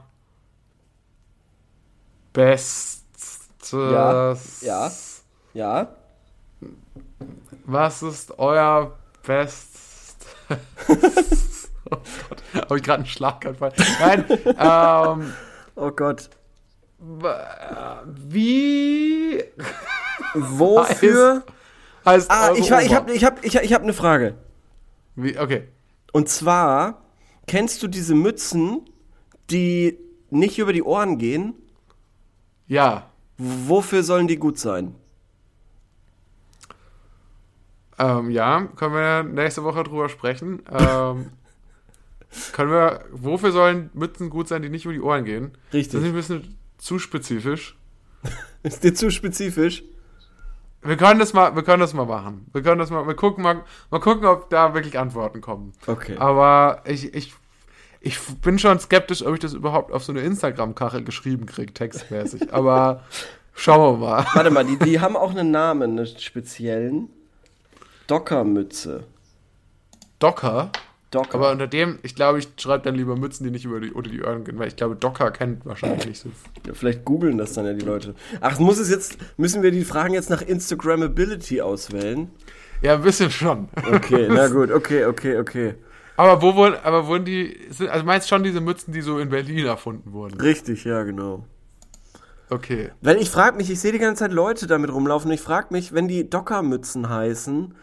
bestes? 2.34 3.50
Ja, 3.72 4.38
ja. 4.62 4.92
Ja? 5.56 5.96
Was 7.66 8.04
ist 8.04 8.38
euer 8.38 8.96
bestes? 9.24 10.16
oh 11.96 12.30
Gott, 12.30 12.44
habe 12.70 12.78
ich 12.78 12.84
gerade 12.84 12.98
einen 13.00 13.06
Schlaganfall? 13.06 13.74
Nein. 14.00 14.26
ähm, 14.60 15.34
Oh 15.76 15.92
Gott. 15.92 16.30
wie 18.06 19.44
Wofür? 20.34 21.44
heißt 22.06 22.32
Ah, 22.32 22.50
eure 22.50 22.60
ich, 22.60 22.66
ich 22.72 22.94
habe 22.96 23.12
ich 23.14 23.24
hab, 23.26 23.44
ich 23.44 23.56
ich 23.56 23.74
hab 23.74 23.82
eine 23.84 23.94
Frage. 23.94 24.36
Wie, 25.16 25.38
okay. 25.38 25.68
Und 26.14 26.30
zwar, 26.30 27.02
kennst 27.48 27.84
du 27.84 27.88
diese 27.88 28.16
Mützen, 28.16 28.82
die 29.50 29.98
nicht 30.30 30.58
über 30.60 30.72
die 30.74 30.84
Ohren 30.84 31.18
gehen? 31.18 31.54
Ja. 32.68 33.10
Wofür 33.38 34.04
sollen 34.04 34.28
die 34.28 34.38
gut 34.38 34.58
sein? 34.58 34.96
Ähm, 37.98 38.30
ja, 38.30 38.68
können 38.76 38.94
wir 38.94 39.24
nächste 39.24 39.64
Woche 39.64 39.84
drüber 39.84 40.10
sprechen. 40.10 40.64
Ähm, 40.72 41.32
können 42.52 42.72
wir, 42.72 43.06
wofür 43.12 43.52
sollen 43.52 43.90
Mützen 43.94 44.30
gut 44.30 44.48
sein, 44.48 44.62
die 44.62 44.70
nicht 44.70 44.86
über 44.86 44.94
die 44.94 45.02
Ohren 45.02 45.26
gehen? 45.26 45.52
Richtig. 45.74 45.94
Das 45.94 46.02
ist 46.02 46.08
ein 46.08 46.16
bisschen 46.16 46.58
zu 46.78 47.00
spezifisch. 47.00 47.78
Ist 48.64 48.84
dir 48.84 48.94
zu 48.94 49.12
spezifisch? 49.12 49.84
Wir 50.82 50.98
können 50.98 51.20
das 51.20 51.34
mal, 51.34 51.56
wir 51.56 51.64
können 51.64 51.80
das 51.80 51.94
mal 51.94 52.06
machen. 52.06 52.46
Wir 52.54 52.62
können 52.62 52.80
das 52.80 52.92
mal, 52.92 53.08
wir 53.08 53.16
gucken 53.16 53.44
mal, 53.44 53.64
mal 53.90 54.00
gucken, 54.00 54.26
ob 54.26 54.50
da 54.50 54.74
wirklich 54.74 55.00
Antworten 55.00 55.42
kommen. 55.42 55.74
Okay. 55.88 56.16
Aber 56.18 56.82
ich, 56.86 57.14
ich, 57.14 57.34
ich 58.02 58.20
bin 58.42 58.60
schon 58.60 58.80
skeptisch, 58.80 59.26
ob 59.26 59.34
ich 59.34 59.40
das 59.40 59.54
überhaupt 59.54 59.92
auf 59.92 60.04
so 60.04 60.12
eine 60.12 60.22
Instagram-Kachel 60.22 61.04
geschrieben 61.04 61.48
kriege, 61.48 61.74
textmäßig. 61.74 62.54
Aber 62.54 63.04
schauen 63.56 64.00
wir 64.00 64.06
mal. 64.06 64.26
Warte 64.34 64.52
mal, 64.52 64.64
die, 64.64 64.78
die 64.78 65.00
haben 65.00 65.16
auch 65.16 65.32
einen 65.32 65.50
Namen, 65.50 65.98
einen 65.98 66.06
speziellen. 66.06 67.10
Dockermütze. 68.06 69.06
Docker. 70.20 70.72
Docker. 71.12 71.36
Aber 71.36 71.52
unter 71.52 71.68
dem, 71.68 72.00
ich 72.04 72.16
glaube, 72.16 72.40
ich 72.40 72.50
schreibe 72.58 72.84
dann 72.84 72.96
lieber 72.96 73.16
Mützen, 73.16 73.46
die 73.46 73.52
nicht 73.52 73.66
über 73.66 73.80
die, 73.80 73.92
unter 73.92 74.10
die 74.10 74.22
Ohren 74.24 74.44
gehen, 74.44 74.60
weil 74.60 74.68
ich 74.68 74.76
glaube, 74.76 74.96
Docker 74.96 75.32
kennt 75.32 75.66
wahrscheinlich 75.66 76.06
nicht 76.06 76.20
so. 76.20 76.30
Ja, 76.66 76.74
vielleicht 76.74 77.06
googeln 77.06 77.38
das 77.38 77.54
dann 77.54 77.66
ja 77.66 77.74
die 77.74 77.86
Leute. 77.86 78.16
Ach, 78.42 78.60
muss 78.60 78.80
es 78.80 78.90
jetzt, 78.90 79.18
müssen 79.38 79.64
wir 79.64 79.72
die 79.72 79.86
Fragen 79.86 80.14
jetzt 80.14 80.30
nach 80.30 80.42
Instagrammability 80.42 81.62
auswählen? 81.62 82.30
Ja, 82.82 82.96
ein 82.96 83.02
bisschen 83.02 83.32
schon. 83.32 83.70
Okay, 83.92 84.28
na 84.30 84.48
gut, 84.50 84.72
okay, 84.72 85.06
okay, 85.06 85.38
okay. 85.38 85.76
Aber 86.18 86.42
wo 86.42 86.56
wurden, 86.56 86.76
aber 86.84 87.08
wurden 87.08 87.26
die, 87.26 87.58
sind, 87.70 87.90
also 87.90 88.06
meinst 88.06 88.30
schon 88.30 88.44
diese 88.44 88.62
Mützen, 88.62 88.94
die 88.94 89.02
so 89.02 89.20
in 89.20 89.30
Berlin 89.30 89.66
erfunden 89.66 90.14
wurden? 90.14 90.40
Richtig, 90.40 90.86
ja, 90.86 91.04
genau. 91.04 91.46
Okay. 92.50 92.92
Weil 93.02 93.18
ich 93.18 93.30
frage 93.30 93.58
mich, 93.58 93.70
ich 93.70 93.80
sehe 93.80 93.92
die 93.92 94.00
ganze 94.00 94.24
Zeit 94.24 94.32
Leute 94.32 94.68
damit 94.68 94.94
rumlaufen 94.94 95.30
und 95.30 95.36
ich 95.36 95.42
frage 95.42 95.68
mich, 95.72 95.94
wenn 95.94 96.08
die 96.08 96.30
Dockermützen 96.30 97.10
heißen, 97.10 97.74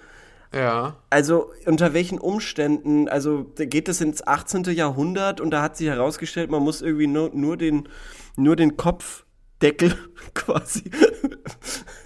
Ja. 0.55 0.97
also 1.11 1.51
unter 1.67 1.95
welchen 1.95 2.19
Umständen, 2.19 3.09
also 3.09 3.47
geht 3.57 3.89
das 3.89 4.01
ins 4.01 4.27
18. 4.27 4.65
Jahrhundert 4.65 5.41
und 5.41 5.51
da 5.51 5.63
hat 5.63 5.77
sich 5.77 5.87
herausgestellt, 5.89 6.51
man 6.51 6.63
muss 6.63 6.83
irgendwie 6.83 7.07
nur, 7.07 7.31
nur 7.33 7.57
den, 7.57 7.89
nur 8.37 8.57
den 8.57 8.77
Kopfdeckel 8.77 9.95
quasi, 10.35 10.91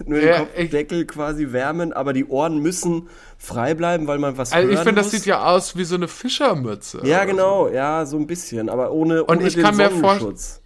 nur 0.05 0.19
den 0.19 0.27
Ja, 0.29 0.39
Kopfdeckel 0.39 1.05
quasi 1.05 1.51
wärmen, 1.51 1.91
aber 1.93 2.13
die 2.13 2.25
Ohren 2.25 2.59
müssen 2.59 3.09
frei 3.37 3.73
bleiben, 3.73 4.07
weil 4.07 4.19
man 4.19 4.37
was 4.37 4.53
Also 4.53 4.69
ich 4.69 4.79
finde, 4.79 5.01
das 5.01 5.11
sieht 5.11 5.25
ja 5.25 5.45
aus 5.45 5.75
wie 5.75 5.83
so 5.83 5.95
eine 5.95 6.07
Fischermütze. 6.07 7.01
Ja, 7.03 7.25
genau, 7.25 7.67
ja, 7.69 8.05
so 8.05 8.17
ein 8.17 8.27
bisschen, 8.27 8.69
aber 8.69 8.91
ohne, 8.91 9.23
Und 9.25 9.37
ohne 9.39 9.47
ich 9.47 9.55
den 9.55 9.63
kann 9.63 9.75
mir 9.77 9.89
vor- 9.91 10.15
Sonnenschutz. 10.19 10.55
So. 10.55 10.61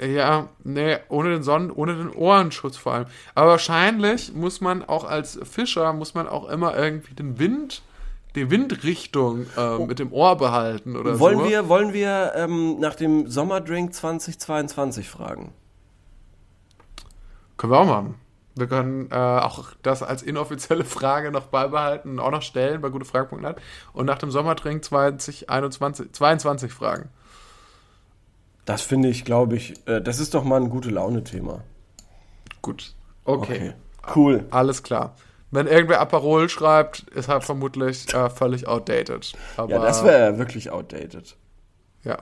Ja, 0.00 0.48
nee, 0.64 0.96
ohne 1.08 1.30
den 1.30 1.42
Sonnen, 1.42 1.70
ohne 1.70 1.94
den 1.94 2.10
Ohrenschutz 2.10 2.76
vor 2.76 2.94
allem. 2.94 3.06
Aber 3.34 3.52
wahrscheinlich 3.52 4.32
muss 4.34 4.60
man 4.60 4.84
auch 4.84 5.04
als 5.04 5.38
Fischer, 5.44 5.92
muss 5.92 6.14
man 6.14 6.26
auch 6.26 6.48
immer 6.48 6.76
irgendwie 6.76 7.14
den 7.14 7.38
Wind, 7.38 7.82
die 8.34 8.50
Windrichtung 8.50 9.46
äh, 9.56 9.78
mit 9.78 10.00
dem 10.00 10.12
Ohr 10.12 10.36
behalten 10.36 10.96
oder 10.96 11.14
Oh. 11.14 11.18
Wollen 11.20 11.38
so. 11.38 11.48
wir, 11.48 11.68
wollen 11.68 11.92
wir 11.92 12.32
ähm, 12.34 12.80
nach 12.80 12.96
dem 12.96 13.28
Sommerdrink 13.28 13.94
2022 13.94 15.08
fragen? 15.08 15.52
Können 17.56 17.72
wir 17.72 17.78
auch 17.78 17.86
machen. 17.86 18.16
Wir 18.56 18.66
können 18.68 19.10
äh, 19.10 19.14
auch 19.14 19.72
das 19.82 20.02
als 20.02 20.22
inoffizielle 20.22 20.84
Frage 20.84 21.30
noch 21.30 21.46
beibehalten 21.46 22.10
und 22.10 22.20
auch 22.20 22.30
noch 22.30 22.42
stellen 22.42 22.80
bei 22.80 22.88
gutefrage.net 22.88 23.56
und 23.92 24.06
nach 24.06 24.18
dem 24.18 24.30
Sommertrink 24.30 24.84
2021, 24.84 26.12
22 26.12 26.72
fragen. 26.72 27.10
Das 28.64 28.82
finde 28.82 29.08
ich, 29.08 29.24
glaube 29.24 29.56
ich, 29.56 29.74
äh, 29.86 30.00
das 30.00 30.18
ist 30.20 30.34
doch 30.34 30.44
mal 30.44 30.60
ein 30.60 30.70
gute 30.70 30.90
Laune-Thema. 30.90 31.60
Gut. 32.62 32.94
Okay. 33.24 33.74
Cool. 34.14 34.46
Alles 34.50 34.82
klar. 34.82 35.14
Wenn 35.50 35.66
irgendwer 35.66 36.00
Aperol 36.00 36.48
schreibt, 36.48 37.00
ist 37.10 37.28
er 37.28 37.40
vermutlich 37.40 38.12
äh, 38.12 38.28
völlig 38.30 38.66
outdated. 38.66 39.32
Aber, 39.56 39.70
Ja, 39.70 39.78
das 39.80 40.02
wäre 40.02 40.32
ja 40.32 40.38
wirklich 40.38 40.70
outdated. 40.70 41.36
Ja. 42.02 42.18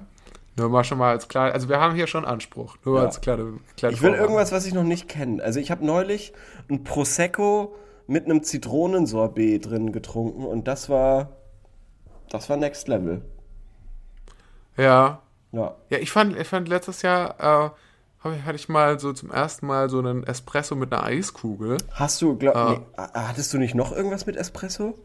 Nur 0.56 0.68
mal 0.68 0.84
schon 0.84 0.98
mal 0.98 1.10
als 1.12 1.28
klar. 1.28 1.52
Also 1.52 1.68
wir 1.68 1.80
haben 1.80 1.94
hier 1.94 2.06
schon 2.06 2.24
Anspruch. 2.26 2.76
Nur 2.84 2.98
Ja. 2.98 3.06
als 3.06 3.20
kleine, 3.20 3.54
kleine 3.76 3.94
Ich 3.94 4.02
will 4.02 4.12
irgendwas, 4.14 4.52
was 4.52 4.66
ich 4.66 4.74
noch 4.74 4.82
nicht 4.82 5.08
kenne. 5.08 5.42
Also 5.42 5.60
ich 5.60 5.70
habe 5.70 5.84
neulich 5.84 6.32
ein 6.68 6.84
Prosecco 6.84 7.74
mit 8.06 8.26
einem 8.26 8.42
Zitronensorbet 8.42 9.64
drin 9.70 9.92
getrunken 9.92 10.44
und 10.44 10.68
das 10.68 10.88
war, 10.90 11.30
das 12.28 12.50
war 12.50 12.56
Next 12.58 12.86
Level. 12.88 13.22
Ja. 14.76 15.22
Ja. 15.52 15.74
Ja, 15.90 15.98
ich 15.98 16.10
fand, 16.10 16.36
ich 16.38 16.48
fand 16.48 16.68
letztes 16.68 17.02
Jahr 17.02 17.72
äh, 18.24 18.28
hatte 18.44 18.54
ich 18.56 18.68
mal 18.68 18.98
so 19.00 19.12
zum 19.12 19.30
ersten 19.30 19.66
Mal 19.66 19.90
so 19.90 19.98
einen 19.98 20.24
Espresso 20.24 20.74
mit 20.76 20.92
einer 20.92 21.04
Eiskugel. 21.04 21.76
Hast 21.92 22.22
du, 22.22 22.36
glaub, 22.36 22.54
Ah. 22.56 22.70
nee, 22.78 23.02
hattest 23.14 23.52
du 23.52 23.58
nicht 23.58 23.74
noch 23.74 23.92
irgendwas 23.92 24.26
mit 24.26 24.36
Espresso? 24.36 24.96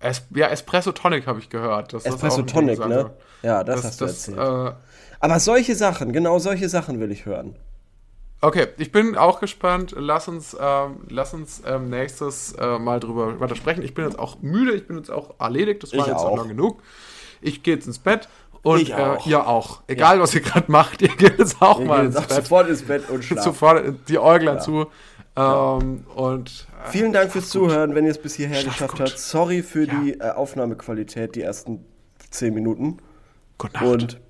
Es, 0.00 0.22
ja, 0.34 0.48
Espresso 0.48 0.92
Tonic 0.92 1.26
habe 1.26 1.38
ich 1.40 1.50
gehört. 1.50 1.92
das 1.92 2.04
Espresso 2.06 2.42
Tonic, 2.42 2.78
ne? 2.86 3.10
Ja, 3.42 3.62
das, 3.64 3.76
Das, 3.82 3.84
hast 3.92 4.00
du 4.00 4.04
das, 4.06 4.28
erzählt. 4.28 4.72
äh, 4.72 4.72
Aber 5.20 5.38
solche 5.40 5.74
Sachen, 5.74 6.12
genau 6.12 6.38
solche 6.38 6.68
Sachen 6.68 7.00
will 7.00 7.12
ich 7.12 7.26
hören. 7.26 7.54
okay, 8.40 8.68
ich 8.78 8.90
bin 8.92 9.16
auch 9.16 9.40
gespannt. 9.40 9.94
Lass 9.96 10.26
uns, 10.26 10.56
ähm, 10.58 11.00
lass 11.10 11.34
uns 11.34 11.62
ähm, 11.66 11.90
nächstes 11.90 12.52
äh, 12.54 12.78
Mal 12.78 12.98
drüber 12.98 13.38
weiter 13.40 13.56
sprechen. 13.56 13.82
Ich 13.82 13.92
bin 13.94 14.06
jetzt 14.06 14.18
auch 14.18 14.40
müde, 14.40 14.72
ich 14.72 14.86
bin 14.86 14.96
jetzt 14.96 15.10
auch 15.10 15.34
erledigt. 15.38 15.82
Das 15.82 15.92
war 15.92 16.00
Ich 16.00 16.06
jetzt 16.06 16.16
auch 16.16 16.30
auch. 16.30 16.36
lang 16.38 16.48
genug. 16.48 16.82
Ich 17.42 17.62
gehe 17.62 17.74
jetzt 17.74 17.86
ins 17.86 17.98
Bett. 17.98 18.28
Und 18.62 18.80
Ich 18.82 18.94
auch. 18.94 19.26
Äh, 19.26 19.30
ihr 19.30 19.46
auch. 19.46 19.82
Egal, 19.86 20.20
was 20.20 20.34
ihr 20.34 20.40
gerade 20.42 20.70
macht, 20.70 21.00
ihr 21.02 21.08
geht 21.16 21.38
jetzt 21.38 21.60
auch 21.62 21.78
Wir 21.78 21.86
mal 21.86 22.04
ins 22.06 22.14
Bett. 22.16 22.30
sofort 22.30 22.68
ins 22.68 22.82
Bett 22.82 23.08
und 23.08 23.24
schlafen. 23.24 23.42
Sofort 23.44 24.08
die 24.08 24.18
Äuglein 24.18 24.60
zu. 24.60 24.86
Ähm, 25.36 26.04
Und 26.14 26.66
äh, 26.86 26.90
Vielen 26.90 27.12
Dank 27.12 27.30
fürs 27.32 27.48
Zuhören, 27.48 27.94
wenn 27.94 28.04
ihr 28.04 28.10
es 28.10 28.18
bis 28.20 28.34
hierher 28.34 28.60
Schlaf 28.60 28.74
geschafft 28.74 28.92
gut. 28.92 29.00
habt. 29.00 29.18
Sorry 29.18 29.62
für 29.62 29.84
Ja. 29.86 29.94
die 30.02 30.20
äh, 30.20 30.30
Aufnahmequalität, 30.30 31.34
die 31.36 31.42
ersten 31.42 31.84
10 32.30 32.52
Minuten. 32.52 32.98
gute 33.58 33.72
Nacht. 33.74 33.84
Und 33.84 34.20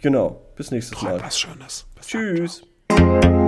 genau, 0.00 0.40
bis 0.56 0.70
nächstes 0.70 0.96
Träumt 0.98 1.18
Mal. 1.18 1.22
was 1.26 1.38
Schönes. 1.38 1.86
Bis 1.96 2.06
dann. 2.08 2.20
Tschüss. 2.36 3.43